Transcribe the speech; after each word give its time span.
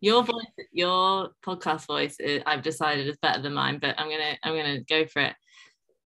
your 0.00 0.22
voice, 0.22 0.44
your 0.72 1.30
podcast 1.44 1.86
voice, 1.86 2.18
is, 2.20 2.42
I've 2.46 2.62
decided 2.62 3.08
is 3.08 3.16
better 3.18 3.42
than 3.42 3.54
mine, 3.54 3.78
but 3.80 3.98
I'm 3.98 4.08
gonna 4.10 4.36
I'm 4.42 4.54
gonna 4.54 4.80
go 4.80 5.06
for 5.06 5.22
it. 5.22 5.34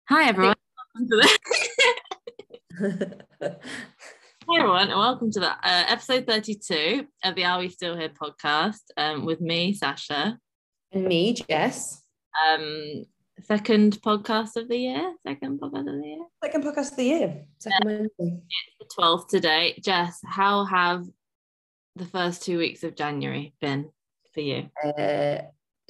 Hi 0.09 0.28
everyone. 0.29 0.56
Hi 4.50 4.58
everyone, 4.58 4.90
and 4.90 5.00
welcome 5.00 5.32
to 5.32 5.40
the 5.40 5.52
uh, 5.52 5.86
episode 5.88 6.28
32 6.28 7.08
of 7.24 7.36
the 7.36 7.46
Are 7.46 7.60
We 7.60 7.70
Still 7.70 7.98
Here 7.98 8.10
podcast 8.10 8.82
um, 8.98 9.26
with 9.26 9.42
me, 9.42 9.74
Sasha. 9.74 10.38
And 10.92 11.06
me, 11.06 11.34
Jess. 11.34 12.04
Um, 12.47 13.06
second 13.44 14.02
podcast 14.02 14.56
of 14.56 14.68
the 14.68 14.78
year. 14.78 15.13
Second 15.26 15.60
podcast 15.60 15.79
of 15.79 16.02
the 16.02 16.08
year. 16.08 16.26
Second 16.44 16.63
podcast 16.63 16.91
of 16.91 16.98
the 16.98 17.04
year. 17.04 17.45
Second 17.59 17.86
Wednesday. 17.86 18.41
It's 18.80 18.95
the 18.95 19.02
12th 19.02 19.27
today. 19.27 19.80
Jess, 19.84 20.20
how 20.26 20.66
have 20.66 21.05
the 21.95 22.05
first 22.05 22.44
two 22.44 22.57
weeks 22.57 22.84
of 22.84 22.95
January 22.95 23.53
been 23.62 23.89
for 24.34 24.41
you? 24.41 24.70
Uh, 24.84 25.39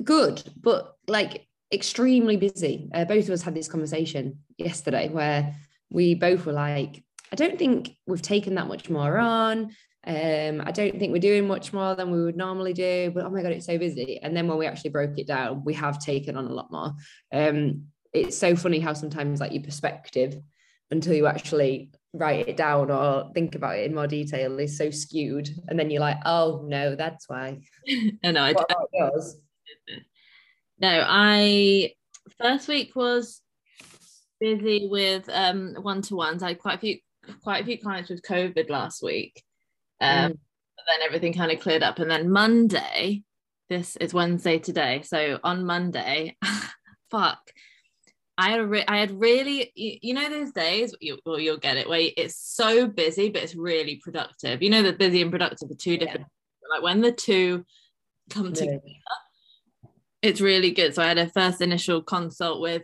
good, 0.04 0.44
but 0.60 0.96
like 1.08 1.48
extremely 1.72 2.38
busy. 2.38 2.90
Uh, 2.94 3.06
both 3.06 3.26
of 3.26 3.32
us 3.32 3.42
had 3.42 3.56
this 3.56 3.68
conversation 3.68 4.40
yesterday 4.58 5.10
where 5.10 5.56
we 5.90 6.16
both 6.16 6.46
were 6.46 6.54
like, 6.54 7.04
I 7.32 7.36
don't 7.36 7.58
think 7.58 7.96
we've 8.06 8.22
taken 8.22 8.56
that 8.56 8.68
much 8.68 8.90
more 8.90 9.18
on. 9.18 9.72
Um, 10.06 10.62
I 10.66 10.72
don't 10.72 11.00
think 11.00 11.14
we're 11.14 11.20
doing 11.20 11.48
much 11.48 11.72
more 11.72 11.96
than 11.96 12.12
we 12.12 12.24
would 12.24 12.36
normally 12.36 12.74
do, 12.74 13.12
but 13.14 13.24
oh 13.24 13.30
my 13.30 13.42
god, 13.42 13.54
it's 13.54 13.66
so 13.66 13.78
busy. 13.78 14.20
And 14.22 14.36
then 14.36 14.48
when 14.48 14.58
we 14.58 14.66
actually 14.66 14.92
broke 14.92 15.18
it 15.18 15.28
down, 15.28 15.64
we 15.64 15.74
have 15.76 16.00
taken 16.00 16.36
on 16.36 16.46
a 16.46 16.54
lot 16.54 16.72
more. 16.72 16.94
Um, 17.32 17.86
it's 18.12 18.38
so 18.38 18.56
funny 18.56 18.80
how 18.80 18.94
sometimes 18.94 19.40
like 19.40 19.54
your 19.54 19.64
perspective 19.64 20.38
until 20.92 21.14
you 21.14 21.26
actually 21.26 21.92
write 22.14 22.48
it 22.48 22.58
down 22.58 22.92
or 22.92 23.32
think 23.34 23.56
about 23.56 23.78
it 23.78 23.86
in 23.86 23.96
more 23.96 24.08
detail 24.08 24.60
is 24.60 24.78
so 24.78 24.90
skewed, 24.92 25.50
and 25.68 25.78
then 25.80 25.90
you're 25.90 26.00
like, 26.02 26.18
oh 26.26 26.64
no, 26.68 26.96
that's 26.96 27.28
why. 27.28 27.60
I 28.24 28.32
know. 28.32 28.44
I, 28.44 28.54
no, 30.80 31.04
I 31.08 31.94
first 32.40 32.68
week 32.68 32.96
was 32.96 33.42
busy 34.40 34.88
with 34.90 35.30
um 35.30 35.76
one-to-ones. 35.82 36.44
I 36.44 36.50
had 36.50 36.60
quite 36.60 36.76
a 36.78 36.82
few 36.82 36.98
quite 37.44 37.62
a 37.64 37.66
few 37.66 37.78
clients 37.80 38.10
with 38.10 38.22
COVID 38.24 38.70
last 38.70 39.02
week. 39.02 39.42
Um, 40.02 40.32
Mm. 40.34 40.38
but 40.76 40.86
then 40.88 41.06
everything 41.06 41.34
kind 41.34 41.52
of 41.52 41.60
cleared 41.62 41.84
up. 41.84 42.00
And 42.00 42.12
then 42.12 42.30
Monday, 42.30 43.24
this 43.70 43.96
is 43.98 44.14
Wednesday 44.14 44.60
today. 44.60 45.02
So 45.04 45.40
on 45.44 45.66
Monday, 45.66 46.36
fuck, 47.12 47.40
I 48.38 48.50
had 48.50 48.60
a 48.60 48.66
re- 48.66 48.86
I 48.88 48.98
had 48.98 49.12
really 49.12 49.72
you, 49.76 49.98
you 50.02 50.14
know 50.14 50.30
those 50.30 50.52
days 50.52 50.96
you 51.00 51.20
well 51.26 51.40
you'll 51.40 51.58
get 51.58 51.78
it 51.78 51.88
where 51.88 52.10
it's 52.18 52.36
so 52.36 52.88
busy 52.88 53.30
but 53.30 53.44
it's 53.44 53.56
really 53.56 53.98
productive. 54.04 54.62
You 54.62 54.70
know 54.70 54.84
that 54.84 54.98
busy 54.98 55.22
and 55.22 55.32
productive 55.32 55.70
are 55.70 55.76
two 55.76 55.98
different. 55.98 56.26
Like 56.72 56.82
when 56.82 57.02
the 57.02 57.12
two 57.12 57.66
come 58.30 58.48
Yeah. 58.48 58.54
together, 58.54 58.82
it's 60.22 60.42
really 60.42 60.72
good. 60.72 60.96
So 60.96 61.04
I 61.04 61.08
had 61.08 61.18
a 61.18 61.30
first 61.30 61.62
initial 61.62 62.02
consult 62.02 62.62
with 62.62 62.84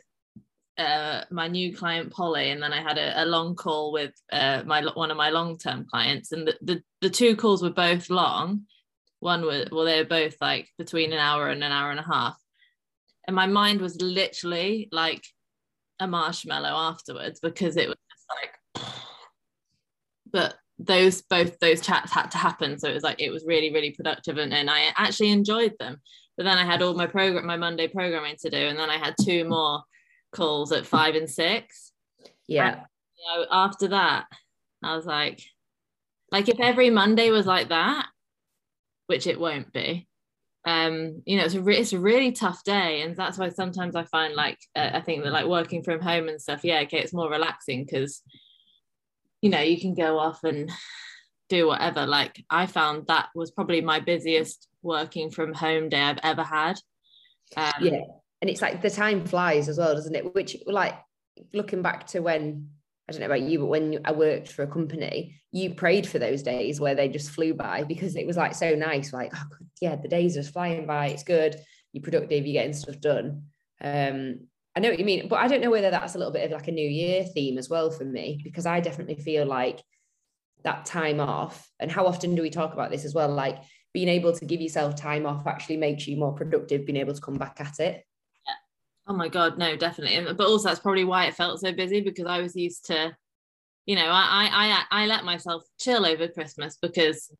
uh, 0.78 1.24
my 1.30 1.48
new 1.48 1.76
client 1.76 2.12
Polly, 2.12 2.52
and 2.52 2.62
then 2.62 2.72
I 2.72 2.82
had 2.82 2.98
a, 2.98 3.24
a 3.24 3.26
long 3.26 3.56
call 3.56 3.92
with 3.92 4.14
uh, 4.32 4.64
my 4.66 4.82
one 4.94 5.12
of 5.12 5.18
my 5.18 5.30
long 5.30 5.58
term 5.58 5.86
clients, 5.90 6.32
and 6.32 6.48
the, 6.48 6.58
the 6.62 6.84
the 7.02 7.10
two 7.10 7.36
calls 7.36 7.62
were 7.62 7.70
both 7.70 8.10
long. 8.10 8.62
One 9.20 9.42
was 9.42 9.68
well, 9.72 9.84
they 9.86 10.00
were 10.00 10.08
both 10.08 10.36
like 10.40 10.70
between 10.78 11.12
an 11.12 11.20
hour 11.20 11.50
and 11.50 11.64
an 11.64 11.72
hour 11.72 11.92
and 11.92 12.00
a 12.00 12.04
half, 12.04 12.38
and 13.28 13.36
my 13.36 13.48
mind 13.48 13.82
was 13.82 14.02
literally 14.02 14.88
like 14.92 15.24
a 16.00 16.08
marshmallow 16.08 16.70
afterwards 16.70 17.40
because 17.40 17.78
it 17.78 17.88
was 17.88 17.98
just 18.12 18.26
like. 18.30 18.94
But 20.32 20.58
those 20.78 21.24
both 21.24 21.58
those 21.58 21.82
chats 21.82 22.12
had 22.12 22.30
to 22.32 22.38
happen, 22.38 22.78
so 22.78 22.88
it 22.88 22.94
was 22.94 23.02
like 23.02 23.20
it 23.20 23.32
was 23.32 23.46
really 23.48 23.74
really 23.74 23.92
productive, 23.92 24.38
and, 24.38 24.54
and 24.54 24.70
I 24.70 24.94
actually 24.96 25.32
enjoyed 25.32 25.74
them. 25.80 25.98
But 26.38 26.44
then 26.44 26.60
I 26.60 26.66
had 26.66 26.82
all 26.84 26.94
my 26.94 27.08
program 27.08 27.48
my 27.48 27.58
Monday 27.58 27.88
programming 27.88 28.36
to 28.42 28.50
do, 28.52 28.58
and 28.58 28.78
then 28.78 28.92
I 28.92 28.98
had 28.98 29.16
two 29.20 29.44
more 29.44 29.82
calls 30.32 30.72
at 30.72 30.86
five 30.86 31.16
and 31.16 31.30
six. 31.30 31.92
Yeah. 32.48 32.84
You 33.18 33.42
know, 33.42 33.46
after 33.52 33.90
that, 33.90 34.26
I 34.84 34.96
was 34.96 35.06
like, 35.06 35.42
like 36.32 36.48
if 36.48 36.60
every 36.60 36.90
Monday 36.90 37.30
was 37.30 37.46
like 37.46 37.70
that, 37.70 38.08
which 39.08 39.28
it 39.28 39.40
won't 39.40 39.74
be, 39.74 40.08
um, 40.70 41.22
you 41.26 41.38
know, 41.38 41.46
it's 41.46 41.56
a 41.56 41.62
re- 41.62 41.78
it's 41.78 41.94
a 41.94 42.00
really 42.00 42.32
tough 42.32 42.64
day, 42.64 43.02
and 43.02 43.16
that's 43.16 43.38
why 43.38 43.50
sometimes 43.50 43.96
I 43.96 44.04
find 44.06 44.36
like 44.36 44.60
uh, 44.76 44.92
I 44.94 45.02
think 45.02 45.24
that 45.24 45.34
like 45.34 45.46
working 45.46 45.84
from 45.84 46.02
home 46.02 46.30
and 46.30 46.42
stuff, 46.42 46.64
yeah, 46.64 46.82
okay, 46.82 47.00
it's 47.00 47.14
more 47.14 47.30
relaxing 47.30 47.86
because, 47.86 48.22
you 49.42 49.50
know, 49.50 49.62
you 49.62 49.80
can 49.80 49.94
go 49.94 50.20
off 50.20 50.44
and 50.44 50.72
do 51.50 51.68
whatever. 51.68 52.06
Like 52.06 52.44
I 52.50 52.66
found 52.66 53.08
that 53.08 53.30
was 53.34 53.52
probably 53.52 53.82
my 53.82 54.00
busiest 54.00 54.68
working 54.82 55.32
from 55.32 55.54
home 55.54 55.90
day 55.90 56.02
I've 56.02 56.20
ever 56.24 56.44
had. 56.44 56.78
Um, 57.58 57.74
yeah 57.82 58.02
and 58.42 58.50
it's 58.50 58.62
like 58.62 58.82
the 58.82 58.90
time 58.90 59.26
flies 59.26 59.68
as 59.68 59.78
well 59.78 59.94
doesn't 59.94 60.16
it 60.16 60.34
which 60.34 60.58
like 60.66 60.96
looking 61.54 61.82
back 61.82 62.08
to 62.08 62.20
when 62.20 62.70
i 63.10 63.12
don't 63.12 63.22
know 63.22 63.26
about 63.26 63.42
you 63.42 63.60
but 63.60 63.66
when 63.66 64.00
i 64.06 64.12
worked 64.12 64.52
for 64.52 64.64
a 64.64 64.68
company 64.68 65.42
you 65.52 65.74
prayed 65.74 66.08
for 66.08 66.20
those 66.20 66.44
days 66.44 66.80
where 66.80 66.96
they 66.96 67.10
just 67.10 67.32
flew 67.32 67.54
by 67.54 67.84
because 67.84 68.16
it 68.16 68.28
was 68.28 68.38
like 68.38 68.54
so 68.54 68.76
nice 68.76 69.12
like 69.12 69.32
oh, 69.36 69.44
yeah 69.82 69.96
the 69.96 70.08
days 70.08 70.38
are 70.38 70.44
flying 70.44 70.86
by 70.86 71.08
it's 71.08 71.24
good 71.24 71.56
you're 71.92 72.04
productive 72.04 72.46
you're 72.46 72.62
getting 72.62 72.74
stuff 72.74 73.00
done. 73.00 73.44
Um 73.82 74.42
i 74.76 74.80
know 74.80 74.90
what 74.90 75.00
you 75.00 75.06
mean 75.06 75.28
but 75.28 75.40
i 75.40 75.48
don't 75.48 75.62
know 75.62 75.72
whether 75.72 75.90
that's 75.90 76.14
a 76.14 76.18
little 76.20 76.34
bit 76.34 76.46
of 76.46 76.52
like 76.52 76.68
a 76.68 76.72
new 76.72 76.88
year 76.88 77.24
theme 77.24 77.58
as 77.58 77.70
well 77.70 77.90
for 77.90 78.06
me 78.06 78.40
because 78.44 78.68
i 78.68 78.80
definitely 78.80 79.16
feel 79.16 79.46
like 79.46 79.82
that 80.64 80.86
time 80.86 81.20
off 81.20 81.68
and 81.80 81.92
how 81.92 82.06
often 82.06 82.36
do 82.36 82.42
we 82.42 82.50
talk 82.50 82.74
about 82.74 82.92
this 82.92 83.06
as 83.06 83.16
well 83.16 83.30
like 83.30 83.58
being 83.94 84.10
able 84.10 84.32
to 84.32 84.46
give 84.46 84.62
yourself 84.62 84.96
time 84.96 85.26
off 85.26 85.48
actually 85.48 85.78
makes 85.78 86.08
you 86.08 86.18
more 86.18 86.34
productive 86.34 86.86
being 86.86 86.98
able 86.98 87.14
to 87.14 87.22
come 87.22 87.38
back 87.38 87.58
at 87.60 87.80
it 87.80 88.04
Oh 89.10 89.16
my 89.16 89.28
god, 89.28 89.58
no, 89.58 89.76
definitely. 89.76 90.34
But 90.34 90.48
also 90.48 90.70
that's 90.70 90.80
probably 90.80 91.04
why 91.04 91.26
it 91.26 91.36
felt 91.36 91.60
so 91.60 91.74
busy 91.74 92.02
because 92.02 92.28
I 92.28 92.42
was 92.42 92.56
used 92.56 92.86
to, 92.86 93.16
you 93.86 93.96
know, 93.96 94.06
I 94.06 94.50
I 94.52 94.86
I, 94.92 95.04
I 95.04 95.06
let 95.08 95.26
myself 95.26 95.64
chill 95.80 96.06
over 96.06 96.28
Christmas 96.28 96.78
because 96.82 97.34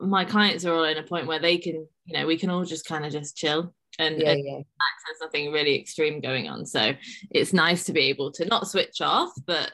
my 0.00 0.24
clients 0.24 0.64
are 0.64 0.72
all 0.72 0.84
in 0.84 0.96
a 0.96 1.02
point 1.02 1.26
where 1.26 1.40
they 1.40 1.58
can, 1.58 1.86
you 2.04 2.14
know, 2.14 2.26
we 2.26 2.38
can 2.38 2.48
all 2.48 2.64
just 2.64 2.86
kind 2.86 3.04
of 3.04 3.12
just 3.12 3.36
chill 3.36 3.74
and, 3.98 4.20
yeah 4.20 4.30
and 4.30 4.44
yeah 4.44 4.60
there's 5.06 5.20
nothing 5.20 5.52
really 5.52 5.78
extreme 5.78 6.20
going 6.20 6.48
on. 6.48 6.66
So 6.66 6.94
it's 7.30 7.52
nice 7.52 7.84
to 7.84 7.92
be 7.92 8.02
able 8.04 8.32
to 8.32 8.44
not 8.46 8.68
switch 8.68 9.00
off, 9.00 9.32
but 9.46 9.72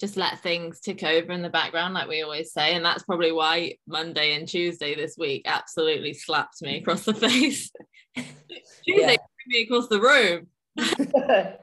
just 0.00 0.16
let 0.16 0.40
things 0.40 0.80
tick 0.80 1.04
over 1.04 1.32
in 1.32 1.42
the 1.42 1.48
background, 1.48 1.94
like 1.94 2.08
we 2.08 2.22
always 2.22 2.52
say. 2.52 2.74
And 2.74 2.84
that's 2.84 3.04
probably 3.04 3.32
why 3.32 3.76
Monday 3.86 4.34
and 4.34 4.48
Tuesday 4.48 4.94
this 4.94 5.16
week 5.16 5.42
absolutely 5.46 6.14
slapped 6.14 6.60
me 6.62 6.78
across 6.78 7.04
the 7.04 7.14
face. 7.14 7.70
Tuesday 8.16 9.16
threw 9.16 9.16
me 9.46 9.62
across 9.62 9.88
the 9.88 10.00
room. 10.00 10.46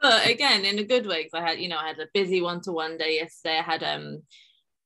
but 0.00 0.28
again 0.28 0.66
in 0.66 0.78
a 0.78 0.84
good 0.84 1.06
way 1.06 1.22
because 1.22 1.40
i 1.40 1.48
had 1.48 1.58
you 1.58 1.68
know 1.68 1.78
i 1.78 1.88
had 1.88 1.98
a 1.98 2.08
busy 2.12 2.42
one-to-one 2.42 2.98
day 2.98 3.14
yesterday 3.14 3.58
i 3.58 3.62
had 3.62 3.82
um 3.82 4.22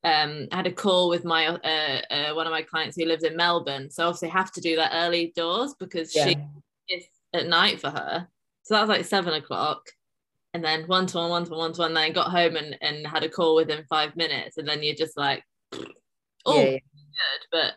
um 0.04 0.46
I 0.52 0.56
had 0.56 0.68
a 0.68 0.72
call 0.72 1.08
with 1.08 1.24
my 1.24 1.48
uh, 1.48 2.00
uh 2.08 2.34
one 2.34 2.46
of 2.46 2.52
my 2.52 2.62
clients 2.62 2.96
who 2.96 3.04
lives 3.04 3.24
in 3.24 3.36
melbourne 3.36 3.90
so 3.90 4.06
obviously 4.06 4.28
have 4.28 4.52
to 4.52 4.60
do 4.60 4.76
that 4.76 4.92
early 4.94 5.32
doors 5.34 5.74
because 5.78 6.14
yeah. 6.14 6.26
she 6.26 6.36
is 6.88 7.04
at 7.34 7.48
night 7.48 7.80
for 7.80 7.90
her 7.90 8.28
so 8.62 8.74
that 8.74 8.80
was 8.80 8.88
like 8.88 9.04
seven 9.04 9.34
o'clock 9.34 9.82
and 10.54 10.64
then 10.64 10.84
one-to-one 10.86 11.30
one-to-one 11.30 11.58
one-to-one 11.58 11.94
then 11.94 12.04
i 12.04 12.10
got 12.10 12.30
home 12.30 12.54
and 12.54 12.78
and 12.80 13.04
had 13.04 13.24
a 13.24 13.28
call 13.28 13.56
within 13.56 13.84
five 13.90 14.14
minutes 14.14 14.56
and 14.56 14.68
then 14.68 14.84
you're 14.84 14.94
just 14.94 15.16
like 15.16 15.42
oh 16.46 16.54
yeah, 16.54 16.62
yeah. 16.62 16.78
good 16.78 17.46
but 17.50 17.72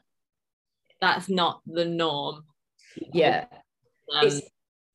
that's 1.01 1.28
not 1.28 1.61
the 1.66 1.85
norm 1.85 2.44
yeah. 3.13 3.45
Um, 4.13 4.27
It's, 4.27 4.41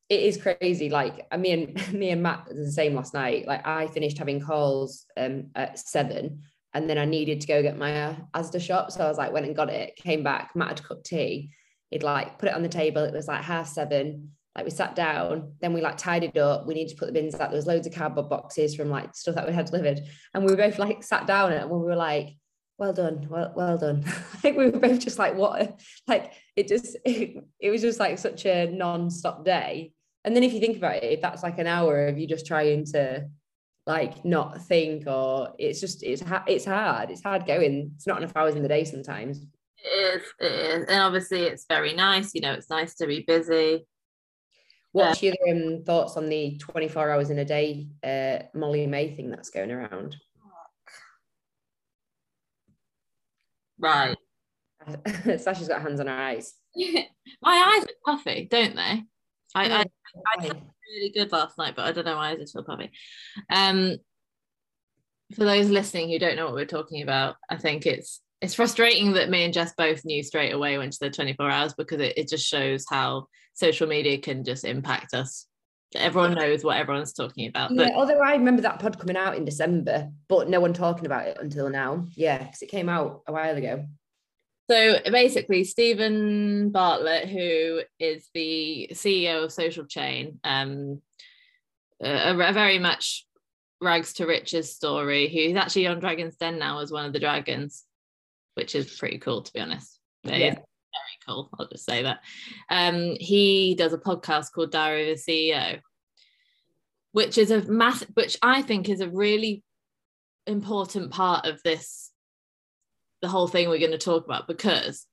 it 0.09 0.21
is 0.21 0.37
crazy. 0.37 0.89
Like 0.89 1.27
I 1.31 1.37
mean, 1.37 1.75
me 1.91 2.11
and 2.11 2.23
Matt 2.23 2.47
was 2.47 2.57
the 2.57 2.71
same 2.71 2.95
last 2.95 3.13
night. 3.13 3.47
Like 3.47 3.65
I 3.65 3.87
finished 3.87 4.17
having 4.17 4.39
calls 4.39 5.05
um 5.17 5.47
at 5.55 5.79
seven, 5.79 6.43
and 6.73 6.89
then 6.89 6.97
I 6.97 7.05
needed 7.05 7.41
to 7.41 7.47
go 7.47 7.61
get 7.61 7.77
my 7.77 8.03
uh, 8.03 8.15
Asda 8.35 8.61
shop. 8.61 8.91
So 8.91 9.03
I 9.03 9.07
was 9.07 9.17
like, 9.17 9.33
went 9.33 9.45
and 9.45 9.55
got 9.55 9.69
it. 9.69 9.95
Came 9.95 10.23
back. 10.23 10.51
Matt 10.55 10.69
had 10.69 10.83
cooked 10.83 11.05
tea. 11.05 11.51
He'd 11.91 12.03
like 12.03 12.39
put 12.39 12.49
it 12.49 12.55
on 12.55 12.63
the 12.63 12.69
table. 12.69 13.03
It 13.03 13.13
was 13.13 13.27
like 13.27 13.43
half 13.43 13.67
seven. 13.67 14.31
Like 14.55 14.65
we 14.65 14.71
sat 14.71 14.95
down, 14.95 15.53
then 15.61 15.73
we 15.73 15.81
like 15.81 15.97
tidied 15.97 16.37
up. 16.37 16.65
We 16.65 16.73
needed 16.73 16.89
to 16.89 16.95
put 16.97 17.05
the 17.05 17.11
bins 17.11 17.35
out. 17.35 17.51
There 17.51 17.57
was 17.57 17.67
loads 17.67 17.85
of 17.85 17.93
cardboard 17.93 18.27
boxes 18.27 18.75
from 18.75 18.89
like 18.89 19.15
stuff 19.15 19.35
that 19.35 19.47
we 19.47 19.53
had 19.53 19.67
delivered, 19.67 20.01
and 20.33 20.43
we 20.43 20.51
were 20.51 20.57
both 20.57 20.79
like 20.79 21.03
sat 21.03 21.27
down 21.27 21.53
and 21.53 21.69
we 21.69 21.77
were 21.77 21.95
like, 21.95 22.29
"Well 22.77 22.93
done, 22.93 23.27
well 23.29 23.53
well 23.55 23.77
done." 23.77 24.03
I 24.07 24.37
think 24.37 24.57
we 24.57 24.69
were 24.69 24.79
both 24.79 24.99
just 24.99 25.19
like, 25.19 25.35
"What?" 25.35 25.79
Like 26.07 26.33
it 26.55 26.67
just 26.67 26.97
it, 27.05 27.43
it 27.59 27.69
was 27.69 27.81
just 27.81 27.99
like 27.99 28.17
such 28.17 28.45
a 28.45 28.71
non-stop 28.71 29.45
day. 29.45 29.93
And 30.23 30.35
then 30.35 30.43
if 30.43 30.53
you 30.53 30.59
think 30.59 30.77
about 30.77 30.97
it, 30.97 31.03
if 31.03 31.21
that's 31.21 31.43
like 31.43 31.57
an 31.57 31.67
hour 31.67 32.07
of 32.07 32.17
you 32.17 32.27
just 32.27 32.45
trying 32.45 32.85
to 32.87 33.27
like 33.85 34.25
not 34.25 34.61
think, 34.61 35.07
or 35.07 35.53
it's 35.57 35.79
just 35.79 36.03
it's 36.03 36.21
ha- 36.21 36.43
it's 36.47 36.65
hard. 36.65 37.11
It's 37.11 37.23
hard 37.23 37.45
going. 37.45 37.91
It's 37.95 38.07
not 38.07 38.17
enough 38.17 38.35
hours 38.35 38.55
in 38.55 38.63
the 38.63 38.67
day 38.67 38.83
sometimes. 38.83 39.45
It 39.83 39.87
is, 39.87 40.23
it 40.39 40.51
is. 40.51 40.85
And 40.89 41.01
obviously 41.01 41.43
it's 41.43 41.65
very 41.67 41.93
nice, 41.93 42.33
you 42.33 42.41
know, 42.41 42.53
it's 42.53 42.69
nice 42.69 42.95
to 42.95 43.07
be 43.07 43.23
busy. 43.25 43.85
What's 44.91 45.21
your 45.21 45.35
um, 45.49 45.83
thoughts 45.85 46.17
on 46.17 46.27
the 46.27 46.57
24 46.57 47.11
hours 47.11 47.29
in 47.29 47.37
a 47.37 47.45
day 47.45 47.87
uh, 48.03 48.39
Molly-Mae 48.57 49.15
thing 49.15 49.29
that's 49.29 49.51
going 49.51 49.71
around? 49.71 50.15
Right. 53.79 54.17
Sasha's 55.39 55.67
got 55.67 55.81
hands 55.81 55.99
on 55.99 56.07
her 56.07 56.13
eyes. 56.13 56.53
My 56.75 57.75
eyes 57.75 57.83
are 57.83 58.15
puffy, 58.15 58.47
don't 58.49 58.75
they? 58.75 59.03
I, 59.55 59.69
I, 59.69 59.85
I 60.37 60.51
really 60.89 61.11
good 61.13 61.31
last 61.31 61.57
night, 61.57 61.75
but 61.75 61.85
I 61.85 61.91
don't 61.91 62.05
know 62.05 62.15
why 62.15 62.31
I 62.31 62.35
just 62.35 62.53
feel 62.53 62.63
puffy. 62.63 62.91
Um, 63.49 63.97
for 65.35 65.43
those 65.43 65.69
listening 65.69 66.09
who 66.09 66.19
don't 66.19 66.35
know 66.35 66.45
what 66.45 66.53
we're 66.53 66.65
talking 66.65 67.01
about, 67.01 67.35
I 67.49 67.57
think 67.57 67.85
it's 67.85 68.21
it's 68.39 68.53
frustrating 68.53 69.13
that 69.13 69.29
me 69.29 69.43
and 69.43 69.53
Jess 69.53 69.73
both 69.75 70.05
knew 70.05 70.21
straight 70.21 70.53
away 70.53 70.77
when 70.77 70.91
she 70.91 70.97
said 70.97 71.13
24 71.13 71.49
hours 71.49 71.73
because 71.73 71.99
it, 71.99 72.17
it 72.17 72.29
just 72.29 72.45
shows 72.45 72.85
how 72.87 73.27
social 73.53 73.87
media 73.87 74.19
can 74.19 74.43
just 74.43 74.63
impact 74.63 75.13
us. 75.15 75.47
Everyone 75.95 76.33
knows 76.33 76.63
what 76.63 76.77
everyone's 76.77 77.13
talking 77.13 77.47
about. 77.47 77.71
Yeah, 77.71 77.91
although 77.95 78.19
I 78.19 78.33
remember 78.33 78.61
that 78.63 78.79
pod 78.79 78.99
coming 78.99 79.15
out 79.15 79.37
in 79.37 79.45
December, 79.45 80.09
but 80.27 80.49
no 80.49 80.59
one 80.59 80.73
talking 80.73 81.05
about 81.05 81.27
it 81.27 81.37
until 81.39 81.69
now. 81.69 82.05
Yeah, 82.15 82.39
because 82.39 82.61
it 82.61 82.69
came 82.69 82.89
out 82.89 83.21
a 83.25 83.31
while 83.31 83.55
ago. 83.55 83.85
So 84.69 84.97
basically, 85.09 85.63
Steven 85.63 86.71
Bartlett, 86.71 87.29
who 87.29 87.81
is 87.99 88.29
the 88.33 88.89
CEO 88.91 89.45
of 89.45 89.53
Social 89.53 89.85
Chain, 89.85 90.39
um, 90.43 91.01
a, 92.03 92.31
a 92.31 92.53
very 92.53 92.79
much 92.79 93.25
rags 93.79 94.13
to 94.13 94.25
riches 94.25 94.75
story. 94.75 95.27
He's 95.27 95.55
actually 95.55 95.87
on 95.87 95.99
Dragon's 95.99 96.35
Den 96.35 96.59
now 96.59 96.79
as 96.79 96.91
one 96.91 97.05
of 97.05 97.13
the 97.13 97.19
dragons, 97.19 97.85
which 98.55 98.75
is 98.75 98.97
pretty 98.97 99.19
cool, 99.19 99.43
to 99.43 99.53
be 99.53 99.61
honest. 99.61 99.99
Yeah. 100.23 100.59
Cool. 101.27 101.49
I'll 101.59 101.67
just 101.67 101.85
say 101.85 102.03
that. 102.03 102.19
Um, 102.69 103.15
he 103.19 103.75
does 103.75 103.93
a 103.93 103.97
podcast 103.97 104.51
called 104.51 104.71
Diary 104.71 105.11
of 105.11 105.17
a 105.17 105.21
CEO, 105.21 105.79
which 107.11 107.37
is 107.37 107.51
a 107.51 107.61
massive, 107.63 108.09
which 108.13 108.37
I 108.41 108.61
think 108.61 108.89
is 108.89 109.01
a 109.01 109.09
really 109.09 109.63
important 110.45 111.11
part 111.11 111.45
of 111.45 111.61
this 111.63 112.11
the 113.21 113.27
whole 113.27 113.47
thing 113.47 113.67
we're 113.67 113.79
going 113.79 113.91
to 113.91 113.97
talk 113.97 114.25
about 114.25 114.47
because 114.47 115.05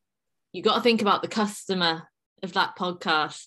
you 0.53 0.63
got 0.63 0.77
to 0.77 0.83
think 0.83 1.01
about 1.03 1.23
the 1.23 1.29
customer 1.29 2.03
of 2.43 2.53
that 2.53 2.77
podcast 2.79 3.47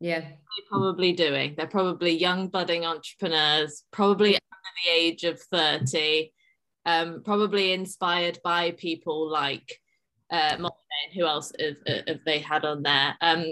Yeah. 0.00 0.20
they're 0.20 0.68
probably 0.68 1.12
doing 1.12 1.54
they're 1.56 1.66
probably 1.66 2.10
young 2.14 2.48
budding 2.48 2.84
entrepreneurs 2.84 3.84
probably 3.92 4.34
under 4.34 4.72
the 4.84 4.90
age 4.92 5.24
of 5.24 5.40
30 5.40 6.32
um, 6.84 7.22
probably 7.24 7.72
inspired 7.72 8.38
by 8.44 8.72
people 8.72 9.30
like 9.30 9.80
uh, 10.34 10.70
who 11.14 11.24
else 11.26 11.52
have, 11.60 12.04
have 12.08 12.20
they 12.24 12.38
had 12.38 12.64
on 12.64 12.82
there 12.82 13.14
um, 13.20 13.44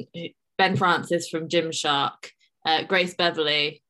Ben 0.59 0.77
Francis 0.77 1.29
from 1.29 1.49
Gymshark 1.49 2.31
uh, 2.67 2.83
Grace 2.85 3.15
Beverley 3.15 3.83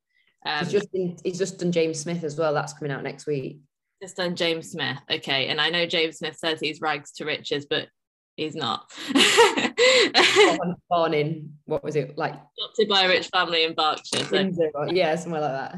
um, 0.45 0.59
He's 0.59 0.71
just 0.71 0.89
in, 0.93 1.17
he's 1.23 1.37
just 1.37 1.59
done 1.59 1.71
James 1.71 1.99
Smith 1.99 2.23
as 2.23 2.37
well. 2.37 2.53
That's 2.53 2.73
coming 2.73 2.91
out 2.91 3.03
next 3.03 3.25
week. 3.25 3.59
just 4.01 4.17
done 4.17 4.35
James 4.35 4.71
Smith. 4.71 4.99
Okay. 5.09 5.47
And 5.47 5.61
I 5.61 5.69
know 5.69 5.85
James 5.85 6.17
Smith 6.17 6.35
says 6.37 6.59
he's 6.59 6.81
rags 6.81 7.11
to 7.13 7.25
riches, 7.25 7.65
but 7.69 7.87
he's 8.35 8.55
not. 8.55 8.91
born, 9.13 10.75
born 10.89 11.13
in 11.13 11.53
what 11.65 11.83
was 11.83 11.95
it 11.95 12.17
like? 12.17 12.33
Adopted 12.33 12.89
by 12.89 13.03
a 13.03 13.07
rich 13.07 13.27
family 13.27 13.63
in 13.63 13.73
Berkshire. 13.73 14.25
So 14.25 14.91
yeah, 14.91 15.15
somewhere 15.15 15.41
like 15.41 15.51
that. 15.51 15.75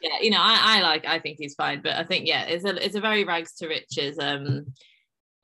yeah, 0.00 0.20
you 0.20 0.30
know, 0.30 0.40
I, 0.40 0.78
I 0.78 0.82
like 0.82 1.06
I 1.06 1.18
think 1.18 1.38
he's 1.40 1.54
fine, 1.54 1.80
but 1.82 1.94
I 1.94 2.04
think 2.04 2.26
yeah, 2.26 2.44
it's 2.44 2.64
a 2.64 2.84
it's 2.84 2.94
a 2.94 3.00
very 3.00 3.24
rags 3.24 3.54
to 3.56 3.68
riches 3.68 4.18
um 4.18 4.66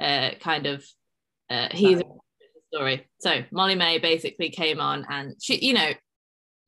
uh 0.01 0.31
kind 0.41 0.67
of 0.67 0.85
uh 1.50 1.69
he's 1.73 2.00
a 2.00 2.05
story. 2.73 3.06
So 3.19 3.43
Molly-Mae 3.50 3.99
basically 3.99 4.50
came 4.50 4.81
on 4.81 5.05
and 5.08 5.35
she, 5.43 5.64
you 5.64 5.75
know, 5.75 5.91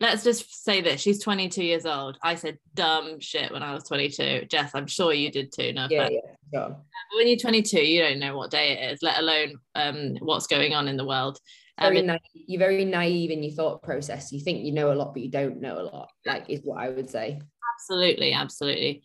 let's 0.00 0.24
just 0.24 0.64
say 0.64 0.80
this: 0.80 1.00
she's 1.00 1.22
22 1.22 1.64
years 1.64 1.86
old. 1.86 2.18
I 2.22 2.34
said 2.34 2.58
dumb 2.74 3.20
shit 3.20 3.52
when 3.52 3.62
I 3.62 3.72
was 3.72 3.84
22. 3.84 4.46
Jess, 4.50 4.72
I'm 4.74 4.86
sure 4.86 5.12
you 5.12 5.30
did 5.30 5.52
too. 5.52 5.72
No, 5.72 5.86
Yeah, 5.88 6.08
yeah. 6.10 6.20
Sure. 6.52 6.68
But 6.68 7.16
when 7.16 7.28
you're 7.28 7.38
22, 7.38 7.80
you 7.80 8.02
don't 8.02 8.18
know 8.18 8.36
what 8.36 8.50
day 8.50 8.72
it 8.72 8.92
is, 8.92 9.02
let 9.02 9.18
alone 9.18 9.58
um, 9.74 10.16
what's 10.20 10.46
going 10.46 10.74
on 10.74 10.88
in 10.88 10.96
the 10.96 11.06
world. 11.06 11.38
Um, 11.78 11.94
Very 11.94 12.06
naive, 12.06 12.20
you're 12.34 12.58
very 12.58 12.84
naive 12.84 13.30
in 13.30 13.42
your 13.42 13.52
thought 13.52 13.82
process. 13.82 14.30
You 14.30 14.40
think 14.40 14.64
you 14.64 14.72
know 14.72 14.92
a 14.92 14.94
lot, 14.94 15.14
but 15.14 15.22
you 15.22 15.30
don't 15.30 15.60
know 15.60 15.80
a 15.80 15.82
lot. 15.82 16.10
Like 16.26 16.50
is 16.50 16.60
what 16.64 16.82
I 16.82 16.90
would 16.90 17.08
say. 17.08 17.40
absolutely, 17.78 18.32
absolutely. 18.32 19.02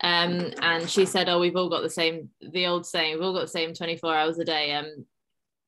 Um, 0.00 0.52
and 0.60 0.88
she 0.88 1.06
said, 1.06 1.28
"Oh, 1.28 1.40
we've 1.40 1.56
all 1.56 1.68
got 1.68 1.82
the 1.82 1.90
same, 1.90 2.28
the 2.40 2.66
old 2.66 2.86
saying, 2.86 3.14
we've 3.14 3.22
all 3.22 3.32
got 3.32 3.42
the 3.42 3.48
same 3.48 3.74
24 3.74 4.14
hours 4.14 4.38
a 4.38 4.44
day." 4.44 4.74
Um, 4.74 5.06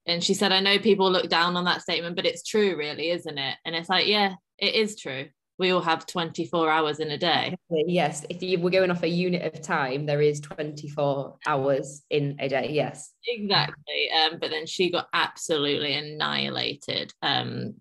and 0.06 0.22
she 0.22 0.34
said, 0.34 0.52
"I 0.52 0.60
know 0.60 0.78
people 0.78 1.10
look 1.10 1.28
down 1.28 1.56
on 1.56 1.64
that 1.64 1.82
statement, 1.82 2.16
but 2.16 2.26
it's 2.26 2.42
true, 2.42 2.76
really, 2.76 3.10
isn't 3.10 3.38
it?" 3.38 3.56
And 3.64 3.74
it's 3.74 3.88
like, 3.88 4.06
yeah, 4.06 4.34
it 4.58 4.74
is 4.74 4.96
true. 4.96 5.28
We 5.58 5.70
all 5.70 5.80
have 5.80 6.06
24 6.06 6.70
hours 6.70 7.00
in 7.00 7.10
a 7.10 7.16
day. 7.16 7.56
Yes, 7.70 8.26
if 8.28 8.42
you 8.42 8.58
were 8.58 8.68
going 8.70 8.90
off 8.90 9.02
a 9.02 9.08
unit 9.08 9.42
of 9.54 9.62
time, 9.62 10.04
there 10.04 10.20
is 10.20 10.40
24 10.40 11.38
hours 11.46 12.02
in 12.10 12.36
a 12.38 12.48
day. 12.48 12.72
Yes. 12.72 13.12
Exactly. 13.26 14.10
Um, 14.10 14.38
but 14.38 14.50
then 14.50 14.66
she 14.66 14.90
got 14.90 15.08
absolutely 15.14 15.94
annihilated, 15.94 17.14
um, 17.22 17.76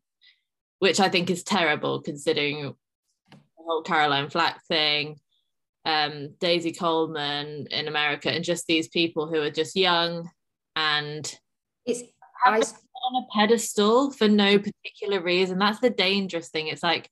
which 0.79 1.01
I 1.01 1.09
think 1.09 1.29
is 1.29 1.43
terrible 1.43 2.01
considering 2.01 2.75
the 3.31 3.37
whole 3.57 3.81
Caroline 3.81 4.29
Flack 4.29 4.63
thing, 4.67 5.19
um, 5.83 6.33
Daisy 6.39 6.71
Coleman 6.71 7.67
in 7.71 7.89
America, 7.89 8.31
and 8.31 8.45
just 8.45 8.67
these 8.67 8.87
people 8.87 9.27
who 9.27 9.41
are 9.41 9.51
just 9.51 9.75
young 9.75 10.29
and 10.77 11.29
It's 11.85 12.03
I 12.45 12.57
on 12.59 13.23
a 13.23 13.27
pedestal 13.37 14.11
for 14.11 14.27
no 14.27 14.57
particular 14.57 15.21
reason. 15.21 15.59
That's 15.59 15.79
the 15.79 15.89
dangerous 15.89 16.49
thing. 16.49 16.67
It's 16.67 16.83
like 16.83 17.09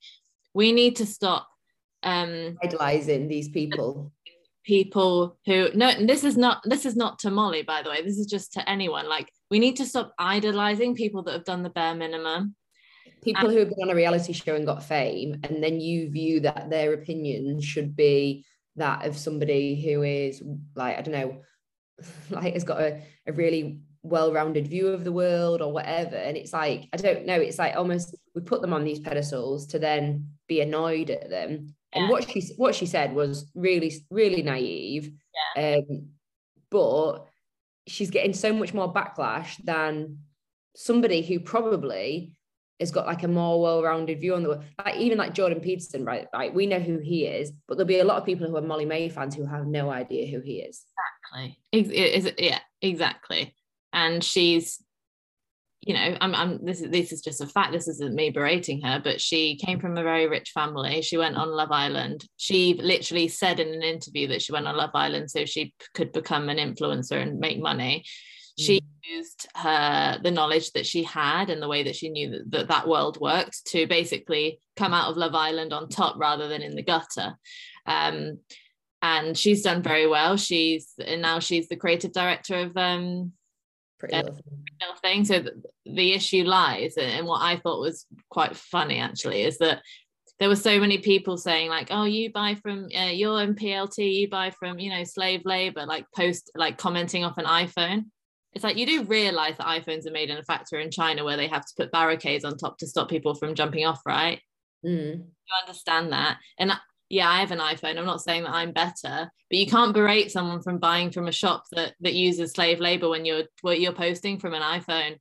we 0.54 0.72
need 0.72 0.96
to 0.98 1.06
stop 1.06 1.48
um 2.04 2.58
idolizing 2.64 3.28
these 3.28 3.50
people. 3.50 4.12
people 4.66 5.38
who 5.46 5.70
no 5.74 5.88
and 5.90 6.08
this 6.08 6.24
is 6.24 6.38
not 6.38 6.62
this 6.64 6.86
is 6.86 6.96
not 6.96 7.20
to 7.20 7.30
molly 7.30 7.64
by 7.64 7.82
the 7.82 7.90
way 7.90 8.02
this 8.02 8.18
is 8.18 8.26
just 8.26 8.54
to 8.54 8.70
anyone 8.70 9.10
like 9.10 9.30
we 9.52 9.60
need 9.60 9.76
to 9.76 9.86
stop 9.86 10.14
idolizing 10.18 10.96
people 10.96 11.22
that 11.22 11.34
have 11.34 11.44
done 11.44 11.64
the 11.64 11.70
bare 11.70 11.96
minimum 11.96 12.56
People 13.24 13.50
who 13.50 13.60
have 13.60 13.70
been 13.70 13.84
on 13.84 13.90
a 13.90 13.96
reality 13.96 14.34
show 14.34 14.56
and 14.56 14.66
got 14.66 14.84
fame, 14.84 15.40
and 15.44 15.64
then 15.64 15.80
you 15.80 16.10
view 16.10 16.42
that 16.42 16.70
their 16.70 16.94
opinion 16.94 17.62
should 17.62 17.96
be 17.96 18.46
that 18.76 19.06
of 19.06 19.18
somebody 19.18 19.82
who 19.82 20.04
is 20.04 20.44
like, 20.76 20.98
I 20.98 21.02
don't 21.02 21.14
know, 21.14 21.42
like 22.30 22.54
has 22.54 22.66
got 22.66 22.82
a, 22.82 23.02
a 23.26 23.32
really 23.32 23.80
well-rounded 24.04 24.68
view 24.68 24.90
of 24.90 25.04
the 25.04 25.12
world 25.12 25.62
or 25.62 25.72
whatever. 25.72 26.16
And 26.16 26.38
it's 26.38 26.54
like, 26.54 26.90
I 26.94 26.98
don't 26.98 27.26
know, 27.26 27.40
it's 27.40 27.58
like 27.58 27.76
almost 27.76 28.16
we 28.36 28.42
put 28.42 28.62
them 28.62 28.74
on 28.74 28.84
these 28.84 29.00
pedestals 29.00 29.68
to 29.68 29.80
then 29.80 30.30
be 30.48 30.62
annoyed 30.62 31.10
at 31.10 31.30
them. 31.30 31.76
And 31.94 32.10
what 32.10 32.30
she 32.30 32.42
what 32.58 32.76
she 32.76 32.86
said 32.86 33.14
was 33.14 33.52
really, 33.54 33.94
really 34.10 34.42
naive. 34.42 35.12
Um, 35.56 36.10
but 36.70 37.28
she's 37.88 38.10
getting 38.10 38.34
so 38.34 38.52
much 38.52 38.74
more 38.74 38.92
backlash 38.92 39.64
than 39.64 40.20
somebody 40.76 41.22
who 41.22 41.40
probably 41.40 42.36
has 42.80 42.92
got 42.92 43.06
like 43.06 43.22
a 43.22 43.28
more 43.28 43.62
well-rounded 43.62 44.20
view 44.20 44.34
on 44.34 44.42
the 44.42 44.50
world. 44.50 44.64
Like 44.84 44.96
even 44.96 45.20
like 45.20 45.36
Jordan 45.36 45.60
Peterson, 45.60 46.04
right? 46.04 46.28
Like 46.34 46.56
we 46.56 46.66
know 46.66 46.80
who 46.80 46.98
he 46.98 47.26
is, 47.26 47.52
but 47.68 47.78
there'll 47.78 47.88
be 47.88 48.00
a 48.00 48.04
lot 48.04 48.18
of 48.18 48.26
people 48.26 48.48
who 48.48 48.58
are 48.58 48.62
Molly-Mae 48.62 49.10
fans 49.10 49.36
who 49.36 49.46
have 49.46 49.68
no 49.68 49.92
idea 49.92 50.28
who 50.28 50.42
he 50.42 50.62
is. 50.62 50.84
exactly 51.32 51.60
Ex- 51.72 51.90
it 51.90 51.94
is 51.94 52.32
yeah 52.40 52.60
exactly 52.82 53.54
and 53.94 54.24
she's 54.24 54.84
you 55.82 55.94
know 55.94 56.18
I'm, 56.20 56.34
I'm 56.34 56.66
this 56.66 56.82
is 56.82 56.90
this 56.90 57.12
is 57.12 57.22
just 57.22 57.42
a 57.42 57.48
fact 57.48 57.72
this 57.72 57.88
isn't 57.88 58.16
me 58.16 58.30
berating 58.30 58.82
her 58.82 59.00
but 59.04 59.22
she 59.22 59.58
came 59.58 59.80
from 59.80 59.98
a 59.98 60.04
very 60.04 60.28
rich 60.28 60.52
family. 60.54 61.02
She 61.02 61.18
went 61.18 61.36
on 61.36 61.50
love 61.50 61.72
island. 61.72 62.26
She 62.38 62.80
literally 62.82 63.28
said 63.28 63.60
in 63.60 63.74
an 63.74 63.84
interview 63.84 64.28
that 64.30 64.42
she 64.42 64.52
went 64.52 64.68
on 64.68 64.76
love 64.76 64.92
island 64.94 65.30
so 65.30 65.46
she 65.46 65.74
could 65.94 66.12
become 66.12 66.50
an 66.50 66.58
influencer 66.58 67.22
and 67.22 67.40
make 67.40 67.60
money. 67.60 68.04
She 68.58 68.82
used 69.04 69.48
her 69.56 70.20
the 70.24 70.32
knowledge 70.32 70.72
that 70.74 70.86
she 70.86 71.04
had 71.04 71.50
and 71.50 71.62
the 71.62 71.68
way 71.68 71.84
that 71.84 71.96
she 71.96 72.10
knew 72.10 72.30
that, 72.30 72.52
that 72.52 72.68
that 72.68 72.88
world 72.88 73.20
worked 73.20 73.66
to 73.68 73.88
basically 73.88 74.60
come 74.76 74.94
out 74.94 75.10
of 75.10 75.18
love 75.18 75.34
island 75.34 75.74
on 75.74 75.90
top 75.90 76.18
rather 76.18 76.48
than 76.48 76.62
in 76.62 76.76
the 76.76 76.84
gutter. 76.84 77.34
Um, 77.86 78.40
and 79.02 79.38
she's 79.38 79.64
done 79.64 79.82
very 79.82 80.08
well. 80.08 80.38
She's 80.38 80.94
and 81.04 81.22
now 81.22 81.40
she's 81.40 81.68
the 81.68 81.76
creative 81.76 82.14
director 82.14 82.56
of 82.56 82.78
um 82.78 83.34
Pretty 84.10 84.18
little 84.82 84.96
thing. 85.02 85.26
So 85.26 85.42
th- 85.42 85.54
the 85.86 86.14
issue 86.14 86.44
lies 86.44 86.96
and 86.98 87.28
what 87.28 87.42
i 87.42 87.58
thought 87.58 87.80
was 87.80 88.06
quite 88.30 88.56
funny 88.56 89.00
actually 89.00 89.44
is 89.44 89.58
that 89.58 89.82
there 90.40 90.50
were 90.50 90.56
so 90.56 90.80
many 90.80 90.98
people 90.98 91.38
saying 91.38 91.70
like 91.70 91.88
oh 91.92 92.06
you 92.06 92.32
buy 92.32 92.56
from 92.56 92.88
uh, 92.98 93.06
you're 93.06 93.42
in 93.42 93.54
plt 93.54 93.98
you 93.98 94.30
buy 94.30 94.50
from 94.50 94.80
you 94.80 94.90
know 94.90 95.04
slave 95.04 95.42
labor 95.46 95.86
like 95.86 96.06
post 96.16 96.52
like 96.56 96.78
commenting 96.78 97.24
off 97.24 97.38
an 97.38 97.46
iphone 97.46 98.06
it's 98.54 98.64
like 98.64 98.78
you 98.78 98.86
do 98.86 99.04
realize 99.04 99.58
that 99.58 99.66
iPhones 99.66 100.08
are 100.08 100.12
made 100.12 100.30
in 100.30 100.38
a 100.38 100.44
factory 100.44 100.84
in 100.84 100.92
China 100.92 101.24
where 101.24 101.38
they 101.38 101.48
have 101.48 101.66
to 101.66 101.74
put 101.76 101.92
barricades 101.92 102.46
on 102.46 102.56
top 102.56 102.78
to 102.78 102.86
stop 102.86 103.10
people 103.10 103.34
from 103.34 103.56
jumping 103.56 103.84
off, 103.84 104.00
right? 104.06 104.40
Mm. 104.86 105.24
You 105.24 105.56
understand 105.60 106.12
that. 106.12 106.38
And 106.60 106.72
yeah, 107.14 107.30
I 107.30 107.42
have 107.42 107.52
an 107.52 107.60
iPhone. 107.60 108.00
I'm 108.00 108.08
not 108.08 108.24
saying 108.24 108.44
that 108.44 108.56
I'm 108.56 108.72
better, 108.72 109.32
but 109.50 109.58
you 109.58 109.68
can't 109.68 109.94
berate 109.94 110.32
someone 110.32 110.64
from 110.64 110.80
buying 110.80 111.12
from 111.12 111.28
a 111.28 111.32
shop 111.32 111.66
that 111.72 111.94
that 112.02 112.16
uses 112.16 112.54
slave 112.54 112.80
labor 112.80 113.08
when 113.08 113.24
you're 113.24 113.44
what 113.62 113.80
you're 113.80 113.94
posting 113.94 114.40
from 114.40 114.56
an 114.56 114.64
iPhone. 114.64 115.20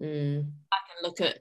Mm. 0.00 0.42
Back 0.42 0.82
and 0.90 1.06
look 1.06 1.20
at 1.20 1.38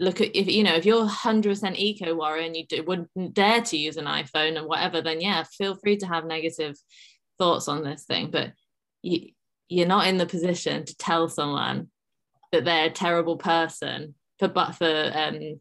look 0.00 0.20
at 0.20 0.34
if 0.34 0.48
you 0.48 0.64
know 0.64 0.74
if 0.74 0.84
you're 0.84 1.06
100% 1.06 1.76
eco 1.76 2.12
warrior 2.16 2.44
and 2.44 2.56
you 2.56 2.66
do, 2.66 2.82
wouldn't 2.82 3.34
dare 3.34 3.62
to 3.62 3.76
use 3.76 3.98
an 3.98 4.06
iPhone 4.06 4.58
and 4.58 4.66
whatever, 4.66 5.00
then 5.00 5.20
yeah, 5.20 5.44
feel 5.44 5.76
free 5.76 5.96
to 5.98 6.06
have 6.06 6.24
negative 6.24 6.74
thoughts 7.38 7.68
on 7.68 7.84
this 7.84 8.02
thing. 8.02 8.32
But 8.32 8.52
you, 9.02 9.28
you're 9.68 9.86
not 9.86 10.08
in 10.08 10.16
the 10.16 10.26
position 10.26 10.84
to 10.84 10.96
tell 10.96 11.28
someone 11.28 11.86
that 12.50 12.64
they're 12.64 12.86
a 12.86 12.90
terrible 12.90 13.36
person 13.36 14.16
for 14.40 14.48
but 14.48 14.72
for 14.72 15.12
um 15.14 15.60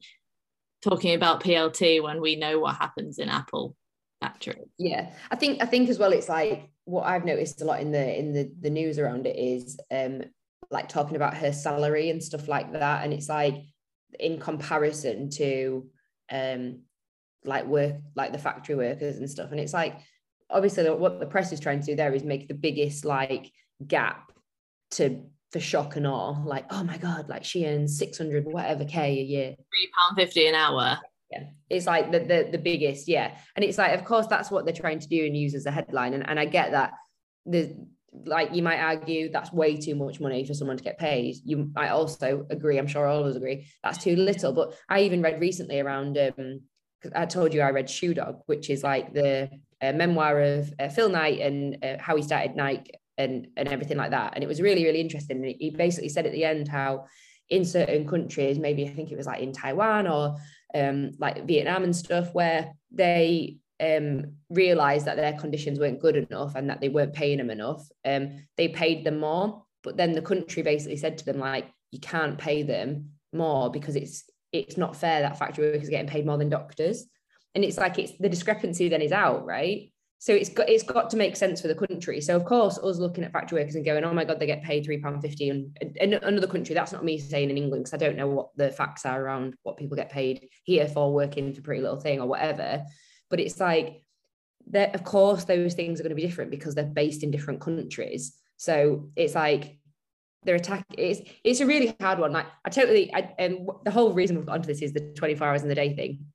talking 0.89 1.15
about 1.15 1.43
PLT 1.43 2.01
when 2.01 2.21
we 2.21 2.35
know 2.35 2.59
what 2.59 2.75
happens 2.75 3.19
in 3.19 3.29
Apple 3.29 3.75
factory. 4.21 4.69
Yeah, 4.77 5.11
I 5.31 5.35
think 5.35 5.61
I 5.61 5.65
think 5.65 5.89
as 5.89 5.99
well. 5.99 6.11
It's 6.11 6.29
like 6.29 6.69
what 6.85 7.05
I've 7.05 7.25
noticed 7.25 7.61
a 7.61 7.65
lot 7.65 7.81
in 7.81 7.91
the 7.91 8.19
in 8.19 8.33
the 8.33 8.51
the 8.61 8.69
news 8.69 8.99
around 8.99 9.27
it 9.27 9.37
is 9.37 9.79
um 9.91 10.23
like 10.69 10.89
talking 10.89 11.15
about 11.15 11.35
her 11.35 11.51
salary 11.51 12.09
and 12.09 12.23
stuff 12.23 12.47
like 12.47 12.73
that, 12.73 13.03
and 13.03 13.13
it's 13.13 13.29
like 13.29 13.55
in 14.19 14.39
comparison 14.39 15.29
to 15.31 15.87
um 16.31 16.81
like 17.45 17.65
work 17.65 17.95
like 18.15 18.31
the 18.31 18.37
factory 18.37 18.75
workers 18.75 19.17
and 19.17 19.29
stuff, 19.29 19.51
and 19.51 19.59
it's 19.59 19.73
like 19.73 19.99
obviously 20.49 20.89
what 20.89 21.19
the 21.19 21.25
press 21.25 21.51
is 21.51 21.59
trying 21.59 21.79
to 21.81 21.85
do 21.85 21.95
there 21.95 22.13
is 22.13 22.23
make 22.23 22.47
the 22.47 22.53
biggest 22.53 23.03
like 23.03 23.51
gap 23.85 24.31
to 24.91 25.21
shock 25.59 25.95
and 25.95 26.07
awe 26.07 26.35
like 26.43 26.65
oh 26.69 26.83
my 26.83 26.97
god 26.97 27.29
like 27.29 27.43
she 27.43 27.65
earns 27.65 27.97
600 27.97 28.45
whatever 28.45 28.85
k 28.85 29.19
a 29.19 29.23
year. 29.23 29.55
Three 29.55 29.89
pound 29.97 30.17
50 30.17 30.47
an 30.47 30.55
hour. 30.55 30.99
Yeah 31.31 31.43
it's 31.69 31.85
like 31.85 32.11
the, 32.11 32.19
the 32.19 32.49
the 32.51 32.57
biggest 32.57 33.07
yeah. 33.07 33.37
And 33.55 33.63
it's 33.65 33.77
like 33.77 33.93
of 33.93 34.05
course 34.05 34.27
that's 34.27 34.49
what 34.49 34.65
they're 34.65 34.73
trying 34.73 34.99
to 34.99 35.07
do 35.07 35.25
and 35.25 35.35
use 35.35 35.55
as 35.55 35.65
a 35.65 35.71
headline. 35.71 36.13
And, 36.13 36.27
and 36.27 36.39
i 36.39 36.45
get 36.45 36.71
that 36.71 36.93
the 37.45 37.75
like 38.25 38.55
you 38.55 38.63
might 38.63 38.79
argue 38.79 39.29
that's 39.31 39.51
way 39.51 39.77
too 39.77 39.93
much 39.93 40.19
money 40.19 40.43
for 40.45 40.53
someone 40.53 40.77
to 40.77 40.83
get 40.83 40.97
paid. 40.97 41.35
You 41.43 41.71
i 41.75 41.89
also 41.89 42.45
agree 42.49 42.77
i'm 42.77 42.87
sure 42.87 43.05
all 43.05 43.21
of 43.21 43.27
us 43.27 43.35
agree 43.35 43.67
that's 43.83 44.03
too 44.03 44.15
little. 44.15 44.53
But 44.53 44.75
i 44.89 45.01
even 45.01 45.21
read 45.21 45.39
recently 45.39 45.79
around 45.79 46.17
um 46.17 46.61
because 47.01 47.13
i 47.15 47.25
told 47.25 47.53
you 47.53 47.61
i 47.61 47.69
read 47.69 47.89
shoe 47.89 48.13
dog 48.13 48.41
which 48.45 48.69
is 48.69 48.83
like 48.83 49.13
the 49.13 49.49
uh, 49.81 49.91
memoir 49.91 50.39
of 50.39 50.73
uh, 50.79 50.89
phil 50.89 51.09
knight 51.09 51.39
and 51.39 51.77
uh, 51.83 51.97
how 51.99 52.15
he 52.15 52.23
started 52.23 52.55
nike 52.55 52.91
and 53.17 53.47
and 53.57 53.67
everything 53.67 53.97
like 53.97 54.11
that. 54.11 54.33
And 54.35 54.43
it 54.43 54.47
was 54.47 54.61
really 54.61 54.83
really 54.83 55.01
interesting. 55.01 55.43
He 55.59 55.71
basically 55.71 56.09
said 56.09 56.25
at 56.25 56.31
the 56.31 56.45
end 56.45 56.67
how 56.67 57.05
in 57.49 57.63
certain 57.63 58.05
countries 58.05 58.59
maybe 58.59 58.85
i 58.85 58.89
think 58.89 59.09
it 59.09 59.15
was 59.15 59.25
like 59.25 59.41
in 59.41 59.53
taiwan 59.53 60.05
or 60.05 60.35
um, 60.75 61.11
like 61.17 61.47
vietnam 61.47 61.85
and 61.85 61.95
stuff 61.95 62.33
where 62.33 62.73
they 62.91 63.57
um, 63.79 64.33
realized 64.49 65.05
that 65.05 65.15
their 65.15 65.33
conditions 65.33 65.79
weren't 65.79 66.01
good 66.01 66.15
enough 66.15 66.55
and 66.55 66.69
that 66.69 66.81
they 66.81 66.89
weren't 66.89 67.13
paying 67.13 67.37
them 67.37 67.49
enough 67.49 67.87
um, 68.05 68.45
they 68.57 68.67
paid 68.67 69.03
them 69.03 69.19
more. 69.19 69.63
But 69.83 69.97
then 69.97 70.13
the 70.13 70.21
country 70.21 70.63
basically 70.63 70.97
said 70.97 71.17
to 71.19 71.25
them 71.25 71.39
like 71.39 71.71
you 71.91 71.99
can't 71.99 72.37
pay 72.37 72.63
them 72.63 73.11
more 73.33 73.69
because 73.69 73.95
it's 73.95 74.23
it's 74.51 74.77
not 74.77 74.95
fair 74.95 75.21
that 75.21 75.37
factory 75.37 75.71
workers 75.71 75.87
are 75.87 75.91
getting 75.91 76.09
paid 76.09 76.25
more 76.25 76.37
than 76.37 76.49
doctors. 76.49 77.05
And 77.55 77.63
it's 77.63 77.77
like 77.77 77.99
it's 77.99 78.13
the 78.19 78.29
discrepancy 78.29 78.89
then 78.89 79.01
is 79.01 79.11
out 79.11 79.45
right 79.45 79.91
so 80.19 80.33
it's 80.33 80.49
got 80.49 80.67
it's 80.67 80.83
got 80.83 81.11
to 81.11 81.17
make 81.17 81.35
sense 81.35 81.61
for 81.61 81.67
the 81.67 81.75
country. 81.75 82.21
So 82.21 82.35
of 82.35 82.43
course, 82.43 82.79
us 82.79 82.97
looking 82.97 83.23
at 83.23 83.31
factory 83.31 83.59
workers 83.59 83.75
and 83.75 83.85
going, 83.85 84.03
"Oh 84.03 84.13
my 84.13 84.25
God, 84.25 84.39
they 84.39 84.47
get 84.47 84.63
paid 84.63 84.83
three 84.83 84.99
pound 84.99 85.21
fifty, 85.21 85.49
and 85.49 85.77
in 85.95 86.15
another 86.15 86.47
country, 86.47 86.73
that's 86.73 86.91
not 86.91 87.05
me 87.05 87.19
saying 87.19 87.51
in 87.51 87.57
England 87.57 87.83
because 87.83 87.93
I 87.93 88.03
don't 88.03 88.17
know 88.17 88.27
what 88.27 88.49
the 88.55 88.71
facts 88.71 89.05
are 89.05 89.21
around 89.21 89.55
what 89.61 89.77
people 89.77 89.95
get 89.95 90.09
paid 90.09 90.49
here 90.63 90.87
for 90.87 91.13
working 91.13 91.53
for 91.53 91.61
Pretty 91.61 91.81
Little 91.81 91.99
Thing 91.99 92.19
or 92.19 92.27
whatever. 92.27 92.83
But 93.29 93.39
it's 93.39 93.59
like 93.59 94.03
that. 94.71 94.95
Of 94.95 95.03
course, 95.03 95.43
those 95.43 95.75
things 95.75 95.99
are 95.99 96.03
going 96.03 96.15
to 96.15 96.15
be 96.15 96.25
different 96.25 96.49
because 96.49 96.73
they're 96.73 96.85
based 96.85 97.21
in 97.21 97.29
different 97.29 97.61
countries. 97.61 98.35
So 98.57 99.11
it's 99.15 99.35
like 99.35 99.77
they're 100.45 100.55
attack. 100.55 100.83
It's 100.97 101.21
it's 101.43 101.59
a 101.59 101.67
really 101.67 101.95
hard 102.01 102.17
one. 102.17 102.31
Like 102.31 102.47
I 102.65 102.71
totally. 102.71 103.13
I, 103.13 103.19
um, 103.19 103.27
and 103.37 103.69
the 103.83 103.91
whole 103.91 104.13
reason 104.13 104.35
we've 104.35 104.47
got 104.47 104.55
onto 104.55 104.67
this 104.67 104.81
is 104.81 104.93
the 104.93 105.13
twenty 105.15 105.35
four 105.35 105.47
hours 105.47 105.61
in 105.61 105.69
the 105.69 105.75
day 105.75 105.95
thing 105.95 106.25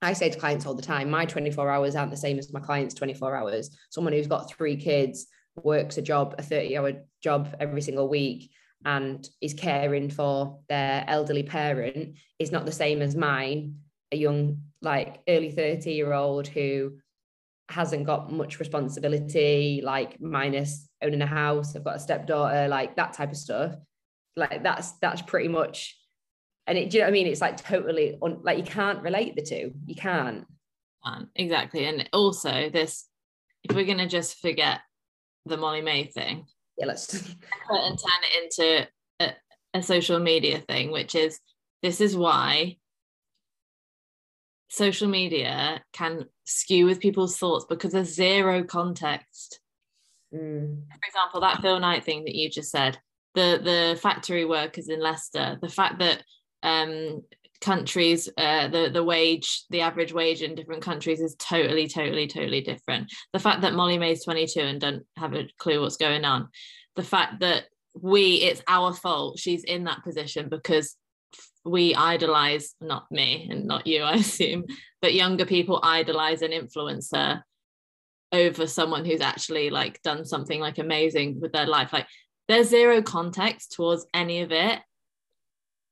I 0.00 0.12
say 0.12 0.30
to 0.30 0.38
clients 0.38 0.64
all 0.64 0.74
the 0.74 0.82
time, 0.82 1.10
my 1.10 1.24
24 1.24 1.68
hours 1.70 1.96
aren't 1.96 2.10
the 2.10 2.16
same 2.16 2.38
as 2.38 2.52
my 2.52 2.60
client's 2.60 2.94
24 2.94 3.34
hours. 3.34 3.76
Someone 3.90 4.12
who's 4.12 4.28
got 4.28 4.50
three 4.50 4.76
kids, 4.76 5.26
works 5.64 5.98
a 5.98 6.02
job, 6.02 6.34
a 6.38 6.42
30 6.42 6.76
hour 6.76 6.92
job 7.22 7.54
every 7.58 7.80
single 7.80 8.08
week, 8.08 8.50
and 8.84 9.28
is 9.40 9.54
caring 9.54 10.08
for 10.08 10.60
their 10.68 11.04
elderly 11.08 11.42
parent 11.42 12.16
is 12.38 12.52
not 12.52 12.64
the 12.64 12.72
same 12.72 13.02
as 13.02 13.16
mine, 13.16 13.76
a 14.12 14.16
young, 14.16 14.62
like 14.82 15.20
early 15.28 15.50
30 15.50 15.90
year 15.90 16.12
old 16.12 16.46
who 16.46 16.98
hasn't 17.68 18.06
got 18.06 18.32
much 18.32 18.60
responsibility, 18.60 19.80
like 19.82 20.20
minus 20.20 20.88
owning 21.02 21.22
a 21.22 21.26
house, 21.26 21.74
I've 21.74 21.84
got 21.84 21.96
a 21.96 22.00
stepdaughter, 22.00 22.68
like 22.68 22.96
that 22.96 23.12
type 23.12 23.30
of 23.30 23.36
stuff. 23.36 23.74
Like 24.36 24.62
that's 24.62 24.92
that's 25.00 25.22
pretty 25.22 25.48
much 25.48 25.96
and 26.68 26.76
it 26.76 26.90
do 26.90 26.98
you 26.98 27.02
know 27.02 27.06
what 27.06 27.10
I 27.10 27.12
mean? 27.12 27.26
It's 27.26 27.40
like 27.40 27.56
totally 27.56 28.18
on, 28.20 28.40
like 28.42 28.58
you 28.58 28.64
can't 28.64 29.02
relate 29.02 29.34
the 29.34 29.42
two. 29.42 29.72
You 29.86 29.94
can't. 29.94 30.46
exactly. 31.34 31.86
And 31.86 32.08
also 32.12 32.68
this, 32.68 33.08
if 33.64 33.74
we're 33.74 33.86
gonna 33.86 34.06
just 34.06 34.38
forget 34.38 34.80
the 35.46 35.56
Molly-Mae 35.56 36.04
thing, 36.04 36.46
yeah, 36.76 36.86
let's 36.86 37.14
and 37.70 37.98
turn 37.98 38.22
it 38.22 38.44
into 38.44 38.88
a, 39.20 39.32
a 39.78 39.82
social 39.82 40.18
media 40.18 40.58
thing, 40.58 40.92
which 40.92 41.14
is 41.14 41.40
this 41.82 42.02
is 42.02 42.14
why 42.14 42.76
social 44.68 45.08
media 45.08 45.82
can 45.94 46.26
skew 46.44 46.84
with 46.84 47.00
people's 47.00 47.38
thoughts 47.38 47.64
because 47.66 47.92
there's 47.92 48.14
zero 48.14 48.62
context. 48.62 49.60
Mm. 50.34 50.82
For 50.86 51.08
example, 51.08 51.40
that 51.40 51.62
Phil 51.62 51.80
Knight 51.80 52.04
thing 52.04 52.24
that 52.24 52.34
you 52.34 52.50
just 52.50 52.70
said, 52.70 52.98
the 53.34 53.58
the 53.64 53.98
factory 53.98 54.44
workers 54.44 54.90
in 54.90 55.00
Leicester, 55.00 55.58
the 55.62 55.70
fact 55.70 56.00
that 56.00 56.22
um, 56.62 57.22
countries 57.60 58.28
uh, 58.36 58.68
the 58.68 58.88
the 58.92 59.02
wage 59.02 59.64
the 59.70 59.80
average 59.80 60.12
wage 60.12 60.42
in 60.42 60.54
different 60.54 60.82
countries 60.82 61.20
is 61.20 61.34
totally 61.36 61.88
totally 61.88 62.26
totally 62.26 62.60
different. 62.60 63.12
The 63.32 63.40
fact 63.40 63.62
that 63.62 63.74
Molly-Mae's 63.74 64.24
22 64.24 64.60
and 64.60 64.80
don't 64.80 65.04
have 65.16 65.34
a 65.34 65.48
clue 65.58 65.80
what's 65.80 65.96
going 65.96 66.24
on. 66.24 66.48
The 66.96 67.02
fact 67.02 67.40
that 67.40 67.64
we 68.00 68.36
it's 68.36 68.62
our 68.68 68.92
fault 68.92 69.38
she's 69.38 69.64
in 69.64 69.84
that 69.84 70.04
position 70.04 70.48
because 70.48 70.94
we 71.64 71.94
idolize 71.94 72.74
not 72.80 73.10
me 73.10 73.48
and 73.50 73.64
not 73.64 73.86
you 73.88 74.02
i 74.04 74.12
assume 74.12 74.64
but 75.02 75.14
younger 75.14 75.44
people 75.44 75.80
idolize 75.82 76.42
an 76.42 76.52
influencer 76.52 77.42
over 78.32 78.66
someone 78.66 79.04
who's 79.04 79.20
actually 79.20 79.70
like 79.70 80.02
done 80.02 80.24
something 80.24 80.60
like 80.60 80.78
amazing 80.78 81.40
with 81.40 81.52
their 81.52 81.66
life. 81.66 81.92
Like 81.92 82.06
there's 82.46 82.68
zero 82.68 83.02
context 83.02 83.72
towards 83.72 84.06
any 84.12 84.42
of 84.42 84.52
it 84.52 84.80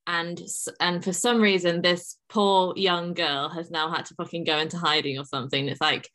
and 0.07 0.41
and 0.81 1.03
for 1.03 1.13
some 1.13 1.41
reason 1.41 1.83
this 1.83 2.17
poor 2.29 2.73
young 2.77 3.15
girl 3.15 3.49
has 3.49 3.71
now 3.71 3.91
had 3.91 4.05
to 4.07 4.15
fucking 4.15 4.45
go 4.45 4.59
into 4.59 4.79
hiding 4.79 5.19
or 5.19 5.25
something. 5.25 5.69
It's 5.69 5.81
like 5.81 6.09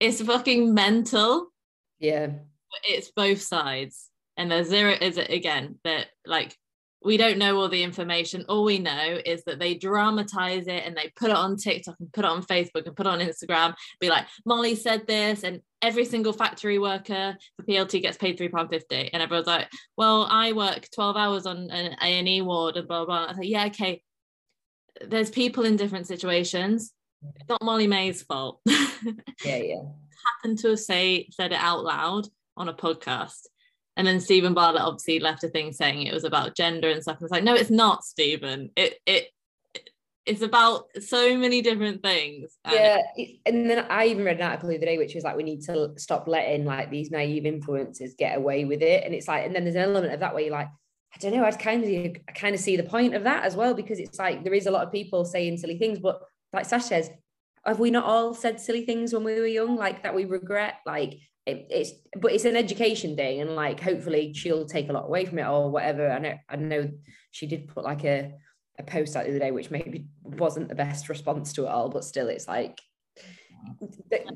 it's 0.00 0.20
fucking 0.20 0.74
mental. 0.74 1.48
Yeah. 1.98 2.30
It's 2.84 3.10
both 3.10 3.40
sides. 3.40 4.08
And 4.36 4.50
there's 4.50 4.68
zero 4.68 4.94
is 4.98 5.18
it 5.18 5.30
again 5.30 5.78
that 5.84 6.06
like 6.26 6.56
we 7.04 7.16
don't 7.16 7.38
know 7.38 7.58
all 7.58 7.68
the 7.68 7.82
information. 7.82 8.44
All 8.48 8.64
we 8.64 8.78
know 8.78 9.20
is 9.24 9.44
that 9.44 9.58
they 9.58 9.74
dramatize 9.74 10.66
it 10.66 10.84
and 10.84 10.96
they 10.96 11.12
put 11.16 11.30
it 11.30 11.36
on 11.36 11.56
TikTok 11.56 11.96
and 11.98 12.12
put 12.12 12.24
it 12.24 12.30
on 12.30 12.42
Facebook 12.42 12.86
and 12.86 12.96
put 12.96 13.06
it 13.06 13.10
on 13.10 13.20
Instagram, 13.20 13.74
be 14.00 14.08
like, 14.08 14.26
Molly 14.44 14.74
said 14.74 15.06
this, 15.06 15.42
and 15.42 15.60
every 15.80 16.04
single 16.04 16.32
factory 16.32 16.78
worker 16.78 17.36
for 17.56 17.62
PLT 17.64 18.02
gets 18.02 18.16
paid 18.16 18.38
£3.50. 18.38 19.10
And 19.12 19.22
everyone's 19.22 19.46
like, 19.46 19.68
well, 19.96 20.26
I 20.30 20.52
work 20.52 20.88
12 20.94 21.16
hours 21.16 21.46
on 21.46 21.70
an 21.70 21.96
A&E 22.02 22.42
ward 22.42 22.76
and 22.76 22.86
blah, 22.86 23.04
blah. 23.04 23.26
I 23.30 23.34
say, 23.34 23.46
yeah, 23.46 23.66
okay. 23.66 24.02
There's 25.00 25.30
people 25.30 25.64
in 25.64 25.76
different 25.76 26.06
situations. 26.06 26.92
It's 27.36 27.48
not 27.48 27.62
Molly-Mae's 27.62 28.22
fault. 28.22 28.60
yeah, 28.66 29.56
yeah. 29.56 29.82
Happened 30.42 30.58
to 30.60 30.76
say 30.76 31.28
said 31.30 31.52
it 31.52 31.58
out 31.58 31.82
loud 31.82 32.28
on 32.56 32.68
a 32.68 32.74
podcast 32.74 33.46
and 33.96 34.06
then 34.06 34.20
Steven 34.20 34.54
Bartlett 34.54 34.82
obviously 34.82 35.20
left 35.20 35.44
a 35.44 35.48
thing 35.48 35.72
saying 35.72 36.02
it 36.06 36.14
was 36.14 36.24
about 36.24 36.56
gender 36.56 36.88
and 36.88 37.02
stuff. 37.02 37.18
And 37.18 37.24
it's 37.24 37.32
like, 37.32 37.44
no, 37.44 37.54
it's 37.54 37.70
not, 37.70 38.04
Stephen. 38.04 38.70
It 38.76 38.98
it 39.06 39.28
it's 40.24 40.42
about 40.42 40.84
so 41.00 41.36
many 41.36 41.62
different 41.62 42.02
things. 42.02 42.56
And 42.64 42.74
yeah, 42.74 42.98
and 43.44 43.68
then 43.68 43.86
I 43.90 44.06
even 44.06 44.24
read 44.24 44.36
an 44.36 44.42
article 44.42 44.68
the 44.68 44.76
other 44.76 44.86
day 44.86 44.96
which 44.98 45.14
was 45.14 45.24
like 45.24 45.36
we 45.36 45.42
need 45.42 45.62
to 45.62 45.92
stop 45.96 46.28
letting 46.28 46.64
like 46.64 46.90
these 46.90 47.10
naive 47.10 47.44
influences 47.44 48.14
get 48.16 48.38
away 48.38 48.64
with 48.64 48.82
it. 48.82 49.04
And 49.04 49.14
it's 49.14 49.28
like, 49.28 49.44
and 49.44 49.54
then 49.54 49.64
there's 49.64 49.74
an 49.74 49.82
element 49.82 50.14
of 50.14 50.20
that 50.20 50.32
where 50.32 50.44
you're 50.44 50.52
like, 50.52 50.68
I 51.14 51.18
don't 51.18 51.34
know, 51.34 51.44
I 51.44 51.50
kind 51.50 51.82
of 51.82 52.16
I 52.28 52.32
kind 52.32 52.54
of 52.54 52.60
see 52.60 52.76
the 52.76 52.84
point 52.84 53.14
of 53.14 53.24
that 53.24 53.44
as 53.44 53.56
well 53.56 53.74
because 53.74 53.98
it's 53.98 54.18
like 54.18 54.44
there 54.44 54.54
is 54.54 54.66
a 54.66 54.70
lot 54.70 54.86
of 54.86 54.92
people 54.92 55.24
saying 55.24 55.58
silly 55.58 55.78
things, 55.78 55.98
but 55.98 56.22
like 56.52 56.66
Sash 56.66 56.84
says, 56.84 57.10
have 57.66 57.80
we 57.80 57.90
not 57.90 58.04
all 58.04 58.32
said 58.32 58.60
silly 58.60 58.84
things 58.84 59.12
when 59.12 59.24
we 59.24 59.38
were 59.38 59.46
young, 59.46 59.76
like 59.76 60.02
that 60.04 60.14
we 60.14 60.24
regret? 60.24 60.76
Like 60.86 61.18
it, 61.46 61.66
it's 61.70 61.92
but 62.20 62.32
it's 62.32 62.44
an 62.44 62.56
education 62.56 63.16
thing 63.16 63.40
and 63.40 63.56
like 63.56 63.80
hopefully 63.80 64.32
she'll 64.34 64.66
take 64.66 64.88
a 64.88 64.92
lot 64.92 65.06
away 65.06 65.24
from 65.24 65.38
it 65.38 65.46
or 65.46 65.70
whatever. 65.70 66.10
I 66.10 66.18
know 66.18 66.34
i 66.48 66.56
know 66.56 66.90
she 67.30 67.46
did 67.46 67.68
put 67.68 67.84
like 67.84 68.04
a, 68.04 68.32
a 68.78 68.82
post 68.82 69.16
out 69.16 69.24
the 69.24 69.30
other 69.30 69.38
day 69.38 69.50
which 69.50 69.70
maybe 69.70 70.06
wasn't 70.22 70.68
the 70.68 70.74
best 70.74 71.08
response 71.08 71.52
to 71.54 71.64
it 71.64 71.68
all 71.68 71.88
but 71.88 72.04
still 72.04 72.28
it's 72.28 72.46
like 72.46 72.80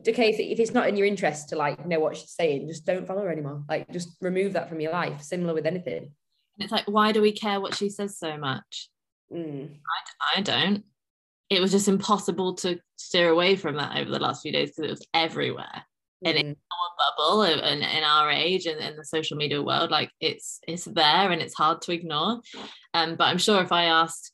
okay 0.09 0.31
if, 0.31 0.39
if 0.39 0.61
it's 0.61 0.73
not 0.73 0.89
in 0.89 0.97
your 0.97 1.07
interest 1.07 1.49
to 1.49 1.57
like 1.57 1.85
know 1.87 2.01
what 2.01 2.17
she's 2.17 2.33
saying 2.33 2.69
just 2.69 2.87
don't 2.87 3.07
follow 3.07 3.23
her 3.23 3.33
anymore. 3.33 3.63
Like 3.69 3.91
just 3.93 4.17
remove 4.21 4.53
that 4.55 4.69
from 4.69 4.81
your 4.81 4.93
life 4.93 5.23
similar 5.23 5.55
with 5.55 5.67
anything. 5.67 6.03
And 6.05 6.65
it's 6.65 6.73
like 6.73 6.87
why 6.87 7.13
do 7.13 7.23
we 7.23 7.33
care 7.33 7.61
what 7.61 7.75
she 7.75 7.89
says 7.89 8.19
so 8.19 8.37
much? 8.37 8.89
Mm. 9.33 9.71
I, 10.35 10.39
I 10.39 10.43
don't. 10.43 10.85
It 11.51 11.61
was 11.61 11.71
just 11.71 11.87
impossible 11.87 12.55
to 12.57 12.79
steer 12.97 13.29
away 13.29 13.55
from 13.55 13.77
that 13.77 13.97
over 13.97 14.11
the 14.11 14.19
last 14.19 14.43
few 14.43 14.51
days 14.51 14.71
because 14.71 14.85
it 14.85 14.91
was 14.91 15.07
everywhere 15.15 15.85
and 16.27 16.39
in 16.39 16.49
our 16.49 16.91
bubble 16.99 17.43
and 17.43 17.83
in 17.83 18.05
our 18.05 18.31
age 18.31 18.67
and 18.67 18.81
in 18.81 18.97
the 18.97 19.05
social 19.05 19.37
media 19.37 19.63
world 19.63 19.91
like 19.91 20.11
it's 20.21 20.61
it's 20.67 20.85
there 20.85 21.31
and 21.31 21.41
it's 21.41 21.55
hard 21.55 21.81
to 21.83 21.93
ignore. 21.93 22.41
Um 22.95 23.17
but 23.17 23.25
i'm 23.25 23.39
sure 23.39 23.63
if 23.63 23.73
i 23.73 23.85
asked 23.85 24.33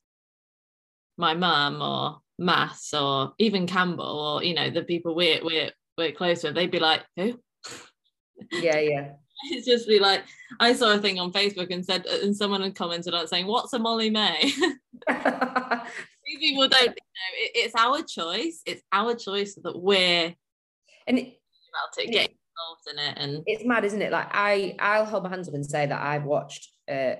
my 1.19 1.35
mum 1.35 1.83
or 1.83 2.21
mass 2.39 2.95
or 2.95 3.35
even 3.39 3.67
campbell 3.67 4.19
or 4.19 4.43
you 4.43 4.55
know 4.55 4.71
the 4.71 4.83
people 4.83 5.15
we're 5.15 5.45
we're 5.45 5.71
we're 5.99 6.13
close 6.13 6.43
with 6.43 6.55
they'd 6.55 6.71
be 6.71 6.79
like 6.81 7.03
who? 7.17 7.39
Yeah 8.53 8.79
yeah. 8.79 9.13
It's 9.51 9.67
just 9.67 9.89
be 9.89 9.99
like 9.99 10.23
i 10.61 10.73
saw 10.73 10.95
a 10.95 10.99
thing 10.99 11.19
on 11.19 11.33
facebook 11.33 11.73
and 11.73 11.85
said 11.85 12.07
and 12.07 12.37
someone 12.37 12.63
had 12.63 12.77
commented 12.77 13.13
on 13.13 13.25
it 13.25 13.29
saying 13.29 13.47
what's 13.47 13.73
a 13.73 13.79
Molly-Mae? 13.79 14.41
These 16.25 16.39
people 16.39 16.69
don't 16.69 16.83
you 16.83 16.87
know 16.87 17.33
it, 17.35 17.51
it's 17.55 17.75
our 17.77 18.03
choice. 18.03 18.63
It's 18.65 18.83
our 18.93 19.15
choice 19.17 19.57
that 19.57 19.77
we're 19.77 20.35
and 21.07 21.33
about 21.73 22.05
it, 22.05 22.13
getting 22.13 22.37
involved 22.37 22.87
in 22.91 22.99
it, 22.99 23.15
and 23.19 23.43
it's 23.47 23.65
mad, 23.65 23.85
isn't 23.85 24.03
it? 24.03 24.13
Like 24.13 24.29
I, 24.31 24.77
I'll 24.79 25.05
hold 25.05 25.25
my 25.25 25.31
hands 25.31 25.49
up 25.49 25.55
and 25.55 25.65
say 25.65 25.87
that 25.87 26.01
I've 26.01 26.25
watched 26.25 26.69
uh, 26.91 27.15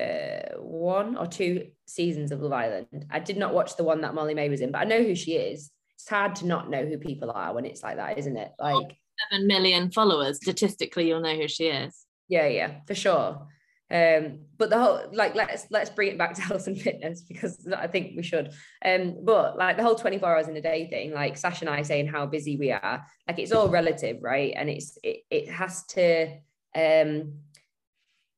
uh, 0.00 0.56
one 0.58 1.16
or 1.16 1.26
two 1.26 1.68
seasons 1.86 2.32
of 2.32 2.40
Love 2.40 2.52
Island. 2.52 3.06
I 3.10 3.20
did 3.20 3.36
not 3.36 3.54
watch 3.54 3.76
the 3.76 3.84
one 3.84 4.00
that 4.02 4.14
Molly-Mae 4.14 4.48
was 4.48 4.60
in, 4.60 4.72
but 4.72 4.80
I 4.80 4.84
know 4.84 5.02
who 5.02 5.14
she 5.14 5.32
is. 5.32 5.70
It's 5.96 6.08
hard 6.08 6.34
to 6.36 6.46
not 6.46 6.70
know 6.70 6.84
who 6.84 6.98
people 6.98 7.30
are 7.30 7.54
when 7.54 7.66
it's 7.66 7.82
like 7.82 7.96
that, 7.96 8.18
isn't 8.18 8.36
it? 8.36 8.52
Like 8.58 8.96
seven 9.30 9.46
million 9.46 9.90
followers. 9.90 10.38
Statistically, 10.42 11.08
you'll 11.08 11.20
know 11.20 11.36
who 11.36 11.48
she 11.48 11.66
is. 11.66 12.06
Yeah, 12.28 12.46
yeah, 12.46 12.80
for 12.86 12.94
sure. 12.94 13.46
Um, 13.92 14.42
but 14.56 14.70
the 14.70 14.78
whole 14.78 15.02
like 15.12 15.34
let's 15.34 15.66
let's 15.70 15.90
bring 15.90 16.12
it 16.12 16.18
back 16.18 16.34
to 16.34 16.42
health 16.42 16.66
and 16.68 16.80
fitness 16.80 17.22
because 17.22 17.66
I 17.76 17.88
think 17.88 18.12
we 18.16 18.22
should. 18.22 18.52
Um, 18.84 19.24
but 19.24 19.56
like 19.58 19.76
the 19.76 19.82
whole 19.82 19.96
24 19.96 20.28
hours 20.28 20.48
in 20.48 20.56
a 20.56 20.62
day 20.62 20.88
thing, 20.88 21.12
like 21.12 21.36
Sash 21.36 21.60
and 21.60 21.70
I 21.70 21.82
saying 21.82 22.06
how 22.06 22.26
busy 22.26 22.56
we 22.56 22.70
are, 22.70 23.04
like 23.26 23.38
it's 23.38 23.52
all 23.52 23.68
relative, 23.68 24.18
right? 24.22 24.52
And 24.56 24.70
it's 24.70 24.96
it 25.02 25.24
it 25.30 25.50
has 25.50 25.84
to 25.86 26.28
um 26.76 27.34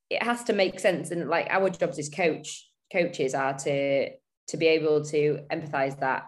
it 0.09 0.23
has 0.23 0.43
to 0.45 0.53
make 0.53 0.79
sense. 0.79 1.11
And 1.11 1.29
like 1.29 1.47
our 1.49 1.69
jobs 1.69 1.99
as 1.99 2.09
coach 2.09 2.69
coaches 2.91 3.35
are 3.35 3.53
to 3.59 4.09
to 4.47 4.57
be 4.57 4.67
able 4.67 5.03
to 5.05 5.39
empathize 5.51 5.99
that 5.99 6.25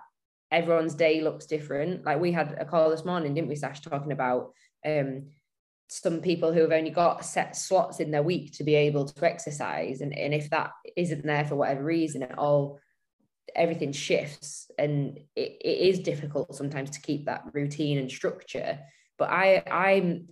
everyone's 0.51 0.95
day 0.95 1.21
looks 1.21 1.47
different. 1.47 2.05
Like 2.05 2.19
we 2.19 2.31
had 2.31 2.55
a 2.59 2.65
call 2.65 2.91
this 2.91 3.05
morning, 3.05 3.33
didn't 3.33 3.49
we, 3.49 3.55
Sash, 3.55 3.81
talking 3.81 4.11
about 4.11 4.53
um 4.85 5.29
some 5.87 6.19
people 6.21 6.51
who 6.51 6.61
have 6.61 6.71
only 6.71 6.89
got 6.89 7.25
set 7.25 7.55
slots 7.55 7.99
in 7.99 8.11
their 8.11 8.23
week 8.23 8.53
to 8.53 8.63
be 8.63 8.75
able 8.75 9.05
to 9.05 9.25
exercise 9.25 10.01
and, 10.01 10.17
and 10.17 10.33
if 10.33 10.49
that 10.49 10.71
isn't 10.95 11.25
there 11.25 11.45
for 11.45 11.55
whatever 11.55 11.83
reason 11.83 12.23
it 12.23 12.37
all 12.37 12.79
everything 13.55 13.91
shifts 13.91 14.69
and 14.77 15.17
it, 15.35 15.57
it 15.61 15.77
is 15.89 15.99
difficult 15.99 16.55
sometimes 16.55 16.89
to 16.91 17.01
keep 17.01 17.25
that 17.25 17.43
routine 17.53 17.97
and 17.97 18.11
structure. 18.11 18.79
But 19.17 19.29
i 19.29 19.63
i'm 19.71 20.27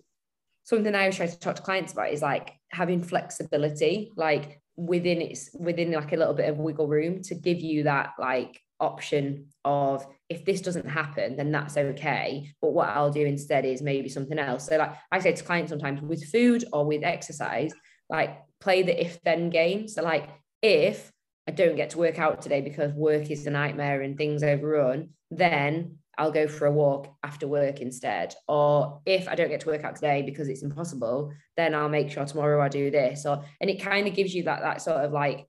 something 0.63 0.93
i 0.95 1.01
always 1.01 1.15
try 1.15 1.27
to 1.27 1.39
talk 1.39 1.55
to 1.55 1.61
clients 1.61 1.93
about 1.93 2.11
is 2.11 2.21
like 2.21 2.51
having 2.69 3.03
flexibility 3.03 4.11
like 4.15 4.61
within 4.75 5.21
it's 5.21 5.49
within 5.57 5.91
like 5.91 6.11
a 6.13 6.17
little 6.17 6.33
bit 6.33 6.49
of 6.49 6.57
wiggle 6.57 6.87
room 6.87 7.21
to 7.21 7.35
give 7.35 7.59
you 7.59 7.83
that 7.83 8.13
like 8.19 8.59
option 8.79 9.47
of 9.63 10.05
if 10.33 10.45
this 10.45 10.61
doesn't 10.61 10.89
happen, 10.89 11.35
then 11.35 11.51
that's 11.51 11.77
okay. 11.77 12.51
But 12.61 12.73
what 12.73 12.89
I'll 12.89 13.11
do 13.11 13.25
instead 13.25 13.65
is 13.65 13.81
maybe 13.81 14.09
something 14.09 14.39
else. 14.39 14.67
So, 14.67 14.77
like 14.77 14.95
I 15.11 15.19
say 15.19 15.33
to 15.33 15.43
clients 15.43 15.71
sometimes 15.71 16.01
with 16.01 16.29
food 16.31 16.65
or 16.73 16.85
with 16.85 17.03
exercise, 17.03 17.73
like 18.09 18.37
play 18.59 18.83
the 18.83 18.99
if 18.99 19.21
then 19.23 19.49
game. 19.49 19.87
So, 19.87 20.01
like 20.03 20.29
if 20.61 21.11
I 21.47 21.51
don't 21.51 21.75
get 21.75 21.91
to 21.91 21.97
work 21.97 22.19
out 22.19 22.41
today 22.41 22.61
because 22.61 22.93
work 22.93 23.29
is 23.29 23.45
a 23.45 23.51
nightmare 23.51 24.01
and 24.01 24.17
things 24.17 24.43
overrun, 24.43 25.09
then 25.29 25.97
I'll 26.17 26.31
go 26.31 26.47
for 26.47 26.65
a 26.67 26.71
walk 26.71 27.07
after 27.23 27.47
work 27.47 27.81
instead. 27.81 28.33
Or 28.47 29.01
if 29.05 29.27
I 29.27 29.35
don't 29.35 29.49
get 29.49 29.61
to 29.61 29.67
work 29.67 29.83
out 29.83 29.95
today 29.95 30.21
because 30.21 30.47
it's 30.47 30.63
impossible, 30.63 31.33
then 31.57 31.75
I'll 31.75 31.89
make 31.89 32.11
sure 32.11 32.25
tomorrow 32.25 32.61
I 32.61 32.69
do 32.69 32.91
this. 32.91 33.25
Or 33.25 33.43
and 33.59 33.69
it 33.69 33.81
kind 33.81 34.07
of 34.07 34.15
gives 34.15 34.33
you 34.33 34.43
that 34.43 34.61
that 34.61 34.81
sort 34.81 35.03
of 35.03 35.11
like 35.11 35.47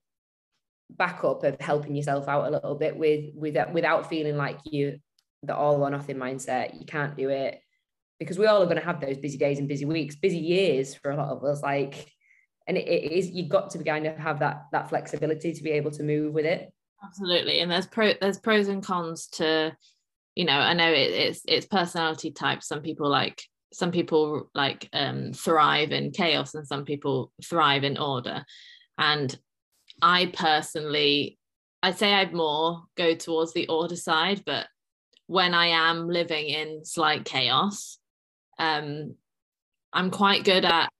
backup 0.91 1.43
of 1.45 1.61
helping 1.61 1.95
yourself 1.95 2.29
out 2.29 2.47
a 2.47 2.51
little 2.51 2.75
bit 2.75 2.97
with 2.97 3.35
with 3.35 3.57
without 3.73 4.09
feeling 4.09 4.37
like 4.37 4.59
you 4.65 4.99
the 5.43 5.55
all 5.55 5.83
or 5.83 5.91
nothing 5.91 6.17
mindset 6.17 6.79
you 6.79 6.87
can't 6.87 7.17
do 7.17 7.29
it. 7.29 7.61
Because 8.19 8.39
we 8.39 8.47
all 8.47 8.63
are 8.63 8.67
going 8.67 8.79
to 8.79 8.85
have 8.85 9.01
those 9.01 9.19
busy 9.19 9.37
days 9.37 9.59
and 9.59 9.69
busy 9.69 9.85
weeks 9.85 10.17
busy 10.17 10.39
years 10.39 10.95
for 10.95 11.11
a 11.11 11.17
lot 11.17 11.31
of 11.31 11.45
us 11.45 11.63
like 11.63 12.11
and 12.67 12.79
it, 12.79 12.87
it 12.87 13.13
is 13.13 13.31
you've 13.31 13.49
got 13.49 13.71
to 13.71 13.79
be 13.79 13.85
kind 13.85 14.07
of 14.07 14.17
have 14.17 14.39
that 14.39 14.65
that 14.73 14.89
flexibility 14.89 15.53
to 15.53 15.63
be 15.63 15.71
able 15.71 15.91
to 15.91 16.03
move 16.03 16.33
with 16.33 16.47
it. 16.47 16.73
Absolutely 17.05 17.61
and 17.61 17.71
there's 17.71 17.87
pro 17.87 18.13
there's 18.21 18.39
pros 18.39 18.69
and 18.69 18.83
cons 18.83 19.27
to 19.27 19.77
you 20.35 20.47
know 20.47 20.55
i 20.55 20.73
know 20.73 20.91
it, 20.91 21.11
it's 21.11 21.43
it's 21.47 21.67
personality 21.67 22.31
types 22.31 22.67
some 22.67 22.81
people 22.81 23.11
like 23.11 23.45
some 23.75 23.91
people 23.91 24.49
like 24.55 24.89
um 24.93 25.33
thrive 25.33 25.91
in 25.91 26.13
chaos 26.13 26.55
and 26.55 26.67
some 26.67 26.85
people 26.85 27.33
thrive 27.45 27.85
in 27.85 27.99
order. 27.99 28.45
And 28.97 29.37
I 30.05 30.27
personally, 30.35 31.39
I'd 31.83 31.99
say 31.99 32.13
I'd 32.13 32.35
more 32.35 32.83
go 32.95 33.15
towards 33.15 33.55
the 33.55 33.67
order 33.69 33.97
side, 33.97 34.43
but 34.45 34.67
when 35.29 35.55
I 35.55 35.69
am 35.69 36.11
living 36.11 36.47
in 36.47 36.85
slight 36.85 37.25
chaos, 37.25 37.99
um, 38.59 39.15
I'm 39.95 40.11
quite 40.11 40.45
good 40.45 40.67
at 40.67 40.91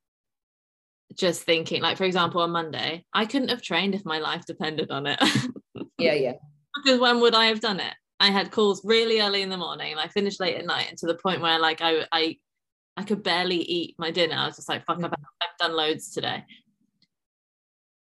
just 1.15 1.43
thinking, 1.43 1.83
like, 1.83 1.99
for 1.99 2.05
example, 2.05 2.41
on 2.41 2.51
Monday, 2.51 3.05
I 3.13 3.27
couldn't 3.27 3.51
have 3.51 3.61
trained 3.61 3.95
if 3.95 4.07
my 4.07 4.21
life 4.21 4.47
depended 4.47 4.91
on 4.91 5.07
it. 5.07 5.21
yeah, 5.99 6.15
yeah. 6.15 6.33
because 6.75 6.99
when 6.99 7.21
would 7.21 7.35
I 7.35 7.47
have 7.47 7.61
done 7.61 7.81
it? 7.81 7.95
I 8.21 8.31
had 8.31 8.51
calls 8.51 8.81
really 8.87 9.21
early 9.21 9.43
in 9.43 9.51
the 9.51 9.59
morning 9.59 9.93
and 9.93 10.01
I 10.01 10.09
finished 10.09 10.41
late 10.41 10.57
at 10.57 10.65
night 10.65 10.87
and 10.89 10.97
to 10.99 11.07
the 11.07 11.17
point 11.17 11.43
where 11.43 11.59
like 11.59 11.83
I 11.83 12.07
I 12.11 12.39
I 12.97 13.03
could 13.03 13.23
barely 13.23 13.59
eat 13.59 13.97
my 13.99 14.11
dinner. 14.11 14.37
I 14.37 14.47
was 14.47 14.57
just 14.57 14.69
like, 14.69 14.87
fuck, 14.87 14.99
I've, 14.99 15.13
I've 15.13 15.59
done 15.59 15.77
loads 15.77 16.11
today. 16.11 16.45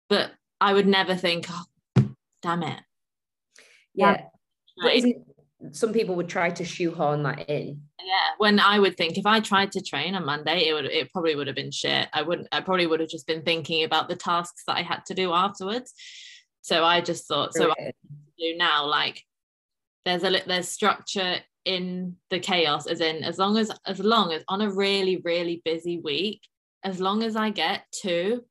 But 0.09 0.33
I 0.63 0.73
would 0.73 0.87
never 0.87 1.13
think, 1.13 1.47
oh, 1.49 2.05
damn 2.41 2.63
it. 2.63 2.79
Yeah. 3.93 4.21
But 4.81 4.95
isn't 4.95 5.25
some 5.71 5.93
people 5.93 6.15
would 6.15 6.29
try 6.29 6.49
to 6.49 6.65
shoehorn 6.65 7.23
that 7.23 7.49
in. 7.49 7.81
Yeah. 7.99 8.29
When 8.37 8.59
I 8.59 8.79
would 8.79 8.97
think 8.97 9.17
if 9.17 9.25
I 9.25 9.39
tried 9.39 9.71
to 9.73 9.81
train 9.81 10.15
on 10.15 10.25
Monday, 10.25 10.67
it 10.67 10.73
would 10.73 10.85
it 10.85 11.11
probably 11.11 11.35
would 11.35 11.47
have 11.47 11.55
been 11.55 11.71
shit. 11.71 12.07
I 12.13 12.21
wouldn't 12.21 12.47
I 12.51 12.61
probably 12.61 12.87
would 12.87 13.01
have 13.01 13.09
just 13.09 13.27
been 13.27 13.43
thinking 13.43 13.83
about 13.83 14.07
the 14.07 14.15
tasks 14.15 14.63
that 14.67 14.77
I 14.77 14.81
had 14.81 15.05
to 15.07 15.13
do 15.13 15.33
afterwards. 15.33 15.93
So 16.61 16.83
I 16.83 17.01
just 17.01 17.27
thought 17.27 17.53
so 17.53 17.71
I 17.71 17.91
do 18.39 18.55
now 18.55 18.85
like 18.85 19.21
there's 20.05 20.23
a 20.23 20.41
there's 20.45 20.69
structure 20.69 21.37
in 21.65 22.15
the 22.29 22.39
chaos 22.39 22.87
as 22.87 23.01
in 23.01 23.23
as 23.23 23.37
long 23.37 23.57
as 23.57 23.71
as 23.85 23.99
long 23.99 24.31
as 24.31 24.43
on 24.47 24.61
a 24.61 24.71
really 24.71 25.21
really 25.23 25.61
busy 25.63 25.99
week 25.99 26.41
as 26.83 26.99
long 26.99 27.23
as 27.23 27.37
I 27.37 27.49
get 27.51 27.85
two 27.91 28.43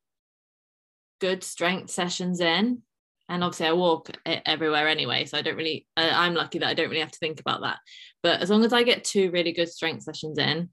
good 1.23 1.41
strength 1.41 1.89
sessions 1.89 2.41
in. 2.41 2.81
And 3.29 3.43
obviously 3.45 3.67
I 3.67 3.71
walk 3.71 4.09
everywhere 4.25 4.89
anyway 4.89 5.23
so 5.23 5.37
I 5.37 5.41
don't 5.41 5.55
really 5.55 5.87
I'm 5.95 6.33
lucky 6.33 6.59
that 6.59 6.67
I 6.67 6.73
don't 6.73 6.89
really 6.89 6.99
have 6.99 7.13
to 7.13 7.19
think 7.19 7.39
about 7.39 7.61
that. 7.61 7.77
But 8.21 8.41
as 8.41 8.49
long 8.49 8.65
as 8.65 8.73
I 8.73 8.83
get 8.83 9.05
two 9.05 9.31
really 9.31 9.53
good 9.53 9.69
strength 9.69 10.03
sessions 10.03 10.37
in 10.37 10.69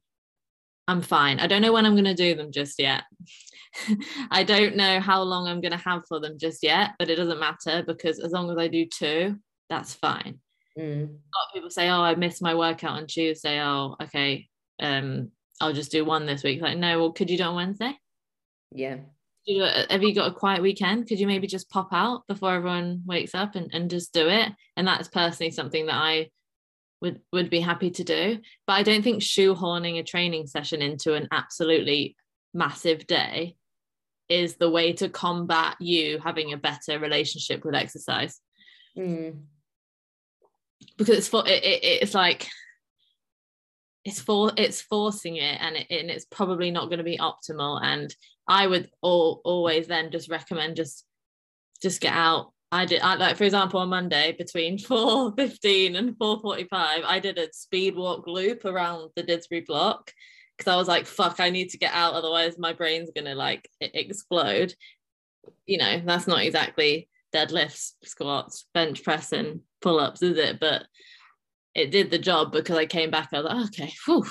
I'm 0.88 1.02
fine. 1.02 1.38
I 1.38 1.46
don't 1.46 1.62
know 1.62 1.72
when 1.72 1.86
I'm 1.86 1.94
going 1.94 2.04
to 2.04 2.14
do 2.14 2.34
them 2.34 2.50
just 2.50 2.80
yet. 2.80 3.04
I 4.32 4.42
don't 4.42 4.74
know 4.74 4.98
how 4.98 5.22
long 5.22 5.46
I'm 5.46 5.60
going 5.60 5.78
to 5.78 5.88
have 5.88 6.02
for 6.08 6.18
them 6.18 6.36
just 6.36 6.64
yet 6.64 6.90
but 6.98 7.08
it 7.08 7.14
doesn't 7.14 7.38
matter 7.38 7.84
because 7.86 8.18
as 8.18 8.32
long 8.32 8.50
as 8.50 8.58
I 8.58 8.66
do 8.66 8.86
two 8.86 9.36
that's 9.68 9.94
fine. 9.94 10.40
Mm. 10.76 11.04
a 11.04 11.34
lot 11.36 11.46
of 11.48 11.54
people 11.54 11.70
say 11.70 11.88
oh 11.90 12.02
I 12.02 12.16
missed 12.16 12.42
my 12.42 12.56
workout 12.56 12.98
on 12.98 13.06
Tuesday. 13.06 13.62
Oh 13.62 13.94
okay 14.02 14.48
um 14.82 15.30
I'll 15.60 15.72
just 15.72 15.92
do 15.92 16.04
one 16.04 16.26
this 16.26 16.42
week. 16.42 16.60
Like 16.60 16.76
no 16.76 16.98
well 16.98 17.12
could 17.12 17.30
you 17.30 17.38
do 17.38 17.44
on 17.44 17.54
Wednesday? 17.54 17.96
Yeah 18.72 18.96
have 19.46 20.02
you 20.02 20.14
got 20.14 20.30
a 20.30 20.34
quiet 20.34 20.62
weekend? 20.62 21.08
Could 21.08 21.18
you 21.18 21.26
maybe 21.26 21.46
just 21.46 21.70
pop 21.70 21.88
out 21.92 22.26
before 22.26 22.54
everyone 22.54 23.02
wakes 23.06 23.34
up 23.34 23.54
and, 23.54 23.70
and 23.72 23.90
just 23.90 24.12
do 24.12 24.28
it? 24.28 24.52
And 24.76 24.86
that's 24.86 25.08
personally 25.08 25.50
something 25.50 25.86
that 25.86 25.94
i 25.94 26.30
would 27.00 27.20
would 27.32 27.48
be 27.48 27.60
happy 27.60 27.90
to 27.90 28.04
do. 28.04 28.38
But 28.66 28.74
i 28.74 28.82
don't 28.82 29.02
think 29.02 29.22
shoehorning 29.22 29.98
a 29.98 30.02
training 30.02 30.46
session 30.46 30.82
into 30.82 31.14
an 31.14 31.28
absolutely 31.32 32.16
massive 32.52 33.06
day 33.06 33.56
is 34.28 34.56
the 34.56 34.70
way 34.70 34.92
to 34.92 35.08
combat 35.08 35.76
you 35.80 36.18
having 36.22 36.52
a 36.52 36.56
better 36.56 36.98
relationship 36.98 37.64
with 37.64 37.74
exercise. 37.74 38.40
Mm. 38.96 39.42
because 40.96 41.18
it's 41.18 41.28
for 41.28 41.46
it, 41.46 41.62
it, 41.64 41.80
it's 42.02 42.14
like 42.14 42.48
it's 44.04 44.20
for 44.20 44.52
it's 44.56 44.80
forcing 44.80 45.36
it 45.36 45.58
and, 45.60 45.76
it, 45.76 45.86
and 45.90 46.10
it's 46.10 46.24
probably 46.24 46.70
not 46.70 46.86
going 46.86 46.98
to 46.98 47.04
be 47.04 47.18
optimal 47.18 47.80
and 47.82 48.14
I 48.48 48.66
would 48.66 48.90
all, 49.02 49.40
always 49.44 49.86
then 49.86 50.10
just 50.10 50.30
recommend 50.30 50.76
just 50.76 51.04
just 51.82 52.00
get 52.00 52.12
out. 52.12 52.52
I 52.72 52.84
did 52.84 53.00
I, 53.00 53.16
like 53.16 53.36
for 53.36 53.44
example 53.44 53.80
on 53.80 53.88
Monday 53.88 54.34
between 54.38 54.78
4:15 54.78 55.96
and 55.96 56.18
4:45 56.18 56.68
I 56.72 57.18
did 57.20 57.38
a 57.38 57.52
speed 57.52 57.96
walk 57.96 58.26
loop 58.26 58.64
around 58.64 59.10
the 59.16 59.22
Didsbury 59.22 59.66
block 59.66 60.12
because 60.56 60.72
I 60.72 60.76
was 60.76 60.88
like 60.88 61.06
fuck 61.06 61.40
I 61.40 61.50
need 61.50 61.70
to 61.70 61.78
get 61.78 61.92
out 61.92 62.14
otherwise 62.14 62.58
my 62.58 62.72
brain's 62.72 63.10
going 63.14 63.26
to 63.26 63.34
like 63.34 63.68
explode. 63.80 64.74
You 65.66 65.78
know, 65.78 66.02
that's 66.04 66.26
not 66.26 66.42
exactly 66.42 67.08
deadlifts, 67.34 67.92
squats, 68.04 68.66
bench 68.74 69.04
press 69.04 69.32
and 69.32 69.60
pull-ups 69.82 70.22
is 70.22 70.36
it? 70.36 70.58
But 70.60 70.84
it 71.74 71.90
did 71.90 72.10
the 72.10 72.18
job 72.18 72.52
because 72.52 72.76
I 72.76 72.86
came 72.86 73.10
back 73.10 73.28
I 73.32 73.40
was 73.40 73.46
like 73.46 73.66
okay, 73.66 73.92
whew. 74.06 74.26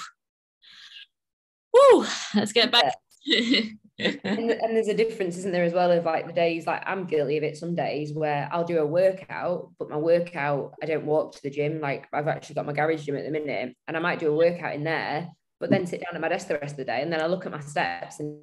Woo, 1.74 2.06
let's 2.36 2.52
get 2.52 2.72
back. 2.72 2.96
and, 4.00 4.52
and 4.52 4.76
there's 4.76 4.88
a 4.88 4.94
difference, 4.94 5.38
isn't 5.38 5.52
there, 5.52 5.64
as 5.64 5.74
well, 5.74 5.92
of 5.92 6.06
like 6.06 6.26
the 6.26 6.34
days, 6.34 6.66
like 6.66 6.82
I'm 6.86 7.06
guilty 7.06 7.38
of 7.38 7.44
it 7.44 7.58
some 7.58 7.76
days 7.76 8.14
where 8.14 8.50
I'll 8.52 8.64
do 8.64 8.80
a 8.80 8.86
workout, 8.86 9.72
but 9.78 9.90
my 9.90 9.98
workout, 9.98 10.74
I 10.82 10.86
don't 10.86 11.06
walk 11.06 11.36
to 11.36 11.44
the 11.44 11.50
gym. 11.50 11.82
Like 11.82 12.08
I've 12.14 12.28
actually 12.28 12.56
got 12.56 12.66
my 12.66 12.74
garage 12.74 13.06
gym 13.06 13.18
at 13.18 13.26
the 13.26 13.32
minute, 13.32 13.76
and 13.88 13.98
I 13.98 14.00
might 14.00 14.20
do 14.20 14.32
a 14.32 14.36
workout 14.36 14.74
in 14.74 14.84
there, 14.84 15.30
but 15.60 15.70
then 15.70 15.86
sit 15.86 16.02
down 16.02 16.16
at 16.16 16.22
my 16.22 16.30
desk 16.30 16.48
the 16.48 16.58
rest 16.58 16.74
of 16.74 16.78
the 16.78 16.86
day. 16.86 17.02
And 17.02 17.12
then 17.12 17.22
I 17.22 17.28
look 17.28 17.46
at 17.46 17.52
my 17.52 17.60
steps, 17.60 18.20
and 18.20 18.40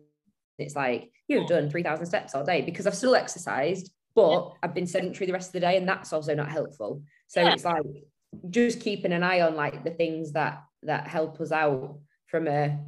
it's 0.58 0.76
like, 0.76 1.10
you've 1.26 1.48
done 1.48 1.70
3,000 1.70 2.06
steps 2.06 2.34
all 2.34 2.44
day 2.44 2.62
because 2.62 2.86
I've 2.86 2.94
still 2.94 3.14
exercised, 3.14 3.90
but 4.14 4.52
I've 4.62 4.74
been 4.74 4.86
sedentary 4.86 5.26
the 5.26 5.32
rest 5.32 5.48
of 5.48 5.52
the 5.54 5.60
day, 5.60 5.78
and 5.78 5.88
that's 5.88 6.12
also 6.12 6.34
not 6.34 6.50
helpful. 6.50 7.02
So 7.28 7.40
yeah. 7.40 7.54
it's 7.54 7.64
like 7.64 7.82
just 8.50 8.80
keeping 8.80 9.12
an 9.12 9.22
eye 9.22 9.40
on 9.40 9.56
like 9.56 9.84
the 9.84 9.90
things 9.90 10.32
that 10.32 10.62
that 10.82 11.06
help 11.08 11.40
us 11.40 11.52
out 11.52 11.98
from 12.26 12.48
a 12.48 12.78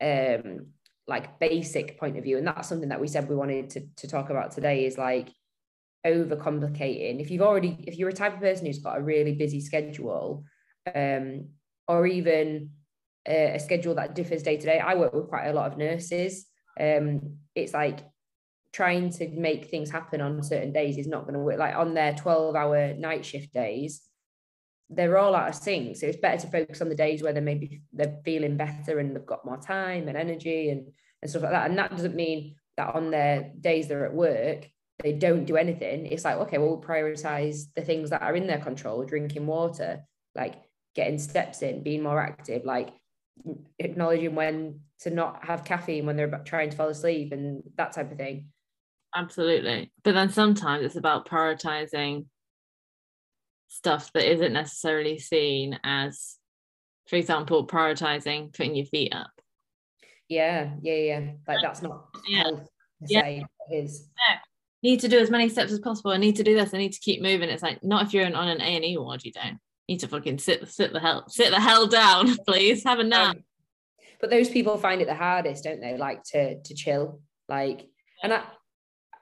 um 0.00 0.66
like 1.06 1.38
basic 1.40 1.98
point 1.98 2.16
of 2.16 2.24
view. 2.24 2.38
And 2.38 2.46
that's 2.46 2.68
something 2.68 2.88
that 2.90 3.00
we 3.00 3.08
said 3.08 3.28
we 3.28 3.34
wanted 3.34 3.70
to, 3.70 3.82
to 3.96 4.08
talk 4.08 4.30
about 4.30 4.52
today 4.52 4.86
is 4.86 4.96
like 4.96 5.28
overcomplicating. 6.06 7.20
If 7.20 7.30
you've 7.30 7.42
already 7.42 7.76
if 7.86 7.96
you're 7.96 8.08
a 8.08 8.14
type 8.14 8.34
of 8.34 8.40
person 8.40 8.66
who's 8.66 8.78
got 8.78 8.98
a 8.98 9.02
really 9.02 9.34
busy 9.34 9.60
schedule 9.60 10.44
um 10.94 11.48
or 11.88 12.06
even 12.06 12.70
a, 13.28 13.56
a 13.56 13.60
schedule 13.60 13.96
that 13.96 14.14
differs 14.14 14.42
day 14.42 14.56
to 14.56 14.64
day 14.64 14.78
i 14.78 14.94
work 14.94 15.12
with 15.12 15.28
quite 15.28 15.48
a 15.48 15.52
lot 15.52 15.70
of 15.70 15.78
nurses. 15.78 16.46
Um 16.78 17.38
it's 17.54 17.74
like 17.74 18.00
trying 18.72 19.10
to 19.10 19.28
make 19.28 19.66
things 19.66 19.90
happen 19.90 20.20
on 20.20 20.42
certain 20.42 20.72
days 20.72 20.96
is 20.96 21.08
not 21.08 21.22
going 21.22 21.34
to 21.34 21.40
work. 21.40 21.58
Like 21.58 21.74
on 21.74 21.94
their 21.94 22.14
12 22.14 22.54
hour 22.54 22.94
night 22.94 23.24
shift 23.26 23.52
days 23.52 24.00
they're 24.90 25.18
all 25.18 25.36
out 25.36 25.48
of 25.48 25.54
sync. 25.54 25.96
So 25.96 26.06
it's 26.06 26.18
better 26.18 26.40
to 26.42 26.50
focus 26.50 26.82
on 26.82 26.88
the 26.88 26.94
days 26.94 27.22
where 27.22 27.32
they're 27.32 27.42
maybe 27.42 27.82
they're 27.92 28.20
feeling 28.24 28.56
better 28.56 28.98
and 28.98 29.14
they've 29.14 29.24
got 29.24 29.44
more 29.44 29.56
time 29.56 30.08
and 30.08 30.16
energy 30.16 30.70
and, 30.70 30.88
and 31.22 31.30
stuff 31.30 31.42
like 31.42 31.52
that. 31.52 31.70
And 31.70 31.78
that 31.78 31.92
doesn't 31.92 32.16
mean 32.16 32.56
that 32.76 32.94
on 32.94 33.10
their 33.10 33.52
days 33.60 33.88
they're 33.88 34.04
at 34.04 34.14
work, 34.14 34.68
they 35.02 35.12
don't 35.12 35.44
do 35.44 35.56
anything. 35.56 36.06
It's 36.06 36.24
like, 36.24 36.36
okay, 36.36 36.58
well, 36.58 36.68
we'll 36.68 36.82
prioritize 36.82 37.64
the 37.74 37.82
things 37.82 38.10
that 38.10 38.22
are 38.22 38.34
in 38.34 38.46
their 38.46 38.58
control, 38.58 39.04
drinking 39.04 39.46
water, 39.46 40.04
like 40.34 40.54
getting 40.94 41.18
steps 41.18 41.62
in, 41.62 41.82
being 41.82 42.02
more 42.02 42.20
active, 42.20 42.64
like 42.64 42.90
acknowledging 43.78 44.34
when 44.34 44.80
to 45.00 45.10
not 45.10 45.44
have 45.44 45.64
caffeine 45.64 46.04
when 46.04 46.16
they're 46.16 46.42
trying 46.44 46.70
to 46.70 46.76
fall 46.76 46.88
asleep 46.88 47.32
and 47.32 47.62
that 47.76 47.92
type 47.92 48.10
of 48.10 48.18
thing. 48.18 48.48
Absolutely. 49.14 49.92
But 50.02 50.14
then 50.14 50.30
sometimes 50.30 50.84
it's 50.84 50.96
about 50.96 51.28
prioritizing 51.28 52.26
stuff 53.70 54.12
that 54.12 54.30
isn't 54.30 54.52
necessarily 54.52 55.18
seen 55.18 55.78
as, 55.84 56.36
for 57.08 57.16
example, 57.16 57.66
prioritizing 57.66 58.52
putting 58.54 58.74
your 58.74 58.86
feet 58.86 59.14
up. 59.14 59.30
Yeah, 60.28 60.72
yeah, 60.82 60.94
yeah. 60.94 61.20
Like 61.48 61.58
that's 61.62 61.80
not 61.80 62.08
yeah. 62.28 62.50
yeah. 63.06 63.42
is. 63.72 64.08
Yeah. 64.28 64.38
Need 64.82 65.00
to 65.00 65.08
do 65.08 65.18
as 65.18 65.30
many 65.30 65.48
steps 65.48 65.72
as 65.72 65.78
possible. 65.78 66.10
I 66.10 66.16
need 66.16 66.36
to 66.36 66.42
do 66.42 66.54
this. 66.54 66.74
I 66.74 66.78
need 66.78 66.92
to 66.92 67.00
keep 67.00 67.22
moving. 67.22 67.48
It's 67.48 67.62
like 67.62 67.82
not 67.82 68.06
if 68.06 68.14
you're 68.14 68.26
on 68.26 68.48
an 68.48 68.60
A 68.60 68.76
and 68.76 68.84
E 68.84 68.98
ward, 68.98 69.24
you 69.24 69.32
don't. 69.32 69.58
Need 69.88 70.00
to 70.00 70.08
fucking 70.08 70.38
sit 70.38 70.68
sit 70.68 70.92
the 70.92 71.00
hell 71.00 71.24
sit 71.28 71.50
the 71.50 71.60
hell 71.60 71.86
down, 71.86 72.36
please. 72.46 72.84
Have 72.84 72.98
a 72.98 73.04
nap. 73.04 73.36
Um, 73.36 73.44
but 74.20 74.30
those 74.30 74.50
people 74.50 74.76
find 74.78 75.00
it 75.00 75.06
the 75.06 75.14
hardest, 75.14 75.64
don't 75.64 75.80
they? 75.80 75.96
Like 75.96 76.22
to 76.32 76.60
to 76.60 76.74
chill. 76.74 77.20
Like, 77.48 77.88
and 78.22 78.32
I, 78.32 78.42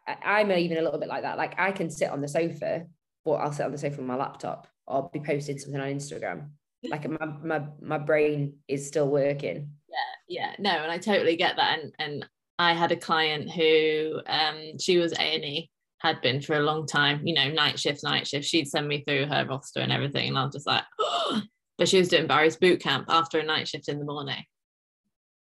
I'm 0.06 0.50
even 0.52 0.78
a 0.78 0.82
little 0.82 1.00
bit 1.00 1.08
like 1.08 1.22
that. 1.22 1.38
Like 1.38 1.58
I 1.58 1.72
can 1.72 1.90
sit 1.90 2.10
on 2.10 2.20
the 2.20 2.28
sofa 2.28 2.86
or 3.28 3.42
I'll 3.42 3.52
sit 3.52 3.66
on 3.66 3.72
the 3.72 3.78
sofa 3.78 3.98
with 3.98 4.06
my 4.06 4.16
laptop 4.16 4.66
or 4.86 5.10
be 5.12 5.20
posting 5.20 5.58
something 5.58 5.80
on 5.80 5.88
Instagram. 5.88 6.48
Like 6.84 7.08
my 7.08 7.26
my 7.42 7.66
my 7.80 7.98
brain 7.98 8.54
is 8.68 8.86
still 8.86 9.08
working. 9.08 9.70
Yeah, 9.88 9.96
yeah, 10.28 10.52
no, 10.58 10.70
and 10.70 10.92
I 10.92 10.98
totally 10.98 11.36
get 11.36 11.56
that. 11.56 11.78
And 11.78 11.92
and 11.98 12.26
I 12.58 12.72
had 12.72 12.92
a 12.92 12.96
client 12.96 13.50
who 13.50 14.20
um 14.26 14.78
she 14.78 14.98
was 14.98 15.12
A 15.12 15.20
and 15.20 15.44
E 15.44 15.70
had 16.00 16.20
been 16.20 16.40
for 16.40 16.54
a 16.54 16.60
long 16.60 16.86
time, 16.86 17.26
you 17.26 17.34
know, 17.34 17.50
night 17.50 17.78
shift, 17.78 18.04
night 18.04 18.26
shift. 18.26 18.46
She'd 18.46 18.68
send 18.68 18.86
me 18.86 19.02
through 19.02 19.26
her 19.26 19.44
roster 19.48 19.80
and 19.80 19.92
everything, 19.92 20.28
and 20.28 20.38
I 20.38 20.44
was 20.44 20.54
just 20.54 20.66
like, 20.66 20.84
oh. 21.00 21.42
but 21.78 21.88
she 21.88 21.98
was 21.98 22.08
doing 22.08 22.26
Barry's 22.26 22.56
boot 22.56 22.80
camp 22.80 23.06
after 23.08 23.38
a 23.38 23.44
night 23.44 23.68
shift 23.68 23.88
in 23.88 23.98
the 23.98 24.04
morning, 24.04 24.44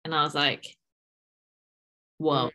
and 0.04 0.14
I 0.14 0.22
was 0.22 0.34
like, 0.34 0.64
whoa. 2.18 2.50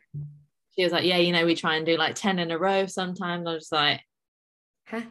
She 0.76 0.84
was 0.84 0.92
like, 0.92 1.04
yeah, 1.04 1.18
you 1.18 1.32
know, 1.32 1.44
we 1.44 1.54
try 1.54 1.76
and 1.76 1.86
do 1.86 1.96
like 1.96 2.14
ten 2.14 2.38
in 2.38 2.50
a 2.50 2.58
row 2.58 2.86
sometimes. 2.86 3.46
I 3.46 3.52
was 3.52 3.62
just 3.64 3.72
like, 3.72 4.00
huh? 4.88 5.02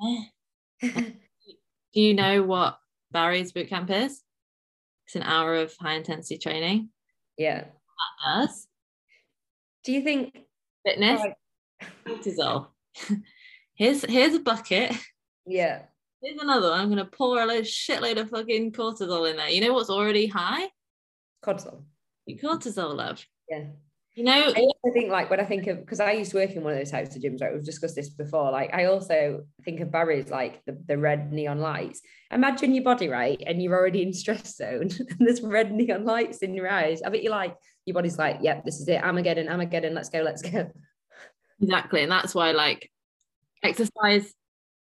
Do 0.82 2.00
you 2.00 2.14
know 2.14 2.42
what 2.42 2.78
Barry's 3.10 3.52
bootcamp 3.52 3.90
is? 3.90 4.22
It's 5.06 5.16
an 5.16 5.22
hour 5.22 5.56
of 5.56 5.74
high 5.80 5.94
intensity 5.94 6.38
training. 6.38 6.90
Yeah. 7.36 7.64
That 7.64 8.46
does. 8.46 8.66
Do 9.84 9.92
you 9.92 10.02
think 10.02 10.38
fitness? 10.86 11.20
Cortisol. 12.06 12.68
here's 13.74 14.04
here's 14.04 14.34
a 14.34 14.40
bucket. 14.40 14.92
Yeah. 15.46 15.82
Here's 16.22 16.40
another 16.40 16.70
one. 16.70 16.80
I'm 16.80 16.88
gonna 16.90 17.06
pour 17.06 17.40
a 17.40 17.46
load, 17.46 17.64
shitload 17.64 18.20
of 18.20 18.30
fucking 18.30 18.72
cortisol 18.72 19.28
in 19.28 19.36
there. 19.36 19.48
You 19.48 19.62
know 19.62 19.72
what's 19.72 19.90
already 19.90 20.26
high? 20.26 20.68
Cortisol. 21.44 21.82
Cortisol, 22.28 22.94
love. 22.94 23.24
Yeah. 23.48 23.64
You 24.16 24.24
know, 24.24 24.32
I 24.32 24.60
also 24.60 24.92
think 24.92 25.10
like 25.10 25.30
when 25.30 25.38
I 25.38 25.44
think 25.44 25.68
of 25.68 25.78
because 25.78 26.00
I 26.00 26.12
used 26.12 26.32
to 26.32 26.38
work 26.38 26.50
in 26.50 26.64
one 26.64 26.72
of 26.72 26.78
those 26.78 26.90
types 26.90 27.14
of 27.14 27.22
gyms, 27.22 27.40
right? 27.40 27.52
We've 27.52 27.64
discussed 27.64 27.94
this 27.94 28.10
before. 28.10 28.50
Like 28.50 28.74
I 28.74 28.86
also 28.86 29.44
think 29.64 29.80
of 29.80 29.92
Barry's 29.92 30.30
like 30.30 30.64
the, 30.64 30.76
the 30.86 30.98
red 30.98 31.32
neon 31.32 31.60
lights. 31.60 32.00
Imagine 32.32 32.74
your 32.74 32.82
body, 32.82 33.08
right? 33.08 33.40
And 33.46 33.62
you're 33.62 33.76
already 33.76 34.02
in 34.02 34.12
stress 34.12 34.56
zone 34.56 34.90
and 34.98 35.18
there's 35.20 35.40
red 35.40 35.72
neon 35.72 36.04
lights 36.04 36.38
in 36.38 36.54
your 36.54 36.68
eyes. 36.68 37.02
I 37.02 37.08
bet 37.08 37.22
you're 37.22 37.30
like 37.30 37.56
your 37.86 37.94
body's 37.94 38.18
like, 38.18 38.38
yep, 38.42 38.64
this 38.64 38.80
is 38.80 38.88
it. 38.88 39.02
Armageddon, 39.02 39.48
Armageddon, 39.48 39.94
let's 39.94 40.08
go, 40.08 40.22
let's 40.22 40.42
go. 40.42 40.70
Exactly. 41.62 42.02
And 42.02 42.10
that's 42.10 42.34
why 42.34 42.50
like 42.50 42.90
exercise 43.62 44.34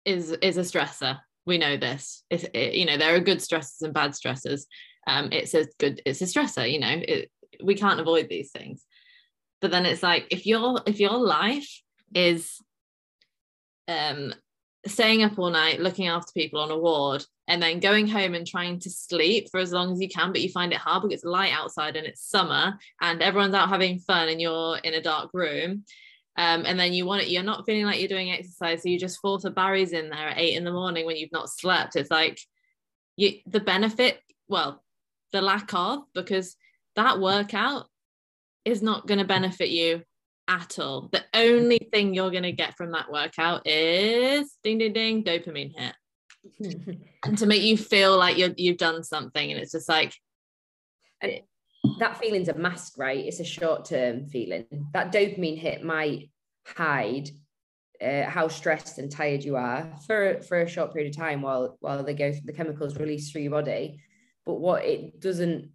is 0.06 0.32
is 0.32 0.58
a 0.58 0.62
stressor. 0.62 1.20
We 1.46 1.60
know 1.60 1.78
this. 1.78 2.24
It's 2.32 2.46
it, 2.54 2.74
you 2.74 2.88
know, 2.88 2.98
there 2.98 3.16
are 3.16 3.20
good 3.20 3.44
stresses 3.44 3.84
and 3.84 3.94
bad 3.94 4.16
stresses. 4.16 4.66
Um, 5.06 5.30
it's 5.32 5.54
a 5.54 5.68
good, 5.80 6.02
it's 6.06 6.22
a 6.22 6.26
stressor, 6.26 6.70
you 6.70 6.80
know, 6.80 6.92
it, 6.92 7.32
we 7.64 7.76
can't 7.76 8.00
avoid 8.00 8.28
these 8.30 8.52
things 8.52 8.86
but 9.62 9.72
then 9.72 9.86
it's 9.86 10.04
like 10.04 10.28
if 10.32 10.46
your 10.46 10.82
if 10.86 11.00
your 11.00 11.18
life 11.18 11.82
is 12.14 12.62
um 13.88 14.34
staying 14.88 15.24
up 15.24 15.38
all 15.38 15.50
night 15.50 15.80
looking 15.80 16.08
after 16.08 16.32
people 16.34 16.60
on 16.60 16.72
a 16.72 16.78
ward 16.78 17.24
and 17.48 17.62
then 17.62 17.80
going 17.80 18.08
home 18.08 18.34
and 18.34 18.48
trying 18.48 18.80
to 18.80 18.90
sleep 18.90 19.50
for 19.52 19.60
as 19.60 19.74
long 19.74 19.92
as 19.92 20.00
you 20.00 20.08
can 20.08 20.32
but 20.32 20.42
you 20.42 20.50
find 20.50 20.72
it 20.72 20.80
hard 20.80 21.02
because 21.02 21.16
it's 21.16 21.26
light 21.26 21.52
outside 21.52 21.96
and 21.98 22.08
it's 22.08 22.24
summer 22.24 22.78
and 23.02 23.22
everyone's 23.22 23.54
out 23.54 23.70
having 23.70 24.00
fun 24.00 24.30
and 24.30 24.40
you're 24.40 24.78
in 24.78 24.94
a 24.94 25.02
dark 25.02 25.30
room 25.34 25.84
um, 26.38 26.64
and 26.66 26.80
then 26.80 26.94
you 26.94 27.06
want 27.06 27.22
it 27.22 27.30
you're 27.30 27.44
not 27.44 27.66
feeling 27.66 27.84
like 27.84 28.00
you're 28.00 28.08
doing 28.08 28.32
exercise 28.32 28.82
so 28.82 28.88
you 28.88 28.98
just 28.98 29.20
fall 29.20 29.40
for 29.40 29.50
Barry's 29.50 29.92
in 29.92 30.10
there 30.10 30.30
at 30.30 30.38
eight 30.38 30.56
in 30.56 30.64
the 30.64 30.72
morning 30.72 31.06
when 31.06 31.18
you've 31.18 31.34
not 31.34 31.50
slept. 31.50 31.98
It's 31.98 32.10
like 32.10 32.40
you 33.18 33.40
the 33.46 33.60
benefit 33.60 34.22
well 34.48 34.82
the 35.34 35.42
lack 35.42 35.74
of 35.74 36.04
because 36.14 36.56
that 36.96 37.20
workout 37.20 37.88
is 38.66 38.82
not 38.82 39.08
going 39.08 39.20
to 39.20 39.26
benefit 39.26 39.70
you 39.70 40.04
at 40.48 40.80
all. 40.80 41.10
The 41.12 41.24
only 41.34 41.90
thing 41.92 42.14
you're 42.14 42.32
going 42.32 42.44
to 42.44 42.52
get 42.52 42.76
from 42.76 42.92
that 42.92 43.12
workout 43.12 43.68
is 43.68 44.52
ding, 44.64 44.80
ding, 44.80 44.94
ding, 44.94 45.24
dopamine 45.24 45.74
hit. 45.76 45.96
and 47.26 47.38
to 47.38 47.46
make 47.46 47.62
you 47.62 47.78
feel 47.78 48.18
like 48.18 48.38
you 48.38 48.54
you've 48.58 48.78
done 48.78 49.04
something. 49.04 49.52
And 49.52 49.60
it's 49.60 49.74
just 49.74 49.90
like, 49.90 50.14
and 51.22 51.42
that 52.00 52.18
feeling's 52.18 52.50
a 52.50 52.54
mask, 52.54 52.98
right? 52.98 53.26
It's 53.26 53.40
a 53.40 53.46
short 53.46 53.86
term 53.86 54.26
feeling. 54.28 54.66
That 54.94 55.12
dopamine 55.12 55.58
hit 55.58 55.84
might 55.84 56.32
hide 56.66 57.30
uh, 58.02 58.24
how 58.24 58.48
stressed 58.48 58.98
and 58.98 59.12
tired 59.12 59.44
you 59.44 59.56
are 59.56 59.94
for 60.08 60.42
for 60.42 60.62
a 60.62 60.70
short 60.70 60.94
period 60.94 61.14
of 61.14 61.18
time 61.18 61.42
while 61.42 61.78
while 61.82 62.04
they 62.04 62.14
go 62.14 62.32
the 62.46 62.54
chemicals 62.54 62.98
released 62.98 63.32
through 63.32 63.42
your 63.42 63.52
body. 63.52 64.02
But 64.46 64.56
what 64.56 64.86
it 64.86 65.20
doesn't 65.20 65.72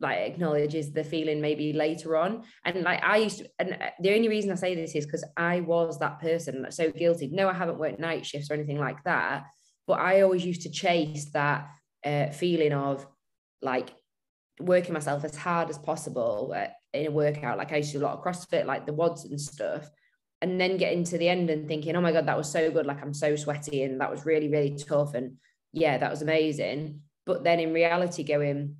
like 0.00 0.18
acknowledges 0.18 0.92
the 0.92 1.04
feeling 1.04 1.40
maybe 1.40 1.72
later 1.72 2.16
on. 2.16 2.44
And 2.64 2.82
like 2.82 3.02
i 3.02 3.18
used 3.18 3.38
to 3.38 3.48
and 3.58 3.74
uh, 3.74 3.90
the 4.00 4.14
only 4.14 4.28
reason 4.28 4.50
i 4.50 4.54
say 4.54 4.74
this 4.74 4.94
is 4.94 5.06
because 5.06 5.24
i 5.36 5.60
was 5.60 5.98
that 5.98 6.20
person 6.20 6.62
that's 6.62 6.76
so 6.76 6.90
guilty. 6.90 7.28
No 7.32 7.48
i 7.48 7.52
haven't 7.52 7.78
worked 7.78 8.00
night 8.00 8.26
shifts 8.26 8.50
or 8.50 8.54
anything 8.54 8.78
like 8.78 9.02
that 9.04 9.44
but 9.86 9.98
i 9.98 10.22
always 10.22 10.44
used 10.44 10.62
to 10.62 10.70
chase 10.70 11.30
that 11.32 11.68
uh, 12.04 12.30
feeling 12.30 12.72
of 12.72 13.06
like 13.60 13.90
working 14.58 14.94
myself 14.94 15.24
as 15.24 15.36
hard 15.36 15.68
as 15.68 15.78
possible 15.78 16.54
uh, 16.56 16.66
in 16.92 17.06
a 17.06 17.10
workout. 17.10 17.58
Like 17.58 17.72
i 17.72 17.76
used 17.76 17.92
to 17.92 17.98
do 17.98 18.04
a 18.04 18.06
lot 18.06 18.18
of 18.18 18.24
crossfit 18.24 18.66
like 18.66 18.86
the 18.86 18.92
WODs 18.92 19.24
and 19.24 19.40
stuff 19.40 19.88
and 20.40 20.58
then 20.58 20.78
getting 20.78 21.04
to 21.04 21.18
the 21.18 21.28
end 21.28 21.50
and 21.50 21.68
thinking 21.68 21.94
oh 21.94 22.00
my 22.00 22.12
god 22.12 22.26
that 22.26 22.38
was 22.38 22.50
so 22.50 22.70
good. 22.70 22.86
Like 22.86 23.02
i'm 23.02 23.14
so 23.14 23.36
sweaty 23.36 23.82
and 23.82 24.00
that 24.00 24.10
was 24.10 24.24
really 24.24 24.48
really 24.48 24.76
tough. 24.76 25.14
And 25.14 25.36
yeah 25.72 25.98
that 25.98 26.10
was 26.10 26.22
amazing. 26.22 27.02
But 27.26 27.44
then 27.44 27.60
in 27.60 27.74
reality 27.74 28.24
going 28.24 28.76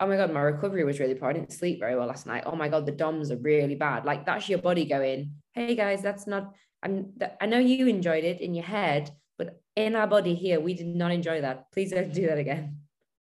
oh 0.00 0.06
my 0.06 0.16
god, 0.16 0.32
my 0.32 0.40
recovery 0.40 0.84
was 0.84 1.00
really 1.00 1.14
poor. 1.14 1.30
I 1.30 1.32
didn't 1.34 1.52
sleep 1.52 1.80
very 1.80 1.96
well 1.96 2.06
last 2.06 2.26
night. 2.26 2.44
Oh 2.46 2.56
my 2.56 2.68
god, 2.68 2.86
the 2.86 2.92
DOMs 2.92 3.30
are 3.30 3.36
really 3.36 3.74
bad. 3.74 4.04
Like 4.04 4.26
that's 4.26 4.48
your 4.48 4.58
body 4.58 4.84
going, 4.84 5.32
hey 5.52 5.74
guys, 5.74 6.02
that's 6.02 6.26
not. 6.26 6.54
I'm. 6.82 7.12
I 7.40 7.46
know 7.46 7.58
you 7.58 7.86
enjoyed 7.86 8.24
it 8.24 8.40
in 8.40 8.54
your 8.54 8.64
head, 8.64 9.10
but 9.38 9.60
in 9.76 9.94
our 9.96 10.06
body 10.06 10.34
here, 10.34 10.60
we 10.60 10.74
did 10.74 10.86
not 10.86 11.12
enjoy 11.12 11.42
that. 11.42 11.70
Please 11.72 11.92
don't 11.92 12.12
do 12.12 12.26
that 12.26 12.38
again. 12.38 12.78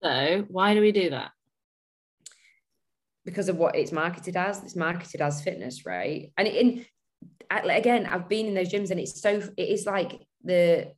So 0.03 0.47
why 0.49 0.75
do 0.75 0.81
we 0.81 0.93
do 0.93 1.11
that? 1.11 1.31
because 3.25 3.49
of 3.49 3.57
what 3.57 3.77
it's 3.77 3.93
marketed 3.93 4.37
as. 4.37 4.63
It's 4.63 4.77
marketed 4.77 5.21
as 5.21 5.43
fitness, 5.43 5.87
right? 5.87 6.33
And 6.37 6.49
in 6.49 6.87
again, 7.51 8.07
I've 8.07 8.29
been 8.29 8.47
in 8.47 8.55
those 8.55 8.73
gyms 8.73 8.91
and 8.91 8.99
it's 8.99 9.21
so 9.21 9.43
it 9.57 9.69
is 9.69 9.87
like 9.87 10.21
the 10.43 10.93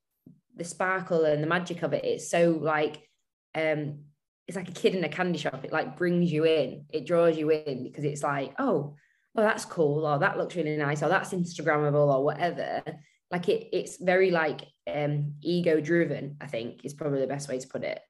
the 0.57 0.65
sparkle 0.65 1.25
and 1.25 1.43
the 1.43 1.47
magic 1.47 1.83
of 1.83 1.93
it. 1.93 2.05
It's 2.05 2.31
so 2.31 2.59
like 2.61 3.09
um 3.55 4.01
it's 4.47 4.57
like 4.57 4.69
a 4.69 4.73
kid 4.73 4.95
in 4.95 5.05
a 5.05 5.09
candy 5.09 5.39
shop. 5.39 5.65
It 5.65 5.73
like 5.73 5.97
brings 5.97 6.31
you 6.31 6.45
in, 6.45 6.87
it 6.93 7.07
draws 7.07 7.37
you 7.37 7.51
in 7.51 7.83
because 7.85 8.05
it's 8.05 8.23
like, 8.23 8.55
oh, 8.59 8.97
well, 9.35 9.47
that's 9.47 9.65
cool, 9.65 10.07
or 10.07 10.19
that 10.19 10.39
looks 10.39 10.55
really 10.55 10.77
nice, 10.77 11.03
or 11.03 11.09
that's 11.09 11.33
Instagrammable, 11.33 12.15
or 12.15 12.25
whatever. 12.25 12.83
Like 13.31 13.49
it, 13.49 13.69
it's 13.73 13.97
very 13.97 14.31
like 14.31 14.63
um 14.87 15.35
ego 15.43 15.81
driven, 15.81 16.37
I 16.41 16.47
think 16.47 16.85
is 16.85 16.95
probably 16.95 17.21
the 17.21 17.27
best 17.27 17.49
way 17.49 17.59
to 17.59 17.69
put 17.69 17.83
it. 17.83 18.01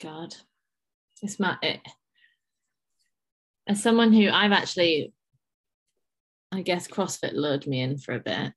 God, 0.00 0.34
it's 1.22 1.40
my 1.40 1.56
it. 1.62 1.80
As 3.66 3.82
someone 3.82 4.12
who 4.12 4.28
I've 4.28 4.52
actually, 4.52 5.14
I 6.52 6.60
guess 6.60 6.86
CrossFit 6.86 7.32
lured 7.32 7.66
me 7.66 7.80
in 7.80 7.96
for 7.96 8.14
a 8.14 8.20
bit. 8.20 8.52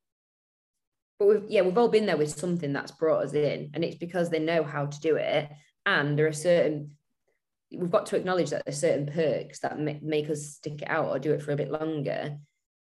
But 1.18 1.28
we've, 1.28 1.44
yeah, 1.48 1.62
we've 1.62 1.78
all 1.78 1.88
been 1.88 2.06
there 2.06 2.16
with 2.16 2.38
something 2.38 2.72
that's 2.72 2.92
brought 2.92 3.24
us 3.24 3.32
in, 3.32 3.70
and 3.74 3.84
it's 3.84 3.96
because 3.96 4.30
they 4.30 4.38
know 4.38 4.62
how 4.62 4.86
to 4.86 5.00
do 5.00 5.16
it, 5.16 5.50
and 5.86 6.18
there 6.18 6.26
are 6.26 6.32
certain. 6.32 6.92
We've 7.70 7.90
got 7.90 8.06
to 8.06 8.16
acknowledge 8.16 8.50
that 8.50 8.64
there's 8.64 8.80
certain 8.80 9.06
perks 9.06 9.60
that 9.60 9.78
make 9.78 10.30
us 10.30 10.46
stick 10.46 10.80
it 10.80 10.88
out 10.88 11.08
or 11.08 11.18
do 11.18 11.32
it 11.32 11.42
for 11.42 11.52
a 11.52 11.56
bit 11.56 11.70
longer. 11.70 12.38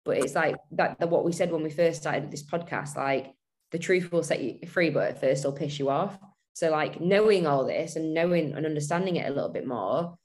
But 0.03 0.17
it's 0.17 0.35
like 0.35 0.57
that, 0.71 0.99
that 0.99 1.09
what 1.09 1.23
we 1.23 1.31
said 1.31 1.51
when 1.51 1.63
we 1.63 1.69
first 1.69 2.01
started 2.01 2.29
this 2.29 2.43
podcast, 2.43 2.97
like 2.97 3.33
the 3.71 3.79
truth 3.79 4.11
will 4.11 4.21
set 4.21 4.41
you 4.41 4.67
free, 4.67 4.89
but 4.89 5.07
at 5.09 5.21
first 5.21 5.45
it'll 5.45 5.57
piss 5.57 5.79
you 5.79 5.89
off. 5.89 6.17
So 6.53 6.69
like 6.69 7.01
knowing 7.01 7.47
all 7.47 7.65
this 7.65 7.95
and 7.95 8.13
knowing 8.13 8.53
and 8.53 8.65
understanding 8.65 9.15
it 9.15 9.29
a 9.29 9.33
little 9.33 9.49
bit 9.49 9.65
more, 9.65 10.17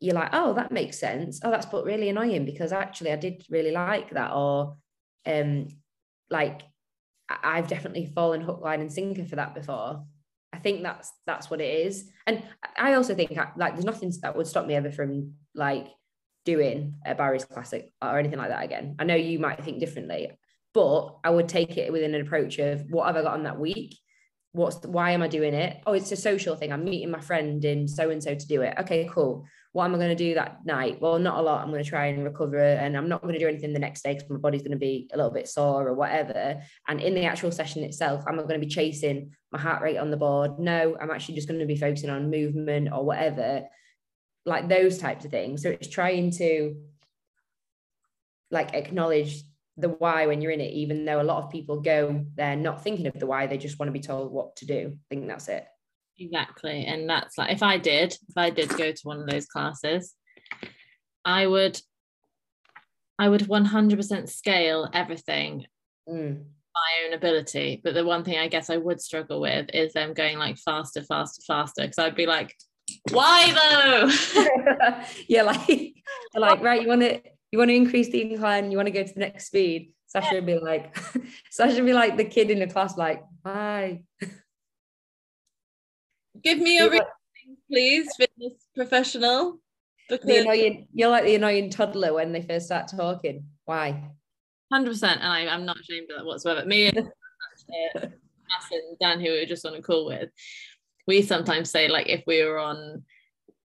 you're 0.00 0.14
like, 0.14 0.30
oh, 0.32 0.54
that 0.54 0.72
makes 0.72 0.98
sense. 0.98 1.40
Oh, 1.44 1.50
that's 1.50 1.66
but 1.66 1.84
really 1.84 2.08
annoying 2.08 2.44
because 2.44 2.72
actually 2.72 3.12
I 3.12 3.16
did 3.16 3.44
really 3.48 3.70
like 3.70 4.10
that. 4.10 4.32
Or 4.32 4.76
um 5.26 5.68
like 6.28 6.62
I've 7.42 7.68
definitely 7.68 8.06
fallen 8.06 8.40
hook, 8.40 8.60
line, 8.62 8.80
and 8.80 8.92
sinker 8.92 9.24
for 9.24 9.36
that 9.36 9.54
before. 9.54 10.04
I 10.52 10.58
think 10.58 10.82
that's 10.82 11.12
that's 11.26 11.50
what 11.50 11.60
it 11.60 11.86
is. 11.86 12.10
And 12.26 12.42
I 12.76 12.94
also 12.94 13.14
think 13.14 13.30
like 13.56 13.74
there's 13.74 13.84
nothing 13.84 14.12
that 14.22 14.36
would 14.36 14.46
stop 14.46 14.66
me 14.66 14.74
ever 14.74 14.90
from 14.90 15.34
like 15.54 15.88
doing 16.44 16.94
a 17.06 17.14
Barry's 17.14 17.44
Classic 17.44 17.92
or 18.02 18.18
anything 18.18 18.38
like 18.38 18.48
that 18.48 18.64
again. 18.64 18.96
I 18.98 19.04
know 19.04 19.14
you 19.14 19.38
might 19.38 19.62
think 19.64 19.78
differently, 19.78 20.30
but 20.74 21.18
I 21.22 21.30
would 21.30 21.48
take 21.48 21.76
it 21.76 21.92
within 21.92 22.14
an 22.14 22.22
approach 22.22 22.58
of 22.58 22.84
what 22.90 23.06
have 23.06 23.16
I 23.16 23.22
got 23.22 23.34
on 23.34 23.44
that 23.44 23.60
week 23.60 23.96
what's 24.52 24.76
the, 24.76 24.88
why 24.88 25.12
am 25.12 25.22
I 25.22 25.28
doing 25.28 25.54
it? 25.54 25.80
Oh, 25.86 25.92
it's 25.92 26.12
a 26.12 26.16
social 26.16 26.56
thing. 26.56 26.72
I'm 26.72 26.84
meeting 26.84 27.10
my 27.10 27.20
friend 27.20 27.64
in 27.64 27.86
so 27.86 28.10
and 28.10 28.22
so 28.22 28.34
to 28.34 28.46
do 28.46 28.62
it. 28.62 28.74
Okay, 28.80 29.08
cool. 29.10 29.46
What 29.72 29.84
am 29.84 29.94
I 29.94 29.98
going 29.98 30.08
to 30.08 30.16
do 30.16 30.34
that 30.34 30.64
night? 30.64 31.00
Well, 31.00 31.20
not 31.20 31.38
a 31.38 31.42
lot. 31.42 31.62
I'm 31.62 31.70
going 31.70 31.84
to 31.84 31.88
try 31.88 32.06
and 32.06 32.24
recover, 32.24 32.58
and 32.58 32.96
I'm 32.96 33.08
not 33.08 33.22
going 33.22 33.34
to 33.34 33.38
do 33.38 33.46
anything 33.46 33.72
the 33.72 33.78
next 33.78 34.02
day 34.02 34.14
because 34.14 34.28
my 34.28 34.38
body's 34.38 34.62
going 34.62 34.72
to 34.72 34.76
be 34.76 35.08
a 35.12 35.16
little 35.16 35.30
bit 35.30 35.48
sore 35.48 35.86
or 35.86 35.94
whatever. 35.94 36.60
And 36.88 37.00
in 37.00 37.14
the 37.14 37.24
actual 37.24 37.52
session 37.52 37.84
itself, 37.84 38.24
I'm 38.26 38.34
not 38.34 38.48
going 38.48 38.60
to 38.60 38.66
be 38.66 38.72
chasing 38.72 39.30
my 39.52 39.60
heart 39.60 39.80
rate 39.80 39.98
on 39.98 40.10
the 40.10 40.16
board. 40.16 40.58
No, 40.58 40.96
I'm 41.00 41.10
actually 41.12 41.36
just 41.36 41.46
going 41.46 41.60
to 41.60 41.66
be 41.66 41.76
focusing 41.76 42.10
on 42.10 42.30
movement 42.30 42.88
or 42.92 43.04
whatever, 43.04 43.62
like 44.44 44.68
those 44.68 44.98
types 44.98 45.24
of 45.24 45.30
things. 45.30 45.62
So 45.62 45.70
it's 45.70 45.88
trying 45.88 46.32
to 46.32 46.74
like 48.50 48.74
acknowledge 48.74 49.44
the 49.76 49.88
why 49.88 50.26
when 50.26 50.40
you're 50.40 50.50
in 50.50 50.60
it, 50.60 50.72
even 50.72 51.04
though 51.04 51.20
a 51.20 51.22
lot 51.22 51.44
of 51.44 51.50
people 51.50 51.80
go 51.80 52.26
there 52.34 52.56
not 52.56 52.82
thinking 52.82 53.06
of 53.06 53.18
the 53.18 53.26
why, 53.26 53.46
they 53.46 53.56
just 53.56 53.78
want 53.78 53.86
to 53.86 53.92
be 53.92 54.00
told 54.00 54.32
what 54.32 54.56
to 54.56 54.66
do. 54.66 54.92
I 54.92 55.14
think 55.14 55.28
that's 55.28 55.48
it. 55.48 55.64
Exactly. 56.20 56.84
And 56.84 57.08
that's 57.08 57.38
like 57.38 57.50
if 57.50 57.62
I 57.62 57.78
did, 57.78 58.12
if 58.28 58.36
I 58.36 58.50
did 58.50 58.68
go 58.68 58.92
to 58.92 59.02
one 59.04 59.20
of 59.20 59.26
those 59.26 59.46
classes, 59.46 60.14
I 61.24 61.46
would 61.46 61.80
I 63.18 63.28
would 63.28 63.42
100% 63.42 64.28
scale 64.30 64.88
everything 64.94 65.66
mm. 66.08 66.42
my 66.74 67.06
own 67.06 67.14
ability. 67.14 67.80
But 67.82 67.94
the 67.94 68.04
one 68.04 68.22
thing 68.24 68.38
I 68.38 68.48
guess 68.48 68.70
I 68.70 68.76
would 68.76 69.00
struggle 69.00 69.40
with 69.40 69.68
is 69.74 69.92
them 69.92 70.14
going 70.14 70.38
like 70.38 70.58
faster, 70.58 71.02
faster, 71.02 71.42
faster. 71.46 71.82
Because 71.82 71.98
I'd 71.98 72.14
be 72.14 72.26
like, 72.26 72.54
why 73.10 73.52
though? 73.52 75.02
yeah, 75.28 75.42
like, 75.42 75.94
like 76.34 76.62
right, 76.62 76.82
you 76.82 76.88
want 76.88 77.00
to 77.00 77.20
you 77.50 77.58
want 77.58 77.70
to 77.70 77.74
increase 77.74 78.10
the 78.10 78.32
incline, 78.32 78.70
you 78.70 78.76
want 78.76 78.86
to 78.86 78.92
go 78.92 79.02
to 79.02 79.14
the 79.14 79.20
next 79.20 79.46
speed. 79.46 79.92
Sasha 80.06 80.34
would 80.34 80.46
be 80.46 80.58
like, 80.58 80.96
Sasha 81.50 81.76
would 81.76 81.86
be 81.86 81.92
like 81.92 82.16
the 82.16 82.24
kid 82.24 82.50
in 82.50 82.58
the 82.58 82.66
class, 82.66 82.96
like, 82.96 83.22
hi. 83.44 84.02
Give 86.42 86.58
me 86.58 86.78
a 86.78 86.88
reason, 86.88 87.06
please, 87.70 88.08
fitness 88.16 88.54
professional. 88.74 89.60
Because 90.08 90.26
the 90.26 90.38
annoying, 90.38 90.88
you're 90.92 91.10
like 91.10 91.24
the 91.24 91.36
annoying 91.36 91.70
toddler 91.70 92.12
when 92.12 92.32
they 92.32 92.42
first 92.42 92.66
start 92.66 92.88
talking. 92.88 93.44
Why? 93.64 94.10
Hundred 94.72 94.90
percent, 94.90 95.20
and 95.20 95.32
I, 95.32 95.40
am 95.42 95.64
not 95.64 95.78
ashamed 95.78 96.10
of 96.10 96.18
that 96.18 96.26
whatsoever. 96.26 96.64
Me 96.66 96.86
and 96.88 97.12
Dan, 99.00 99.20
who 99.20 99.30
we 99.30 99.40
were 99.40 99.46
just 99.46 99.66
on 99.66 99.74
a 99.74 99.82
call 99.82 100.06
with, 100.06 100.30
we 101.06 101.22
sometimes 101.22 101.70
say 101.70 101.88
like 101.88 102.08
if 102.08 102.22
we 102.26 102.44
were 102.44 102.58
on 102.58 103.04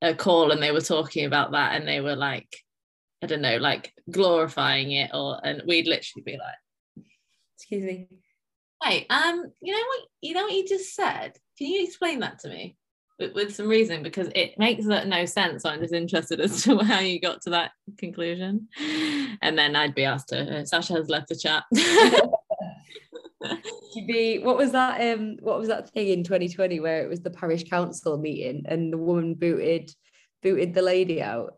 a 0.03 0.15
call 0.15 0.51
and 0.51 0.63
they 0.63 0.73
were 0.73 0.81
talking 0.81 1.25
about 1.27 1.53
that, 1.53 1.75
and 1.75 1.87
they 1.87 2.01
were 2.01 2.17
like, 2.17 2.49
I 3.23 3.27
don't 3.27 3.43
know, 3.43 3.57
like 3.57 3.93
glorifying 4.11 4.93
it, 4.93 5.11
or 5.15 5.41
and 5.45 5.63
we'd 5.67 5.87
literally 5.87 6.23
be 6.25 6.39
like, 6.39 7.05
"Excuse 7.57 7.85
me, 7.85 8.09
hey, 8.85 9.07
um, 9.11 9.45
you 9.61 9.73
know 9.73 9.79
what, 9.87 10.01
you 10.21 10.35
know 10.35 10.43
what 10.45 10.53
you 10.53 10.67
just 10.67 10.95
said? 10.95 11.33
Can 11.59 11.69
you 11.69 11.85
explain 11.85 12.21
that 12.21 12.39
to 12.41 12.49
me 12.49 12.77
with, 13.19 13.35
with 13.35 13.55
some 13.55 13.69
reason? 13.69 14.03
Because 14.03 14.29
it 14.35 14.59
makes 14.59 14.85
no 14.85 15.25
sense. 15.25 15.63
So 15.63 15.71
I'm 15.71 15.81
just 15.81 15.95
interested 15.95 16.41
as 16.41 16.63
to 16.65 16.79
how 16.85 17.01
you 17.01 17.21
got 17.21 17.43
to 17.43 17.51
that 17.51 17.73
conclusion." 17.99 18.69
And 19.43 19.59
then 19.59 19.77
I'd 19.77 19.95
be 19.95 20.05
asked 20.05 20.29
to. 20.29 20.61
Uh, 20.61 20.65
Sasha 20.65 20.95
has 20.95 21.09
left 21.09 21.29
the 21.29 21.37
chat. 21.37 21.65
be 24.09 24.41
what 24.41 24.57
was 24.57 24.73
that 24.73 25.01
um 25.01 25.37
what 25.41 25.59
was 25.59 25.69
that 25.69 25.89
thing 25.91 26.09
in 26.09 26.25
2020 26.25 26.81
where 26.81 27.05
it 27.05 27.09
was 27.09 27.21
the 27.21 27.31
parish 27.31 27.63
council 27.63 28.19
meeting 28.19 28.65
and 28.67 28.93
the 28.93 28.99
woman 28.99 29.35
booted 29.35 29.89
booted 30.43 30.75
the 30.75 30.83
lady 30.83 31.23
out 31.23 31.55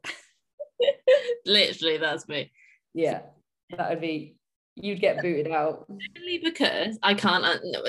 Literally, 1.47 1.99
that's 1.99 2.29
me. 2.29 2.53
Yeah, 2.95 3.23
that 3.71 3.91
would 3.91 4.01
be. 4.01 4.36
You'd 4.77 5.01
get 5.01 5.23
booted 5.23 5.51
out. 5.51 5.87
Only 5.89 6.39
because 6.39 6.99
I 7.03 7.15
can't. 7.15 7.45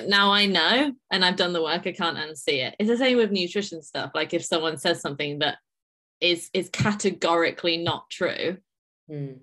Now 0.08 0.32
I 0.32 0.46
know, 0.46 0.94
and 1.12 1.26
I've 1.26 1.36
done 1.36 1.54
the 1.54 1.62
work. 1.62 1.86
I 1.86 1.92
can't 1.92 2.18
unsee 2.18 2.66
it. 2.66 2.76
It's 2.80 2.90
the 2.90 2.98
same 2.98 3.18
with 3.18 3.32
nutrition 3.32 3.82
stuff. 3.82 4.12
Like 4.16 4.34
if 4.34 4.46
someone 4.46 4.78
says 4.78 5.02
something 5.02 5.40
that 5.40 5.58
is 6.22 6.50
is 6.54 6.70
categorically 6.70 7.78
not 7.78 8.10
true, 8.10 8.58
mm. 9.12 9.38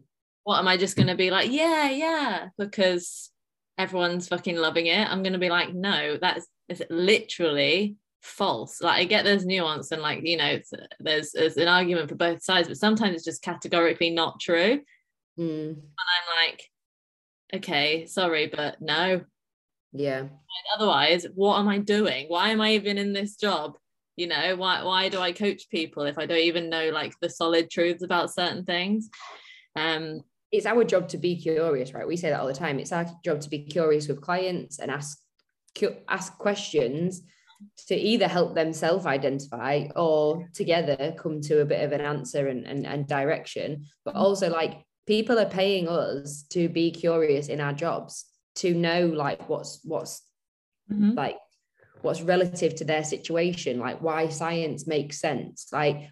what 0.44 0.59
am 0.59 0.68
I 0.68 0.78
just 0.78 0.96
going 0.96 1.09
to 1.09 1.14
be 1.16 1.30
like? 1.30 1.50
Yeah, 1.50 1.90
yeah, 1.90 2.48
because 2.57 3.30
everyone's 3.76 4.28
fucking 4.28 4.57
loving 4.57 4.87
it. 4.87 5.07
I'm 5.07 5.22
going 5.22 5.35
to 5.35 5.38
be 5.38 5.50
like, 5.50 5.74
no, 5.74 6.16
that's 6.16 6.46
is 6.68 6.83
literally 6.90 7.96
false 8.22 8.80
like 8.80 8.98
i 8.98 9.04
get 9.04 9.22
there's 9.22 9.44
nuance 9.44 9.92
and 9.92 10.00
like 10.00 10.20
you 10.22 10.37
know 10.37 10.59
there's, 10.98 11.33
there's 11.33 11.59
an 11.59 11.68
argument 11.68 12.09
for 12.09 12.14
both 12.14 12.42
sides 12.42 12.68
but 12.68 12.78
sometimes 12.78 13.16
it's 13.16 13.24
just 13.24 13.42
categorically 13.42 14.09
not 14.09 14.40
true 14.40 14.80
mm. 15.38 15.68
and 15.68 15.76
i'm 15.78 16.48
like 16.48 16.62
okay 17.52 18.07
sorry 18.07 18.46
but 18.46 18.80
no. 18.80 19.22
Yeah. 19.92 20.24
Otherwise 20.76 21.26
what 21.35 21.59
am 21.59 21.68
i 21.68 21.78
doing? 21.78 22.26
Why 22.28 22.50
am 22.50 22.61
i 22.61 22.72
even 22.72 22.98
in 22.98 23.12
this 23.12 23.37
job? 23.37 23.76
You 24.16 24.28
know 24.28 24.57
why 24.57 24.83
why 24.83 25.09
do 25.09 25.18
i 25.20 25.33
coach 25.33 25.68
people 25.70 26.04
if 26.04 26.18
i 26.18 26.26
don't 26.26 26.38
even 26.38 26.70
know 26.70 26.90
like 26.90 27.14
the 27.20 27.28
solid 27.28 27.70
truths 27.70 28.02
about 28.02 28.33
certain 28.33 28.64
things? 28.64 29.09
Um 29.76 30.20
it's 30.52 30.66
our 30.66 30.85
job 30.85 31.09
to 31.09 31.18
be 31.18 31.37
curious 31.37 31.92
right? 31.92 32.07
We 32.07 32.16
say 32.16 32.30
that 32.30 32.40
all 32.40 32.46
the 32.46 32.54
time. 32.54 32.78
It's 32.78 32.92
our 32.92 33.07
job 33.24 33.40
to 33.40 33.50
be 33.50 33.64
curious 33.64 34.07
with 34.09 34.20
clients 34.20 34.78
and 34.78 34.90
ask 34.90 35.18
ask 36.09 36.38
questions 36.38 37.22
to 37.88 37.94
either 37.94 38.28
help 38.28 38.54
them 38.54 38.72
self-identify 38.72 39.88
or 39.96 40.48
together 40.54 41.14
come 41.18 41.40
to 41.40 41.61
a 41.61 41.64
bit 41.64 41.83
of 41.83 41.92
an 41.92 42.00
answer 42.00 42.48
and, 42.48 42.66
and, 42.66 42.87
and 42.87 43.07
direction 43.07 43.87
but 44.04 44.14
mm-hmm. 44.14 44.22
also 44.22 44.50
like 44.50 44.85
people 45.07 45.38
are 45.38 45.49
paying 45.49 45.88
us 45.88 46.45
to 46.51 46.69
be 46.69 46.90
curious 46.90 47.49
in 47.49 47.61
our 47.61 47.73
jobs 47.73 48.25
to 48.57 48.75
know 48.75 49.07
like 49.07 49.49
what's 49.49 49.81
what's 49.85 50.23
mm-hmm. 50.90 51.12
like 51.12 51.37
what's 52.03 52.23
relative 52.23 52.75
to 52.77 52.85
their 52.85 53.05
situation 53.05 53.79
like 53.79 54.01
why 54.01 54.29
science 54.29 54.87
makes 54.87 55.21
sense. 55.21 55.69
Like 55.73 56.09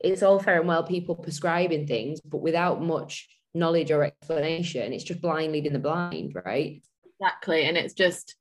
it's 0.00 0.22
all 0.22 0.38
fair 0.38 0.58
and 0.58 0.68
well 0.68 0.84
people 0.84 1.14
prescribing 1.14 1.86
things 1.86 2.20
but 2.20 2.38
without 2.38 2.82
much 2.82 3.28
knowledge 3.54 3.90
or 3.90 4.04
explanation 4.04 4.92
it's 4.92 5.04
just 5.04 5.22
blind 5.22 5.52
leading 5.52 5.72
the 5.72 5.78
blind 5.78 6.34
right? 6.44 6.82
Exactly 7.20 7.64
and 7.64 7.76
it's 7.76 7.94
just 7.94 8.36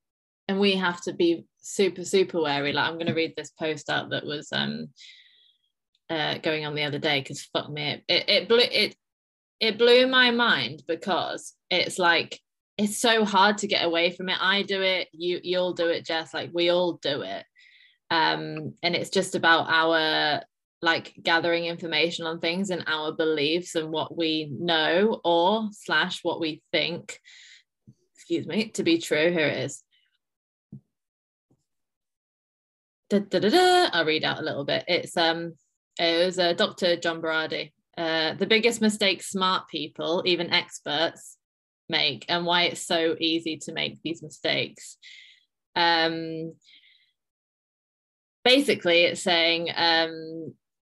and 0.48 0.60
we 0.60 0.76
have 0.76 1.02
to 1.02 1.14
be 1.14 1.46
super 1.58 2.04
super 2.04 2.42
wary. 2.42 2.74
Like 2.74 2.88
i'm 2.88 2.96
going 2.96 3.08
to 3.08 3.14
read 3.14 3.34
this 3.38 3.52
post 3.52 3.90
out 3.90 4.10
that 4.10 4.26
was 4.26 4.50
um 4.52 4.88
uh 6.10 6.38
going 6.40 6.66
on 6.66 6.76
the 6.76 6.84
other 6.84 7.00
day 7.00 7.22
because 7.22 7.44
fuck 7.46 7.70
me 7.70 8.04
it, 8.08 8.30
it 8.30 8.48
blew 8.48 8.60
it 8.60 8.96
it 9.60 9.78
blew 9.78 10.08
my 10.08 10.32
mind 10.32 10.84
because 10.88 11.54
it's 11.70 11.98
like 11.98 12.40
it's 12.78 12.98
so 12.98 13.24
hard 13.24 13.60
to 13.60 13.68
get 13.68 13.86
away 13.86 14.12
from 14.12 14.30
it. 14.30 14.38
I 14.40 14.64
do 14.64 14.82
it 14.82 15.08
you 15.14 15.40
you'll 15.44 15.74
do 15.74 15.88
it 15.88 16.06
jess 16.06 16.34
like 16.34 16.50
we 16.54 16.70
all 16.70 16.94
do 16.94 17.22
it. 17.22 17.46
Um 18.12 18.74
and 18.84 18.96
it's 18.96 19.10
just 19.10 19.36
about 19.36 19.68
our 19.70 20.42
like 20.82 21.14
gathering 21.22 21.66
information 21.66 22.26
on 22.26 22.40
things 22.40 22.70
and 22.70 22.84
our 22.88 23.14
beliefs 23.14 23.76
and 23.76 23.92
what 23.92 24.16
we 24.16 24.52
know 24.52 25.20
or 25.24 25.70
slash 25.72 26.20
what 26.24 26.40
we 26.40 26.62
think. 26.72 27.20
Excuse 28.16 28.46
me 28.46 28.70
to 28.72 28.84
be 28.84 28.98
true 28.98 29.32
here 29.32 29.48
it 29.48 29.58
is. 29.58 29.82
Da, 33.10 33.20
da, 33.20 33.40
da, 33.40 33.50
da. 33.50 33.90
i'll 33.94 34.06
read 34.06 34.24
out 34.24 34.40
a 34.40 34.44
little 34.44 34.66
bit. 34.66 34.84
It's 34.88 35.16
um 35.16 35.54
it 35.98 36.26
was 36.26 36.38
uh, 36.38 36.52
dr 36.52 36.98
john 36.98 37.22
berardi 37.22 37.72
uh, 37.98 38.34
the 38.34 38.46
biggest 38.46 38.82
mistake 38.82 39.24
smart 39.24 39.68
people 39.70 40.24
even 40.26 40.52
experts 40.52 41.38
make 41.88 42.26
and 42.30 42.46
why 42.46 42.64
it's 42.64 42.82
so 42.82 43.16
easy 43.20 43.58
to 43.58 43.72
make 43.72 44.02
these 44.04 44.24
mistakes 44.24 44.98
um 45.76 46.54
basically 48.44 49.04
it's 49.04 49.22
saying 49.22 49.70
um 49.76 50.54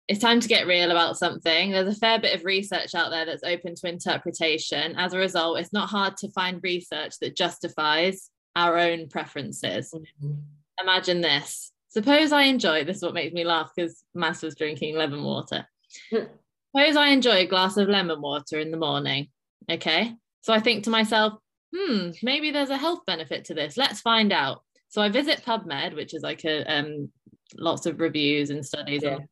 it's 0.08 0.20
time 0.20 0.40
to 0.40 0.48
get 0.48 0.66
real 0.66 0.90
about 0.90 1.18
something. 1.18 1.72
There's 1.72 1.96
a 1.96 1.98
fair 1.98 2.20
bit 2.20 2.34
of 2.34 2.44
research 2.44 2.94
out 2.94 3.10
there 3.10 3.26
that's 3.26 3.42
open 3.42 3.74
to 3.74 3.88
interpretation. 3.88 4.94
As 4.96 5.12
a 5.12 5.18
result, 5.18 5.58
it's 5.58 5.72
not 5.72 5.88
hard 5.88 6.16
to 6.18 6.30
find 6.30 6.62
research 6.62 7.14
that 7.20 7.36
justifies 7.36 8.30
our 8.54 8.78
own 8.78 9.08
preferences. 9.08 9.92
Mm-hmm. 9.92 10.32
Imagine 10.80 11.20
this. 11.22 11.72
Suppose 11.88 12.30
I 12.30 12.42
enjoy 12.42 12.84
this 12.84 12.98
is 12.98 13.02
what 13.02 13.14
makes 13.14 13.34
me 13.34 13.44
laugh 13.44 13.70
because 13.74 14.04
Mass 14.14 14.42
was 14.42 14.54
drinking 14.54 14.96
lemon 14.96 15.24
water. 15.24 15.66
Suppose 16.76 16.96
I 16.96 17.08
enjoy 17.08 17.36
a 17.36 17.46
glass 17.46 17.78
of 17.78 17.88
lemon 17.88 18.20
water 18.20 18.58
in 18.58 18.70
the 18.70 18.76
morning. 18.76 19.28
Okay. 19.70 20.14
So 20.42 20.52
I 20.52 20.60
think 20.60 20.84
to 20.84 20.90
myself, 20.90 21.32
hmm, 21.74 22.10
maybe 22.22 22.50
there's 22.50 22.70
a 22.70 22.76
health 22.76 23.00
benefit 23.06 23.46
to 23.46 23.54
this. 23.54 23.78
Let's 23.78 24.02
find 24.02 24.30
out. 24.30 24.62
So 24.88 25.00
I 25.00 25.08
visit 25.08 25.42
PubMed, 25.42 25.96
which 25.96 26.12
is 26.12 26.22
like 26.22 26.44
a 26.44 26.64
um, 26.64 27.10
lots 27.56 27.86
of 27.86 27.98
reviews 27.98 28.50
and 28.50 28.64
studies 28.64 29.02
yeah. 29.02 29.14
on 29.14 29.28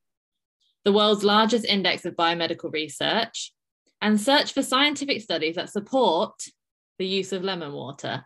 the 0.85 0.92
world's 0.92 1.22
largest 1.22 1.66
index 1.66 2.07
of 2.07 2.14
biomedical 2.14 2.72
research, 2.72 3.52
and 4.00 4.18
search 4.18 4.52
for 4.52 4.62
scientific 4.62 5.20
studies 5.20 5.57
that 5.57 5.70
support 5.70 6.33
the 6.98 7.07
use 7.07 7.33
of 7.33 7.44
lemon 7.44 7.72
water. 7.72 8.24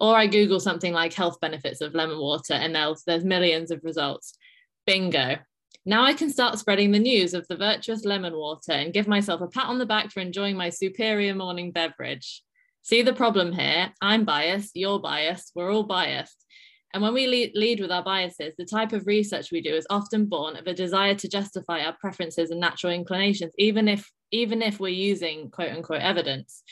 Or 0.00 0.16
I 0.16 0.26
Google 0.26 0.60
something 0.60 0.92
like 0.92 1.12
health 1.12 1.38
benefits 1.40 1.80
of 1.80 1.94
lemon 1.94 2.18
water, 2.18 2.54
and 2.54 2.74
there's, 2.74 3.04
there's 3.06 3.24
millions 3.24 3.70
of 3.70 3.80
results. 3.84 4.36
Bingo. 4.84 5.36
Now 5.88 6.04
I 6.04 6.12
can 6.12 6.28
start 6.28 6.58
spreading 6.58 6.90
the 6.90 6.98
news 6.98 7.32
of 7.32 7.48
the 7.48 7.56
virtuous 7.56 8.04
lemon 8.04 8.36
water 8.36 8.72
and 8.72 8.92
give 8.92 9.08
myself 9.08 9.40
a 9.40 9.46
pat 9.46 9.68
on 9.68 9.78
the 9.78 9.86
back 9.86 10.10
for 10.10 10.20
enjoying 10.20 10.54
my 10.54 10.68
superior 10.68 11.34
morning 11.34 11.70
beverage. 11.72 12.42
See 12.82 13.00
the 13.00 13.14
problem 13.14 13.54
here? 13.54 13.90
I'm 14.02 14.26
biased, 14.26 14.72
you're 14.74 14.98
biased, 14.98 15.52
we're 15.54 15.72
all 15.72 15.84
biased. 15.84 16.44
And 16.92 17.02
when 17.02 17.14
we 17.14 17.26
lead, 17.26 17.80
with 17.80 17.90
our 17.90 18.02
biases, 18.04 18.52
the 18.58 18.66
type 18.66 18.92
of 18.92 19.06
research 19.06 19.50
we 19.50 19.62
do 19.62 19.74
is 19.74 19.86
often 19.88 20.26
born 20.26 20.56
of 20.56 20.66
a 20.66 20.74
desire 20.74 21.14
to 21.14 21.26
justify 21.26 21.80
our 21.80 21.96
preferences 21.98 22.50
and 22.50 22.60
natural 22.60 22.92
inclinations, 22.92 23.54
even 23.56 23.88
if 23.88 24.06
even 24.30 24.60
if 24.60 24.78
we're 24.78 24.88
using 24.88 25.50
quote 25.50 25.72
unquote 25.72 26.02
evidence. 26.02 26.64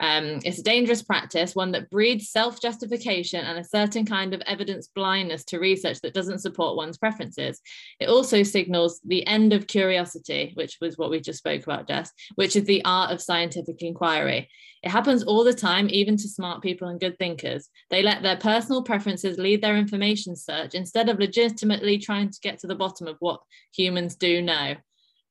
Um, 0.00 0.40
it's 0.44 0.58
a 0.58 0.62
dangerous 0.62 1.02
practice, 1.02 1.54
one 1.54 1.70
that 1.72 1.88
breeds 1.88 2.28
self 2.28 2.60
justification 2.60 3.44
and 3.44 3.58
a 3.58 3.64
certain 3.64 4.04
kind 4.04 4.34
of 4.34 4.42
evidence 4.46 4.88
blindness 4.88 5.44
to 5.44 5.60
research 5.60 6.00
that 6.00 6.14
doesn't 6.14 6.40
support 6.40 6.76
one's 6.76 6.98
preferences. 6.98 7.60
It 8.00 8.08
also 8.08 8.42
signals 8.42 9.00
the 9.04 9.26
end 9.26 9.52
of 9.52 9.68
curiosity, 9.68 10.52
which 10.54 10.78
was 10.80 10.98
what 10.98 11.10
we 11.10 11.20
just 11.20 11.38
spoke 11.38 11.62
about, 11.62 11.86
Jess, 11.86 12.10
which 12.34 12.56
is 12.56 12.64
the 12.64 12.84
art 12.84 13.12
of 13.12 13.22
scientific 13.22 13.82
inquiry. 13.82 14.48
It 14.82 14.90
happens 14.90 15.22
all 15.22 15.44
the 15.44 15.54
time, 15.54 15.88
even 15.88 16.16
to 16.16 16.28
smart 16.28 16.60
people 16.60 16.88
and 16.88 17.00
good 17.00 17.18
thinkers. 17.18 17.70
They 17.88 18.02
let 18.02 18.22
their 18.22 18.36
personal 18.36 18.82
preferences 18.82 19.38
lead 19.38 19.62
their 19.62 19.76
information 19.76 20.34
search 20.36 20.74
instead 20.74 21.08
of 21.08 21.18
legitimately 21.18 21.98
trying 21.98 22.30
to 22.30 22.40
get 22.42 22.58
to 22.58 22.66
the 22.66 22.74
bottom 22.74 23.06
of 23.06 23.16
what 23.20 23.40
humans 23.72 24.16
do 24.16 24.42
know. 24.42 24.74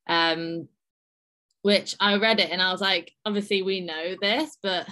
Um, 0.08 0.68
which 1.64 1.96
I 2.00 2.18
read 2.18 2.40
it 2.40 2.52
and 2.52 2.62
I 2.62 2.72
was 2.72 2.82
like, 2.82 3.12
obviously 3.26 3.64
we 3.64 3.82
know 3.82 4.16
this, 4.22 4.58
but 4.62 4.88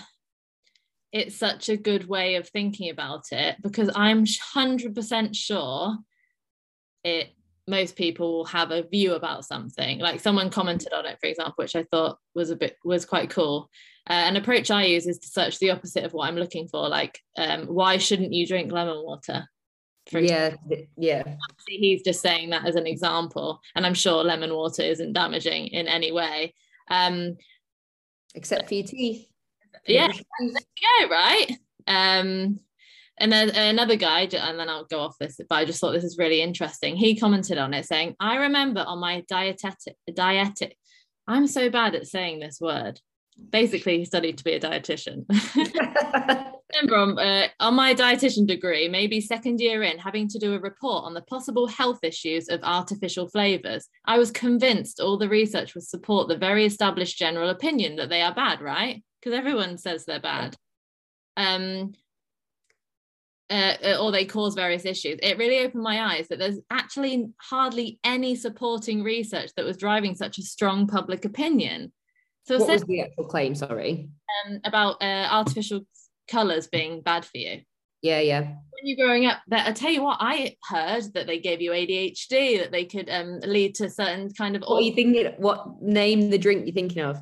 it's 1.11 1.35
such 1.35 1.67
a 1.69 1.77
good 1.77 2.07
way 2.07 2.35
of 2.35 2.47
thinking 2.47 2.89
about 2.89 3.25
it 3.31 3.57
because 3.61 3.89
I'm 3.93 4.25
100% 4.25 5.35
sure 5.35 5.97
it 7.03 7.29
most 7.67 7.95
people 7.95 8.37
will 8.37 8.45
have 8.45 8.71
a 8.71 8.83
view 8.83 9.13
about 9.13 9.45
something. 9.45 9.99
Like 9.99 10.21
someone 10.21 10.49
commented 10.49 10.93
on 10.93 11.05
it 11.05 11.19
for 11.19 11.27
example 11.27 11.55
which 11.57 11.75
i 11.75 11.83
thought 11.83 12.17
was 12.33 12.49
a 12.49 12.55
bit 12.55 12.77
was 12.83 13.05
quite 13.05 13.29
cool. 13.29 13.69
Uh, 14.09 14.13
an 14.13 14.35
approach 14.35 14.71
i 14.71 14.83
use 14.83 15.05
is 15.05 15.19
to 15.19 15.27
search 15.27 15.59
the 15.59 15.69
opposite 15.69 16.03
of 16.03 16.11
what 16.11 16.27
i'm 16.27 16.35
looking 16.35 16.67
for 16.67 16.89
like 16.89 17.19
um, 17.37 17.67
why 17.67 17.97
shouldn't 17.97 18.33
you 18.33 18.47
drink 18.47 18.71
lemon 18.71 18.97
water 19.03 19.47
yeah 20.11 20.55
yeah. 20.97 21.23
He's 21.67 22.01
just 22.01 22.21
saying 22.21 22.49
that 22.49 22.65
as 22.65 22.75
an 22.75 22.87
example 22.87 23.61
and 23.75 23.85
i'm 23.85 23.93
sure 23.93 24.23
lemon 24.23 24.53
water 24.53 24.81
isn't 24.81 25.13
damaging 25.13 25.67
in 25.67 25.87
any 25.87 26.11
way. 26.11 26.53
Um 26.89 27.37
except 28.35 28.67
for 28.67 28.75
your 28.75 28.87
teeth. 28.87 29.27
Yeah 29.85 30.11
yeah 30.11 31.07
right? 31.09 31.47
Um 31.87 32.59
and 33.17 33.31
then 33.31 33.51
another 33.51 33.95
guy 33.95 34.21
and 34.21 34.59
then 34.59 34.69
i'll 34.69 34.85
go 34.85 34.99
off 34.99 35.17
this 35.19 35.39
but 35.47 35.55
i 35.55 35.65
just 35.65 35.79
thought 35.79 35.91
this 35.91 36.03
is 36.03 36.17
really 36.17 36.41
interesting. 36.41 36.95
He 36.95 37.19
commented 37.19 37.57
on 37.57 37.73
it 37.73 37.85
saying 37.85 38.15
i 38.19 38.37
remember 38.37 38.81
on 38.81 38.99
my 38.99 39.23
dietetic 39.29 39.95
dietic 40.09 40.73
i'm 41.27 41.47
so 41.47 41.69
bad 41.69 41.95
at 41.95 42.07
saying 42.07 42.39
this 42.39 42.59
word 42.59 42.99
basically 43.49 43.97
he 43.97 44.05
studied 44.05 44.37
to 44.37 44.43
be 44.43 44.53
a 44.53 44.59
dietitian 44.59 45.25
remember 46.75 46.95
on, 46.95 47.19
uh, 47.19 47.47
on 47.59 47.73
my 47.73 47.93
dietitian 47.93 48.45
degree 48.45 48.87
maybe 48.87 49.19
second 49.19 49.59
year 49.59 49.83
in 49.83 49.97
having 49.97 50.27
to 50.27 50.39
do 50.39 50.53
a 50.53 50.59
report 50.59 51.05
on 51.05 51.13
the 51.13 51.21
possible 51.23 51.67
health 51.67 51.99
issues 52.03 52.49
of 52.49 52.59
artificial 52.63 53.27
flavors 53.27 53.87
i 54.05 54.17
was 54.17 54.31
convinced 54.31 54.99
all 54.99 55.17
the 55.17 55.29
research 55.29 55.73
would 55.75 55.83
support 55.83 56.27
the 56.27 56.37
very 56.37 56.65
established 56.65 57.17
general 57.17 57.49
opinion 57.49 57.95
that 57.95 58.09
they 58.09 58.21
are 58.21 58.33
bad 58.33 58.61
right 58.61 59.03
because 59.19 59.37
everyone 59.37 59.77
says 59.77 60.05
they're 60.05 60.19
bad 60.19 60.55
um 61.37 61.93
uh, 63.51 63.97
or 63.99 64.11
they 64.11 64.25
cause 64.25 64.55
various 64.55 64.85
issues. 64.85 65.19
It 65.21 65.37
really 65.37 65.59
opened 65.59 65.83
my 65.83 66.13
eyes 66.13 66.29
that 66.29 66.39
there's 66.39 66.59
actually 66.69 67.31
hardly 67.37 67.99
any 68.03 68.33
supporting 68.35 69.03
research 69.03 69.51
that 69.55 69.65
was 69.65 69.75
driving 69.75 70.15
such 70.15 70.37
a 70.37 70.43
strong 70.43 70.87
public 70.87 71.25
opinion. 71.25 71.91
So 72.43 72.57
what 72.57 72.69
was 72.69 72.83
the 72.83 73.01
actual 73.01 73.25
claim? 73.25 73.55
Sorry, 73.55 74.09
um, 74.45 74.59
about 74.65 75.01
uh, 75.01 75.27
artificial 75.31 75.81
colors 76.29 76.67
being 76.67 77.01
bad 77.01 77.25
for 77.25 77.37
you. 77.37 77.61
Yeah, 78.01 78.19
yeah. 78.19 78.41
When 78.41 78.83
you're 78.83 79.05
growing 79.05 79.27
up, 79.27 79.39
that 79.49 79.67
I 79.67 79.71
tell 79.73 79.91
you 79.91 80.03
what, 80.03 80.17
I 80.19 80.57
heard 80.67 81.13
that 81.13 81.27
they 81.27 81.39
gave 81.39 81.61
you 81.61 81.71
ADHD, 81.71 82.59
that 82.59 82.71
they 82.71 82.85
could 82.85 83.09
um, 83.09 83.39
lead 83.41 83.75
to 83.75 83.89
certain 83.89 84.31
kind 84.33 84.55
of. 84.55 84.63
What 84.63 84.77
are 84.77 84.81
you 84.81 84.93
thinking? 84.93 85.33
What 85.37 85.81
name 85.81 86.29
the 86.29 86.39
drink 86.39 86.65
you're 86.65 86.73
thinking 86.73 87.03
of 87.03 87.19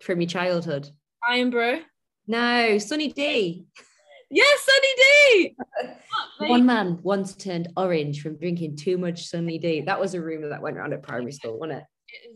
from 0.00 0.20
your 0.20 0.28
childhood? 0.28 0.88
Irn-Bru. 1.28 1.80
No, 2.26 2.78
Sunny 2.78 3.12
D. 3.12 3.66
Yes, 4.34 4.60
Sunny 4.64 4.88
D. 4.96 5.56
One 6.48 6.64
man 6.64 6.98
once 7.02 7.34
turned 7.34 7.68
orange 7.76 8.22
from 8.22 8.38
drinking 8.38 8.76
too 8.76 8.96
much 8.96 9.26
Sunny 9.26 9.58
D. 9.58 9.82
That 9.82 10.00
was 10.00 10.14
a 10.14 10.22
rumor 10.22 10.48
that 10.48 10.62
went 10.62 10.78
around 10.78 10.94
at 10.94 11.02
primary 11.02 11.32
school, 11.32 11.58
wasn't 11.58 11.80
it? 11.80 11.84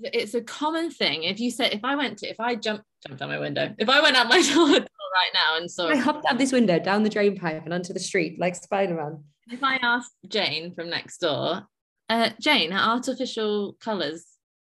It's 0.02 0.34
a 0.34 0.42
common 0.42 0.90
thing. 0.90 1.24
If 1.24 1.40
you 1.40 1.50
said, 1.50 1.72
if 1.72 1.84
I 1.84 1.94
went 1.96 2.18
to, 2.18 2.28
if 2.28 2.40
I 2.40 2.54
jumped, 2.54 2.84
jumped 3.06 3.22
out 3.22 3.28
my 3.28 3.38
window, 3.38 3.74
if 3.78 3.88
I 3.88 4.00
went 4.00 4.16
out 4.16 4.28
my 4.28 4.42
door 4.54 4.68
right 4.68 5.32
now 5.34 5.56
and 5.56 5.70
saw, 5.70 5.88
I 5.88 5.96
hopped 5.96 6.24
out 6.28 6.38
this 6.38 6.52
window, 6.52 6.78
down 6.78 7.02
the 7.02 7.10
drain 7.10 7.36
pipe, 7.36 7.64
and 7.64 7.72
onto 7.74 7.92
the 7.92 8.00
street 8.00 8.38
like 8.38 8.54
Spider 8.54 8.94
Man. 8.94 9.24
If 9.48 9.62
I 9.62 9.76
asked 9.76 10.14
Jane 10.28 10.74
from 10.74 10.90
next 10.90 11.18
door, 11.18 11.62
uh, 12.08 12.30
Jane, 12.40 12.72
are 12.72 12.94
artificial 12.94 13.76
colours 13.80 14.24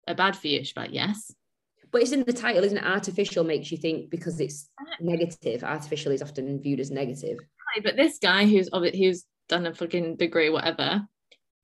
are 0.08 0.16
bad 0.16 0.36
for 0.36 0.48
you? 0.48 0.64
She'd 0.64 0.78
like, 0.78 0.94
yes. 0.94 1.34
But 1.92 2.02
it's 2.02 2.12
in 2.12 2.24
the 2.24 2.34
title, 2.34 2.64
isn't 2.64 2.78
it? 2.78 2.86
Artificial 2.86 3.44
makes 3.44 3.72
you 3.72 3.78
think 3.78 4.10
because 4.10 4.40
it's 4.40 4.70
negative. 5.02 5.64
Artificial 5.64 6.14
is 6.14 6.22
often 6.22 6.62
viewed 6.62 6.80
as 6.80 6.90
negative. 6.90 7.38
But 7.84 7.98
this 7.98 8.18
guy 8.18 8.46
who's 8.46 8.70
of 8.70 8.84
it, 8.84 8.96
who's 8.96 9.26
done 9.50 9.66
a 9.66 9.74
fucking 9.74 10.16
degree, 10.16 10.50
whatever, 10.50 11.06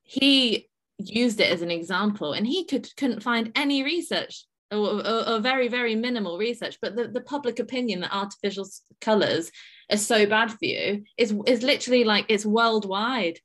he 0.03 0.69
used 0.99 1.39
it 1.39 1.51
as 1.51 1.61
an 1.61 1.71
example 1.71 2.33
and 2.33 2.47
he 2.47 2.65
could 2.65 2.89
couldn't 2.97 3.21
find 3.21 3.51
any 3.55 3.83
research 3.83 4.45
or, 4.71 5.05
or, 5.05 5.29
or, 5.29 5.39
very 5.39 5.67
very 5.67 5.95
minimal 5.95 6.37
research 6.37 6.77
but 6.81 6.95
the, 6.95 7.07
the 7.07 7.21
public 7.21 7.59
opinion 7.59 8.01
that 8.01 8.13
artificial 8.13 8.67
colors 8.99 9.51
are 9.91 9.97
so 9.97 10.25
bad 10.25 10.51
for 10.51 10.65
you 10.65 11.03
is 11.17 11.33
is 11.45 11.63
literally 11.63 12.03
like 12.03 12.25
it's 12.29 12.45
worldwide. 12.45 13.39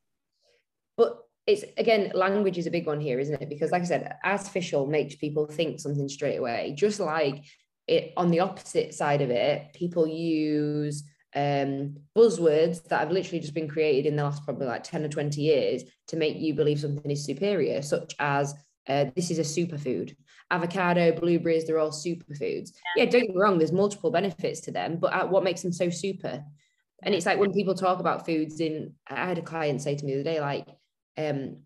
But 0.96 1.18
it's 1.46 1.64
again 1.76 2.12
language 2.14 2.59
is 2.59 2.66
a 2.66 2.70
big 2.70 2.86
one 2.86 3.00
here 3.00 3.18
isn't 3.18 3.40
it? 3.40 3.48
Because 3.48 3.70
like 3.70 3.82
i 3.82 3.86
said 3.86 4.16
artificial 4.24 4.86
makes 4.86 5.14
people 5.16 5.46
think 5.46 5.80
something 5.80 6.09
straight 6.09 6.36
away. 6.36 6.74
Just 6.76 7.00
like 7.00 7.44
it 7.86 8.12
on 8.16 8.30
the 8.30 8.40
opposite 8.40 8.94
side 8.94 9.22
of 9.22 9.30
it 9.30 9.72
people 9.74 10.07
use 10.07 11.05
um, 11.35 11.97
buzzwords 12.16 12.85
that 12.85 13.01
have 13.01 13.11
literally 13.11 13.41
just 13.41 13.55
been 13.55 13.68
created 13.68 14.07
in 14.07 14.16
the 14.16 14.22
last 14.22 14.45
probably 14.45 14.66
like 14.66 14.85
10 14.85 15.05
or 15.05 15.09
20 15.09 15.41
years 15.41 15.85
to 16.09 16.16
make 16.16 16.37
you 16.37 16.55
believe 16.55 16.80
something 16.80 17.11
is 17.11 17.24
superior, 17.24 17.83
such 17.83 18.14
as 18.18 18.55
uh, 18.89 19.07
this 19.14 19.30
is 19.30 19.39
a 19.39 19.43
superfood. 19.43 20.14
Avocado, 20.51 21.12
blueberries, 21.12 21.66
they're 21.66 21.78
all 21.78 21.91
superfoods. 21.91 22.72
Yeah. 22.97 23.05
yeah, 23.05 23.11
don't 23.11 23.22
get 23.22 23.35
me 23.35 23.41
wrong, 23.41 23.59
there's 23.59 23.72
multiple 23.72 24.11
benefits 24.11 24.61
to 24.62 24.72
them, 24.72 24.97
but 24.97 25.12
uh, 25.12 25.26
what 25.26 25.45
makes 25.45 25.62
them 25.62 25.72
so 25.72 25.89
super? 25.89 26.45
And 27.03 27.14
it's 27.14 27.26
like 27.26 27.39
when 27.39 27.53
people 27.53 27.74
talk 27.74 27.99
about 27.99 28.26
foods 28.26 28.61
in, 28.61 28.95
I 29.09 29.26
had 29.26 29.39
a 29.39 29.43
client 29.43 29.80
say 29.83 29.97
to 29.97 30.05
me 30.05 30.14
the 30.14 30.20
other 30.20 30.30
day, 30.30 30.41
like, 30.41 30.68
um, 31.16 31.59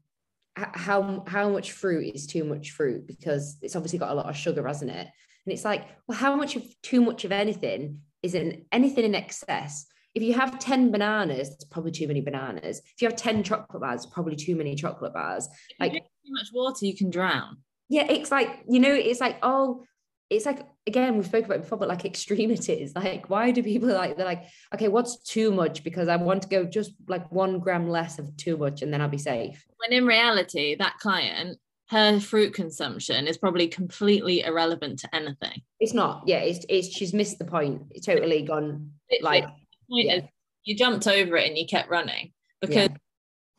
how 0.56 1.22
how 1.26 1.50
much 1.50 1.72
fruit 1.72 2.14
is 2.14 2.26
too 2.26 2.42
much 2.42 2.70
fruit 2.70 3.06
because 3.06 3.58
it's 3.60 3.76
obviously 3.76 3.98
got 3.98 4.10
a 4.10 4.14
lot 4.14 4.30
of 4.30 4.36
sugar, 4.36 4.66
hasn't 4.66 4.90
it? 4.90 5.06
And 5.46 5.52
it's 5.52 5.64
like, 5.64 5.86
well, 6.06 6.16
how 6.16 6.34
much 6.34 6.56
of 6.56 6.64
too 6.82 7.02
much 7.02 7.24
of 7.24 7.32
anything 7.32 8.00
is 8.26 8.34
in 8.34 8.66
anything 8.72 9.04
in 9.04 9.14
excess? 9.14 9.86
If 10.14 10.22
you 10.22 10.34
have 10.34 10.58
10 10.58 10.90
bananas, 10.90 11.50
it's 11.50 11.64
probably 11.64 11.92
too 11.92 12.08
many 12.08 12.20
bananas. 12.20 12.78
If 12.78 13.02
you 13.02 13.08
have 13.08 13.16
10 13.16 13.42
chocolate 13.42 13.82
bars, 13.82 14.06
probably 14.06 14.36
too 14.36 14.56
many 14.56 14.74
chocolate 14.74 15.12
bars. 15.12 15.48
Like 15.78 15.92
too 15.92 16.00
much 16.28 16.48
water, 16.54 16.86
you 16.86 16.96
can 16.96 17.10
drown. 17.10 17.58
Yeah, 17.88 18.06
it's 18.10 18.30
like, 18.30 18.64
you 18.68 18.80
know, 18.80 18.92
it's 18.92 19.20
like, 19.20 19.38
oh, 19.42 19.84
it's 20.30 20.46
like 20.46 20.66
again, 20.86 21.16
we've 21.16 21.26
spoke 21.26 21.44
about 21.44 21.58
it 21.58 21.62
before, 21.62 21.78
but 21.78 21.88
like 21.88 22.04
extremities. 22.04 22.92
Like, 23.06 23.28
why 23.28 23.50
do 23.50 23.62
people 23.62 23.88
like 23.88 24.16
they're 24.16 24.26
like, 24.26 24.44
okay, 24.74 24.88
what's 24.88 25.22
too 25.22 25.52
much? 25.52 25.84
Because 25.84 26.08
I 26.08 26.16
want 26.16 26.42
to 26.42 26.48
go 26.48 26.64
just 26.64 26.92
like 27.08 27.30
one 27.30 27.60
gram 27.60 27.88
less 27.88 28.18
of 28.18 28.36
too 28.36 28.56
much 28.56 28.82
and 28.82 28.92
then 28.92 29.00
I'll 29.00 29.08
be 29.08 29.18
safe. 29.18 29.64
When 29.76 29.96
in 29.96 30.06
reality, 30.06 30.76
that 30.76 30.96
client 30.98 31.58
her 31.88 32.18
fruit 32.18 32.52
consumption 32.52 33.26
is 33.26 33.38
probably 33.38 33.68
completely 33.68 34.42
irrelevant 34.42 34.98
to 35.00 35.14
anything. 35.14 35.62
It's 35.78 35.94
not. 35.94 36.24
Yeah, 36.26 36.38
it's 36.38 36.66
it's 36.68 36.88
she's 36.88 37.14
missed 37.14 37.38
the 37.38 37.44
point. 37.44 37.82
It's 37.90 38.06
totally 38.06 38.42
gone 38.42 38.90
like 39.22 39.44
yeah. 39.88 40.20
you 40.64 40.76
jumped 40.76 41.06
over 41.06 41.36
it 41.36 41.46
and 41.46 41.56
you 41.56 41.66
kept 41.66 41.88
running 41.88 42.32
because 42.60 42.88
yeah. 42.88 42.96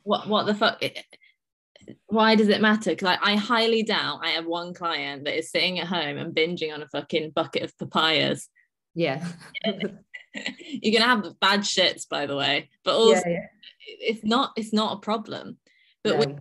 what 0.04 0.28
what 0.28 0.46
the 0.46 0.56
fuck 0.56 0.82
why 2.08 2.36
does 2.36 2.50
it 2.50 2.62
matter? 2.62 2.92
Because 2.92 3.18
I, 3.22 3.34
I 3.34 3.36
highly 3.36 3.84
doubt 3.84 4.20
I 4.24 4.32
have 4.32 4.46
one 4.46 4.74
client 4.74 5.24
that 5.26 5.38
is 5.38 5.52
sitting 5.52 5.80
at 5.80 5.88
home 5.88 6.18
and 6.18 6.36
binging 6.36 6.74
on 6.74 6.82
a 6.82 6.88
fucking 6.88 7.32
bucket 7.32 7.64
of 7.64 7.78
papayas. 7.78 8.50
Yeah. 8.94 9.26
You're 9.66 11.00
gonna 11.00 11.06
have 11.06 11.40
bad 11.40 11.62
shits, 11.62 12.08
by 12.08 12.26
the 12.26 12.36
way. 12.36 12.70
But 12.84 12.96
also 12.96 13.24
yeah, 13.26 13.48
it's 13.86 14.24
not 14.24 14.52
it's 14.58 14.74
not 14.74 14.98
a 14.98 15.00
problem. 15.00 15.58
But 16.04 16.20
we 16.20 16.36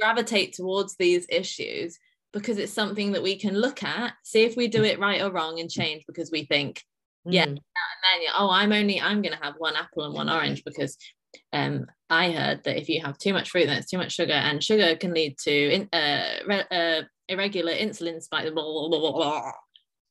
gravitate 0.00 0.54
towards 0.54 0.96
these 0.96 1.26
issues 1.28 1.98
because 2.32 2.58
it's 2.58 2.72
something 2.72 3.12
that 3.12 3.22
we 3.22 3.36
can 3.36 3.54
look 3.54 3.82
at, 3.82 4.14
see 4.22 4.44
if 4.44 4.56
we 4.56 4.68
do 4.68 4.84
it 4.84 5.00
right 5.00 5.20
or 5.20 5.30
wrong, 5.30 5.60
and 5.60 5.70
change 5.70 6.04
because 6.06 6.30
we 6.30 6.44
think, 6.44 6.82
mm. 7.26 7.32
yeah, 7.32 7.44
and 7.44 7.58
then 7.58 8.32
oh, 8.36 8.50
I'm 8.50 8.72
only 8.72 9.00
I'm 9.00 9.22
gonna 9.22 9.42
have 9.42 9.54
one 9.58 9.76
apple 9.76 10.04
and 10.04 10.14
one 10.14 10.30
orange 10.30 10.64
because 10.64 10.96
um 11.52 11.86
I 12.08 12.32
heard 12.32 12.64
that 12.64 12.78
if 12.78 12.88
you 12.88 13.00
have 13.02 13.18
too 13.18 13.32
much 13.32 13.50
fruit, 13.50 13.66
then 13.66 13.78
it's 13.78 13.90
too 13.90 13.98
much 13.98 14.12
sugar, 14.12 14.32
and 14.32 14.62
sugar 14.62 14.96
can 14.96 15.12
lead 15.12 15.38
to 15.38 15.52
in, 15.52 15.88
uh, 15.92 16.38
re- 16.46 16.64
uh 16.70 17.02
irregular 17.28 17.72
insulin 17.72 18.22
spike. 18.22 18.52
Blah, 18.52 18.62
blah, 18.62 18.88
blah, 18.88 19.12
blah. 19.12 19.52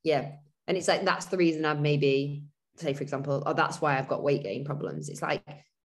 Yeah, 0.03 0.31
and 0.67 0.77
it's 0.77 0.87
like 0.87 1.05
that's 1.05 1.27
the 1.27 1.37
reason 1.37 1.65
I've 1.65 1.79
maybe 1.79 2.43
say 2.77 2.93
for 2.93 3.03
example, 3.03 3.43
oh, 3.45 3.53
that's 3.53 3.81
why 3.81 3.97
I've 3.97 4.07
got 4.07 4.23
weight 4.23 4.43
gain 4.43 4.65
problems. 4.65 5.09
It's 5.09 5.21
like 5.21 5.43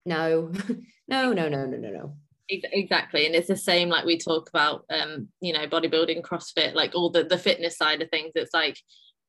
no, 0.04 0.52
no, 1.08 1.32
no, 1.32 1.48
no, 1.48 1.66
no, 1.66 1.76
no, 1.76 1.90
no 1.90 2.16
exactly 2.48 3.26
and 3.26 3.34
it's 3.34 3.48
the 3.48 3.56
same 3.56 3.88
like 3.88 4.04
we 4.04 4.16
talk 4.16 4.48
about 4.48 4.84
um 4.90 5.28
you 5.40 5.52
know 5.52 5.66
bodybuilding 5.66 6.22
crossfit 6.22 6.74
like 6.74 6.94
all 6.94 7.10
the 7.10 7.24
the 7.24 7.38
fitness 7.38 7.76
side 7.76 8.00
of 8.00 8.08
things 8.10 8.32
it's 8.34 8.54
like 8.54 8.78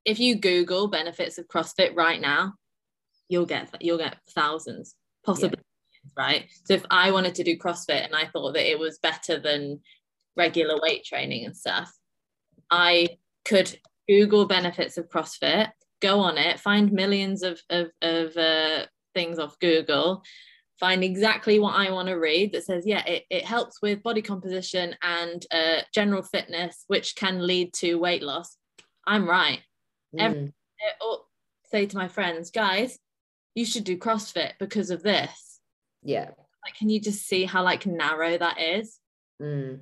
if 0.06 0.20
you 0.20 0.36
google 0.36 0.88
benefits 0.88 1.38
of 1.38 1.48
crossfit 1.48 1.96
right 1.96 2.22
now 2.22 2.54
you'll 3.28 3.46
get 3.46 3.74
you'll 3.82 3.98
get 3.98 4.18
thousands 4.36 4.96
possibly 5.26 5.58
yeah. 5.58 6.24
right 6.26 6.46
so 6.66 6.76
if 6.76 6.86
i 6.92 7.10
wanted 7.12 7.34
to 7.34 7.44
do 7.44 7.58
crossfit 7.58 8.06
and 8.06 8.16
i 8.16 8.26
thought 8.28 8.54
that 8.54 8.70
it 8.70 8.78
was 8.78 9.00
better 9.00 9.40
than 9.40 9.80
regular 10.36 10.80
weight 10.82 11.04
training 11.04 11.46
and 11.46 11.58
stuff 11.58 11.92
i 12.70 13.08
could 13.46 13.80
google 14.08 14.46
benefits 14.46 14.98
of 14.98 15.10
crossfit 15.10 15.70
go 16.02 16.20
on 16.20 16.38
it 16.38 16.60
find 16.60 16.92
millions 16.92 17.42
of 17.42 17.60
of, 17.72 17.88
of 18.04 18.38
uh, 18.38 18.86
things 19.16 19.40
off 19.40 19.58
google 19.60 20.22
find 20.80 21.04
exactly 21.04 21.60
what 21.60 21.76
I 21.76 21.92
want 21.92 22.08
to 22.10 22.16
read 22.16 22.54
that 22.54 22.64
says, 22.64 22.86
yeah, 22.86 23.04
it, 23.06 23.24
it 23.30 23.46
helps 23.46 23.82
with 23.82 24.04
body 24.04 24.22
composition 24.22 24.96
and 25.02 25.46
uh, 25.52 25.82
general 25.94 26.22
fitness, 26.22 26.84
which 26.88 27.16
can 27.16 27.46
lead 27.46 27.74
to 27.76 27.96
weight 27.96 28.22
loss. 28.22 28.58
I'm 29.06 29.28
right. 29.28 29.60
Mm. 30.16 30.20
Every, 30.20 30.54
or 31.02 31.20
say 31.66 31.86
to 31.86 31.98
my 31.98 32.08
friends, 32.08 32.52
guys, 32.52 33.00
you 33.56 33.66
should 33.66 33.84
do 33.84 33.98
CrossFit 33.98 34.54
because 34.60 34.92
of 34.92 35.02
this. 35.02 35.60
Yeah. 36.04 36.30
Like, 36.64 36.76
can 36.78 36.90
you 36.90 37.00
just 37.00 37.26
see 37.26 37.46
how 37.46 37.64
like 37.64 37.86
narrow 37.86 38.38
that 38.38 38.60
is? 38.60 39.00
Mm. 39.42 39.80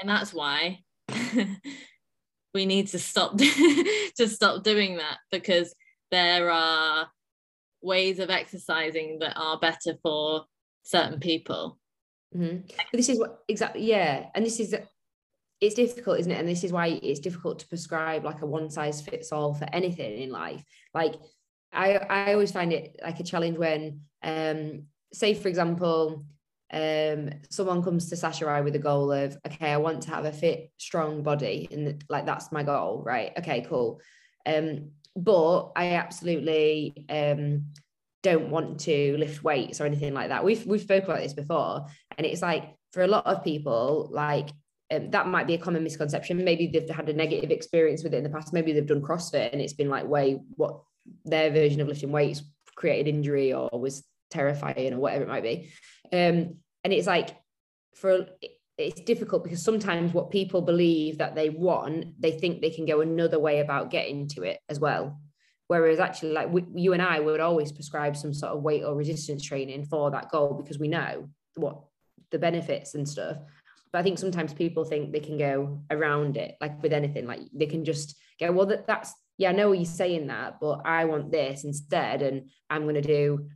And 0.00 0.08
that's 0.08 0.34
why 0.34 0.80
we 2.54 2.66
need 2.66 2.88
to 2.88 2.98
stop 2.98 3.38
to 3.38 4.28
stop 4.28 4.62
doing 4.62 4.96
that 4.96 5.18
because 5.30 5.74
there 6.10 6.50
are 6.50 7.08
ways 7.84 8.18
of 8.18 8.30
exercising 8.30 9.18
that 9.20 9.36
are 9.36 9.58
better 9.58 9.96
for 10.02 10.44
certain 10.82 11.20
people. 11.20 11.78
Mm-hmm. 12.34 12.66
this 12.92 13.08
is 13.08 13.18
what 13.18 13.44
exactly, 13.48 13.84
yeah. 13.84 14.26
And 14.34 14.44
this 14.44 14.58
is 14.58 14.74
it's 15.60 15.74
difficult, 15.74 16.18
isn't 16.20 16.32
it? 16.32 16.38
And 16.38 16.48
this 16.48 16.64
is 16.64 16.72
why 16.72 16.88
it's 16.88 17.20
difficult 17.20 17.60
to 17.60 17.68
prescribe 17.68 18.24
like 18.24 18.42
a 18.42 18.46
one 18.46 18.70
size 18.70 19.00
fits 19.00 19.32
all 19.32 19.54
for 19.54 19.66
anything 19.72 20.20
in 20.20 20.30
life. 20.30 20.62
Like 20.92 21.14
I, 21.72 21.94
I 21.94 22.32
always 22.32 22.52
find 22.52 22.72
it 22.72 23.00
like 23.02 23.20
a 23.20 23.24
challenge 23.24 23.58
when, 23.58 24.00
um, 24.22 24.84
say 25.12 25.34
for 25.34 25.48
example, 25.48 26.24
um, 26.72 27.30
someone 27.50 27.82
comes 27.82 28.08
to 28.08 28.16
Sasha 28.16 28.46
I 28.46 28.60
with 28.62 28.74
a 28.74 28.80
goal 28.80 29.12
of, 29.12 29.36
okay, 29.46 29.70
I 29.70 29.76
want 29.76 30.02
to 30.02 30.10
have 30.10 30.24
a 30.24 30.32
fit, 30.32 30.70
strong 30.76 31.22
body, 31.22 31.68
and 31.70 32.02
like 32.08 32.26
that's 32.26 32.50
my 32.50 32.62
goal, 32.62 33.02
right? 33.04 33.32
Okay, 33.38 33.64
cool. 33.68 34.00
Um, 34.44 34.90
but 35.16 35.72
I 35.76 35.92
absolutely 35.92 37.06
um, 37.08 37.66
don't 38.22 38.50
want 38.50 38.80
to 38.80 39.16
lift 39.18 39.44
weights 39.44 39.80
or 39.80 39.86
anything 39.86 40.14
like 40.14 40.28
that. 40.28 40.44
We've 40.44 40.64
we've 40.66 40.80
spoken 40.80 41.10
about 41.10 41.22
this 41.22 41.34
before, 41.34 41.86
and 42.16 42.26
it's 42.26 42.42
like 42.42 42.74
for 42.92 43.02
a 43.02 43.08
lot 43.08 43.26
of 43.26 43.44
people, 43.44 44.08
like 44.12 44.50
um, 44.90 45.10
that 45.10 45.26
might 45.26 45.46
be 45.46 45.54
a 45.54 45.58
common 45.58 45.82
misconception. 45.82 46.44
Maybe 46.44 46.66
they've 46.66 46.88
had 46.88 47.08
a 47.08 47.12
negative 47.12 47.50
experience 47.50 48.02
with 48.02 48.14
it 48.14 48.18
in 48.18 48.24
the 48.24 48.30
past. 48.30 48.52
Maybe 48.52 48.72
they've 48.72 48.86
done 48.86 49.02
CrossFit 49.02 49.52
and 49.52 49.60
it's 49.60 49.72
been 49.72 49.88
like 49.88 50.06
way 50.06 50.40
what 50.56 50.80
their 51.24 51.50
version 51.50 51.80
of 51.80 51.88
lifting 51.88 52.12
weights 52.12 52.42
created 52.76 53.08
injury 53.08 53.52
or 53.52 53.68
was 53.72 54.04
terrifying 54.30 54.92
or 54.92 54.98
whatever 54.98 55.24
it 55.24 55.28
might 55.28 55.42
be. 55.42 55.70
Um, 56.12 56.56
and 56.82 56.92
it's 56.92 57.06
like 57.06 57.30
for 57.94 58.26
it's 58.76 59.00
difficult 59.00 59.44
because 59.44 59.62
sometimes 59.62 60.12
what 60.12 60.30
people 60.30 60.60
believe 60.60 61.18
that 61.18 61.34
they 61.34 61.50
want, 61.50 62.20
they 62.20 62.32
think 62.32 62.60
they 62.60 62.70
can 62.70 62.86
go 62.86 63.00
another 63.00 63.38
way 63.38 63.60
about 63.60 63.90
getting 63.90 64.26
to 64.28 64.42
it 64.42 64.58
as 64.68 64.80
well. 64.80 65.20
Whereas 65.68 66.00
actually, 66.00 66.32
like 66.32 66.52
we, 66.52 66.64
you 66.74 66.92
and 66.92 67.00
I 67.00 67.20
would 67.20 67.40
always 67.40 67.72
prescribe 67.72 68.16
some 68.16 68.34
sort 68.34 68.52
of 68.52 68.62
weight 68.62 68.82
or 68.84 68.94
resistance 68.94 69.44
training 69.44 69.86
for 69.86 70.10
that 70.10 70.30
goal 70.30 70.54
because 70.54 70.78
we 70.78 70.88
know 70.88 71.28
what 71.54 71.82
the 72.30 72.38
benefits 72.38 72.94
and 72.94 73.08
stuff. 73.08 73.38
But 73.92 74.00
I 74.00 74.02
think 74.02 74.18
sometimes 74.18 74.52
people 74.52 74.84
think 74.84 75.12
they 75.12 75.20
can 75.20 75.38
go 75.38 75.80
around 75.90 76.36
it, 76.36 76.56
like 76.60 76.82
with 76.82 76.92
anything, 76.92 77.26
like 77.26 77.40
they 77.54 77.66
can 77.66 77.84
just 77.84 78.16
go, 78.40 78.50
well, 78.50 78.66
that, 78.66 78.88
that's, 78.88 79.14
yeah, 79.38 79.50
I 79.50 79.52
know 79.52 79.72
you're 79.72 79.84
saying 79.84 80.26
that, 80.26 80.58
but 80.60 80.80
I 80.84 81.04
want 81.04 81.30
this 81.30 81.64
instead. 81.64 82.22
And 82.22 82.50
I'm 82.68 82.82
going 82.82 82.96
to 82.96 83.02
do 83.02 83.48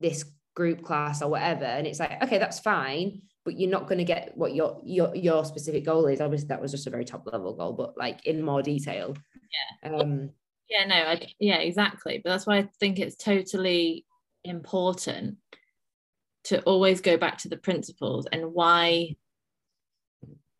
this 0.00 0.24
group 0.54 0.82
class 0.82 1.22
or 1.22 1.30
whatever. 1.30 1.64
And 1.64 1.86
it's 1.86 1.98
like, 1.98 2.22
okay, 2.22 2.38
that's 2.38 2.60
fine 2.60 3.22
but 3.44 3.58
you're 3.58 3.70
not 3.70 3.86
going 3.86 3.98
to 3.98 4.04
get 4.04 4.32
what 4.36 4.54
your 4.54 4.80
your 4.84 5.14
your 5.14 5.44
specific 5.44 5.84
goal 5.84 6.06
is. 6.06 6.20
Obviously, 6.20 6.48
that 6.48 6.60
was 6.60 6.70
just 6.70 6.86
a 6.86 6.90
very 6.90 7.04
top 7.04 7.26
level 7.30 7.54
goal, 7.54 7.72
but 7.72 7.96
like 7.96 8.24
in 8.26 8.42
more 8.42 8.62
detail. 8.62 9.16
Yeah. 9.82 9.92
Um, 9.92 10.30
yeah. 10.68 10.86
No. 10.86 10.94
I, 10.94 11.26
yeah. 11.38 11.58
Exactly. 11.58 12.20
But 12.22 12.30
that's 12.30 12.46
why 12.46 12.58
I 12.58 12.68
think 12.78 12.98
it's 12.98 13.16
totally 13.16 14.04
important 14.44 15.36
to 16.44 16.60
always 16.62 17.00
go 17.00 17.16
back 17.16 17.38
to 17.38 17.48
the 17.48 17.56
principles 17.56 18.26
and 18.30 18.52
why. 18.52 19.16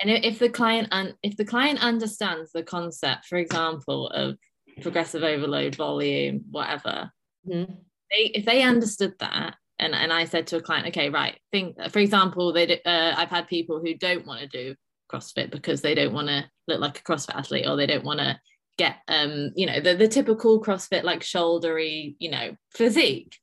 And 0.00 0.10
if 0.10 0.38
the 0.38 0.48
client 0.48 0.88
and 0.92 1.14
if 1.22 1.36
the 1.36 1.44
client 1.44 1.84
understands 1.84 2.52
the 2.52 2.62
concept, 2.62 3.26
for 3.26 3.36
example, 3.36 4.08
of 4.08 4.38
progressive 4.80 5.22
overload, 5.22 5.74
volume, 5.74 6.44
whatever, 6.50 7.12
mm-hmm. 7.46 7.72
they 8.10 8.30
if 8.34 8.46
they 8.46 8.62
understood 8.62 9.12
that 9.20 9.56
and 9.80 9.94
and 9.94 10.12
I 10.12 10.24
said 10.24 10.46
to 10.48 10.56
a 10.58 10.60
client, 10.60 10.88
okay, 10.88 11.08
right, 11.08 11.38
think 11.50 11.76
for 11.90 11.98
example, 11.98 12.52
they 12.52 12.80
uh, 12.84 13.14
I've 13.16 13.30
had 13.30 13.48
people 13.48 13.80
who 13.80 13.94
don't 13.94 14.26
want 14.26 14.40
to 14.40 14.46
do 14.46 14.74
CrossFit 15.10 15.50
because 15.50 15.80
they 15.80 15.94
don't 15.94 16.12
want 16.12 16.28
to 16.28 16.44
look 16.68 16.80
like 16.80 17.00
a 17.00 17.02
CrossFit 17.02 17.34
athlete 17.34 17.66
or 17.66 17.76
they 17.76 17.86
don't 17.86 18.04
want 18.04 18.20
to 18.20 18.38
get 18.78 18.96
um 19.08 19.50
you 19.56 19.66
know 19.66 19.78
the 19.80 19.94
the 19.94 20.08
typical 20.08 20.62
CrossFit 20.62 21.02
like 21.02 21.20
shouldery 21.20 22.14
you 22.18 22.30
know 22.30 22.56
physique. 22.74 23.36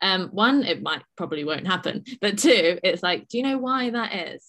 Um, 0.00 0.30
one, 0.32 0.64
it 0.64 0.82
might 0.82 1.02
probably 1.16 1.44
won't 1.44 1.66
happen, 1.66 2.04
but 2.20 2.36
two, 2.38 2.78
it's 2.82 3.04
like, 3.04 3.28
do 3.28 3.38
you 3.38 3.44
know 3.44 3.58
why 3.58 3.90
that 3.90 4.12
is? 4.12 4.44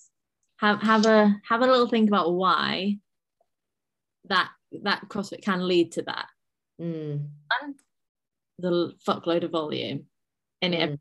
Have 0.57 0.81
have 0.81 1.05
a 1.05 1.35
have 1.47 1.61
a 1.61 1.67
little 1.67 1.87
think 1.87 2.09
about 2.09 2.33
why 2.33 2.97
that 4.29 4.49
that 4.83 5.03
CrossFit 5.09 5.43
can 5.43 5.67
lead 5.67 5.93
to 5.93 6.01
that. 6.03 6.25
Mm. 6.81 7.27
And 7.61 7.75
the 8.57 8.93
fuckload 9.07 9.43
of 9.43 9.51
volume 9.51 10.05
in 10.61 10.73
it 10.73 10.91
mm. 10.91 10.99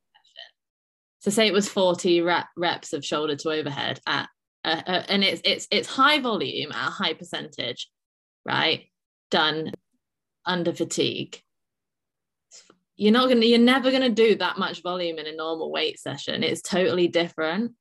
So 1.23 1.31
say 1.31 1.47
it 1.47 1.53
was 1.53 1.69
40 1.69 2.21
rep, 2.23 2.47
reps 2.57 2.93
of 2.93 3.05
shoulder 3.05 3.37
to 3.37 3.51
overhead 3.51 4.01
at 4.09 4.29
uh, 4.65 4.83
uh, 4.87 5.03
and 5.09 5.25
it's 5.25 5.41
it's 5.45 5.67
it's 5.71 5.89
high 5.89 6.21
volume 6.21 6.73
at 6.73 6.89
a 6.89 6.91
high 6.91 7.15
percentage, 7.15 7.89
right? 8.45 8.85
Done 9.31 9.73
under 10.45 10.73
fatigue. 10.73 11.41
You're 12.97 13.13
not 13.13 13.29
gonna 13.29 13.47
you're 13.47 13.59
never 13.59 13.91
gonna 13.91 14.11
do 14.11 14.35
that 14.37 14.59
much 14.59 14.83
volume 14.83 15.19
in 15.19 15.27
a 15.27 15.35
normal 15.35 15.71
weight 15.73 15.99
session. 15.99 16.43
It's 16.43 16.63
totally 16.63 17.09
different. 17.09 17.73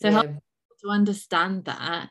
So 0.00 0.08
yeah. 0.08 0.22
to 0.22 0.88
understand 0.88 1.66
that 1.66 2.08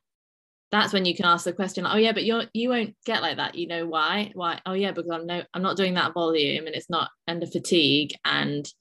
that's 0.71 0.93
when 0.93 1.05
you 1.05 1.13
can 1.13 1.25
ask 1.25 1.43
the 1.43 1.51
question 1.51 1.85
oh 1.85 1.97
yeah 1.97 2.13
but 2.13 2.23
you're 2.23 2.45
you 2.53 2.69
won't 2.69 2.95
get 3.05 3.21
like 3.21 3.35
that 3.35 3.55
you 3.55 3.67
know 3.67 3.85
why 3.85 4.31
why 4.35 4.57
oh 4.65 4.71
yeah 4.71 4.91
because 4.91 5.11
i'm 5.11 5.27
no 5.27 5.43
i'm 5.53 5.61
not 5.61 5.75
doing 5.75 5.95
that 5.95 6.13
volume 6.13 6.65
and 6.65 6.73
it's 6.73 6.89
not 6.89 7.09
under 7.27 7.45
fatigue 7.45 8.13
and 8.23 8.71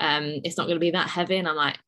um 0.00 0.40
it's 0.44 0.56
not 0.56 0.64
going 0.64 0.76
to 0.76 0.80
be 0.80 0.90
that 0.90 1.08
heavy 1.08 1.36
and 1.36 1.48
i'm 1.48 1.56
like 1.56 1.78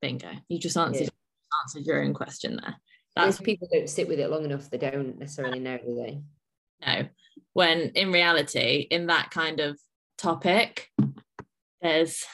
bingo 0.00 0.30
you 0.48 0.58
just 0.58 0.76
answered 0.76 1.02
yeah. 1.02 1.62
answered 1.64 1.86
your 1.86 2.02
own 2.02 2.14
question 2.14 2.58
there 2.62 2.76
that's 3.14 3.40
people 3.40 3.68
don't 3.72 3.90
sit 3.90 4.08
with 4.08 4.18
it 4.18 4.30
long 4.30 4.44
enough 4.44 4.70
they 4.70 4.78
don't 4.78 5.18
necessarily 5.18 5.58
know 5.58 5.78
do 5.78 5.94
they 5.94 6.20
no 6.86 7.08
when 7.52 7.90
in 7.94 8.10
reality 8.10 8.86
in 8.90 9.06
that 9.06 9.30
kind 9.30 9.60
of 9.60 9.78
topic 10.18 10.88
there's 11.80 12.24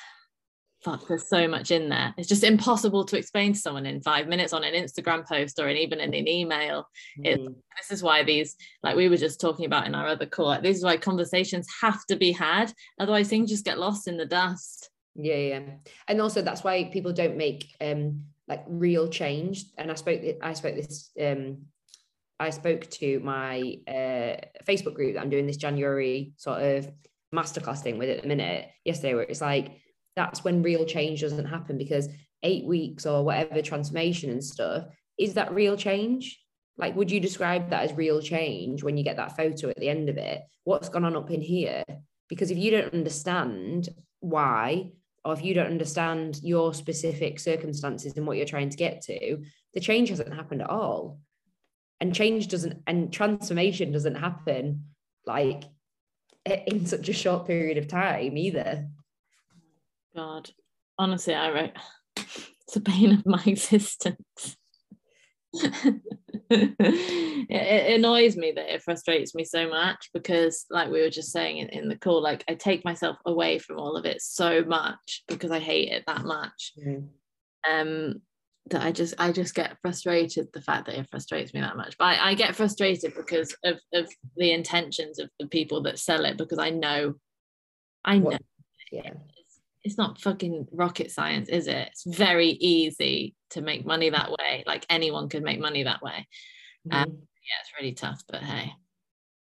fuck, 0.83 1.07
there's 1.09 1.29
so 1.29 1.49
much 1.49 1.71
in 1.71 1.89
there. 1.89 2.15
It's 2.17 2.29
just 2.29 2.45
impossible 2.45 3.05
to 3.07 3.19
explain 3.19 3.53
to 3.53 3.59
someone 3.59 3.87
in 3.87 4.01
five 4.03 4.29
minutes 4.29 4.53
on 4.53 4.65
an 4.65 4.75
Instagram 4.75 5.27
post 5.27 5.59
or 5.59 5.69
in, 5.69 5.77
even 5.77 6.01
in 6.01 6.15
an 6.15 6.29
email. 6.29 6.87
Mm. 7.19 7.55
this 7.77 7.91
is 7.91 8.03
why 8.03 8.23
these, 8.23 8.55
like 8.83 8.97
we 8.97 9.09
were 9.09 9.17
just 9.17 9.41
talking 9.41 9.67
about 9.67 9.87
in 9.87 9.95
our 9.95 10.07
other 10.07 10.27
call, 10.27 10.47
like, 10.47 10.63
this 10.63 10.77
is 10.77 10.85
why 10.85 10.97
conversations 10.97 11.67
have 11.83 12.05
to 12.07 12.17
be 12.17 12.33
had. 12.33 12.73
Otherwise, 12.99 13.29
things 13.29 13.51
just 13.51 13.65
get 13.65 13.79
lost 13.79 14.09
in 14.09 14.17
the 14.17 14.27
dust. 14.27 14.91
Yeah, 15.21 15.35
yeah, 15.35 15.61
and 16.07 16.21
also 16.21 16.43
that's 16.43 16.63
why 16.63 16.85
people 16.85 17.13
don't 17.13 17.37
make 17.37 17.75
um 17.81 18.25
like 18.47 18.65
real 18.67 19.09
change. 19.09 19.65
And 19.77 19.91
I 19.91 19.95
spoke, 19.95 20.23
I 20.41 20.53
spoke 20.55 20.77
this 20.77 21.11
um 21.21 21.67
I 22.41 22.51
spoke 22.51 22.89
to 22.91 23.19
my 23.21 23.79
uh, 23.89 24.37
Facebook 24.65 24.95
group 24.95 25.15
that 25.15 25.21
I'm 25.21 25.31
doing 25.31 25.47
this 25.47 25.57
January 25.57 26.35
sort 26.37 26.63
of 26.63 26.89
masterclass 27.35 27.81
thing 27.81 27.99
with 27.99 28.09
at 28.11 28.23
the 28.23 28.29
minute 28.29 28.69
yesterday, 28.85 29.15
where 29.15 29.25
it's 29.25 29.41
like 29.41 29.81
that's 30.15 30.45
when 30.45 30.63
real 30.63 30.85
change 30.85 31.21
doesn't 31.21 31.47
happen 31.47 31.79
because 31.79 32.09
eight 32.45 32.65
weeks 32.65 33.07
or 33.07 33.25
whatever 33.25 33.61
transformation 33.61 34.31
and 34.31 34.43
stuff 34.45 34.85
is 35.19 35.35
that 35.35 35.53
real 35.53 35.77
change? 35.77 36.41
Like 36.77 36.95
would 36.95 37.11
you 37.11 37.19
describe 37.19 37.71
that 37.71 37.83
as 37.83 37.97
real 37.97 38.23
change 38.23 38.85
when 38.85 38.97
you 38.97 39.03
get 39.03 39.17
that 39.17 39.37
photo 39.37 39.69
at 39.69 39.79
the 39.79 39.89
end 39.89 40.09
of 40.09 40.17
it? 40.17 40.43
What's 40.65 40.89
gone 40.89 41.05
on 41.05 41.17
up 41.17 41.31
in 41.31 41.41
here? 41.41 41.83
Because 42.29 42.51
if 42.51 42.59
you 42.59 42.71
don't 42.71 42.95
understand 42.95 43.89
why 44.21 44.93
or 45.29 45.35
if 45.35 45.45
you 45.45 45.53
don't 45.53 45.67
understand 45.67 46.41
your 46.43 46.73
specific 46.73 47.39
circumstances 47.39 48.15
and 48.17 48.27
what 48.27 48.39
you're 48.39 48.47
trying 48.47 48.71
to 48.71 48.79
get 48.79 49.03
to 49.03 49.45
the 49.75 49.81
change 49.81 50.09
hasn't 50.09 50.35
happened 50.35 50.63
at 50.63 50.71
all. 50.71 51.21
And 52.01 52.15
change 52.15 52.49
doesn't 52.49 52.83
and 52.87 53.13
transformation 53.13 53.93
doesn't 53.93 54.15
happen 54.15 54.85
like 55.27 55.65
in 56.67 56.87
such 56.87 57.11
a 57.11 57.13
short 57.13 57.47
period 57.47 57.77
of 57.77 57.89
time 57.89 58.39
either. 58.39 58.89
God, 60.17 60.49
honestly, 60.99 61.35
I 61.35 61.51
wrote 61.51 61.73
it's 62.17 62.77
a 62.77 62.81
pain 62.81 63.13
of 63.13 63.27
my 63.27 63.43
existence. 63.47 64.57
it, 66.51 67.47
it, 67.49 67.97
annoys 67.99 68.37
me 68.37 68.53
that 68.53 68.73
it 68.73 68.83
frustrates 68.83 69.35
me 69.35 69.45
so 69.45 69.69
much 69.69 70.11
because 70.13 70.67
like 70.71 70.91
we 70.91 71.01
were 71.01 71.11
just 71.11 71.33
saying 71.33 71.59
in, 71.59 71.69
in, 71.69 71.89
the 71.89 71.97
call 71.97 72.23
like 72.23 72.45
i 72.49 72.55
take 72.55 72.85
myself 72.85 73.17
away 73.25 73.59
from 73.59 73.79
all 73.79 73.97
of 73.97 74.05
it 74.05 74.21
so 74.21 74.63
much 74.65 75.23
because 75.27 75.51
i 75.51 75.59
hate 75.59 75.91
it 75.91 76.05
that 76.07 76.25
much. 76.25 76.73
Mm. 76.87 77.09
um 77.71 78.15
that 78.71 78.83
i 78.83 78.93
just 78.93 79.15
i 79.19 79.33
just 79.33 79.55
get 79.55 79.79
frustrated 79.81 80.47
the 80.53 80.61
fact 80.61 80.85
that 80.87 80.99
it 80.99 81.09
frustrates 81.11 81.55
me 81.55 81.61
that 81.61 81.77
much. 81.77 81.97
But 81.99 82.05
i, 82.05 82.31
I 82.31 82.35
get 82.35 82.55
frustrated 82.55 83.15
because 83.15 83.57
of, 83.65 83.81
of 83.95 84.11
the 84.37 84.53
intentions 84.53 85.19
of 85.19 85.31
the 85.41 85.47
people 85.47 85.83
that 85.85 85.99
sell 85.99 86.27
it 86.27 86.37
because 86.37 86.59
i 86.59 86.69
know 86.69 87.15
i 88.05 88.19
know. 88.19 88.37
Yeah 88.93 89.13
it's 89.85 89.99
not 89.99 90.21
fucking 90.21 90.67
rocket 90.73 91.11
science, 91.11 91.49
is 91.49 91.67
it? 91.67 91.89
It's 91.93 92.05
very 92.05 92.49
easy 92.49 93.35
to 93.51 93.61
make 93.61 93.87
money 93.87 94.11
that 94.11 94.31
way. 94.31 94.65
Like 94.67 94.85
anyone 94.91 95.29
could 95.29 95.43
make 95.43 95.61
money 95.61 95.85
that 95.85 96.03
way. 96.03 96.27
Um, 96.91 97.01
mm-hmm. 97.01 97.11
Um, 97.11 97.19
yeah, 97.49 97.61
it's 97.63 97.73
really 97.79 97.95
tough, 97.95 98.23
but 98.29 98.43
hey. 98.43 98.73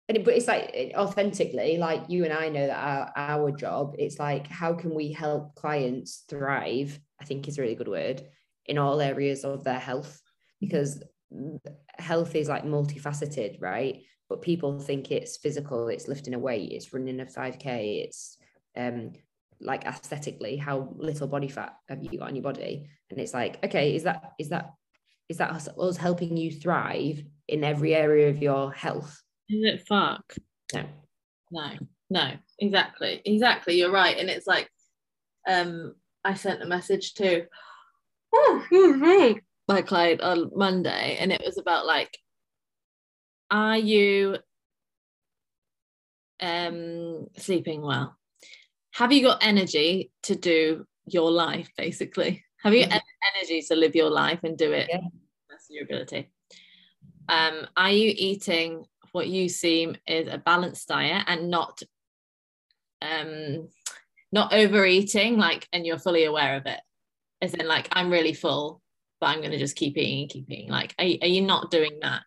And 0.08 0.18
it, 0.18 0.24
but 0.24 0.34
it's 0.34 0.48
like 0.48 0.92
authentically, 0.96 1.78
like 1.78 2.02
you 2.08 2.24
and 2.24 2.32
I 2.32 2.50
know 2.50 2.66
that 2.66 2.76
our, 2.76 3.12
our 3.16 3.50
job, 3.50 3.94
it's 3.98 4.18
like 4.18 4.46
how 4.46 4.74
can 4.74 4.94
we 4.94 5.12
help 5.12 5.54
clients 5.54 6.24
thrive? 6.28 6.98
I 7.20 7.24
think 7.24 7.48
is 7.48 7.58
a 7.58 7.62
really 7.62 7.74
good 7.74 7.88
word 7.88 8.22
in 8.66 8.76
all 8.76 9.00
areas 9.00 9.44
of 9.44 9.64
their 9.64 9.78
health 9.78 10.20
because 10.60 11.02
health 11.98 12.34
is 12.34 12.48
like 12.48 12.64
multifaceted, 12.64 13.60
right? 13.60 14.02
But 14.28 14.42
people 14.42 14.78
think 14.78 15.10
it's 15.10 15.36
physical, 15.36 15.88
it's 15.88 16.08
lifting 16.08 16.34
a 16.34 16.38
weight, 16.38 16.72
it's 16.72 16.92
running 16.92 17.20
a 17.20 17.24
5K, 17.24 18.04
it's 18.04 18.38
um, 18.76 19.12
like 19.64 19.84
aesthetically 19.84 20.56
how 20.56 20.94
little 20.96 21.26
body 21.26 21.48
fat 21.48 21.76
have 21.88 22.02
you 22.02 22.18
got 22.18 22.28
on 22.28 22.36
your 22.36 22.42
body? 22.42 22.88
And 23.10 23.18
it's 23.18 23.34
like 23.34 23.64
okay 23.64 23.94
is 23.94 24.04
that 24.04 24.32
is 24.38 24.50
that 24.50 24.74
is 25.28 25.38
that 25.38 25.50
us, 25.50 25.68
us 25.78 25.96
helping 25.96 26.36
you 26.36 26.50
thrive 26.50 27.22
in 27.48 27.64
every 27.64 27.94
area 27.94 28.28
of 28.28 28.42
your 28.42 28.72
health? 28.72 29.22
Is 29.48 29.64
it 29.64 29.86
fuck? 29.86 30.34
No. 30.72 30.84
No 31.50 31.70
no 32.10 32.30
exactly 32.58 33.22
exactly 33.24 33.78
you're 33.78 33.90
right. 33.90 34.18
And 34.18 34.28
it's 34.30 34.46
like 34.46 34.68
um 35.48 35.94
i 36.24 36.34
sent 36.34 36.62
a 36.62 36.66
message 36.66 37.14
to 37.14 37.44
oh, 38.34 39.38
my 39.68 39.82
client 39.82 40.20
on 40.20 40.50
monday 40.54 41.16
and 41.20 41.32
it 41.32 41.42
was 41.44 41.58
about 41.58 41.86
like 41.86 42.18
are 43.50 43.76
you 43.76 44.36
um 46.40 47.26
sleeping 47.36 47.82
well 47.82 48.16
have 48.94 49.12
you 49.12 49.22
got 49.24 49.42
energy 49.42 50.12
to 50.22 50.36
do 50.36 50.86
your 51.06 51.30
life 51.30 51.68
basically? 51.76 52.44
Have 52.62 52.74
you 52.74 52.86
mm-hmm. 52.86 52.98
energy 53.36 53.60
to 53.62 53.76
live 53.76 53.94
your 53.94 54.10
life 54.10 54.40
and 54.44 54.56
do 54.56 54.72
it? 54.72 54.88
Yeah. 54.88 55.00
that's 55.50 55.66
your 55.68 55.84
ability. 55.84 56.30
Um 57.28 57.66
are 57.76 57.90
you 57.90 58.12
eating 58.16 58.84
what 59.12 59.28
you 59.28 59.48
seem 59.48 59.96
is 60.06 60.28
a 60.28 60.38
balanced 60.38 60.88
diet 60.88 61.24
and 61.26 61.50
not 61.50 61.82
um 63.02 63.68
not 64.32 64.52
overeating 64.52 65.38
like 65.38 65.68
and 65.72 65.84
you're 65.84 65.98
fully 65.98 66.24
aware 66.24 66.56
of 66.56 66.66
it? 66.66 66.80
As 67.42 67.52
in 67.54 67.66
like 67.66 67.88
i'm 67.92 68.10
really 68.10 68.32
full 68.32 68.80
but 69.20 69.26
i'm 69.26 69.40
going 69.40 69.50
to 69.50 69.58
just 69.58 69.76
keep 69.76 69.98
eating 69.98 70.22
and 70.22 70.30
keep 70.30 70.50
eating. 70.50 70.70
Like 70.70 70.94
are, 70.98 71.04
are 71.04 71.34
you 71.34 71.42
not 71.42 71.72
doing 71.72 71.98
that? 72.02 72.22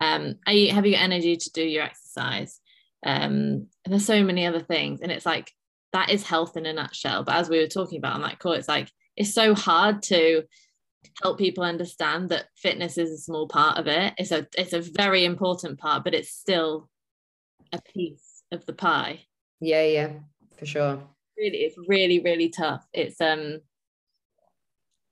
Um 0.00 0.36
are 0.44 0.52
you 0.52 0.72
have 0.72 0.86
you 0.86 0.92
got 0.92 1.02
energy 1.02 1.36
to 1.36 1.52
do 1.52 1.62
your 1.62 1.84
exercise? 1.84 2.60
Um 3.06 3.68
and 3.84 3.92
there's 3.92 4.06
so 4.06 4.24
many 4.24 4.44
other 4.44 4.60
things 4.60 5.00
and 5.02 5.12
it's 5.12 5.24
like 5.24 5.52
that 5.92 6.10
is 6.10 6.26
health 6.26 6.56
in 6.56 6.66
a 6.66 6.72
nutshell. 6.72 7.24
But 7.24 7.36
as 7.36 7.48
we 7.48 7.58
were 7.58 7.66
talking 7.66 7.98
about 7.98 8.14
on 8.14 8.22
that 8.22 8.38
call, 8.38 8.52
it's 8.52 8.68
like 8.68 8.90
it's 9.16 9.34
so 9.34 9.54
hard 9.54 10.02
to 10.04 10.44
help 11.22 11.38
people 11.38 11.64
understand 11.64 12.28
that 12.28 12.46
fitness 12.56 12.98
is 12.98 13.10
a 13.10 13.18
small 13.18 13.48
part 13.48 13.78
of 13.78 13.86
it. 13.86 14.14
It's 14.18 14.32
a 14.32 14.46
it's 14.56 14.72
a 14.72 14.80
very 14.80 15.24
important 15.24 15.78
part, 15.78 16.04
but 16.04 16.14
it's 16.14 16.30
still 16.30 16.88
a 17.72 17.80
piece 17.80 18.42
of 18.52 18.64
the 18.66 18.72
pie. 18.72 19.20
Yeah, 19.60 19.84
yeah, 19.84 20.10
for 20.58 20.66
sure. 20.66 21.02
Really, 21.36 21.58
it's 21.58 21.76
really, 21.88 22.20
really 22.20 22.48
tough. 22.48 22.86
It's 22.92 23.20
um 23.20 23.60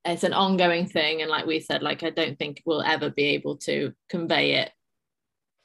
it's 0.05 0.25
an 0.25 0.33
ongoing 0.33 0.87
thing. 0.87 1.21
And 1.23 1.31
like 1.31 1.47
we 1.47 1.61
said, 1.61 1.83
like 1.83 2.03
I 2.03 2.11
don't 2.11 2.39
think 2.39 2.63
we'll 2.65 2.83
ever 2.83 3.11
be 3.11 3.25
able 3.25 3.57
to 3.59 3.93
convey 4.09 4.55
it 4.55 4.71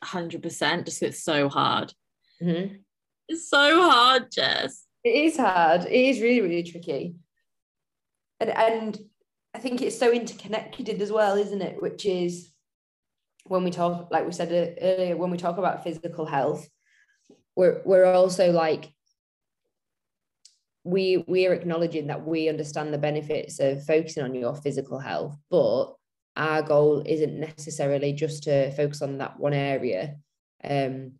100% 0.04 0.42
just 0.42 1.00
because 1.00 1.02
it's 1.02 1.24
so 1.24 1.50
hard. 1.50 1.94
Mm-hmm. 2.42 2.76
It's 3.30 3.50
so 3.50 3.90
hard, 3.90 4.32
Jess. 4.32 4.83
It 5.04 5.16
is 5.26 5.38
hard. 5.38 5.86
It 5.86 5.92
is 5.92 6.22
really, 6.22 6.42
really 6.42 6.64
tricky. 6.64 7.16
And 8.40 8.50
and 8.50 9.00
I 9.54 9.60
think 9.60 9.82
it's 9.82 10.00
so 10.00 10.12
interconnected 10.12 11.02
as 11.02 11.12
well, 11.12 11.38
isn't 11.38 11.62
it? 11.62 11.82
Which 11.82 12.06
is 12.06 12.52
when 13.46 13.64
we 13.64 13.72
talk, 13.72 14.10
like 14.12 14.26
we 14.26 14.32
said 14.32 14.78
earlier, 14.82 15.18
when 15.18 15.32
we 15.32 15.38
talk 15.38 15.58
about 15.58 15.84
physical 15.84 16.26
health, 16.26 16.68
we're 17.56 17.82
we're 17.86 18.06
also 18.06 18.52
like 18.52 18.92
we 20.84 21.24
we 21.28 21.48
are 21.48 21.54
acknowledging 21.54 22.08
that 22.08 22.26
we 22.26 22.50
understand 22.50 22.94
the 22.94 22.98
benefits 22.98 23.60
of 23.60 23.86
focusing 23.86 24.24
on 24.24 24.36
your 24.36 24.56
physical 24.56 25.00
health, 25.00 25.38
but 25.50 25.94
our 26.36 26.62
goal 26.62 27.04
isn't 27.06 27.40
necessarily 27.40 28.14
just 28.14 28.44
to 28.44 28.72
focus 28.72 29.02
on 29.02 29.20
that 29.20 29.40
one 29.40 29.54
area. 29.54 30.16
Um, 30.64 31.14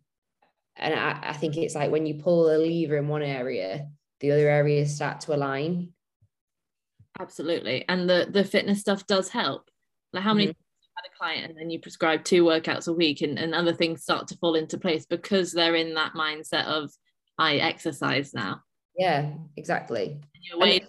and 0.76 0.94
I, 0.94 1.18
I 1.22 1.32
think 1.34 1.56
it's 1.56 1.74
like 1.74 1.90
when 1.90 2.06
you 2.06 2.14
pull 2.14 2.50
a 2.50 2.58
lever 2.58 2.96
in 2.96 3.08
one 3.08 3.22
area, 3.22 3.88
the 4.20 4.32
other 4.32 4.48
areas 4.48 4.94
start 4.94 5.20
to 5.22 5.34
align. 5.34 5.92
Absolutely. 7.18 7.84
And 7.88 8.08
the 8.08 8.26
the 8.28 8.44
fitness 8.44 8.80
stuff 8.80 9.06
does 9.06 9.28
help. 9.28 9.70
Like 10.12 10.24
how 10.24 10.34
many 10.34 10.48
mm-hmm. 10.48 10.52
had 10.96 11.10
a 11.12 11.16
client 11.16 11.50
and 11.50 11.58
then 11.58 11.70
you 11.70 11.80
prescribe 11.80 12.24
two 12.24 12.44
workouts 12.44 12.88
a 12.88 12.92
week 12.92 13.22
and, 13.22 13.38
and 13.38 13.54
other 13.54 13.72
things 13.72 14.02
start 14.02 14.28
to 14.28 14.36
fall 14.38 14.54
into 14.54 14.78
place 14.78 15.06
because 15.06 15.52
they're 15.52 15.74
in 15.74 15.94
that 15.94 16.14
mindset 16.14 16.66
of 16.66 16.90
I 17.38 17.56
exercise 17.56 18.32
now. 18.34 18.60
Yeah, 18.96 19.32
exactly. 19.56 20.06
And 20.06 20.42
you're 20.42 20.58
way 20.58 20.80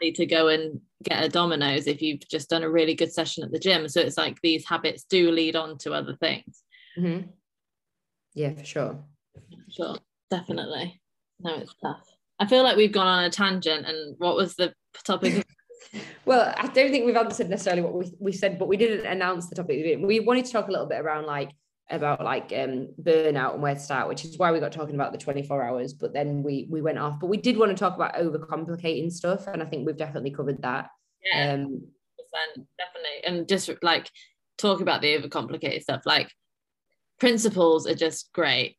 likely 0.00 0.12
to 0.12 0.26
go 0.26 0.48
and 0.48 0.80
get 1.02 1.24
a 1.24 1.28
Domino's 1.28 1.86
if 1.86 2.02
you've 2.02 2.26
just 2.28 2.50
done 2.50 2.62
a 2.62 2.70
really 2.70 2.94
good 2.94 3.12
session 3.12 3.44
at 3.44 3.52
the 3.52 3.58
gym. 3.58 3.88
So 3.88 4.00
it's 4.00 4.16
like 4.16 4.40
these 4.42 4.64
habits 4.64 5.04
do 5.04 5.30
lead 5.30 5.54
on 5.56 5.78
to 5.78 5.92
other 5.92 6.16
things. 6.16 6.62
Mm-hmm. 6.98 7.28
Yeah, 8.34 8.54
for 8.54 8.64
sure 8.64 9.04
sure 9.70 9.96
definitely 10.30 11.00
no 11.40 11.54
it's 11.56 11.74
tough 11.82 12.04
i 12.38 12.46
feel 12.46 12.62
like 12.62 12.76
we've 12.76 12.92
gone 12.92 13.06
on 13.06 13.24
a 13.24 13.30
tangent 13.30 13.86
and 13.86 14.14
what 14.18 14.36
was 14.36 14.54
the 14.56 14.72
topic 15.04 15.44
well, 16.24 16.54
I 16.56 16.66
don't 16.66 16.90
think 16.90 17.06
we've 17.06 17.16
answered 17.16 17.48
necessarily 17.48 17.82
what 17.82 17.94
we, 17.94 18.12
we 18.18 18.32
said, 18.32 18.58
but 18.58 18.68
we 18.68 18.76
didn't 18.76 19.06
announce 19.06 19.48
the 19.48 19.54
topic. 19.54 19.98
We 20.00 20.20
wanted 20.20 20.44
to 20.44 20.52
talk 20.52 20.68
a 20.68 20.70
little 20.70 20.86
bit 20.86 21.00
around 21.00 21.26
like 21.26 21.50
about 21.90 22.22
like 22.22 22.52
um 22.54 22.88
burnout 23.02 23.54
and 23.54 23.62
where 23.62 23.74
to 23.74 23.80
start, 23.80 24.08
which 24.08 24.24
is 24.24 24.38
why 24.38 24.52
we 24.52 24.60
got 24.60 24.72
talking 24.72 24.94
about 24.94 25.12
the 25.12 25.18
24 25.18 25.62
hours, 25.62 25.94
but 25.94 26.12
then 26.12 26.42
we 26.42 26.66
we 26.70 26.82
went 26.82 26.98
off. 26.98 27.18
But 27.20 27.28
we 27.28 27.36
did 27.36 27.56
want 27.56 27.70
to 27.70 27.76
talk 27.76 27.94
about 27.94 28.14
overcomplicating 28.14 29.10
stuff, 29.12 29.46
and 29.46 29.62
I 29.62 29.66
think 29.66 29.86
we've 29.86 29.96
definitely 29.96 30.32
covered 30.32 30.62
that. 30.62 30.90
Yeah, 31.24 31.54
um, 31.54 31.82
definitely. 32.78 33.24
And 33.24 33.48
just 33.48 33.70
like 33.82 34.10
talk 34.58 34.80
about 34.80 35.00
the 35.00 35.16
overcomplicated 35.16 35.82
stuff, 35.82 36.02
like 36.04 36.30
principles 37.18 37.86
are 37.86 37.94
just 37.94 38.32
great. 38.32 38.76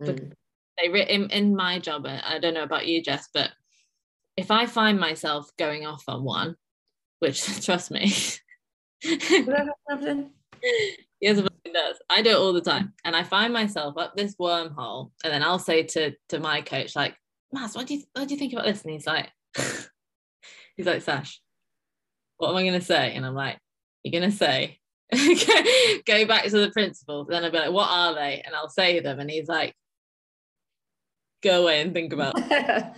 Mm. 0.00 0.32
They 0.78 1.02
in, 1.08 1.30
in 1.30 1.54
my 1.54 1.78
job, 1.78 2.06
I 2.06 2.38
don't 2.38 2.54
know 2.54 2.62
about 2.62 2.86
you, 2.86 3.02
Jess, 3.02 3.28
but 3.32 3.50
if 4.36 4.50
I 4.50 4.66
find 4.66 4.98
myself 4.98 5.50
going 5.58 5.86
off 5.86 6.04
on 6.08 6.24
one, 6.24 6.56
which 7.18 7.44
trust 7.64 7.90
me, 7.90 8.12
yes, 11.20 11.38
it 11.38 11.74
does. 11.74 11.96
I 12.08 12.22
do 12.22 12.30
it 12.30 12.36
all 12.36 12.52
the 12.52 12.60
time, 12.60 12.94
and 13.04 13.14
I 13.14 13.22
find 13.22 13.52
myself 13.52 13.98
up 13.98 14.16
this 14.16 14.36
wormhole, 14.36 15.10
and 15.22 15.32
then 15.32 15.42
I'll 15.42 15.58
say 15.58 15.82
to 15.82 16.12
to 16.30 16.40
my 16.40 16.62
coach, 16.62 16.96
like, 16.96 17.14
"Mas, 17.52 17.74
what 17.74 17.86
do 17.86 17.94
you 17.94 18.02
what 18.14 18.28
do 18.28 18.34
you 18.34 18.38
think 18.38 18.52
about 18.52 18.64
this?" 18.64 18.82
And 18.82 18.92
he's 18.92 19.06
like, 19.06 19.28
he's 20.76 20.86
like, 20.86 21.02
"Sash, 21.02 21.40
what 22.38 22.50
am 22.50 22.56
I 22.56 22.64
gonna 22.64 22.80
say?" 22.80 23.14
And 23.14 23.26
I'm 23.26 23.34
like, 23.34 23.58
"You're 24.02 24.18
gonna 24.18 24.32
say." 24.32 24.78
go 26.06 26.24
back 26.24 26.44
to 26.44 26.60
the 26.60 26.70
principles 26.72 27.26
then 27.28 27.42
I'll 27.42 27.50
be 27.50 27.58
like 27.58 27.72
what 27.72 27.88
are 27.90 28.14
they 28.14 28.42
and 28.46 28.54
I'll 28.54 28.68
say 28.68 29.00
them 29.00 29.18
and 29.18 29.28
he's 29.28 29.48
like 29.48 29.74
go 31.42 31.62
away 31.62 31.80
and 31.80 31.94
think 31.94 32.12
about 32.12 32.38
and 32.52 32.94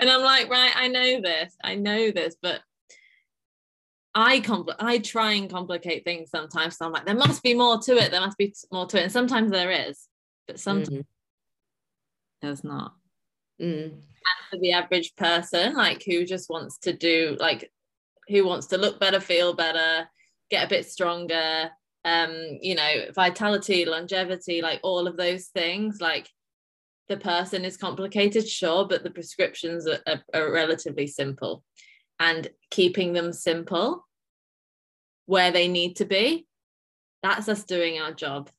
I'm 0.00 0.22
like 0.22 0.48
right 0.50 0.72
I 0.74 0.88
know 0.88 1.20
this 1.20 1.54
I 1.62 1.74
know 1.74 2.10
this 2.10 2.36
but 2.40 2.60
I 4.18 4.40
compl- 4.40 4.76
I 4.78 4.96
try 4.98 5.32
and 5.32 5.50
complicate 5.50 6.02
things 6.04 6.30
sometimes. 6.30 6.78
So 6.78 6.86
I'm 6.86 6.92
like, 6.92 7.04
there 7.04 7.14
must 7.14 7.42
be 7.42 7.52
more 7.52 7.78
to 7.82 7.96
it. 7.98 8.10
There 8.10 8.22
must 8.22 8.38
be 8.38 8.54
more 8.72 8.86
to 8.86 8.98
it. 8.98 9.02
And 9.02 9.12
sometimes 9.12 9.50
there 9.50 9.70
is, 9.70 10.08
but 10.46 10.58
sometimes 10.58 10.88
mm. 10.88 11.04
there's 12.40 12.64
not. 12.64 12.94
Mm. 13.60 13.92
And 13.92 14.02
for 14.50 14.58
the 14.58 14.72
average 14.72 15.14
person, 15.16 15.74
like 15.74 16.02
who 16.02 16.24
just 16.24 16.48
wants 16.48 16.78
to 16.78 16.94
do, 16.94 17.36
like, 17.38 17.70
who 18.28 18.46
wants 18.46 18.68
to 18.68 18.78
look 18.78 18.98
better, 18.98 19.20
feel 19.20 19.52
better, 19.52 20.08
get 20.50 20.64
a 20.64 20.68
bit 20.68 20.86
stronger, 20.86 21.70
um, 22.06 22.32
you 22.62 22.74
know, 22.74 23.10
vitality, 23.14 23.84
longevity, 23.84 24.62
like 24.62 24.80
all 24.82 25.06
of 25.06 25.18
those 25.18 25.48
things, 25.48 26.00
like 26.00 26.30
the 27.08 27.16
person 27.16 27.64
is 27.64 27.76
complicated, 27.76 28.48
sure, 28.48 28.86
but 28.86 29.02
the 29.02 29.10
prescriptions 29.10 29.86
are, 29.86 30.00
are, 30.06 30.22
are 30.34 30.52
relatively 30.52 31.06
simple. 31.06 31.62
And 32.18 32.48
keeping 32.70 33.12
them 33.12 33.32
simple 33.32 34.06
where 35.26 35.50
they 35.50 35.68
need 35.68 35.96
to 35.96 36.04
be 36.04 36.46
that's 37.26 37.48
us 37.48 37.64
doing 37.64 38.00
our 38.00 38.12
job. 38.12 38.50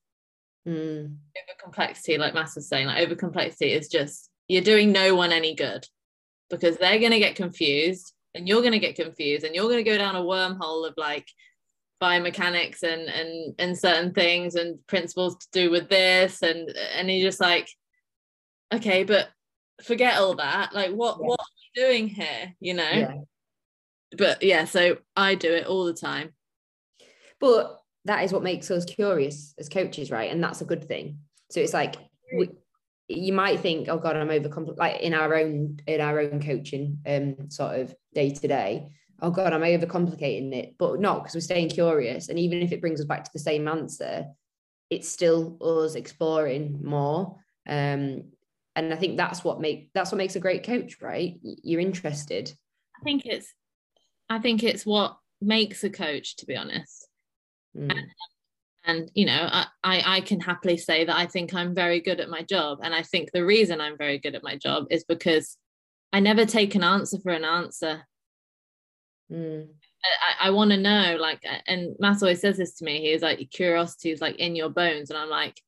Mm. 0.67 1.05
over 1.05 1.63
complexity 1.63 2.17
like 2.17 2.33
Mas 2.33 2.55
was 2.55 2.67
saying 2.67 2.87
like 2.87 3.01
over 3.01 3.15
complexity 3.15 3.71
is 3.71 3.87
just 3.87 4.29
you're 4.49 4.61
doing 4.61 4.91
no 4.91 5.15
one 5.15 5.31
any 5.31 5.55
good 5.55 5.87
because 6.49 6.75
they're 6.75 6.99
going 6.99 7.13
to 7.13 7.19
get 7.19 7.37
confused 7.37 8.11
and 8.35 8.49
you're 8.49 8.59
going 8.59 8.73
to 8.73 8.79
get 8.79 8.97
confused 8.97 9.45
and 9.45 9.55
you're 9.55 9.69
going 9.69 9.81
to 9.81 9.89
go 9.89 9.97
down 9.97 10.17
a 10.17 10.21
wormhole 10.21 10.85
of 10.85 10.93
like 10.97 11.25
biomechanics 12.03 12.83
and 12.83 13.07
and 13.07 13.55
and 13.59 13.77
certain 13.77 14.13
things 14.13 14.55
and 14.55 14.85
principles 14.87 15.37
to 15.37 15.47
do 15.53 15.71
with 15.71 15.87
this. 15.87 16.41
And 16.41 16.69
and 16.93 17.09
you're 17.09 17.29
just 17.29 17.39
like 17.39 17.69
okay 18.73 19.03
but 19.03 19.29
forget 19.83 20.17
all 20.17 20.35
that 20.35 20.73
like 20.73 20.91
what 20.91 21.17
yeah. 21.19 21.27
what 21.27 21.39
are 21.39 21.53
we 21.75 21.81
doing 21.81 22.07
here 22.07 22.53
you 22.59 22.73
know 22.73 22.89
yeah. 22.89 23.13
but 24.17 24.41
yeah 24.41 24.65
so 24.65 24.97
i 25.15 25.35
do 25.35 25.51
it 25.51 25.67
all 25.67 25.85
the 25.85 25.93
time 25.93 26.33
but 27.39 27.79
that 28.07 28.23
is 28.23 28.31
what 28.31 28.43
makes 28.43 28.71
us 28.71 28.85
curious 28.85 29.53
as 29.59 29.69
coaches, 29.69 30.11
right? 30.11 30.31
And 30.31 30.43
that's 30.43 30.61
a 30.61 30.65
good 30.65 30.87
thing. 30.87 31.19
So 31.51 31.59
it's 31.59 31.73
like 31.73 31.97
we, 32.35 32.49
you 33.07 33.33
might 33.33 33.59
think, 33.59 33.87
oh 33.89 33.97
God, 33.97 34.15
I'm 34.15 34.29
overcomplicating 34.29 34.77
like 34.77 35.01
in 35.01 35.13
our 35.13 35.35
own 35.35 35.77
in 35.87 36.01
our 36.01 36.19
own 36.19 36.41
coaching 36.41 36.99
um 37.05 37.49
sort 37.49 37.79
of 37.79 37.95
day 38.13 38.31
to 38.31 38.47
day. 38.47 38.87
Oh 39.21 39.31
God, 39.31 39.53
I'm 39.53 39.61
overcomplicating 39.61 40.53
it? 40.53 40.75
But 40.77 40.99
not 40.99 41.23
because 41.23 41.35
we're 41.35 41.41
staying 41.41 41.69
curious. 41.69 42.29
And 42.29 42.39
even 42.39 42.61
if 42.61 42.71
it 42.71 42.81
brings 42.81 42.99
us 42.99 43.07
back 43.07 43.23
to 43.23 43.33
the 43.33 43.39
same 43.39 43.67
answer, 43.67 44.25
it's 44.89 45.09
still 45.09 45.57
us 45.61 45.95
exploring 45.95 46.79
more. 46.83 47.37
Um, 47.67 48.23
and 48.77 48.93
I 48.93 48.95
think 48.95 49.17
that's 49.17 49.43
what 49.43 49.59
make 49.59 49.89
that's 49.93 50.11
what 50.11 50.17
makes 50.17 50.37
a 50.37 50.39
great 50.39 50.63
coach, 50.63 51.01
right? 51.01 51.37
You're 51.41 51.81
interested. 51.81 52.53
I 52.99 53.03
think 53.03 53.25
it's 53.25 53.53
I 54.29 54.39
think 54.39 54.63
it's 54.63 54.85
what 54.85 55.17
makes 55.41 55.83
a 55.83 55.89
coach, 55.89 56.35
to 56.37 56.45
be 56.45 56.55
honest. 56.55 57.07
Mm. 57.75 57.91
And, 57.91 58.07
and, 58.85 59.11
you 59.13 59.25
know, 59.25 59.49
I, 59.51 59.67
I 59.83 60.21
can 60.21 60.39
happily 60.39 60.77
say 60.77 61.05
that 61.05 61.15
I 61.15 61.25
think 61.25 61.53
I'm 61.53 61.75
very 61.75 61.99
good 61.99 62.19
at 62.19 62.29
my 62.29 62.41
job. 62.41 62.79
And 62.81 62.93
I 62.95 63.03
think 63.03 63.31
the 63.31 63.45
reason 63.45 63.81
I'm 63.81 63.97
very 63.97 64.17
good 64.17 64.35
at 64.35 64.43
my 64.43 64.55
job 64.55 64.85
is 64.89 65.03
because 65.03 65.57
I 66.13 66.21
never 66.21 66.45
take 66.45 66.75
an 66.75 66.83
answer 66.83 67.19
for 67.19 67.31
an 67.31 67.43
answer. 67.43 68.07
Mm. 69.31 69.67
I, 70.41 70.47
I 70.47 70.49
want 70.51 70.71
to 70.71 70.77
know, 70.77 71.17
like, 71.19 71.41
and 71.67 71.95
Matt 71.99 72.21
always 72.21 72.39
says 72.39 72.57
this 72.57 72.75
to 72.75 72.85
me. 72.85 73.01
He's 73.01 73.21
like, 73.21 73.49
curiosity 73.51 74.11
is 74.11 74.21
like 74.21 74.37
in 74.37 74.55
your 74.55 74.69
bones. 74.69 75.09
And 75.09 75.19
I'm 75.19 75.29
like, 75.29 75.61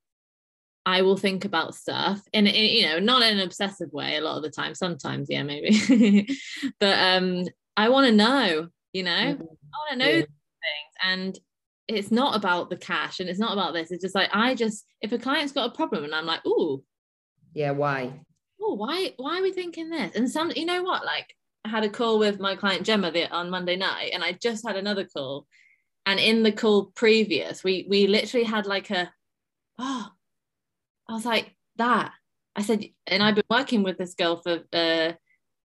I 0.90 1.02
will 1.02 1.18
think 1.18 1.46
about 1.46 1.76
stuff 1.76 2.22
in, 2.34 2.46
you 2.46 2.86
know 2.88 3.00
not 3.00 3.22
in 3.22 3.38
an 3.38 3.46
obsessive 3.46 3.92
way 3.92 4.18
a 4.18 4.22
lot 4.22 4.38
of 4.38 4.44
the 4.44 4.50
time 4.50 4.74
sometimes 4.76 5.28
yeah 5.30 5.44
maybe 5.44 6.28
but 6.80 6.98
um 7.00 7.46
I 7.78 7.90
want 7.90 8.08
to 8.08 8.14
know 8.14 8.68
you 8.94 9.04
know 9.04 9.12
mm-hmm. 9.12 9.42
I 9.42 9.78
want 9.78 9.92
to 9.92 9.98
know 9.98 10.06
yeah. 10.06 10.22
things 10.22 10.94
and 11.04 11.40
it's 11.90 12.12
not 12.12 12.36
about 12.36 12.70
the 12.70 12.78
cash 12.78 13.20
and 13.20 13.28
it's 13.28 13.40
not 13.40 13.54
about 13.54 13.74
this. 13.74 13.92
It's 13.92 14.04
just 14.04 14.16
like 14.16 14.30
I 14.32 14.54
just 14.54 14.86
if 15.02 15.12
a 15.12 15.18
client's 15.18 15.52
got 15.52 15.72
a 15.72 15.76
problem 15.76 16.04
and 16.04 16.14
I'm 16.14 16.26
like, 16.26 16.42
oh, 16.46 16.84
yeah, 17.54 17.72
why? 17.72 18.14
Oh, 18.62 18.76
why 18.76 19.14
why 19.18 19.40
are 19.40 19.42
we 19.42 19.52
thinking 19.52 19.90
this? 19.90 20.16
And 20.16 20.30
some, 20.30 20.52
you 20.56 20.66
know 20.66 20.84
what? 20.84 21.04
Like 21.04 21.34
I 21.66 21.70
had 21.70 21.84
a 21.84 21.90
call 21.90 22.20
with 22.20 22.40
my 22.40 22.56
client 22.56 22.86
Gemma 22.86 23.12
the, 23.12 23.28
on 23.32 23.50
Monday 23.50 23.76
night, 23.76 24.12
and 24.14 24.24
I 24.24 24.34
just 24.34 24.66
had 24.66 24.76
another 24.76 25.06
call. 25.06 25.48
And 26.06 26.20
in 26.20 26.44
the 26.44 26.52
call 26.52 26.92
previous, 26.96 27.64
we 27.64 27.88
we 27.90 28.06
literally 28.06 28.46
had 28.46 28.68
like 28.68 28.92
a 28.92 29.12
oh, 29.80 30.10
I 31.10 31.14
was 31.14 31.26
like 31.26 31.56
that. 31.78 32.14
I 32.56 32.62
said, 32.62 32.86
and 33.08 33.24
I've 33.24 33.36
been 33.36 33.44
working 33.50 33.84
with 33.84 33.98
this 33.98 34.14
girl 34.14 34.38
for 34.38 34.60
uh, 34.72 35.14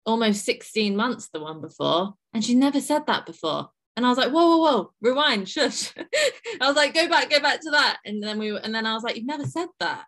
almost 0.05 0.45
16 0.45 0.95
months, 0.95 1.29
the 1.33 1.41
one 1.41 1.59
before, 1.61 2.13
and 2.33 2.43
she 2.43 2.55
never 2.55 2.79
said 2.79 3.05
that 3.07 3.25
before. 3.25 3.69
And 3.95 4.05
I 4.05 4.09
was 4.09 4.17
like, 4.17 4.31
whoa, 4.31 4.57
whoa, 4.57 4.57
whoa, 4.57 4.93
rewind, 5.01 5.47
shush. 5.47 5.93
I 6.61 6.67
was 6.67 6.75
like, 6.75 6.93
go 6.93 7.07
back, 7.07 7.29
go 7.29 7.39
back 7.39 7.61
to 7.61 7.71
that. 7.71 7.97
And 8.05 8.23
then 8.23 8.39
we 8.39 8.51
were, 8.51 8.57
and 8.57 8.73
then 8.73 8.85
I 8.85 8.93
was 8.93 9.03
like, 9.03 9.17
you've 9.17 9.25
never 9.25 9.45
said 9.45 9.67
that. 9.79 10.05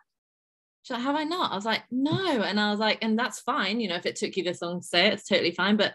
She's 0.84 0.96
like, 0.96 1.04
have 1.04 1.16
I 1.16 1.24
not? 1.24 1.52
I 1.52 1.56
was 1.56 1.66
like, 1.66 1.84
no. 1.92 2.42
And 2.42 2.60
I 2.60 2.72
was 2.72 2.80
like, 2.80 3.00
and 3.02 3.18
that's 3.18 3.40
fine. 3.42 3.80
You 3.80 3.90
know, 3.90 3.96
if 3.96 4.06
it 4.06 4.16
took 4.16 4.38
you 4.38 4.44
this 4.44 4.62
long 4.62 4.82
to 4.82 4.88
say 4.88 5.08
it, 5.08 5.14
it's 5.14 5.28
totally 5.28 5.52
fine. 5.52 5.78
But 5.78 5.94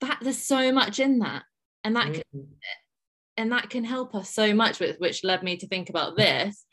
that 0.00 0.18
there's 0.22 0.42
so 0.42 0.72
much 0.72 0.98
in 0.98 1.20
that. 1.20 1.42
And 1.84 1.96
that 1.96 2.06
mm-hmm. 2.06 2.20
can, 2.32 2.46
and 3.36 3.52
that 3.52 3.70
can 3.70 3.84
help 3.84 4.14
us 4.14 4.30
so 4.30 4.54
much, 4.54 4.80
with 4.80 4.98
which 4.98 5.24
led 5.24 5.42
me 5.42 5.56
to 5.58 5.68
think 5.68 5.90
about 5.90 6.16
this. 6.16 6.64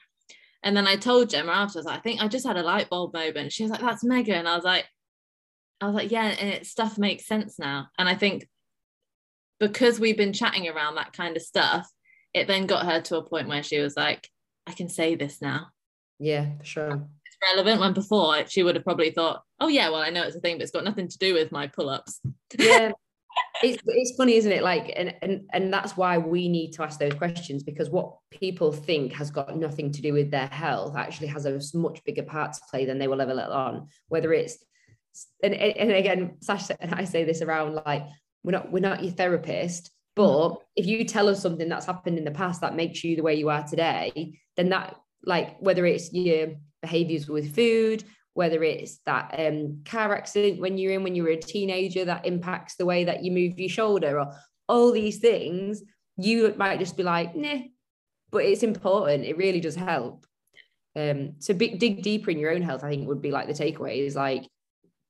And 0.63 0.75
then 0.75 0.87
I 0.87 0.95
told 0.95 1.29
Gemma 1.29 1.51
afterwards, 1.51 1.87
I 1.87 1.97
think 1.99 2.21
I 2.21 2.27
just 2.27 2.45
had 2.45 2.57
a 2.57 2.63
light 2.63 2.89
bulb 2.89 3.13
moment. 3.13 3.53
She 3.53 3.63
was 3.63 3.71
like, 3.71 3.81
that's 3.81 4.03
mega. 4.03 4.35
And 4.35 4.47
I 4.47 4.55
was 4.55 4.65
like, 4.65 4.85
I 5.79 5.85
was 5.85 5.95
like, 5.95 6.11
yeah, 6.11 6.25
and 6.25 6.49
it 6.49 6.65
stuff 6.65 6.97
makes 6.97 7.25
sense 7.25 7.57
now. 7.57 7.87
And 7.97 8.09
I 8.09 8.15
think 8.15 8.47
because 9.59 9.99
we've 9.99 10.17
been 10.17 10.33
chatting 10.33 10.67
around 10.67 10.95
that 10.95 11.13
kind 11.13 11.37
of 11.37 11.43
stuff, 11.43 11.89
it 12.33 12.47
then 12.47 12.65
got 12.65 12.85
her 12.85 13.01
to 13.01 13.17
a 13.17 13.23
point 13.23 13.47
where 13.47 13.63
she 13.63 13.79
was 13.79 13.95
like, 13.95 14.29
I 14.67 14.73
can 14.73 14.89
say 14.89 15.15
this 15.15 15.41
now. 15.41 15.67
Yeah, 16.19 16.47
sure. 16.63 17.07
It's 17.25 17.37
relevant 17.53 17.79
when 17.79 17.93
before 17.93 18.45
she 18.47 18.63
would 18.63 18.75
have 18.75 18.83
probably 18.83 19.11
thought, 19.11 19.43
oh, 19.59 19.69
yeah, 19.69 19.89
well, 19.89 20.01
I 20.01 20.09
know 20.09 20.23
it's 20.23 20.35
a 20.35 20.41
thing, 20.41 20.57
but 20.57 20.63
it's 20.63 20.71
got 20.71 20.83
nothing 20.83 21.07
to 21.07 21.17
do 21.17 21.33
with 21.33 21.51
my 21.51 21.67
pull 21.67 21.89
ups. 21.89 22.19
Yeah. 22.57 22.91
it's, 23.63 23.81
it's 23.85 24.15
funny, 24.17 24.35
isn't 24.35 24.51
it? 24.51 24.63
Like, 24.63 24.93
and, 24.95 25.13
and 25.21 25.41
and 25.53 25.73
that's 25.73 25.97
why 25.97 26.17
we 26.17 26.47
need 26.47 26.71
to 26.73 26.83
ask 26.83 26.99
those 26.99 27.13
questions 27.13 27.63
because 27.63 27.89
what 27.89 28.15
people 28.31 28.71
think 28.71 29.13
has 29.13 29.31
got 29.31 29.57
nothing 29.57 29.91
to 29.91 30.01
do 30.01 30.13
with 30.13 30.31
their 30.31 30.47
health 30.47 30.95
actually 30.95 31.27
has 31.27 31.45
a 31.45 31.59
much 31.77 32.03
bigger 32.03 32.23
part 32.23 32.53
to 32.53 32.61
play 32.69 32.85
than 32.85 32.97
they 32.97 33.07
will 33.07 33.21
ever 33.21 33.33
let 33.33 33.49
on. 33.49 33.87
Whether 34.07 34.33
it's 34.33 34.57
and, 35.43 35.53
and 35.53 35.91
again, 35.91 36.37
Sasha 36.41 36.75
and 36.79 36.93
I 36.93 37.03
say 37.03 37.23
this 37.23 37.41
around 37.41 37.81
like 37.85 38.05
we're 38.43 38.51
not 38.51 38.71
we're 38.71 38.79
not 38.79 39.03
your 39.03 39.11
therapist 39.11 39.91
but 40.15 40.49
mm. 40.49 40.57
if 40.75 40.85
you 40.85 41.05
tell 41.05 41.29
us 41.29 41.41
something 41.41 41.69
that's 41.69 41.85
happened 41.85 42.17
in 42.17 42.25
the 42.25 42.31
past 42.31 42.61
that 42.61 42.75
makes 42.75 43.03
you 43.03 43.15
the 43.15 43.23
way 43.23 43.35
you 43.35 43.49
are 43.49 43.63
today 43.63 44.39
then 44.57 44.69
that 44.69 44.95
like 45.25 45.57
whether 45.59 45.85
it's 45.85 46.13
your 46.13 46.49
behaviors 46.81 47.27
with 47.27 47.53
food 47.53 48.03
whether 48.33 48.63
it's 48.63 48.99
that 49.05 49.35
um, 49.37 49.81
car 49.85 50.15
accident 50.15 50.61
when 50.61 50.77
you're 50.77 50.93
in 50.93 51.03
when 51.03 51.15
you 51.15 51.23
were 51.23 51.29
a 51.29 51.37
teenager 51.37 52.05
that 52.05 52.25
impacts 52.25 52.75
the 52.75 52.85
way 52.85 53.03
that 53.03 53.23
you 53.23 53.31
move 53.31 53.59
your 53.59 53.69
shoulder 53.69 54.19
or 54.19 54.31
all 54.67 54.91
these 54.91 55.17
things 55.17 55.83
you 56.17 56.53
might 56.57 56.79
just 56.79 56.95
be 56.95 57.03
like 57.03 57.35
nah 57.35 57.59
but 58.31 58.45
it's 58.45 58.61
important. 58.61 59.25
It 59.25 59.37
really 59.37 59.59
does 59.59 59.75
help. 59.75 60.25
Um 60.95 61.33
so 61.39 61.53
dig 61.53 62.01
deeper 62.01 62.31
in 62.31 62.39
your 62.39 62.51
own 62.51 62.63
health 62.63 62.83
i 62.83 62.89
think 62.89 63.07
would 63.07 63.21
be 63.21 63.31
like 63.31 63.47
the 63.47 63.53
takeaway 63.53 64.05
is 64.05 64.15
like 64.15 64.47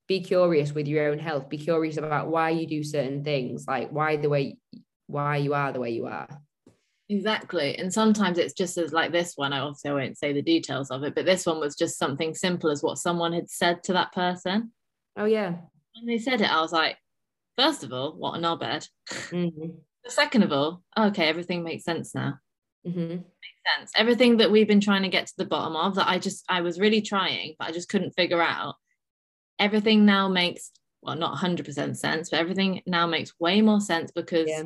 be 0.09 0.19
curious 0.19 0.73
with 0.73 0.87
your 0.87 1.07
own 1.09 1.19
health. 1.19 1.49
Be 1.49 1.57
curious 1.59 1.97
about 1.97 2.29
why 2.29 2.49
you 2.49 2.65
do 2.67 2.83
certain 2.83 3.23
things 3.23 3.65
like 3.67 3.89
why 3.91 4.17
the 4.17 4.27
way 4.27 4.57
why 5.05 5.37
you 5.37 5.53
are 5.53 5.71
the 5.71 5.79
way 5.79 5.91
you 5.91 6.07
are 6.07 6.27
exactly. 7.09 7.77
And 7.77 7.91
sometimes 7.91 8.37
it's 8.37 8.53
just 8.53 8.77
as 8.77 8.93
like 8.93 9.11
this 9.11 9.33
one 9.35 9.51
i 9.53 9.59
also 9.59 9.95
won't 9.95 10.17
say 10.17 10.31
the 10.31 10.41
details 10.41 10.91
of 10.91 11.03
it 11.03 11.15
but 11.15 11.25
this 11.25 11.45
one 11.45 11.59
was 11.59 11.75
just 11.75 11.97
something 11.97 12.33
simple 12.35 12.69
as 12.69 12.83
what 12.83 12.97
someone 12.97 13.33
had 13.33 13.49
said 13.49 13.83
to 13.83 13.93
that 13.93 14.13
person. 14.13 14.71
Oh 15.17 15.25
yeah. 15.25 15.55
When 15.95 16.05
they 16.05 16.17
said 16.19 16.41
it 16.41 16.49
i 16.51 16.61
was 16.61 16.71
like 16.71 16.97
first 17.57 17.83
of 17.83 17.91
all 17.91 18.13
what 18.13 18.37
a 18.37 18.41
knobhead 18.41 18.87
mm-hmm. 19.09 19.71
second 20.07 20.43
of 20.43 20.51
all 20.51 20.81
okay 20.97 21.27
everything 21.27 21.63
makes 21.63 21.83
sense 21.83 22.15
now. 22.15 22.39
Mm-hmm. 22.87 23.09
makes 23.09 23.77
sense. 23.77 23.91
Everything 23.95 24.37
that 24.37 24.51
we've 24.51 24.67
been 24.67 24.79
trying 24.79 25.03
to 25.03 25.09
get 25.09 25.27
to 25.27 25.33
the 25.37 25.45
bottom 25.45 25.75
of 25.75 25.95
that 25.95 26.07
i 26.07 26.17
just 26.19 26.45
i 26.47 26.61
was 26.61 26.79
really 26.79 27.01
trying 27.01 27.55
but 27.59 27.67
i 27.67 27.71
just 27.71 27.89
couldn't 27.89 28.11
figure 28.11 28.41
out. 28.41 28.75
Everything 29.59 30.05
now 30.05 30.29
makes 30.29 30.71
well 31.01 31.15
not 31.15 31.37
100% 31.37 31.97
sense 31.97 32.29
but 32.29 32.39
everything 32.39 32.81
now 32.85 33.07
makes 33.07 33.33
way 33.39 33.61
more 33.61 33.81
sense 33.81 34.11
because 34.11 34.47
Yeah. 34.47 34.63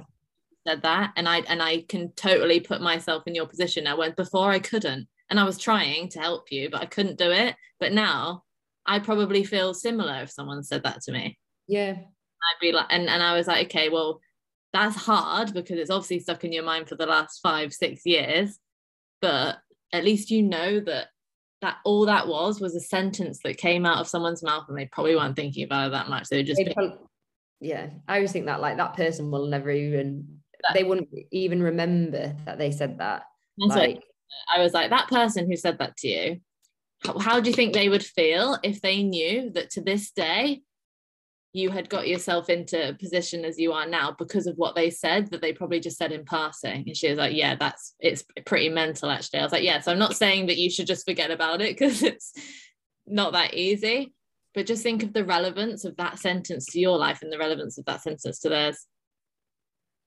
Said 0.67 0.81
that 0.81 1.11
and 1.17 1.27
i 1.27 1.39
and 1.47 1.61
i 1.61 1.81
can 1.89 2.11
totally 2.13 2.59
put 2.59 2.81
myself 2.81 3.23
in 3.25 3.35
your 3.35 3.47
position 3.47 3.83
now 3.83 3.97
when 3.97 4.13
before 4.13 4.51
i 4.51 4.59
couldn't 4.59 5.07
and 5.29 5.39
i 5.39 5.43
was 5.43 5.57
trying 5.57 6.07
to 6.09 6.19
help 6.19 6.51
you 6.51 6.69
but 6.69 6.81
i 6.81 6.85
couldn't 6.85 7.17
do 7.17 7.31
it 7.31 7.55
but 7.79 7.91
now 7.91 8.43
i 8.85 8.99
probably 8.99 9.43
feel 9.43 9.73
similar 9.73 10.21
if 10.21 10.31
someone 10.31 10.63
said 10.63 10.83
that 10.83 11.01
to 11.01 11.11
me 11.11 11.37
yeah 11.67 11.95
I'd 12.43 12.59
be 12.61 12.71
like, 12.71 12.87
and, 12.89 13.09
and 13.09 13.23
I 13.23 13.35
was 13.35 13.47
like, 13.47 13.67
okay, 13.67 13.89
well, 13.89 14.19
that's 14.73 14.95
hard 14.95 15.53
because 15.53 15.77
it's 15.77 15.89
obviously 15.89 16.19
stuck 16.19 16.43
in 16.43 16.51
your 16.51 16.63
mind 16.63 16.89
for 16.89 16.95
the 16.95 17.05
last 17.05 17.39
five, 17.41 17.73
six 17.73 18.01
years. 18.05 18.59
But 19.21 19.57
at 19.93 20.03
least 20.03 20.31
you 20.31 20.43
know 20.43 20.79
that 20.81 21.07
that 21.61 21.77
all 21.85 22.07
that 22.07 22.27
was 22.27 22.59
was 22.59 22.75
a 22.75 22.81
sentence 22.81 23.39
that 23.43 23.57
came 23.57 23.85
out 23.85 23.99
of 23.99 24.07
someone's 24.07 24.43
mouth 24.43 24.65
and 24.67 24.77
they 24.77 24.87
probably 24.87 25.15
weren't 25.15 25.35
thinking 25.35 25.63
about 25.63 25.87
it 25.87 25.91
that 25.91 26.09
much. 26.09 26.27
They 26.27 26.37
were 26.37 26.43
just 26.43 26.57
They'd 26.57 26.73
yeah 27.61 27.89
i 28.09 28.15
always 28.15 28.33
think 28.33 28.47
that 28.47 28.59
like 28.59 28.75
that 28.75 28.93
person 28.93 29.31
will 29.31 29.47
never 29.47 29.71
even 29.71 30.27
they 30.73 30.83
wouldn't 30.83 31.09
even 31.31 31.61
remember 31.61 32.35
that 32.45 32.57
they 32.57 32.71
said 32.71 32.99
that 32.99 33.23
That's 33.57 33.75
what 33.75 33.89
like 33.89 34.03
I 34.53 34.61
was 34.61 34.73
like, 34.73 34.89
that 34.89 35.07
person 35.07 35.49
who 35.49 35.55
said 35.55 35.77
that 35.79 35.97
to 35.97 36.07
you, 36.07 36.41
how, 37.05 37.19
how 37.19 37.39
do 37.39 37.49
you 37.49 37.55
think 37.55 37.73
they 37.73 37.89
would 37.89 38.05
feel 38.05 38.57
if 38.63 38.81
they 38.81 39.03
knew 39.03 39.51
that 39.51 39.69
to 39.71 39.81
this 39.81 40.11
day 40.11 40.61
you 41.55 41.69
had 41.69 41.87
got 41.87 42.07
yourself 42.07 42.49
into 42.49 42.89
a 42.89 42.93
position 42.93 43.45
as 43.45 43.59
you 43.59 43.73
are 43.73 43.85
now 43.85 44.15
because 44.17 44.47
of 44.47 44.55
what 44.55 44.73
they 44.73 44.89
said 44.89 45.29
that 45.29 45.39
they 45.39 45.53
probably 45.53 45.79
just 45.79 45.97
said 45.97 46.11
in 46.11 46.25
passing? 46.25 46.83
And 46.87 46.97
she 46.97 47.09
was 47.09 47.19
like, 47.19 47.35
yeah, 47.35 47.55
that's 47.55 47.93
it's 47.99 48.23
pretty 48.45 48.69
mental 48.69 49.09
actually. 49.09 49.39
I 49.39 49.43
was 49.43 49.51
like, 49.51 49.63
yeah, 49.63 49.79
so 49.79 49.91
I'm 49.91 49.99
not 49.99 50.15
saying 50.15 50.47
that 50.47 50.57
you 50.57 50.71
should 50.71 50.87
just 50.87 51.05
forget 51.05 51.29
about 51.29 51.61
it 51.61 51.69
because 51.77 52.01
it's 52.01 52.33
not 53.05 53.33
that 53.33 53.53
easy, 53.53 54.13
but 54.55 54.65
just 54.65 54.81
think 54.81 55.03
of 55.03 55.13
the 55.13 55.25
relevance 55.25 55.85
of 55.85 55.95
that 55.97 56.17
sentence 56.17 56.65
to 56.67 56.79
your 56.79 56.97
life 56.97 57.21
and 57.21 57.31
the 57.31 57.37
relevance 57.37 57.77
of 57.77 57.85
that 57.85 58.01
sentence 58.01 58.39
to 58.39 58.49
theirs 58.49 58.87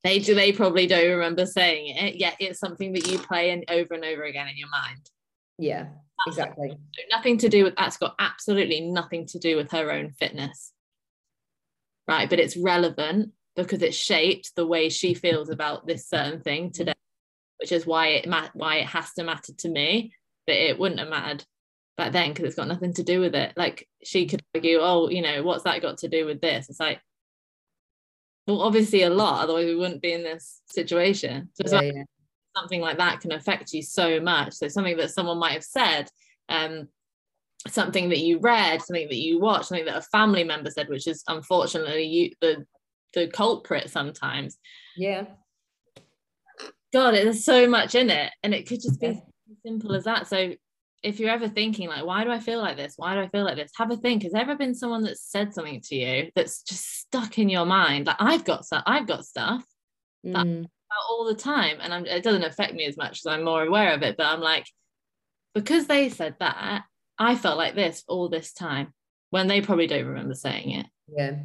they 0.07 0.21
do 0.21 0.35
they 0.35 0.53
probably 0.53 0.87
don't 0.87 1.11
remember 1.11 1.45
saying 1.45 1.89
it 1.97 2.17
yet 2.17 2.37
it's 2.39 2.61
something 2.61 2.93
that 2.93 3.09
you 3.09 3.19
play 3.19 3.51
in 3.51 3.65
over 3.69 3.95
and 3.95 4.05
over 4.05 4.23
again 4.23 4.49
in 4.49 4.57
your 4.57 4.69
mind. 4.71 5.11
Yeah 5.59 5.89
exactly. 6.27 6.71
So 6.71 7.03
nothing 7.11 7.39
to 7.39 7.49
do 7.49 7.65
with 7.65 7.77
that's 7.77 7.97
got 7.97 8.15
absolutely 8.19 8.81
nothing 8.81 9.27
to 9.27 9.39
do 9.39 9.57
with 9.57 9.71
her 9.73 9.91
own 9.91 10.11
fitness. 10.11 10.73
Right 12.07 12.31
but 12.31 12.39
it's 12.39 12.57
relevant 12.57 13.33
because 13.57 13.83
it 13.83 13.95
shaped 13.95 14.55
the 14.55 14.67
way 14.67 14.89
she 14.89 15.15
feels 15.15 15.51
about 15.51 15.87
this 15.87 16.09
certain 16.09 16.41
thing 16.41 16.71
today 16.71 16.95
which 17.59 17.73
is 17.73 17.87
why 17.87 18.09
it 18.09 18.29
why 18.55 18.77
it 18.77 18.87
has 18.87 19.13
to 19.15 19.25
matter 19.25 19.53
to 19.59 19.69
me 19.69 20.13
but 20.47 20.55
it 20.55 20.79
wouldn't 20.79 21.01
have 21.01 21.09
mattered 21.09 21.45
back 21.97 22.13
then 22.13 22.29
because 22.29 22.45
it's 22.45 22.55
got 22.55 22.69
nothing 22.69 22.93
to 22.93 23.03
do 23.03 23.21
with 23.21 23.35
it. 23.35 23.53
Like 23.57 23.89
she 24.05 24.27
could 24.27 24.43
argue 24.55 24.79
oh 24.81 25.09
you 25.09 25.23
know 25.23 25.43
what's 25.43 25.65
that 25.65 25.83
got 25.83 25.99
to 25.99 26.09
do 26.09 26.27
with 26.27 26.41
this? 26.41 26.69
It's 26.69 26.79
like 26.79 27.01
well 28.47 28.63
obviously 28.63 29.03
a 29.03 29.11
lot 29.11 29.43
otherwise 29.43 29.67
we 29.67 29.75
wouldn't 29.77 30.03
be 30.03 30.13
in 30.13 30.23
this 30.23 30.61
situation. 30.67 31.49
So 31.55 31.65
yeah, 31.67 31.81
like 31.81 31.95
yeah. 31.95 32.03
something 32.57 32.81
like 32.81 32.99
that 32.99 33.21
can 33.21 33.33
affect 33.33 33.73
you 33.73 33.83
so 33.83 34.21
much. 34.21 34.55
So 34.55 34.69
something 34.69 34.97
that 34.97 35.11
someone 35.11 35.39
might 35.39 35.53
have 35.53 35.65
said 35.65 36.09
um 36.49 36.89
something 37.69 38.11
that 38.11 38.21
you 38.21 38.39
read 38.39 38.81
something 38.83 39.09
that 39.09 39.17
you 39.17 39.41
watched 39.41 39.67
something 39.67 39.87
that 39.87 39.97
a 39.97 40.03
family 40.03 40.45
member 40.45 40.71
said 40.71 40.89
which 40.89 41.09
is 41.09 41.25
unfortunately 41.27 42.05
you 42.05 42.31
the 42.41 42.65
the 43.15 43.29
culprit 43.29 43.91
sometimes. 43.91 44.59
Yeah. 44.97 45.25
God 46.93 47.13
there's 47.15 47.45
so 47.45 47.69
much 47.69 47.95
in 47.95 48.11
it 48.11 48.33
and 48.43 48.55
it 48.55 48.69
could 48.69 48.81
just 48.81 49.01
be 49.01 49.09
Yeah. 49.09 49.13
as 49.13 49.57
simple 49.65 49.95
as 49.95 50.05
that. 50.05 50.27
So 50.29 50.53
if 51.03 51.21
you're 51.21 51.31
ever 51.31 51.49
thinking 51.49 51.89
like 51.89 52.05
why 52.05 52.25
do 52.25 52.31
i 52.31 52.41
feel 52.41 52.61
like 52.61 52.77
this? 52.77 52.95
Why 52.97 53.15
do 53.15 53.21
i 53.21 53.29
feel 53.29 53.45
like 53.45 53.57
this? 53.57 53.73
Have 53.77 53.91
a 53.91 53.97
think. 53.97 54.23
Has 54.23 54.33
there 54.33 54.43
ever 54.43 54.57
been 54.57 54.75
someone 54.75 55.03
that's 55.03 55.23
said 55.23 55.55
something 55.55 55.81
to 55.83 55.95
you 55.95 56.31
that's 56.35 56.63
just 56.63 57.01
stuck 57.01 57.39
in 57.39 57.49
your 57.49 57.67
mind? 57.67 58.07
Like 58.07 58.17
i've 58.21 58.45
got 58.45 58.65
stuff 58.65 58.83
i've 58.87 59.07
got 59.07 59.25
stuff 59.25 59.65
Mm. 60.25 60.61
about 60.61 61.09
all 61.09 61.25
the 61.25 61.37
time 61.37 61.77
and 61.81 61.95
I'm, 61.95 62.05
it 62.05 62.25
doesn't 62.25 62.43
affect 62.43 62.75
me 62.75 62.85
as 62.87 62.97
much 62.97 63.23
because 63.23 63.27
i'm 63.27 63.45
more 63.45 63.65
aware 63.65 63.95
of 63.95 64.03
it 64.03 64.17
but 64.17 64.27
i'm 64.27 64.41
like 64.41 64.67
because 65.55 65.87
they 65.87 66.09
said 66.09 66.35
that 66.41 66.83
i 67.17 67.37
felt 67.37 67.57
like 67.57 67.77
this 67.77 68.03
all 68.09 68.29
this 68.29 68.53
time 68.53 68.93
when 69.31 69.47
they 69.47 69.61
probably 69.61 69.87
don't 69.87 70.07
remember 70.07 70.35
saying 70.35 70.71
it. 70.71 70.87
Yeah. 71.09 71.41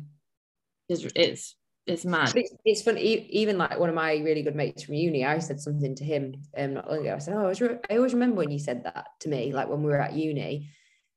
It's 0.90 1.06
it's, 1.16 1.56
it's 1.88 2.06
mad 2.06 2.32
it's, 2.36 2.54
it's 2.64 2.82
funny, 2.84 3.02
even 3.30 3.58
like 3.58 3.80
one 3.80 3.90
of 3.90 3.96
my 3.96 4.14
really 4.18 4.44
good 4.44 4.56
mates 4.56 4.84
from 4.84 4.96
uni, 4.96 5.26
I 5.26 5.40
said 5.40 5.60
something 5.60 5.96
to 5.96 6.04
him 6.04 6.36
um, 6.56 6.76
not 6.76 6.90
long 6.90 7.02
ago. 7.02 7.16
I 7.16 7.18
said, 7.18 7.34
Oh, 7.34 7.40
I, 7.40 7.42
always 7.44 7.62
re- 7.62 7.80
I 7.90 7.98
always 7.98 8.14
remember 8.14 8.38
when 8.38 8.52
you 8.52 8.60
said 8.60 8.84
that 8.84 9.08
to 9.22 9.30
me, 9.30 9.52
like 9.52 9.68
when 9.68 9.82
we 9.82 9.90
were 9.90 10.02
at 10.02 10.14
uni. 10.14 10.70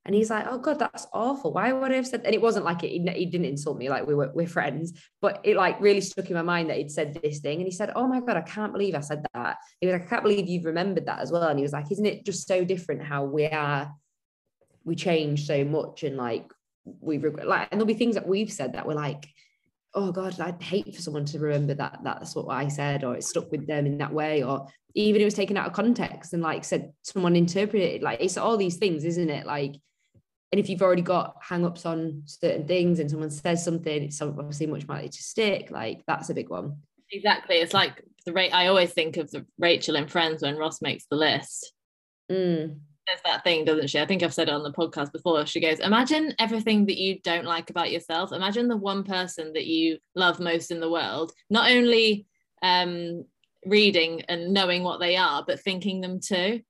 And 0.05 0.13
he's 0.13 0.29
like, 0.29 0.45
Oh, 0.49 0.57
God, 0.57 0.79
that's 0.79 1.07
awful. 1.13 1.53
Why 1.53 1.71
would 1.71 1.91
I 1.91 1.95
have 1.95 2.07
said 2.07 2.21
And 2.25 2.33
it 2.33 2.41
wasn't 2.41 2.65
like 2.65 2.83
it, 2.83 2.89
he, 2.89 2.99
he 3.11 3.25
didn't 3.25 3.45
insult 3.45 3.77
me, 3.77 3.89
like 3.89 4.07
we 4.07 4.15
were 4.15 4.31
we're 4.33 4.47
friends, 4.47 4.93
but 5.21 5.39
it 5.43 5.55
like 5.55 5.79
really 5.79 6.01
stuck 6.01 6.29
in 6.29 6.35
my 6.35 6.41
mind 6.41 6.69
that 6.69 6.77
he'd 6.77 6.91
said 6.91 7.13
this 7.21 7.39
thing. 7.39 7.57
And 7.57 7.65
he 7.65 7.71
said, 7.71 7.91
Oh 7.95 8.07
my 8.07 8.19
God, 8.19 8.37
I 8.37 8.41
can't 8.41 8.73
believe 8.73 8.95
I 8.95 9.01
said 9.01 9.23
that. 9.33 9.57
He 9.79 9.87
was 9.87 9.93
like, 9.93 10.07
I 10.07 10.09
can't 10.09 10.23
believe 10.23 10.47
you've 10.47 10.65
remembered 10.65 11.05
that 11.05 11.19
as 11.19 11.31
well. 11.31 11.43
And 11.43 11.59
he 11.59 11.63
was 11.63 11.73
like, 11.73 11.91
Isn't 11.91 12.05
it 12.05 12.25
just 12.25 12.47
so 12.47 12.65
different 12.65 13.03
how 13.03 13.23
we 13.23 13.45
are? 13.45 13.91
We 14.83 14.95
change 14.95 15.45
so 15.45 15.63
much 15.63 16.03
and 16.03 16.17
like 16.17 16.51
we 16.99 17.17
regret, 17.17 17.47
like, 17.47 17.67
and 17.71 17.79
there'll 17.79 17.87
be 17.87 17.95
things 17.95 18.15
that 18.15 18.27
we've 18.27 18.51
said 18.51 18.73
that 18.73 18.87
we're 18.87 18.93
like, 18.93 19.27
oh 19.95 20.11
god 20.11 20.39
i'd 20.41 20.61
hate 20.61 20.93
for 20.93 21.01
someone 21.01 21.25
to 21.25 21.39
remember 21.39 21.73
that 21.73 21.99
that's 22.03 22.35
what 22.35 22.47
i 22.49 22.67
said 22.67 23.03
or 23.03 23.15
it 23.15 23.23
stuck 23.23 23.49
with 23.51 23.65
them 23.65 23.85
in 23.85 23.97
that 23.97 24.13
way 24.13 24.43
or 24.43 24.67
even 24.95 25.21
it 25.21 25.25
was 25.25 25.33
taken 25.33 25.57
out 25.57 25.67
of 25.67 25.73
context 25.73 26.33
and 26.33 26.41
like 26.41 26.63
said 26.63 26.91
someone 27.03 27.35
interpreted 27.35 27.95
it 27.95 28.01
like 28.01 28.19
it's 28.21 28.37
all 28.37 28.57
these 28.57 28.77
things 28.77 29.03
isn't 29.03 29.29
it? 29.29 29.45
Like 29.45 29.75
and 30.51 30.59
if 30.59 30.69
you've 30.69 30.81
already 30.81 31.01
got 31.01 31.35
hang-ups 31.41 31.85
on 31.85 32.21
certain 32.25 32.65
things 32.65 32.99
and 32.99 33.11
someone 33.11 33.29
says 33.29 33.63
something 33.63 34.03
it's 34.03 34.21
obviously 34.21 34.67
much 34.67 34.87
more 34.87 34.95
likely 34.95 35.09
to 35.09 35.23
stick 35.23 35.69
like 35.69 36.01
that's 36.07 36.29
a 36.29 36.33
big 36.33 36.49
one. 36.49 36.77
Exactly 37.11 37.57
it's 37.57 37.73
like 37.73 38.01
the 38.25 38.33
rate 38.33 38.51
i 38.51 38.67
always 38.67 38.91
think 38.91 39.17
of 39.17 39.29
the 39.31 39.45
rachel 39.59 39.95
in 39.95 40.07
friends 40.07 40.41
when 40.41 40.57
ross 40.57 40.81
makes 40.81 41.05
the 41.11 41.17
list. 41.17 41.73
Mm, 42.31 42.79
there's 43.07 43.21
that 43.25 43.43
thing, 43.43 43.65
doesn't 43.65 43.89
she? 43.89 43.99
I 43.99 44.05
think 44.05 44.23
I've 44.23 44.33
said 44.33 44.49
it 44.49 44.53
on 44.53 44.63
the 44.63 44.71
podcast 44.73 45.11
before. 45.11 45.45
She 45.45 45.59
goes, 45.59 45.79
Imagine 45.79 46.33
everything 46.39 46.85
that 46.87 46.97
you 46.97 47.19
don't 47.21 47.45
like 47.45 47.69
about 47.69 47.91
yourself. 47.91 48.31
Imagine 48.31 48.67
the 48.67 48.77
one 48.77 49.03
person 49.03 49.53
that 49.53 49.65
you 49.65 49.97
love 50.15 50.39
most 50.39 50.71
in 50.71 50.79
the 50.79 50.89
world, 50.89 51.31
not 51.49 51.69
only 51.69 52.25
um, 52.61 53.25
reading 53.65 54.21
and 54.27 54.53
knowing 54.53 54.83
what 54.83 54.99
they 54.99 55.15
are, 55.17 55.43
but 55.45 55.59
thinking 55.59 56.01
them 56.01 56.19
too. 56.19 56.61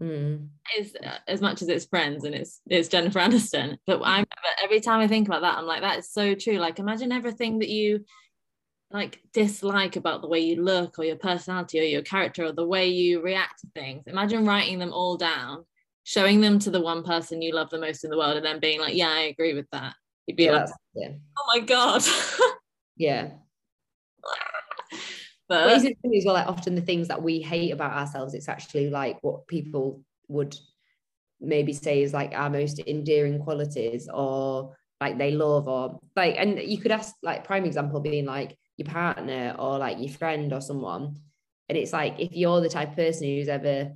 mm, 0.00 0.48
Is 0.76 0.96
uh, 1.04 1.18
as 1.28 1.40
much 1.40 1.62
as 1.62 1.68
it's 1.68 1.86
friends 1.86 2.24
and 2.24 2.34
it's 2.34 2.60
it's 2.68 2.88
Jennifer 2.88 3.20
Aniston. 3.20 3.78
But 3.86 4.02
I 4.02 4.20
but 4.20 4.64
every 4.64 4.80
time 4.80 5.00
I 5.00 5.08
think 5.08 5.28
about 5.28 5.42
that, 5.42 5.58
I'm 5.58 5.66
like, 5.66 5.82
that 5.82 5.98
is 6.00 6.10
so 6.10 6.34
true. 6.34 6.58
Like, 6.58 6.78
imagine 6.78 7.12
everything 7.12 7.60
that 7.60 7.68
you 7.68 8.04
like 8.92 9.20
dislike 9.32 9.96
about 9.96 10.22
the 10.22 10.28
way 10.28 10.40
you 10.40 10.62
look 10.62 10.98
or 10.98 11.04
your 11.04 11.16
personality 11.16 11.80
or 11.80 11.84
your 11.84 12.02
character 12.02 12.44
or 12.44 12.52
the 12.52 12.66
way 12.66 12.88
you 12.88 13.20
react 13.20 13.60
to 13.60 13.68
things. 13.74 14.04
Imagine 14.06 14.44
writing 14.46 14.78
them 14.78 14.92
all 14.92 15.16
down, 15.16 15.64
showing 16.06 16.40
them 16.40 16.60
to 16.60 16.70
the 16.70 16.80
one 16.80 17.02
person 17.02 17.42
you 17.42 17.52
love 17.52 17.68
the 17.68 17.80
most 17.80 18.04
in 18.04 18.10
the 18.10 18.16
world, 18.16 18.36
and 18.36 18.46
then 18.46 18.60
being 18.60 18.80
like, 18.80 18.94
"Yeah, 18.94 19.10
I 19.10 19.22
agree 19.22 19.54
with 19.54 19.66
that." 19.72 19.94
You'd 20.26 20.36
be 20.36 20.44
yeah, 20.44 20.52
like, 20.52 20.68
yeah 20.94 21.08
"Oh 21.36 21.44
my 21.48 21.60
god!" 21.60 22.02
yeah 22.96 23.30
but 25.48 25.84
it 25.84 25.96
as 26.16 26.24
well? 26.24 26.34
Like 26.34 26.46
often 26.46 26.76
the 26.76 26.80
things 26.80 27.08
that 27.08 27.22
we 27.22 27.40
hate 27.40 27.72
about 27.72 27.92
ourselves, 27.92 28.34
it's 28.34 28.48
actually 28.48 28.88
like 28.88 29.18
what 29.22 29.48
people 29.48 30.02
would 30.28 30.56
maybe 31.40 31.72
say 31.72 32.02
is 32.02 32.14
like 32.14 32.32
our 32.34 32.50
most 32.50 32.78
endearing 32.78 33.40
qualities, 33.40 34.08
or 34.12 34.76
like 35.00 35.18
they 35.18 35.32
love, 35.32 35.66
or 35.66 35.98
like, 36.14 36.36
and 36.38 36.60
you 36.60 36.78
could 36.78 36.92
ask 36.92 37.14
like 37.22 37.44
prime 37.44 37.64
example 37.64 37.98
being 38.00 38.26
like 38.26 38.56
your 38.76 38.86
partner 38.86 39.56
or 39.58 39.78
like 39.78 39.98
your 39.98 40.12
friend 40.12 40.52
or 40.52 40.60
someone, 40.60 41.16
and 41.68 41.76
it's 41.76 41.92
like 41.92 42.14
if 42.20 42.30
you're 42.32 42.60
the 42.60 42.68
type 42.68 42.90
of 42.90 42.96
person 42.96 43.26
who's 43.26 43.48
ever 43.48 43.92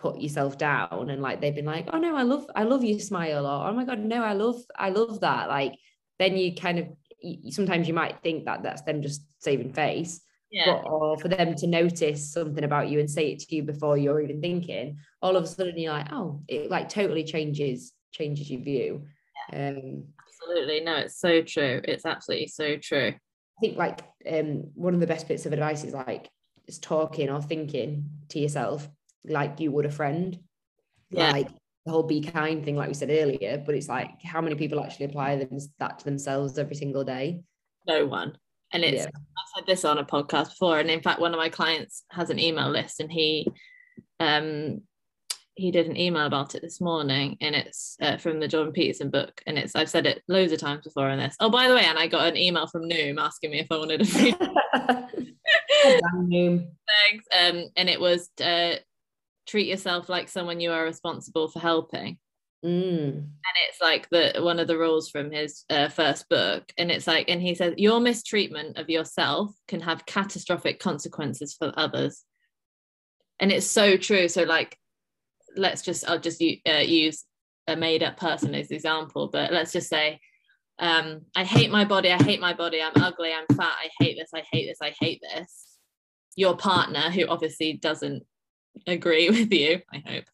put 0.00 0.20
yourself 0.20 0.56
down 0.58 1.10
and 1.10 1.20
like 1.20 1.40
they've 1.40 1.54
been 1.54 1.66
like, 1.76 1.88
oh 1.92 1.98
no, 1.98 2.16
I 2.16 2.22
love, 2.22 2.46
I 2.54 2.64
love 2.64 2.82
your 2.84 2.98
smile, 2.98 3.46
or 3.46 3.68
oh 3.68 3.72
my 3.74 3.84
god, 3.84 3.98
no, 4.00 4.22
I 4.22 4.32
love, 4.32 4.60
I 4.76 4.90
love 4.90 5.20
that, 5.20 5.48
like 5.48 5.74
then 6.18 6.36
you 6.36 6.54
kind 6.54 6.78
of 6.78 6.86
you- 7.22 7.52
sometimes 7.52 7.86
you 7.86 7.94
might 7.94 8.22
think 8.22 8.46
that 8.46 8.62
that's 8.62 8.82
them 8.82 9.02
just 9.02 9.22
saving 9.42 9.72
face 9.72 10.20
yeah, 10.50 10.64
but 10.66 10.90
or 10.90 11.16
for 11.18 11.28
them 11.28 11.54
to 11.54 11.66
notice 11.66 12.32
something 12.32 12.64
about 12.64 12.88
you 12.88 12.98
and 12.98 13.10
say 13.10 13.30
it 13.32 13.38
to 13.40 13.54
you 13.54 13.62
before 13.62 13.96
you're 13.96 14.20
even 14.20 14.40
thinking 14.40 14.98
all 15.22 15.36
of 15.36 15.44
a 15.44 15.46
sudden 15.46 15.78
you're 15.78 15.92
like 15.92 16.12
oh 16.12 16.40
it 16.48 16.70
like 16.70 16.88
totally 16.88 17.22
changes 17.22 17.92
changes 18.10 18.50
your 18.50 18.60
view 18.60 19.06
Um, 19.52 20.04
absolutely. 20.26 20.80
No, 20.80 20.96
it's 20.96 21.18
so 21.20 21.42
true. 21.42 21.80
It's 21.84 22.06
absolutely 22.06 22.48
so 22.48 22.76
true. 22.78 23.12
I 23.14 23.60
think 23.60 23.76
like 23.76 24.00
um, 24.28 24.70
one 24.74 24.94
of 24.94 25.00
the 25.00 25.06
best 25.06 25.28
bits 25.28 25.46
of 25.46 25.52
advice 25.52 25.84
is 25.84 25.94
like 25.94 26.28
is 26.66 26.78
talking 26.78 27.28
or 27.30 27.42
thinking 27.42 28.10
to 28.30 28.38
yourself 28.38 28.88
like 29.24 29.60
you 29.60 29.72
would 29.72 29.86
a 29.86 29.90
friend. 29.90 30.38
Yeah. 31.10 31.32
Like 31.32 31.48
the 31.84 31.92
whole 31.92 32.02
be 32.02 32.20
kind 32.20 32.64
thing, 32.64 32.76
like 32.76 32.88
we 32.88 32.94
said 32.94 33.10
earlier, 33.10 33.62
but 33.64 33.74
it's 33.74 33.88
like 33.88 34.10
how 34.22 34.40
many 34.40 34.54
people 34.54 34.82
actually 34.82 35.06
apply 35.06 35.36
them, 35.36 35.58
that 35.78 35.98
to 35.98 36.04
themselves 36.04 36.58
every 36.58 36.76
single 36.76 37.04
day? 37.04 37.42
No 37.86 38.06
one. 38.06 38.36
And 38.72 38.84
it's 38.84 39.02
Yeah. 39.02 39.06
I've 39.06 39.52
said 39.56 39.66
this 39.66 39.84
on 39.84 39.98
a 39.98 40.04
podcast 40.04 40.50
before, 40.50 40.78
and 40.78 40.90
in 40.90 41.02
fact, 41.02 41.20
one 41.20 41.32
of 41.32 41.38
my 41.38 41.48
clients 41.48 42.04
has 42.10 42.30
an 42.30 42.38
email 42.38 42.70
list, 42.70 43.00
and 43.00 43.10
he 43.10 43.48
um 44.20 44.82
he 45.54 45.70
did 45.70 45.86
an 45.86 45.96
email 45.96 46.26
about 46.26 46.54
it 46.54 46.62
this 46.62 46.80
morning, 46.80 47.36
and 47.40 47.54
it's 47.54 47.96
uh, 48.00 48.16
from 48.16 48.40
the 48.40 48.48
Jordan 48.48 48.72
Peterson 48.72 49.10
book, 49.10 49.42
and 49.46 49.58
it's 49.58 49.74
I've 49.74 49.90
said 49.90 50.06
it 50.06 50.22
loads 50.28 50.52
of 50.52 50.60
times 50.60 50.84
before 50.84 51.10
in 51.10 51.18
this. 51.18 51.36
Oh, 51.40 51.50
by 51.50 51.68
the 51.68 51.74
way, 51.74 51.84
and 51.84 51.98
I 51.98 52.06
got 52.06 52.28
an 52.28 52.36
email 52.36 52.66
from 52.66 52.88
Noom 52.88 53.20
asking 53.20 53.50
me 53.50 53.60
if 53.60 53.66
I 53.70 53.76
wanted 53.76 54.02
a 54.02 54.04
free 54.06 54.32
Noom. 56.14 56.68
thanks, 57.10 57.26
um, 57.38 57.64
and 57.76 57.88
it 57.88 58.00
was 58.00 58.30
uh, 58.40 58.76
treat 59.50 59.66
yourself 59.66 60.08
like 60.08 60.28
someone 60.28 60.60
you 60.60 60.70
are 60.70 60.84
responsible 60.84 61.48
for 61.48 61.60
helping. 61.60 62.18
Mm. 62.62 63.08
and 63.14 63.56
it's 63.70 63.80
like 63.80 64.06
the 64.10 64.34
one 64.42 64.58
of 64.58 64.66
the 64.66 64.76
rules 64.76 65.08
from 65.08 65.30
his 65.30 65.64
uh, 65.70 65.88
first 65.88 66.28
book 66.28 66.70
and 66.76 66.90
it's 66.90 67.06
like 67.06 67.30
and 67.30 67.40
he 67.40 67.54
says 67.54 67.72
your 67.78 68.00
mistreatment 68.00 68.76
of 68.76 68.90
yourself 68.90 69.50
can 69.66 69.80
have 69.80 70.04
catastrophic 70.04 70.78
consequences 70.78 71.54
for 71.58 71.72
others 71.78 72.22
and 73.38 73.50
it's 73.50 73.64
so 73.64 73.96
true 73.96 74.28
so 74.28 74.42
like 74.42 74.76
let's 75.56 75.80
just 75.80 76.06
i'll 76.06 76.20
just 76.20 76.44
uh, 76.68 76.72
use 76.84 77.24
a 77.66 77.74
made 77.74 78.02
up 78.02 78.18
person 78.18 78.54
as 78.54 78.70
example 78.70 79.30
but 79.32 79.50
let's 79.54 79.72
just 79.72 79.88
say 79.88 80.20
um 80.80 81.22
i 81.34 81.44
hate 81.44 81.70
my 81.70 81.86
body 81.86 82.12
i 82.12 82.22
hate 82.22 82.42
my 82.42 82.52
body 82.52 82.82
i'm 82.82 83.02
ugly 83.02 83.32
i'm 83.32 83.56
fat 83.56 83.74
i 83.82 83.88
hate 84.00 84.18
this 84.18 84.32
i 84.34 84.42
hate 84.52 84.66
this 84.66 84.82
i 84.82 84.94
hate 85.00 85.22
this 85.32 85.78
your 86.36 86.58
partner 86.58 87.10
who 87.10 87.26
obviously 87.26 87.72
doesn't 87.72 88.22
agree 88.86 89.28
with 89.36 89.52
you 89.52 89.80
i 89.92 90.02
hope. 90.06 90.24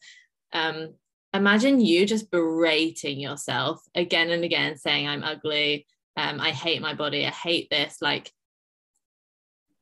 Um 0.52 0.94
imagine 1.34 1.80
you 1.80 2.06
just 2.06 2.30
berating 2.30 3.20
yourself 3.20 3.82
again 3.94 4.30
and 4.30 4.44
again 4.44 4.76
saying 4.76 5.06
i'm 5.06 5.22
ugly. 5.22 5.86
Um, 6.16 6.40
i 6.40 6.50
hate 6.50 6.80
my 6.80 6.94
body. 6.94 7.26
I 7.26 7.30
hate 7.30 7.68
this. 7.70 7.98
Like 8.00 8.32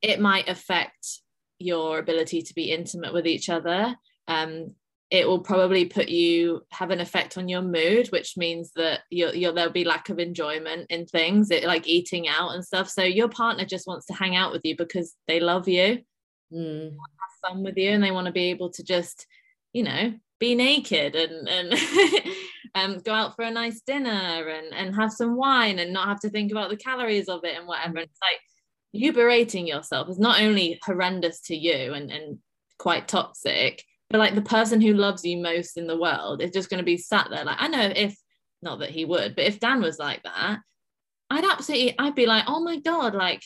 it 0.02 0.20
might 0.20 0.48
affect 0.48 1.20
your 1.58 1.98
ability 1.98 2.42
to 2.42 2.54
be 2.54 2.72
intimate 2.72 3.14
with 3.14 3.26
each 3.26 3.48
other. 3.48 3.96
Um, 4.26 4.74
it 5.10 5.28
will 5.28 5.40
probably 5.40 5.84
put 5.84 6.08
you 6.08 6.62
have 6.70 6.90
an 6.90 7.00
effect 7.00 7.38
on 7.38 7.48
your 7.48 7.62
mood 7.62 8.08
which 8.10 8.36
means 8.36 8.72
that 8.74 9.00
you'll, 9.10 9.34
you'll 9.34 9.52
there'll 9.52 9.70
be 9.70 9.84
lack 9.84 10.08
of 10.08 10.18
enjoyment 10.18 10.90
in 10.90 11.06
things 11.06 11.50
it, 11.50 11.64
like 11.64 11.86
eating 11.86 12.26
out 12.26 12.50
and 12.54 12.64
stuff. 12.64 12.88
So 12.88 13.02
your 13.02 13.28
partner 13.28 13.64
just 13.64 13.86
wants 13.86 14.06
to 14.06 14.14
hang 14.14 14.34
out 14.34 14.50
with 14.50 14.62
you 14.64 14.76
because 14.76 15.14
they 15.28 15.40
love 15.40 15.68
you. 15.68 16.00
Mm. 16.52 16.96
Fun 17.46 17.62
with 17.62 17.76
you 17.76 17.90
and 17.90 18.02
they 18.02 18.10
want 18.10 18.26
to 18.26 18.32
be 18.32 18.50
able 18.50 18.70
to 18.70 18.82
just 18.82 19.26
you 19.72 19.82
know 19.82 20.14
be 20.40 20.54
naked 20.54 21.14
and 21.14 21.48
and 21.48 21.74
um, 22.74 22.98
go 22.98 23.12
out 23.12 23.36
for 23.36 23.44
a 23.44 23.50
nice 23.50 23.80
dinner 23.86 24.48
and 24.48 24.74
and 24.74 24.94
have 24.94 25.12
some 25.12 25.36
wine 25.36 25.78
and 25.78 25.92
not 25.92 26.08
have 26.08 26.20
to 26.20 26.30
think 26.30 26.50
about 26.50 26.70
the 26.70 26.76
calories 26.76 27.28
of 27.28 27.44
it 27.44 27.56
and 27.56 27.66
whatever. 27.66 27.98
And 27.98 28.08
it's 28.08 28.18
like 28.20 28.40
you 28.92 29.12
berating 29.12 29.66
yourself 29.66 30.08
is 30.08 30.18
not 30.18 30.40
only 30.40 30.78
horrendous 30.84 31.40
to 31.42 31.56
you 31.56 31.94
and 31.94 32.10
and 32.10 32.38
quite 32.78 33.08
toxic 33.08 33.82
but 34.10 34.18
like 34.18 34.34
the 34.34 34.42
person 34.42 34.80
who 34.80 34.94
loves 34.94 35.24
you 35.24 35.36
most 35.38 35.76
in 35.76 35.86
the 35.86 35.98
world 35.98 36.42
is 36.42 36.50
just 36.50 36.68
going 36.68 36.78
to 36.78 36.84
be 36.84 36.96
sat 36.96 37.28
there. 37.30 37.44
Like 37.44 37.56
i 37.60 37.68
know 37.68 37.92
if 37.94 38.16
not 38.62 38.80
that 38.80 38.90
he 38.90 39.04
would 39.04 39.36
but 39.36 39.44
if 39.44 39.60
dan 39.60 39.80
was 39.80 39.98
like 39.98 40.22
that 40.22 40.58
i'd 41.30 41.44
absolutely 41.44 41.94
i'd 41.98 42.14
be 42.14 42.26
like 42.26 42.44
oh 42.46 42.60
my 42.60 42.78
god 42.80 43.14
like 43.14 43.42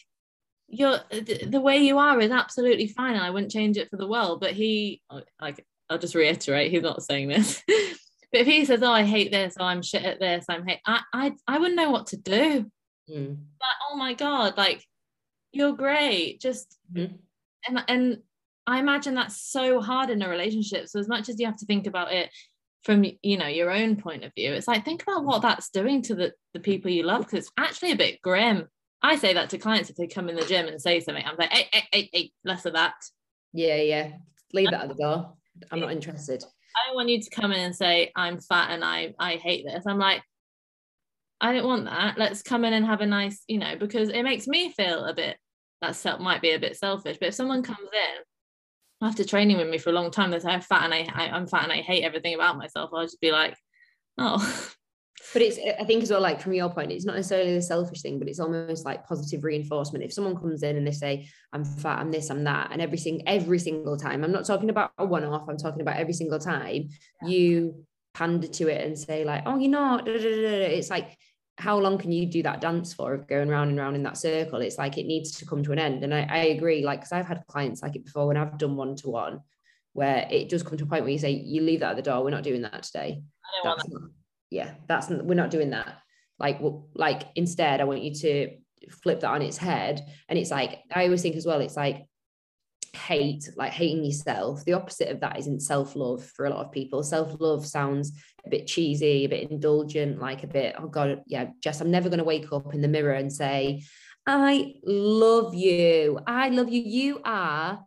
you're 0.68 0.98
the, 1.10 1.46
the 1.46 1.60
way 1.60 1.78
you 1.78 1.98
are 1.98 2.20
is 2.20 2.30
absolutely 2.30 2.88
fine 2.88 3.14
and 3.14 3.24
I 3.24 3.30
wouldn't 3.30 3.52
change 3.52 3.76
it 3.76 3.88
for 3.90 3.96
the 3.96 4.06
world. 4.06 4.40
But 4.40 4.52
he 4.52 5.02
like 5.40 5.64
I'll 5.90 5.98
just 5.98 6.14
reiterate, 6.14 6.70
he's 6.70 6.82
not 6.82 7.02
saying 7.02 7.28
this. 7.28 7.62
but 7.68 8.40
if 8.40 8.46
he 8.46 8.64
says, 8.64 8.82
Oh, 8.82 8.92
I 8.92 9.04
hate 9.04 9.32
this, 9.32 9.54
oh 9.58 9.64
I'm 9.64 9.82
shit 9.82 10.04
at 10.04 10.20
this, 10.20 10.44
I'm 10.48 10.66
hate 10.66 10.80
I 10.86 11.00
I, 11.12 11.32
I 11.46 11.58
wouldn't 11.58 11.76
know 11.76 11.90
what 11.90 12.08
to 12.08 12.16
do. 12.16 12.70
Mm. 13.10 13.28
Like, 13.28 13.78
oh 13.90 13.96
my 13.96 14.14
God, 14.14 14.56
like 14.56 14.84
you're 15.52 15.72
great. 15.72 16.40
Just 16.40 16.76
Mhm. 16.92 17.18
and 17.66 17.84
and 17.88 18.18
I 18.66 18.80
imagine 18.80 19.14
that's 19.14 19.40
so 19.40 19.80
hard 19.80 20.10
in 20.10 20.20
a 20.20 20.28
relationship. 20.28 20.88
So 20.88 21.00
as 21.00 21.08
much 21.08 21.30
as 21.30 21.40
you 21.40 21.46
have 21.46 21.56
to 21.56 21.66
think 21.66 21.86
about 21.86 22.12
it 22.12 22.28
from 22.82 23.04
you 23.22 23.38
know 23.38 23.46
your 23.46 23.70
own 23.70 23.96
point 23.96 24.24
of 24.24 24.34
view, 24.34 24.52
it's 24.52 24.68
like 24.68 24.84
think 24.84 25.02
about 25.02 25.24
what 25.24 25.40
that's 25.40 25.70
doing 25.70 26.02
to 26.02 26.14
the, 26.14 26.32
the 26.52 26.60
people 26.60 26.90
you 26.90 27.04
love 27.04 27.20
because 27.24 27.38
it's 27.46 27.52
actually 27.56 27.92
a 27.92 27.96
bit 27.96 28.20
grim. 28.20 28.66
I 29.02 29.16
say 29.16 29.34
that 29.34 29.50
to 29.50 29.58
clients 29.58 29.90
if 29.90 29.96
they 29.96 30.06
come 30.06 30.28
in 30.28 30.36
the 30.36 30.44
gym 30.44 30.66
and 30.66 30.80
say 30.80 31.00
something. 31.00 31.24
I'm 31.24 31.36
like, 31.36 31.52
hey, 31.52 31.68
hey, 31.72 31.82
hey, 31.92 32.10
hey, 32.12 32.32
less 32.44 32.66
of 32.66 32.74
that. 32.74 32.94
Yeah, 33.52 33.76
yeah. 33.76 34.12
Leave 34.52 34.70
that 34.70 34.82
at 34.82 34.88
the 34.88 34.94
door. 34.94 35.34
I'm 35.70 35.80
not 35.80 35.92
interested. 35.92 36.42
I 36.76 36.86
don't 36.86 36.96
want 36.96 37.08
you 37.08 37.20
to 37.20 37.30
come 37.30 37.52
in 37.52 37.60
and 37.60 37.74
say 37.74 38.12
I'm 38.14 38.40
fat 38.40 38.70
and 38.70 38.84
I 38.84 39.14
I 39.18 39.36
hate 39.36 39.64
this. 39.66 39.84
I'm 39.86 39.98
like, 39.98 40.22
I 41.40 41.52
don't 41.52 41.66
want 41.66 41.84
that. 41.84 42.18
Let's 42.18 42.42
come 42.42 42.64
in 42.64 42.72
and 42.72 42.86
have 42.86 43.00
a 43.00 43.06
nice, 43.06 43.42
you 43.46 43.58
know, 43.58 43.76
because 43.76 44.08
it 44.08 44.22
makes 44.22 44.46
me 44.46 44.72
feel 44.72 45.04
a 45.04 45.14
bit 45.14 45.36
that 45.80 45.96
self 45.96 46.20
might 46.20 46.42
be 46.42 46.50
a 46.50 46.58
bit 46.58 46.76
selfish. 46.76 47.18
But 47.18 47.28
if 47.28 47.34
someone 47.34 47.62
comes 47.62 47.78
in 47.92 49.06
after 49.06 49.24
training 49.24 49.58
with 49.58 49.68
me 49.68 49.78
for 49.78 49.90
a 49.90 49.94
long 49.94 50.10
time, 50.10 50.30
they 50.30 50.40
say 50.40 50.50
I'm 50.50 50.60
fat 50.60 50.84
and 50.84 50.94
I, 50.94 51.08
I 51.14 51.28
I'm 51.30 51.46
fat 51.46 51.64
and 51.64 51.72
I 51.72 51.82
hate 51.82 52.04
everything 52.04 52.34
about 52.34 52.58
myself. 52.58 52.90
I'll 52.92 53.04
just 53.04 53.20
be 53.20 53.32
like, 53.32 53.56
oh, 54.18 54.70
But 55.32 55.42
it's 55.42 55.58
I 55.78 55.84
think 55.84 56.02
as 56.02 56.10
well, 56.10 56.20
like 56.20 56.40
from 56.40 56.54
your 56.54 56.70
point, 56.70 56.90
it's 56.90 57.04
not 57.04 57.16
necessarily 57.16 57.54
the 57.54 57.62
selfish 57.62 58.02
thing, 58.02 58.18
but 58.18 58.28
it's 58.28 58.40
almost 58.40 58.84
like 58.84 59.06
positive 59.06 59.44
reinforcement. 59.44 60.04
If 60.04 60.12
someone 60.12 60.36
comes 60.36 60.62
in 60.62 60.76
and 60.76 60.86
they 60.86 60.92
say, 60.92 61.28
I'm 61.52 61.64
fat, 61.64 61.98
I'm 61.98 62.10
this, 62.10 62.30
I'm 62.30 62.44
that, 62.44 62.70
and 62.72 62.80
every 62.80 62.98
single 62.98 63.22
every 63.26 63.58
single 63.58 63.96
time, 63.96 64.24
I'm 64.24 64.32
not 64.32 64.46
talking 64.46 64.70
about 64.70 64.92
a 64.98 65.04
one-off, 65.04 65.48
I'm 65.48 65.58
talking 65.58 65.82
about 65.82 65.96
every 65.96 66.14
single 66.14 66.38
time 66.38 66.88
you 67.22 67.84
pander 68.14 68.48
to 68.48 68.68
it 68.68 68.86
and 68.86 68.98
say, 68.98 69.24
like, 69.24 69.42
oh, 69.46 69.58
you're 69.58 69.70
not, 69.70 70.06
da, 70.06 70.12
da, 70.12 70.20
da. 70.20 70.66
it's 70.76 70.90
like 70.90 71.16
how 71.58 71.76
long 71.76 71.98
can 71.98 72.12
you 72.12 72.24
do 72.24 72.42
that 72.44 72.60
dance 72.60 72.94
for 72.94 73.14
of 73.14 73.26
going 73.26 73.48
round 73.48 73.70
and 73.70 73.78
round 73.78 73.96
in 73.96 74.04
that 74.04 74.16
circle? 74.16 74.60
It's 74.60 74.78
like 74.78 74.96
it 74.96 75.06
needs 75.06 75.32
to 75.32 75.44
come 75.44 75.64
to 75.64 75.72
an 75.72 75.78
end. 75.78 76.04
And 76.04 76.14
I, 76.14 76.26
I 76.30 76.38
agree, 76.46 76.84
like, 76.84 77.00
because 77.00 77.12
I've 77.12 77.26
had 77.26 77.44
clients 77.48 77.82
like 77.82 77.96
it 77.96 78.04
before 78.04 78.28
when 78.28 78.36
I've 78.36 78.58
done 78.58 78.76
one-to-one 78.76 79.40
where 79.92 80.28
it 80.30 80.48
does 80.48 80.62
come 80.62 80.78
to 80.78 80.84
a 80.84 80.86
point 80.86 81.02
where 81.02 81.10
you 81.10 81.18
say, 81.18 81.30
you 81.30 81.62
leave 81.62 81.80
that 81.80 81.90
at 81.90 81.96
the 81.96 82.02
door, 82.02 82.22
we're 82.22 82.30
not 82.30 82.44
doing 82.44 82.62
that 82.62 82.84
today 82.84 83.22
I 84.52 84.56
don't 84.56 84.66
want 84.66 84.88
that's 84.88 85.10
not, 85.10 85.18
yeah 85.18 85.18
that's 85.18 85.26
we're 85.26 85.34
not 85.34 85.50
doing 85.50 85.70
that. 85.70 85.98
Like 86.38 86.58
w- 86.58 86.84
like 86.94 87.22
instead 87.34 87.80
i 87.80 87.84
want 87.84 88.02
you 88.02 88.14
to 88.14 88.56
flip 88.90 89.20
that 89.20 89.30
on 89.30 89.42
its 89.42 89.58
head 89.58 90.06
and 90.28 90.38
it's 90.38 90.50
like 90.50 90.78
i 90.94 91.04
always 91.04 91.20
think 91.20 91.34
as 91.34 91.44
well 91.44 91.60
it's 91.60 91.76
like 91.76 92.06
hate 92.94 93.48
like 93.56 93.72
hating 93.72 94.04
yourself. 94.04 94.64
The 94.64 94.72
opposite 94.74 95.08
of 95.08 95.20
that 95.20 95.38
isn't 95.38 95.60
self-love 95.60 96.24
for 96.24 96.46
a 96.46 96.50
lot 96.50 96.64
of 96.64 96.72
people. 96.72 97.02
Self-love 97.02 97.66
sounds 97.66 98.12
a 98.46 98.50
bit 98.50 98.66
cheesy 98.66 99.24
a 99.24 99.28
bit 99.28 99.50
indulgent 99.50 100.18
like 100.20 100.42
a 100.42 100.46
bit 100.46 100.74
oh 100.78 100.86
god 100.86 101.22
yeah 101.26 101.46
jess 101.62 101.80
i'm 101.80 101.90
never 101.90 102.08
going 102.08 102.18
to 102.18 102.24
wake 102.24 102.50
up 102.52 102.72
in 102.72 102.80
the 102.80 102.88
mirror 102.88 103.12
and 103.12 103.32
say 103.32 103.82
i 104.26 104.74
love 104.84 105.54
you. 105.54 106.18
I 106.26 106.48
love 106.50 106.68
you. 106.68 106.82
You 106.82 107.20
are 107.24 107.80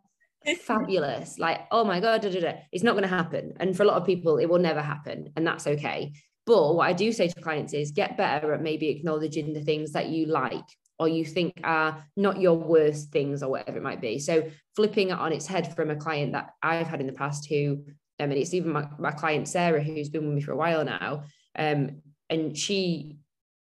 fabulous. 0.60 1.38
Like 1.46 1.60
oh 1.70 1.84
my 1.84 2.00
god 2.00 2.22
da, 2.22 2.30
da, 2.30 2.40
da. 2.40 2.52
it's 2.72 2.84
not 2.84 2.92
going 2.92 3.02
to 3.02 3.08
happen. 3.08 3.54
And 3.58 3.76
for 3.76 3.82
a 3.82 3.86
lot 3.86 3.96
of 4.00 4.06
people 4.06 4.38
it 4.38 4.46
will 4.46 4.58
never 4.58 4.82
happen 4.82 5.32
and 5.36 5.46
that's 5.46 5.66
okay 5.66 6.12
but 6.46 6.74
what 6.74 6.88
i 6.88 6.92
do 6.92 7.12
say 7.12 7.28
to 7.28 7.40
clients 7.40 7.72
is 7.72 7.90
get 7.90 8.16
better 8.16 8.52
at 8.52 8.62
maybe 8.62 8.88
acknowledging 8.88 9.52
the 9.52 9.62
things 9.62 9.92
that 9.92 10.08
you 10.08 10.26
like 10.26 10.64
or 10.98 11.08
you 11.08 11.24
think 11.24 11.60
are 11.64 12.04
not 12.16 12.40
your 12.40 12.54
worst 12.54 13.10
things 13.10 13.42
or 13.42 13.50
whatever 13.50 13.78
it 13.78 13.82
might 13.82 14.00
be 14.00 14.18
so 14.18 14.42
flipping 14.76 15.08
it 15.10 15.18
on 15.18 15.32
its 15.32 15.46
head 15.46 15.74
from 15.74 15.90
a 15.90 15.96
client 15.96 16.32
that 16.32 16.50
i've 16.62 16.86
had 16.86 17.00
in 17.00 17.06
the 17.06 17.12
past 17.12 17.48
who 17.48 17.82
i 18.20 18.26
mean 18.26 18.38
it's 18.38 18.54
even 18.54 18.72
my, 18.72 18.86
my 18.98 19.10
client 19.10 19.48
sarah 19.48 19.82
who's 19.82 20.08
been 20.08 20.26
with 20.26 20.34
me 20.34 20.40
for 20.40 20.52
a 20.52 20.56
while 20.56 20.84
now 20.84 21.22
um, 21.58 22.00
and 22.30 22.56
she 22.56 23.16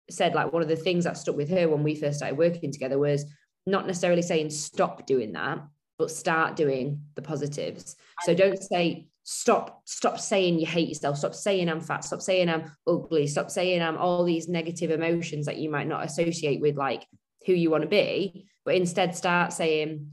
said 0.09 0.35
like 0.35 0.53
one 0.53 0.63
of 0.63 0.69
the 0.69 0.77
things 0.77 1.05
that 1.05 1.17
stuck 1.17 1.37
with 1.37 1.51
her 1.51 1.69
when 1.69 1.83
we 1.83 1.95
first 1.95 2.19
started 2.19 2.39
working 2.39 2.73
together 2.73 2.99
was 2.99 3.25
not 3.67 3.87
necessarily 3.87 4.23
saying 4.23 4.51
stop 4.51 5.07
doing 5.07 5.33
that 5.33 5.61
but 6.01 6.11
start 6.11 6.57
doing 6.57 7.03
the 7.15 7.21
positives. 7.21 7.95
So 8.23 8.35
don't 8.35 8.61
say 8.61 9.10
stop 9.23 9.83
stop 9.85 10.19
saying 10.19 10.59
you 10.59 10.67
hate 10.67 10.89
yourself, 10.89 11.19
stop 11.19 11.35
saying 11.35 11.69
I'm 11.69 11.81
fat, 11.81 12.05
stop 12.05 12.23
saying 12.23 12.49
I'm 12.49 12.73
ugly, 12.87 13.27
stop 13.27 13.51
saying 13.51 13.83
I'm 13.83 13.99
all 13.99 14.25
these 14.25 14.49
negative 14.49 14.91
emotions 14.91 15.47
that 15.47 15.59
you 15.59 15.71
might 15.71 15.89
not 15.89 16.05
associate 16.05 16.61
with 16.61 16.77
like 16.77 17.07
who 17.47 17.53
you 17.53 17.71
want 17.71 17.83
to 17.83 17.89
be, 17.89 18.47
but 18.65 18.75
instead 18.75 19.15
start 19.15 19.53
saying, 19.53 20.13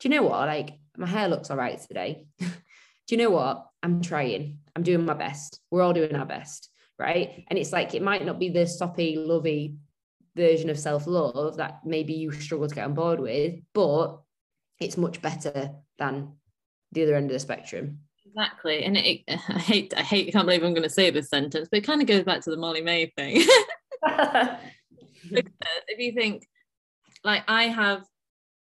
do 0.00 0.08
you 0.08 0.14
know 0.14 0.22
what? 0.22 0.46
Like 0.46 0.78
my 0.96 1.06
hair 1.06 1.28
looks 1.28 1.50
all 1.50 1.56
right 1.56 1.80
today. 1.80 2.26
do 2.38 2.46
you 3.08 3.16
know 3.16 3.30
what? 3.30 3.66
I'm 3.82 4.02
trying. 4.02 4.58
I'm 4.74 4.82
doing 4.82 5.04
my 5.04 5.14
best. 5.14 5.60
We're 5.70 5.82
all 5.82 5.92
doing 5.92 6.14
our 6.14 6.26
best, 6.26 6.70
right? 6.98 7.44
And 7.48 7.58
it's 7.58 7.72
like 7.72 7.94
it 7.94 8.02
might 8.02 8.24
not 8.24 8.38
be 8.38 8.48
the 8.48 8.66
soppy, 8.66 9.16
lovey 9.16 9.76
version 10.34 10.68
of 10.70 10.78
self-love 10.78 11.56
that 11.56 11.80
maybe 11.84 12.12
you 12.12 12.30
struggle 12.32 12.68
to 12.68 12.74
get 12.74 12.84
on 12.84 12.94
board 12.94 13.20
with, 13.20 13.54
but 13.72 14.18
it's 14.78 14.98
much 14.98 15.22
better 15.22 15.70
than 15.98 16.32
the 16.92 17.02
other 17.02 17.14
end 17.14 17.26
of 17.26 17.32
the 17.32 17.38
spectrum. 17.38 18.00
Exactly. 18.36 18.84
And 18.84 18.96
it, 18.96 19.22
I 19.28 19.58
hate, 19.58 19.94
I 19.96 20.02
hate, 20.02 20.28
I 20.28 20.30
can't 20.30 20.46
believe 20.46 20.62
I'm 20.62 20.74
going 20.74 20.82
to 20.82 20.90
say 20.90 21.10
this 21.10 21.30
sentence, 21.30 21.68
but 21.70 21.78
it 21.78 21.86
kind 21.86 22.00
of 22.00 22.06
goes 22.06 22.24
back 22.24 22.42
to 22.42 22.50
the 22.50 22.56
Molly-Mae 22.56 23.12
thing. 23.16 23.42
if 24.02 25.98
you 25.98 26.12
think, 26.12 26.46
like, 27.24 27.42
I 27.48 27.64
have 27.64 28.04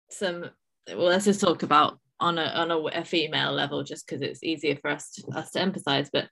some, 0.09 0.49
well, 0.87 1.05
let's 1.05 1.25
just 1.25 1.41
talk 1.41 1.63
about 1.63 1.99
on 2.21 2.37
a 2.37 2.43
on 2.43 2.69
a, 2.69 2.77
a 2.77 3.05
female 3.05 3.53
level, 3.53 3.81
just 3.83 4.05
because 4.05 4.21
it's 4.21 4.43
easier 4.43 4.75
for 4.75 4.89
us 4.89 5.11
to, 5.11 5.27
us 5.37 5.51
to 5.51 5.61
emphasize. 5.61 6.09
But 6.11 6.27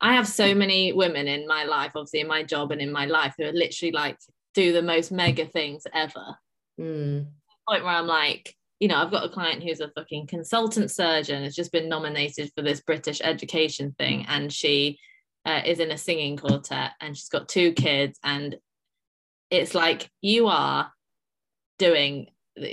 I 0.00 0.14
have 0.14 0.28
so 0.28 0.54
many 0.54 0.92
women 0.92 1.26
in 1.26 1.48
my 1.48 1.64
life, 1.64 1.92
obviously 1.96 2.20
in 2.20 2.28
my 2.28 2.44
job 2.44 2.70
and 2.70 2.80
in 2.80 2.92
my 2.92 3.06
life, 3.06 3.34
who 3.36 3.44
are 3.44 3.52
literally 3.52 3.92
like 3.92 4.18
do 4.54 4.72
the 4.72 4.82
most 4.82 5.10
mega 5.10 5.46
things 5.46 5.84
ever. 5.92 6.36
Mm. 6.78 7.26
Point 7.68 7.84
where 7.84 7.94
I'm 7.94 8.06
like, 8.06 8.54
you 8.80 8.88
know, 8.88 8.96
I've 8.96 9.10
got 9.10 9.24
a 9.24 9.28
client 9.28 9.62
who's 9.62 9.80
a 9.80 9.90
fucking 9.90 10.28
consultant 10.28 10.90
surgeon, 10.90 11.42
has 11.42 11.54
just 11.54 11.72
been 11.72 11.88
nominated 11.88 12.52
for 12.54 12.62
this 12.62 12.80
British 12.80 13.20
education 13.22 13.94
thing, 13.98 14.24
and 14.28 14.52
she 14.52 14.98
uh, 15.44 15.62
is 15.64 15.80
in 15.80 15.90
a 15.90 15.98
singing 15.98 16.36
quartet, 16.36 16.92
and 17.00 17.16
she's 17.16 17.28
got 17.28 17.48
two 17.48 17.72
kids, 17.72 18.18
and 18.22 18.56
it's 19.50 19.74
like 19.74 20.10
you 20.20 20.46
are 20.46 20.92
doing 21.78 22.28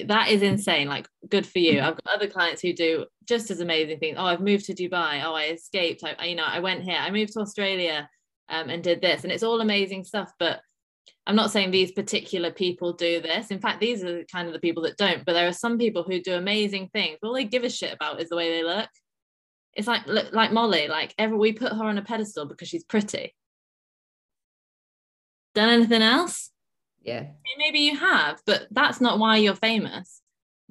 that 0.08 0.30
is 0.30 0.42
insane 0.42 0.88
like 0.88 1.08
good 1.30 1.46
for 1.46 1.60
you. 1.60 1.80
I've 1.80 1.96
got 1.96 2.16
other 2.16 2.28
clients 2.28 2.62
who 2.62 2.74
do 2.74 3.06
just 3.28 3.52
as 3.52 3.60
amazing 3.60 4.00
things. 4.00 4.18
Oh 4.20 4.26
i've 4.26 4.42
moved 4.42 4.66
to 4.66 4.74
dubai. 4.74 5.24
Oh 5.24 5.34
i 5.36 5.46
escaped. 5.46 6.04
I 6.04 6.26
you 6.26 6.36
know 6.36 6.46
i 6.46 6.60
went 6.60 6.84
here. 6.84 6.98
I 7.00 7.12
moved 7.12 7.34
to 7.34 7.40
australia 7.40 8.10
um, 8.50 8.70
and 8.70 8.84
did 8.84 9.02
this 9.02 9.24
and 9.24 9.32
it's 9.32 9.44
all 9.44 9.62
amazing 9.62 10.04
stuff 10.04 10.32
but 10.40 10.62
I'm 11.28 11.36
not 11.36 11.52
saying 11.52 11.72
these 11.72 11.92
particular 11.92 12.52
people 12.52 12.94
do 12.94 13.20
this. 13.20 13.50
In 13.50 13.60
fact, 13.60 13.80
these 13.80 14.04
are 14.04 14.24
kind 14.26 14.48
of 14.48 14.54
the 14.54 14.60
people 14.60 14.84
that 14.84 14.98
don't. 14.98 15.26
But 15.26 15.34
there 15.34 15.48
are 15.48 15.54
some 15.54 15.78
people 15.78 16.04
who 16.04 16.22
do 16.22 16.36
amazing 16.36 16.90
things. 16.94 17.18
All 17.24 17.34
they 17.34 17.46
give 17.46 17.64
a 17.64 17.70
shit 17.70 17.94
about 17.94 18.22
is 18.22 18.30
the 18.30 18.36
way 18.36 18.52
they 18.52 18.64
look. 18.64 18.90
It's 19.74 19.88
like 19.88 20.04
like 20.08 20.52
Molly. 20.52 20.88
Like 20.88 21.14
ever, 21.18 21.36
we 21.36 21.52
put 21.52 21.74
her 21.74 21.84
on 21.84 21.98
a 21.98 22.04
pedestal 22.04 22.46
because 22.46 22.68
she's 22.68 22.84
pretty. 22.84 23.34
Done 25.56 25.70
anything 25.70 26.02
else? 26.02 26.52
Yeah. 27.02 27.28
Maybe 27.58 27.80
you 27.80 27.98
have, 27.98 28.42
but 28.46 28.68
that's 28.72 29.00
not 29.00 29.20
why 29.20 29.38
you're 29.38 29.56
famous. 29.56 30.22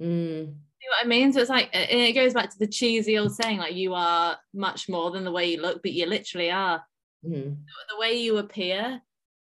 Mm. 0.01 0.47
See 0.47 0.89
what 0.89 1.05
I 1.05 1.09
mean? 1.09 1.33
So 1.33 1.41
it's 1.41 1.51
like 1.51 1.71
it 1.73 2.13
goes 2.15 2.35
back 2.35 2.51
to 2.51 2.59
the 2.59 2.67
cheesy 2.67 3.19
old 3.19 3.35
saying, 3.35 3.59
like 3.59 3.75
you 3.75 3.95
are 3.95 4.37
much 4.53 4.89
more 4.89 5.11
than 5.11 5.25
the 5.25 5.33
way 5.33 5.51
you 5.51 5.61
look, 5.61 5.83
but 5.83 5.93
you 5.93 6.07
literally 6.07 6.51
are. 6.51 6.85
Mm. 7.27 7.57
The 7.89 7.99
way 7.99 8.15
you 8.21 8.39
appear 8.39 9.01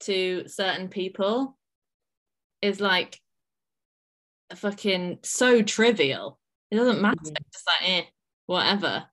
to 0.02 0.44
certain 0.46 0.88
people 0.88 1.56
is 2.60 2.80
like 2.80 3.20
fucking 4.54 5.18
so 5.22 5.62
trivial. 5.62 6.38
It 6.70 6.76
doesn't 6.76 7.02
matter. 7.02 7.16
Mm-hmm. 7.16 7.34
Just 7.52 7.66
like, 7.66 7.90
eh, 7.90 8.02
whatever. 8.46 9.04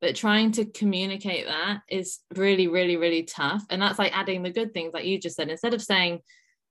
But 0.00 0.14
trying 0.14 0.52
to 0.52 0.66
communicate 0.66 1.46
that 1.46 1.80
is 1.88 2.20
really, 2.34 2.68
really, 2.68 2.96
really 2.96 3.22
tough. 3.22 3.64
And 3.70 3.80
that's 3.80 3.98
like 3.98 4.16
adding 4.16 4.42
the 4.42 4.50
good 4.50 4.74
things, 4.74 4.92
like 4.92 5.06
you 5.06 5.18
just 5.18 5.36
said, 5.36 5.48
instead 5.48 5.74
of 5.74 5.82
saying, 5.82 6.20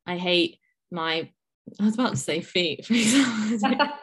I 0.06 0.18
hate 0.18 0.60
my, 0.92 1.30
I 1.80 1.86
was 1.86 1.96
about 1.96 2.12
to 2.12 2.18
say 2.18 2.42
feet, 2.42 2.86
for 2.86 2.94
example. 2.94 3.88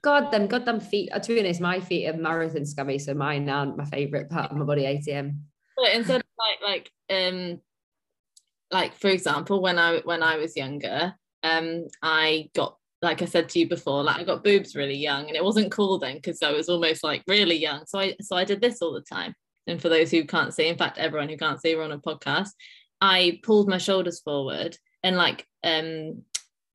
God, 0.00 0.30
them 0.30 0.46
goddamn 0.46 0.78
feet. 0.78 1.10
Uh, 1.12 1.18
to 1.18 1.34
be 1.34 1.40
honest, 1.40 1.60
my 1.60 1.80
feet 1.80 2.06
are 2.06 2.16
marathon 2.16 2.64
scummy, 2.64 3.00
so 3.00 3.14
mine 3.14 3.48
aren't 3.48 3.76
my 3.76 3.84
favorite 3.84 4.30
part 4.30 4.52
of 4.52 4.56
my 4.56 4.64
body. 4.64 4.82
ATM. 4.82 5.40
But 5.76 5.92
instead 5.92 6.20
of 6.20 6.26
like, 6.38 6.90
like, 7.10 7.16
um, 7.16 7.60
like 8.70 8.94
for 8.94 9.08
example 9.08 9.60
when 9.62 9.78
i 9.78 9.98
when 10.04 10.22
i 10.22 10.36
was 10.36 10.56
younger 10.56 11.14
um 11.42 11.86
i 12.02 12.48
got 12.54 12.76
like 13.00 13.22
i 13.22 13.24
said 13.24 13.48
to 13.48 13.58
you 13.58 13.68
before 13.68 14.02
like 14.02 14.18
i 14.18 14.24
got 14.24 14.44
boobs 14.44 14.74
really 14.74 14.96
young 14.96 15.26
and 15.28 15.36
it 15.36 15.44
wasn't 15.44 15.70
cool 15.70 15.98
then 15.98 16.16
because 16.16 16.42
i 16.42 16.52
was 16.52 16.68
almost 16.68 17.04
like 17.04 17.22
really 17.26 17.56
young 17.56 17.84
so 17.86 17.98
i 17.98 18.14
so 18.20 18.36
i 18.36 18.44
did 18.44 18.60
this 18.60 18.82
all 18.82 18.92
the 18.92 19.00
time 19.02 19.34
and 19.66 19.80
for 19.80 19.88
those 19.88 20.10
who 20.10 20.24
can't 20.24 20.54
see 20.54 20.68
in 20.68 20.76
fact 20.76 20.98
everyone 20.98 21.28
who 21.28 21.36
can't 21.36 21.60
see 21.60 21.74
we're 21.74 21.82
on 21.82 21.92
a 21.92 21.98
podcast 21.98 22.50
i 23.00 23.38
pulled 23.42 23.68
my 23.68 23.78
shoulders 23.78 24.20
forward 24.20 24.76
and 25.02 25.16
like 25.16 25.46
um 25.64 26.22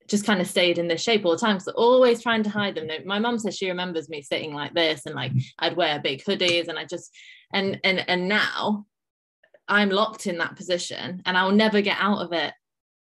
just 0.07 0.25
kind 0.25 0.41
of 0.41 0.47
stayed 0.47 0.77
in 0.77 0.87
this 0.87 1.01
shape 1.01 1.25
all 1.25 1.31
the 1.31 1.37
time. 1.37 1.59
So 1.59 1.71
always 1.71 2.21
trying 2.21 2.43
to 2.43 2.49
hide 2.49 2.75
them. 2.75 2.87
My 3.05 3.19
mum 3.19 3.39
says 3.39 3.57
she 3.57 3.69
remembers 3.69 4.09
me 4.09 4.21
sitting 4.21 4.53
like 4.53 4.73
this 4.73 5.05
and 5.05 5.15
like 5.15 5.31
I'd 5.59 5.77
wear 5.77 5.99
big 5.99 6.23
hoodies 6.23 6.67
and 6.67 6.77
I 6.77 6.85
just 6.85 7.15
and 7.51 7.79
and 7.83 8.07
and 8.07 8.27
now 8.27 8.85
I'm 9.67 9.89
locked 9.89 10.27
in 10.27 10.37
that 10.39 10.55
position 10.55 11.21
and 11.25 11.37
I'll 11.37 11.51
never 11.51 11.81
get 11.81 11.97
out 11.99 12.19
of 12.19 12.33
it. 12.33 12.53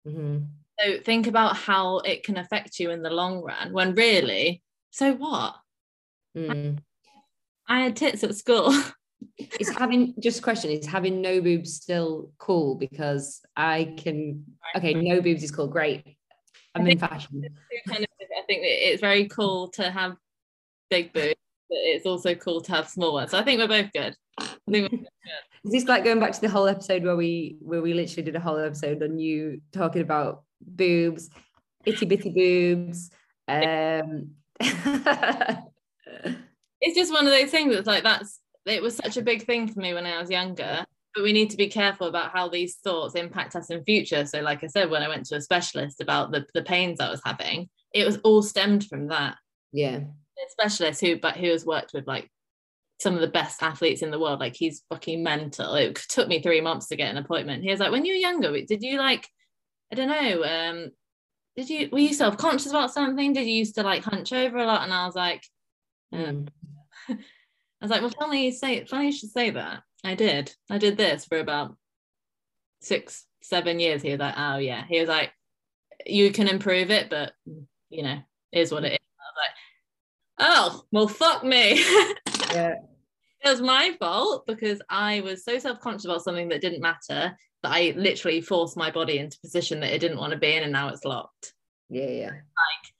Mm-hmm. 0.07 0.45
So 0.79 0.99
think 0.99 1.27
about 1.27 1.55
how 1.55 1.99
it 1.99 2.23
can 2.23 2.37
affect 2.37 2.79
you 2.79 2.91
in 2.91 3.01
the 3.01 3.09
long 3.09 3.41
run 3.41 3.71
when 3.71 3.95
really, 3.95 4.61
so 4.91 5.13
what? 5.13 5.55
Mm. 6.37 6.79
I 7.67 7.81
had 7.81 7.95
tits 7.95 8.23
at 8.23 8.35
school. 8.35 8.73
is 9.59 9.69
having 9.69 10.13
just 10.19 10.39
a 10.39 10.41
question 10.41 10.69
is 10.69 10.85
having 10.85 11.21
no 11.21 11.41
boobs 11.41 11.73
still 11.73 12.31
cool 12.37 12.75
because 12.75 13.41
I 13.55 13.95
can 13.97 14.43
okay 14.75 14.93
no 14.93 15.21
boobs 15.21 15.43
is 15.43 15.51
cool 15.51 15.67
great 15.67 16.17
I'm 16.75 16.87
in 16.87 16.99
fashion 16.99 17.41
kind 17.87 18.03
of, 18.03 18.07
I 18.21 18.41
think 18.45 18.61
it's 18.63 19.01
very 19.01 19.27
cool 19.27 19.69
to 19.69 19.89
have 19.89 20.15
big 20.89 21.11
boobs 21.13 21.35
it's 21.69 22.05
also 22.05 22.35
cool 22.35 22.61
to 22.61 22.71
have 22.71 22.87
small 22.87 23.13
ones 23.13 23.31
so 23.31 23.37
I 23.37 23.43
think 23.43 23.59
we're 23.59 23.67
both 23.67 23.91
good 23.93 24.15
I 24.37 24.71
think 24.71 24.91
we're 24.91 24.97
good. 24.97 25.07
Is 25.65 25.71
this 25.71 25.85
like 25.85 26.03
going 26.03 26.19
back 26.19 26.33
to 26.33 26.41
the 26.41 26.49
whole 26.49 26.67
episode 26.67 27.03
where 27.03 27.15
we 27.15 27.57
where 27.59 27.81
we 27.81 27.93
literally 27.93 28.23
did 28.23 28.35
a 28.35 28.39
whole 28.39 28.59
episode 28.59 29.01
on 29.01 29.17
you 29.17 29.61
talking 29.71 30.01
about 30.01 30.43
boobs, 30.61 31.29
itty 31.85 32.05
bitty 32.05 32.29
boobs? 32.29 33.09
Um 33.47 34.31
it's 34.59 35.63
just 36.95 37.11
one 37.11 37.25
of 37.25 37.31
those 37.31 37.49
things 37.49 37.73
that's 37.73 37.87
like 37.87 38.03
that's 38.03 38.39
it 38.65 38.81
was 38.81 38.95
such 38.95 39.17
a 39.17 39.21
big 39.21 39.45
thing 39.45 39.67
for 39.67 39.79
me 39.79 39.93
when 39.93 40.05
I 40.05 40.19
was 40.19 40.29
younger. 40.29 40.85
But 41.13 41.23
we 41.23 41.33
need 41.33 41.49
to 41.51 41.57
be 41.57 41.67
careful 41.67 42.07
about 42.07 42.31
how 42.31 42.49
these 42.49 42.75
thoughts 42.75 43.15
impact 43.15 43.55
us 43.55 43.69
in 43.69 43.85
future. 43.85 44.25
So, 44.25 44.41
like 44.41 44.65
I 44.65 44.67
said, 44.67 44.89
when 44.89 45.01
I 45.01 45.07
went 45.07 45.25
to 45.27 45.37
a 45.37 45.41
specialist 45.41 46.01
about 46.01 46.31
the, 46.31 46.45
the 46.53 46.61
pains 46.61 46.99
I 46.99 47.09
was 47.09 47.21
having, 47.23 47.69
it 47.93 48.05
was 48.05 48.17
all 48.17 48.43
stemmed 48.43 48.85
from 48.85 49.07
that. 49.07 49.37
Yeah. 49.71 50.01
A 50.37 50.51
specialist 50.51 51.01
who 51.01 51.17
but 51.17 51.37
who 51.37 51.49
has 51.49 51.65
worked 51.65 51.93
with 51.93 52.07
like 52.07 52.29
some 52.99 53.15
of 53.15 53.21
the 53.21 53.27
best 53.27 53.61
athletes 53.61 54.01
in 54.01 54.11
the 54.11 54.19
world. 54.19 54.39
Like 54.39 54.55
he's 54.55 54.83
fucking 54.89 55.23
mental. 55.23 55.75
It 55.75 55.95
took 55.95 56.27
me 56.27 56.41
three 56.41 56.61
months 56.61 56.87
to 56.87 56.95
get 56.95 57.11
an 57.11 57.17
appointment. 57.17 57.63
He 57.63 57.71
was 57.71 57.79
like, 57.79 57.91
when 57.91 58.05
you 58.05 58.13
were 58.13 58.19
younger, 58.19 58.51
did 58.61 58.83
you 58.83 58.97
like, 58.97 59.27
I 59.91 59.95
don't 59.95 60.07
know, 60.07 60.43
um, 60.43 60.91
did 61.55 61.69
you 61.69 61.89
were 61.91 61.99
you 61.99 62.13
self-conscious 62.13 62.69
about 62.69 62.91
something? 62.91 63.33
Did 63.33 63.47
you 63.47 63.53
used 63.53 63.75
to 63.75 63.83
like 63.83 64.03
hunch 64.03 64.33
over 64.33 64.57
a 64.57 64.65
lot? 64.65 64.83
And 64.83 64.93
I 64.93 65.05
was 65.05 65.15
like, 65.15 65.43
um, 66.11 66.47
I 67.09 67.15
was 67.81 67.91
like, 67.91 68.01
well, 68.01 68.09
funny 68.09 68.45
you 68.45 68.51
say 68.51 68.85
funny 68.85 69.07
you 69.07 69.11
should 69.11 69.31
say 69.31 69.51
that. 69.51 69.83
I 70.03 70.15
did. 70.15 70.53
I 70.69 70.77
did 70.77 70.97
this 70.97 71.25
for 71.25 71.39
about 71.39 71.75
six, 72.81 73.25
seven 73.41 73.79
years. 73.79 74.01
He 74.01 74.11
was 74.11 74.19
like, 74.19 74.35
oh 74.37 74.57
yeah. 74.57 74.83
He 74.87 74.99
was 74.99 75.09
like, 75.09 75.31
you 76.05 76.31
can 76.31 76.47
improve 76.47 76.91
it, 76.91 77.09
but 77.09 77.33
you 77.89 78.03
know, 78.03 78.19
is 78.51 78.71
what 78.71 78.83
it 78.83 78.93
is. 78.93 78.99
I 78.99 79.25
was 79.25 79.37
like, 79.37 79.55
oh, 80.39 80.83
well, 80.91 81.07
fuck 81.07 81.43
me. 81.43 81.79
yeah. 82.51 82.75
It 83.43 83.49
was 83.49 83.61
my 83.61 83.95
fault 83.99 84.45
because 84.47 84.81
I 84.89 85.21
was 85.21 85.43
so 85.43 85.59
self-conscious 85.59 86.05
about 86.05 86.23
something 86.23 86.49
that 86.49 86.61
didn't 86.61 86.81
matter 86.81 87.37
that 87.63 87.71
I 87.71 87.93
literally 87.95 88.41
forced 88.41 88.75
my 88.75 88.89
body 88.91 89.19
into 89.19 89.37
a 89.37 89.45
position 89.45 89.79
that 89.81 89.93
it 89.93 89.99
didn't 89.99 90.17
want 90.17 90.33
to 90.33 90.39
be 90.39 90.55
in 90.55 90.63
and 90.63 90.71
now 90.71 90.89
it's 90.89 91.05
locked. 91.05 91.53
Yeah, 91.89 92.09
yeah. 92.09 92.31
Like 92.31 92.93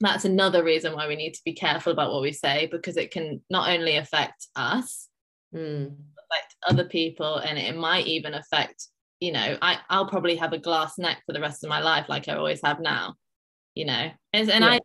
that's 0.00 0.24
another 0.24 0.62
reason 0.62 0.94
why 0.94 1.08
we 1.08 1.16
need 1.16 1.34
to 1.34 1.42
be 1.44 1.54
careful 1.54 1.92
about 1.92 2.12
what 2.12 2.22
we 2.22 2.32
say 2.32 2.68
because 2.70 2.96
it 2.96 3.10
can 3.10 3.42
not 3.50 3.68
only 3.70 3.96
affect 3.96 4.46
us, 4.54 5.08
mm. 5.54 5.86
affect 5.86 6.56
other 6.68 6.84
people, 6.84 7.36
and 7.38 7.58
it 7.58 7.76
might 7.76 8.06
even 8.06 8.34
affect, 8.34 8.86
you 9.20 9.32
know, 9.32 9.58
I, 9.60 9.78
I'll 9.88 10.08
probably 10.08 10.36
have 10.36 10.52
a 10.52 10.58
glass 10.58 10.98
neck 10.98 11.22
for 11.26 11.32
the 11.32 11.40
rest 11.40 11.64
of 11.64 11.70
my 11.70 11.80
life, 11.80 12.06
like 12.08 12.28
I 12.28 12.34
always 12.34 12.60
have 12.62 12.80
now, 12.80 13.14
you 13.74 13.86
know. 13.86 14.10
And, 14.32 14.50
and 14.50 14.64
yeah. 14.64 14.70
I 14.70 14.80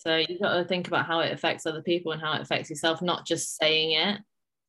so 0.00 0.16
you've 0.16 0.40
got 0.40 0.54
to 0.54 0.64
think 0.64 0.88
about 0.88 1.06
how 1.06 1.20
it 1.20 1.32
affects 1.32 1.66
other 1.66 1.82
people 1.82 2.12
and 2.12 2.22
how 2.22 2.32
it 2.32 2.40
affects 2.40 2.70
yourself, 2.70 3.02
not 3.02 3.26
just 3.26 3.56
saying 3.58 3.92
it. 3.92 4.18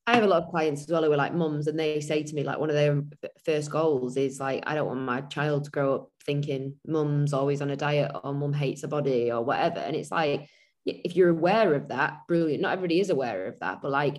I 0.08 0.16
have 0.16 0.24
a 0.24 0.28
lot 0.28 0.44
of 0.44 0.50
clients 0.50 0.82
as 0.82 0.90
well 0.90 1.04
who 1.04 1.14
are 1.14 1.18
like 1.18 1.34
mums, 1.34 1.68
and 1.68 1.80
they 1.80 2.02
say 2.02 2.24
to 2.24 2.36
me, 2.36 2.44
like, 2.44 2.60
one 2.60 2.70
of 2.70 2.76
their 2.76 3.02
first 3.46 3.70
goals 3.72 4.18
is 4.18 4.40
like, 4.40 4.64
I 4.68 4.76
don't 4.76 4.88
want 4.88 5.00
my 5.02 5.22
child 5.22 5.64
to 5.66 5.72
grow 5.72 5.96
up 5.96 6.10
thinking 6.26 6.76
mum's 6.86 7.34
always 7.34 7.62
on 7.62 7.70
a 7.70 7.78
diet 7.78 8.12
or 8.24 8.34
mum 8.34 8.52
hates 8.52 8.82
her 8.82 8.88
body 8.88 9.32
or 9.32 9.44
whatever. 9.44 9.80
And 9.80 9.96
it's 9.96 10.12
like, 10.12 10.50
if 10.86 11.16
you're 11.16 11.30
aware 11.30 11.76
of 11.76 11.90
that, 11.90 12.22
brilliant. 12.28 12.62
Not 12.62 12.74
everybody 12.74 13.00
is 13.00 13.12
aware 13.12 13.46
of 13.46 13.60
that, 13.60 13.82
but 13.82 13.92
like, 13.92 14.18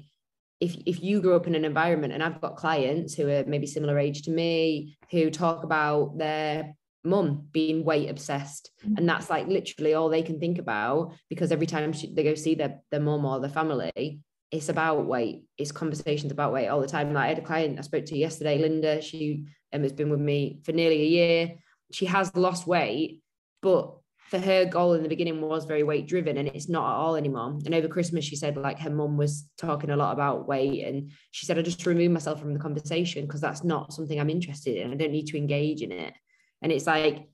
if, 0.61 0.77
if 0.87 1.03
you 1.03 1.21
grow 1.21 1.35
up 1.35 1.49
in 1.49 1.57
an 1.57 1.65
environment, 1.65 2.13
and 2.13 2.23
I've 2.23 2.41
got 2.41 2.57
clients 2.57 3.15
who 3.15 3.29
are 3.29 3.45
maybe 3.45 3.67
similar 3.67 3.99
age 3.99 4.23
to 4.23 4.31
me 4.31 4.97
who 5.11 5.29
talk 5.29 5.65
about 5.65 6.17
their 6.17 6.75
mum 7.05 7.47
being 7.53 7.85
weight 7.85 8.09
obsessed 8.09 8.71
mm-hmm. 8.85 8.97
and 8.97 9.09
that's 9.09 9.29
like 9.29 9.47
literally 9.47 9.95
all 9.95 10.09
they 10.09 10.23
can 10.23 10.39
think 10.39 10.59
about 10.59 11.15
because 11.29 11.51
every 11.51 11.67
time 11.67 11.93
she, 11.93 12.13
they 12.15 12.23
go 12.23 12.35
see 12.35 12.55
their, 12.55 12.81
their 12.91 13.01
mum 13.01 13.25
or 13.25 13.41
their 13.41 13.51
family 13.51 14.21
it's 14.51 14.69
about 14.69 15.07
weight 15.07 15.45
it's 15.59 15.73
conversations 15.73 16.31
about 16.31 16.53
weight 16.53 16.69
all 16.69 16.81
the 16.81 16.87
time 16.87 17.13
like 17.13 17.25
i 17.25 17.29
had 17.29 17.39
a 17.39 17.43
client 17.43 17.79
i 17.79 17.83
spoke 17.83 18.05
to 18.05 18.17
yesterday 18.17 18.59
linda 18.59 19.01
she 19.03 19.45
um, 19.73 19.83
has 19.83 19.93
been 19.93 20.11
with 20.11 20.21
me 20.21 20.61
for 20.65 20.73
nearly 20.73 21.03
a 21.03 21.07
year 21.07 21.55
she 21.91 22.07
has 22.07 22.35
lost 22.37 22.67
weight 22.67 23.21
but 23.63 23.95
for 24.33 24.39
her 24.39 24.65
goal 24.65 24.95
in 24.95 25.03
the 25.03 25.11
beginning 25.11 25.43
was 25.43 25.67
very 25.67 25.83
weight 25.83 26.09
driven 26.09 26.39
and 26.39 26.49
it's 26.49 26.67
not 26.67 26.89
at 26.89 26.97
all 26.97 27.17
anymore. 27.17 27.59
And 27.67 27.75
over 27.75 27.87
Christmas, 27.87 28.25
she 28.25 28.35
said 28.35 28.57
like 28.57 28.79
her 28.79 28.89
mum 28.89 29.19
was 29.19 29.47
talking 29.59 29.91
a 29.91 29.97
lot 29.97 30.15
about 30.15 30.49
weight 30.49 30.87
and 30.87 31.11
she 31.33 31.45
said, 31.45 31.59
I 31.59 31.63
just 31.63 31.85
remove 31.85 32.13
myself 32.13 32.41
from 32.41 32.55
the 32.55 32.59
conversation 32.59 33.27
because 33.27 33.43
that's 33.43 33.63
not 33.63 33.93
something 33.93 34.19
I'm 34.19 34.31
interested 34.31 34.77
in. 34.77 34.91
I 34.91 34.95
don't 34.95 35.13
need 35.13 35.27
to 35.27 35.37
engage 35.37 35.83
in 35.83 35.93
it. 35.93 36.15
And 36.63 36.73
it's 36.73 36.87
like 36.87 37.29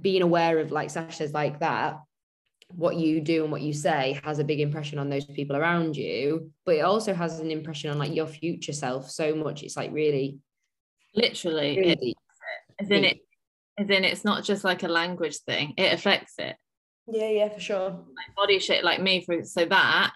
being 0.00 0.22
aware 0.22 0.58
of 0.58 0.72
like 0.72 0.90
Sasha's 0.90 1.32
like 1.32 1.60
that, 1.60 2.00
what 2.74 2.96
you 2.96 3.20
do 3.20 3.44
and 3.44 3.52
what 3.52 3.62
you 3.62 3.72
say 3.72 4.20
has 4.24 4.38
a 4.38 4.44
big 4.44 4.60
impression 4.60 4.98
on 4.98 5.08
those 5.08 5.24
people 5.24 5.56
around 5.56 5.96
you, 5.96 6.50
but 6.66 6.74
it 6.74 6.80
also 6.80 7.14
has 7.14 7.40
an 7.40 7.50
impression 7.50 7.90
on 7.90 7.98
like 7.98 8.14
your 8.14 8.26
future 8.26 8.72
self 8.72 9.10
so 9.10 9.34
much. 9.34 9.62
It's 9.62 9.76
like 9.76 9.92
really 9.92 10.38
literally 11.14 11.78
really 11.78 12.10
it, 12.10 12.16
as 12.78 12.90
in 12.90 13.04
it 13.04 13.18
as 13.78 13.88
in 13.88 14.04
it's 14.04 14.24
not 14.24 14.44
just 14.44 14.64
like 14.64 14.82
a 14.82 14.88
language 14.88 15.38
thing, 15.38 15.74
it 15.78 15.92
affects 15.94 16.34
it. 16.38 16.56
Yeah, 17.06 17.30
yeah, 17.30 17.48
for 17.48 17.60
sure. 17.60 17.88
Like 17.90 18.36
body 18.36 18.58
shape, 18.58 18.84
like 18.84 19.00
me, 19.00 19.24
for 19.24 19.42
so 19.44 19.64
that 19.64 20.12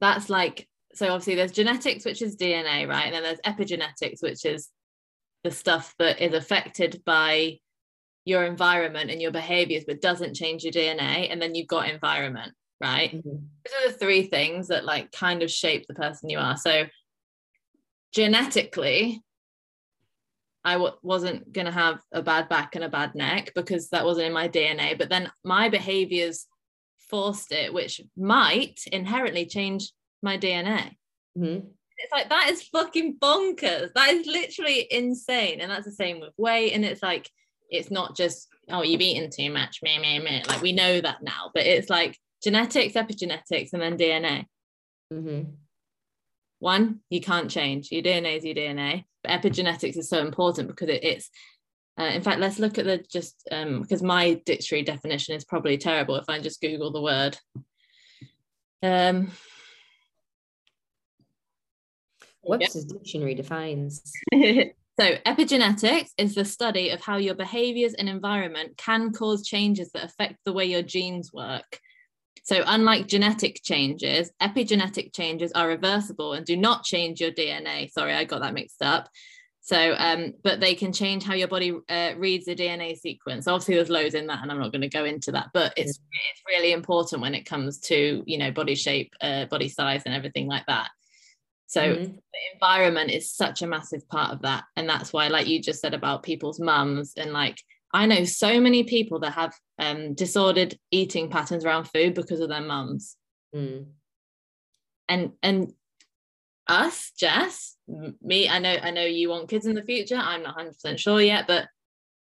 that's 0.00 0.30
like 0.30 0.68
so 0.94 1.08
obviously 1.08 1.34
there's 1.34 1.52
genetics, 1.52 2.04
which 2.04 2.22
is 2.22 2.36
DNA, 2.36 2.88
right? 2.88 3.06
And 3.06 3.14
then 3.14 3.22
there's 3.22 3.40
epigenetics, 3.40 4.22
which 4.22 4.44
is 4.44 4.68
the 5.44 5.50
stuff 5.50 5.94
that 5.98 6.20
is 6.20 6.34
affected 6.34 7.02
by 7.04 7.58
your 8.24 8.44
environment 8.44 9.10
and 9.10 9.20
your 9.20 9.30
behaviors, 9.30 9.84
but 9.86 10.00
doesn't 10.00 10.34
change 10.34 10.64
your 10.64 10.72
DNA. 10.72 11.30
And 11.30 11.40
then 11.40 11.54
you've 11.54 11.68
got 11.68 11.88
environment, 11.88 12.52
right? 12.80 13.10
Mm-hmm. 13.10 13.28
Those 13.28 13.86
are 13.86 13.92
the 13.92 13.98
three 13.98 14.24
things 14.24 14.68
that 14.68 14.84
like 14.84 15.10
kind 15.12 15.42
of 15.42 15.50
shape 15.50 15.86
the 15.86 15.94
person 15.94 16.28
you 16.30 16.38
are. 16.38 16.56
So 16.56 16.84
genetically, 18.12 19.22
I 20.64 20.74
w- 20.74 20.92
wasn't 21.02 21.52
going 21.52 21.66
to 21.66 21.72
have 21.72 22.00
a 22.12 22.22
bad 22.22 22.48
back 22.48 22.74
and 22.74 22.84
a 22.84 22.88
bad 22.88 23.14
neck 23.14 23.52
because 23.54 23.88
that 23.90 24.04
wasn't 24.04 24.26
in 24.26 24.32
my 24.32 24.48
DNA. 24.48 24.98
But 24.98 25.08
then 25.08 25.30
my 25.42 25.70
behaviors 25.70 26.46
forced 27.08 27.52
it, 27.52 27.72
which 27.72 28.00
might 28.16 28.80
inherently 28.92 29.46
change 29.46 29.92
my 30.22 30.36
DNA. 30.36 30.96
Mm-hmm. 31.36 31.66
It's 32.02 32.12
like 32.12 32.28
that 32.28 32.50
is 32.50 32.62
fucking 32.62 33.18
bonkers. 33.18 33.92
That 33.94 34.10
is 34.10 34.26
literally 34.26 34.86
insane. 34.90 35.60
And 35.60 35.70
that's 35.70 35.84
the 35.84 35.92
same 35.92 36.20
with 36.20 36.32
weight. 36.38 36.72
And 36.72 36.84
it's 36.84 37.02
like, 37.02 37.30
it's 37.68 37.90
not 37.90 38.16
just, 38.16 38.48
oh, 38.68 38.82
you've 38.82 39.00
eaten 39.00 39.30
too 39.30 39.50
much, 39.50 39.80
meh, 39.82 39.98
meh, 39.98 40.18
meh. 40.18 40.42
Like 40.48 40.62
we 40.62 40.72
know 40.72 41.00
that 41.00 41.22
now, 41.22 41.50
but 41.54 41.66
it's 41.66 41.90
like 41.90 42.18
genetics, 42.42 42.94
epigenetics, 42.94 43.72
and 43.72 43.82
then 43.82 43.98
DNA. 43.98 44.46
Mm-hmm. 45.12 45.50
One, 46.58 47.00
you 47.10 47.20
can't 47.20 47.50
change. 47.50 47.90
Your 47.90 48.02
DNA 48.02 48.38
is 48.38 48.44
your 48.44 48.54
DNA. 48.54 49.04
But 49.22 49.32
epigenetics 49.32 49.98
is 49.98 50.08
so 50.08 50.20
important 50.20 50.68
because 50.68 50.88
it, 50.88 51.04
it's 51.04 51.30
uh, 51.98 52.04
in 52.04 52.22
fact, 52.22 52.40
let's 52.40 52.58
look 52.58 52.78
at 52.78 52.86
the 52.86 53.04
just 53.12 53.46
um, 53.52 53.82
because 53.82 54.02
my 54.02 54.34
dictionary 54.46 54.82
definition 54.82 55.34
is 55.34 55.44
probably 55.44 55.76
terrible 55.76 56.16
if 56.16 56.24
I 56.28 56.40
just 56.40 56.60
Google 56.62 56.92
the 56.92 57.02
word. 57.02 57.38
Um, 58.82 59.32
Webster's 62.42 62.86
yeah. 62.88 62.98
dictionary 62.98 63.34
defines. 63.34 64.02
so, 64.32 65.16
epigenetics 65.26 66.10
is 66.18 66.34
the 66.34 66.44
study 66.44 66.90
of 66.90 67.00
how 67.00 67.16
your 67.16 67.34
behaviors 67.34 67.94
and 67.94 68.08
environment 68.08 68.76
can 68.76 69.12
cause 69.12 69.46
changes 69.46 69.90
that 69.92 70.04
affect 70.04 70.36
the 70.44 70.52
way 70.52 70.64
your 70.64 70.82
genes 70.82 71.32
work. 71.32 71.80
So, 72.44 72.62
unlike 72.66 73.06
genetic 73.06 73.60
changes, 73.62 74.30
epigenetic 74.40 75.14
changes 75.14 75.52
are 75.52 75.68
reversible 75.68 76.32
and 76.32 76.46
do 76.46 76.56
not 76.56 76.84
change 76.84 77.20
your 77.20 77.32
DNA. 77.32 77.90
Sorry, 77.90 78.14
I 78.14 78.24
got 78.24 78.40
that 78.40 78.54
mixed 78.54 78.82
up. 78.82 79.08
So, 79.62 79.94
um, 79.98 80.34
but 80.42 80.58
they 80.58 80.74
can 80.74 80.92
change 80.92 81.22
how 81.22 81.34
your 81.34 81.46
body 81.46 81.72
uh, 81.88 82.14
reads 82.16 82.46
the 82.46 82.56
DNA 82.56 82.96
sequence. 82.96 83.46
Obviously, 83.46 83.74
there's 83.74 83.90
loads 83.90 84.14
in 84.14 84.26
that, 84.26 84.42
and 84.42 84.50
I'm 84.50 84.58
not 84.58 84.72
going 84.72 84.80
to 84.82 84.88
go 84.88 85.04
into 85.04 85.32
that. 85.32 85.50
But 85.52 85.74
it's 85.76 85.90
it's 85.90 86.42
really 86.48 86.72
important 86.72 87.22
when 87.22 87.34
it 87.34 87.44
comes 87.44 87.78
to 87.80 88.24
you 88.26 88.38
know 88.38 88.50
body 88.50 88.74
shape, 88.74 89.14
uh, 89.20 89.44
body 89.44 89.68
size, 89.68 90.02
and 90.06 90.14
everything 90.14 90.48
like 90.48 90.64
that. 90.66 90.88
So 91.70 91.82
mm-hmm. 91.82 92.02
the 92.02 92.40
environment 92.52 93.12
is 93.12 93.32
such 93.32 93.62
a 93.62 93.66
massive 93.66 94.08
part 94.08 94.32
of 94.32 94.42
that, 94.42 94.64
and 94.74 94.88
that's 94.88 95.12
why, 95.12 95.28
like 95.28 95.46
you 95.46 95.62
just 95.62 95.80
said 95.80 95.94
about 95.94 96.24
people's 96.24 96.58
mums 96.58 97.12
and 97.16 97.32
like 97.32 97.62
I 97.94 98.06
know 98.06 98.24
so 98.24 98.60
many 98.60 98.82
people 98.82 99.20
that 99.20 99.34
have 99.34 99.54
um, 99.78 100.14
disordered 100.14 100.76
eating 100.90 101.30
patterns 101.30 101.64
around 101.64 101.84
food 101.84 102.14
because 102.14 102.40
of 102.40 102.48
their 102.48 102.60
mums. 102.60 103.16
Mm. 103.54 103.86
And 105.08 105.30
and 105.44 105.72
us, 106.66 107.12
Jess, 107.16 107.76
me, 108.20 108.48
I 108.48 108.58
know 108.58 108.76
I 108.82 108.90
know 108.90 109.04
you 109.04 109.28
want 109.28 109.48
kids 109.48 109.66
in 109.66 109.76
the 109.76 109.84
future. 109.84 110.16
I'm 110.16 110.42
not 110.42 110.58
100% 110.58 110.98
sure 110.98 111.20
yet, 111.20 111.46
but 111.46 111.68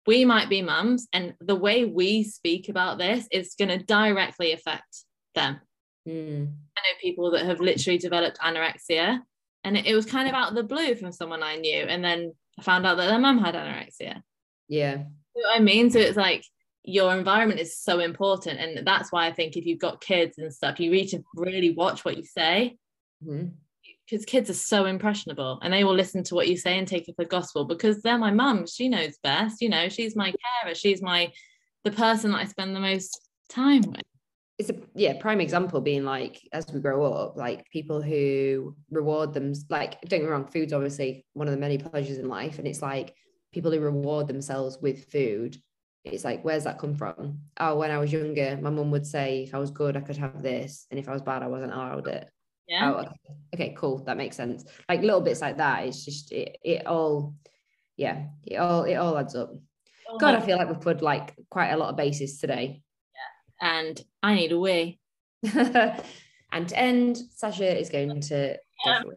we 0.06 0.24
might 0.24 0.50
be 0.50 0.62
mums 0.62 1.08
and 1.14 1.34
the 1.42 1.56
way 1.56 1.86
we 1.86 2.24
speak 2.24 2.70
about 2.70 3.00
this 3.00 3.28
is 3.32 3.56
going 3.58 3.70
to 3.70 3.84
directly 3.84 4.52
affect 4.52 5.04
them. 5.34 5.60
Mm. 6.08 6.46
I 6.78 6.82
know 6.82 6.98
people 7.02 7.32
that 7.32 7.46
have 7.48 7.60
literally 7.60 7.98
developed 7.98 8.38
anorexia 8.38 9.22
and 9.64 9.78
it, 9.78 9.86
it 9.86 9.96
was 9.96 10.06
kind 10.06 10.28
of 10.28 10.34
out 10.34 10.50
of 10.50 10.56
the 10.56 10.64
blue 10.64 10.96
from 10.96 11.12
someone 11.12 11.44
I 11.44 11.56
knew 11.56 11.84
and 11.84 12.04
then 12.04 12.34
I 12.60 12.64
found 12.64 12.86
out 12.86 12.98
that 12.98 13.08
their 13.08 13.20
mum 13.20 13.40
had 13.40 13.56
anorexia. 13.56 14.22
Yeah 14.68 15.04
you 15.36 15.44
know 15.44 15.50
what 15.50 15.60
I 15.60 15.64
mean? 15.64 15.90
So 15.90 16.00
it's 16.00 16.18
like 16.18 16.46
your 16.84 17.16
environment 17.16 17.60
is 17.60 17.78
so 17.78 18.00
important. 18.00 18.60
And 18.60 18.86
that's 18.86 19.12
why 19.12 19.28
I 19.28 19.32
think 19.32 19.56
if 19.56 19.66
you've 19.66 19.80
got 19.80 20.02
kids 20.02 20.38
and 20.38 20.54
stuff, 20.54 20.80
you 20.80 20.92
need 20.92 21.08
to 21.08 21.24
really 21.36 21.72
watch 21.72 22.04
what 22.06 22.18
you 22.18 22.24
say. 22.24 22.78
Mm-hmm 23.24 23.50
because 24.10 24.26
kids 24.26 24.50
are 24.50 24.54
so 24.54 24.88
impressionable 24.88 25.58
and 25.64 25.72
they 25.72 25.86
will 25.86 25.96
listen 25.96 26.22
to 26.22 26.36
what 26.36 26.50
you 26.50 26.58
say 26.58 26.78
and 26.78 26.86
take 26.86 27.08
it 27.08 27.16
for 27.16 27.24
gospel 27.24 27.64
because 27.64 28.02
they're 28.02 28.18
my 28.18 28.32
mum 28.32 28.68
she 28.68 28.90
knows 28.90 29.18
best 29.24 29.62
you 29.62 29.70
know 29.70 29.88
she's 29.88 30.18
my 30.18 30.34
carer 30.64 30.76
she's 30.76 31.02
my 31.02 31.32
the 31.86 31.92
person 31.92 32.32
that 32.32 32.40
i 32.40 32.44
spend 32.44 32.76
the 32.76 32.80
most 32.80 33.22
time 33.48 33.84
with 33.84 34.02
it's 34.62 34.70
a 34.70 34.76
yeah 34.94 35.20
prime 35.20 35.42
example 35.42 35.82
being 35.82 36.06
like 36.06 36.48
as 36.54 36.72
we 36.72 36.80
grow 36.80 37.12
up 37.12 37.36
like 37.36 37.68
people 37.72 38.00
who 38.00 38.76
reward 38.92 39.34
them 39.34 39.54
like 39.70 40.00
don't 40.02 40.20
get 40.20 40.22
me 40.22 40.28
wrong 40.28 40.46
food's 40.46 40.72
obviously 40.72 41.26
one 41.34 41.48
of 41.48 41.52
the 41.52 41.60
many 41.60 41.80
pleasures 41.80 42.20
in 42.20 42.28
life 42.28 42.60
and 42.60 42.68
it's 42.68 42.82
like 42.82 43.16
people 43.52 43.72
who 43.72 43.80
reward 43.80 44.28
themselves 44.28 44.78
with 44.80 45.12
food 45.12 45.58
it's 46.04 46.24
like 46.24 46.44
where's 46.44 46.64
that 46.64 46.78
come 46.78 46.94
from? 46.96 47.40
Oh 47.60 47.76
when 47.78 47.90
i 47.90 47.98
was 47.98 48.14
younger 48.14 48.58
my 48.62 48.70
mum 48.70 48.92
would 48.92 49.06
say 49.06 49.44
if 49.44 49.56
i 49.56 49.58
was 49.58 49.72
good 49.72 49.98
i 49.98 50.02
could 50.02 50.18
have 50.18 50.44
this 50.44 50.86
and 50.92 51.00
if 51.00 51.10
i 51.10 51.12
was 51.12 51.24
bad 51.24 51.42
i 51.42 51.48
wasn't 51.48 51.74
allowed 51.74 52.08
it. 52.08 52.30
Yeah. 52.68 52.92
Oh, 52.92 52.94
okay. 53.00 53.16
okay 53.54 53.76
cool. 53.78 53.98
That 54.06 54.16
makes 54.16 54.38
sense. 54.38 54.64
Like 54.88 55.02
little 55.02 55.20
bits 55.22 55.42
like 55.42 55.58
that 55.58 55.86
it's 55.88 56.06
just 56.06 56.32
it, 56.32 56.58
it 56.64 56.86
all 56.86 57.34
yeah 57.98 58.28
it 58.44 58.58
all 58.58 58.84
it 58.84 58.96
all 58.96 59.18
adds 59.18 59.36
up. 59.36 59.52
Oh, 60.08 60.18
god 60.18 60.36
i 60.36 60.40
feel 60.40 60.58
like 60.58 60.70
we've 60.70 60.82
put 60.82 61.02
like 61.02 61.34
quite 61.50 61.72
a 61.72 61.78
lot 61.78 61.90
of 61.90 61.98
bases 61.98 62.38
today 62.38 62.82
and 63.62 64.04
i 64.24 64.34
need 64.34 64.52
a 64.52 64.60
wee 64.60 65.00
and 65.54 66.68
to 66.68 66.78
end 66.78 67.18
sasha 67.36 67.80
is 67.80 67.90
going 67.90 68.20
to 68.20 68.58
yeah 68.86 68.98
um, 69.00 69.12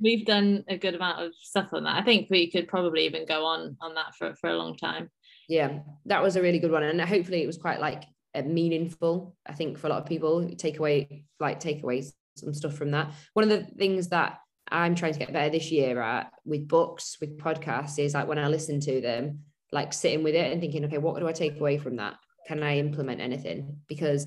we've 0.00 0.24
done 0.24 0.64
a 0.68 0.76
good 0.76 0.94
amount 0.94 1.24
of 1.24 1.34
stuff 1.34 1.72
on 1.72 1.84
that. 1.84 1.96
I 1.96 2.02
think 2.02 2.28
we 2.30 2.50
could 2.50 2.68
probably 2.68 3.06
even 3.06 3.26
go 3.26 3.44
on 3.44 3.76
on 3.80 3.94
that 3.94 4.14
for 4.16 4.34
for 4.36 4.50
a 4.50 4.56
long 4.56 4.76
time. 4.76 5.10
Yeah, 5.48 5.80
that 6.06 6.22
was 6.22 6.36
a 6.36 6.42
really 6.42 6.58
good 6.58 6.70
one, 6.70 6.82
and 6.82 7.00
hopefully 7.00 7.42
it 7.42 7.46
was 7.46 7.58
quite 7.58 7.80
like 7.80 8.04
uh, 8.34 8.42
meaningful. 8.42 9.36
I 9.46 9.52
think 9.54 9.78
for 9.78 9.86
a 9.86 9.90
lot 9.90 10.02
of 10.02 10.08
people, 10.08 10.48
take 10.56 10.78
away 10.78 11.24
like 11.40 11.60
take 11.60 11.82
away 11.82 12.04
some 12.36 12.54
stuff 12.54 12.74
from 12.74 12.92
that. 12.92 13.12
One 13.34 13.50
of 13.50 13.50
the 13.50 13.64
things 13.76 14.08
that 14.08 14.38
I'm 14.70 14.94
trying 14.94 15.14
to 15.14 15.18
get 15.18 15.32
better 15.32 15.50
this 15.50 15.70
year 15.70 16.00
at 16.00 16.30
with 16.44 16.68
books, 16.68 17.16
with 17.20 17.38
podcasts, 17.38 17.98
is 17.98 18.14
like 18.14 18.28
when 18.28 18.38
I 18.38 18.48
listen 18.48 18.80
to 18.80 19.00
them, 19.00 19.40
like 19.72 19.92
sitting 19.92 20.22
with 20.22 20.34
it 20.34 20.52
and 20.52 20.60
thinking, 20.60 20.84
okay, 20.84 20.98
what 20.98 21.18
do 21.18 21.28
I 21.28 21.32
take 21.32 21.58
away 21.58 21.78
from 21.78 21.96
that? 21.96 22.16
Can 22.48 22.62
I 22.62 22.78
implement 22.78 23.20
anything? 23.20 23.76
Because 23.88 24.26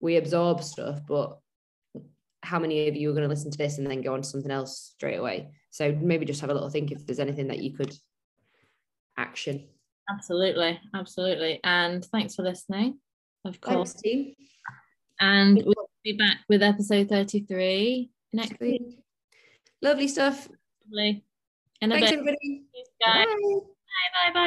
we 0.00 0.16
absorb 0.16 0.62
stuff, 0.62 1.00
but 1.08 1.38
how 2.42 2.58
many 2.58 2.88
of 2.88 2.94
you 2.94 3.08
are 3.08 3.14
going 3.14 3.22
to 3.22 3.28
listen 3.28 3.50
to 3.50 3.56
this 3.56 3.78
and 3.78 3.90
then 3.90 4.02
go 4.02 4.12
on 4.12 4.20
to 4.20 4.28
something 4.28 4.50
else 4.50 4.92
straight 4.94 5.16
away? 5.16 5.48
So 5.70 5.96
maybe 5.98 6.26
just 6.26 6.42
have 6.42 6.50
a 6.50 6.54
little 6.54 6.68
think 6.68 6.92
if 6.92 7.06
there's 7.06 7.18
anything 7.18 7.48
that 7.48 7.60
you 7.60 7.72
could 7.72 7.96
action. 9.16 9.66
Absolutely, 10.10 10.78
absolutely. 10.94 11.60
And 11.64 12.04
thanks 12.04 12.34
for 12.34 12.42
listening. 12.42 12.98
Of 13.46 13.62
course. 13.62 13.92
Thanks, 13.92 14.02
team. 14.02 14.34
And 15.18 15.62
we'll 15.64 15.90
be 16.04 16.12
back 16.12 16.40
with 16.50 16.62
episode 16.62 17.08
33 17.08 18.10
next 18.34 18.60
week. 18.60 19.00
Lovely 19.80 20.06
stuff. 20.06 20.48
Lovely. 20.84 21.24
And 21.80 21.92
thanks, 21.92 22.12
everybody. 22.12 22.64
Bye. 23.04 23.24
Bye, 23.24 23.24
bye, 23.26 24.32
bye. 24.34 24.44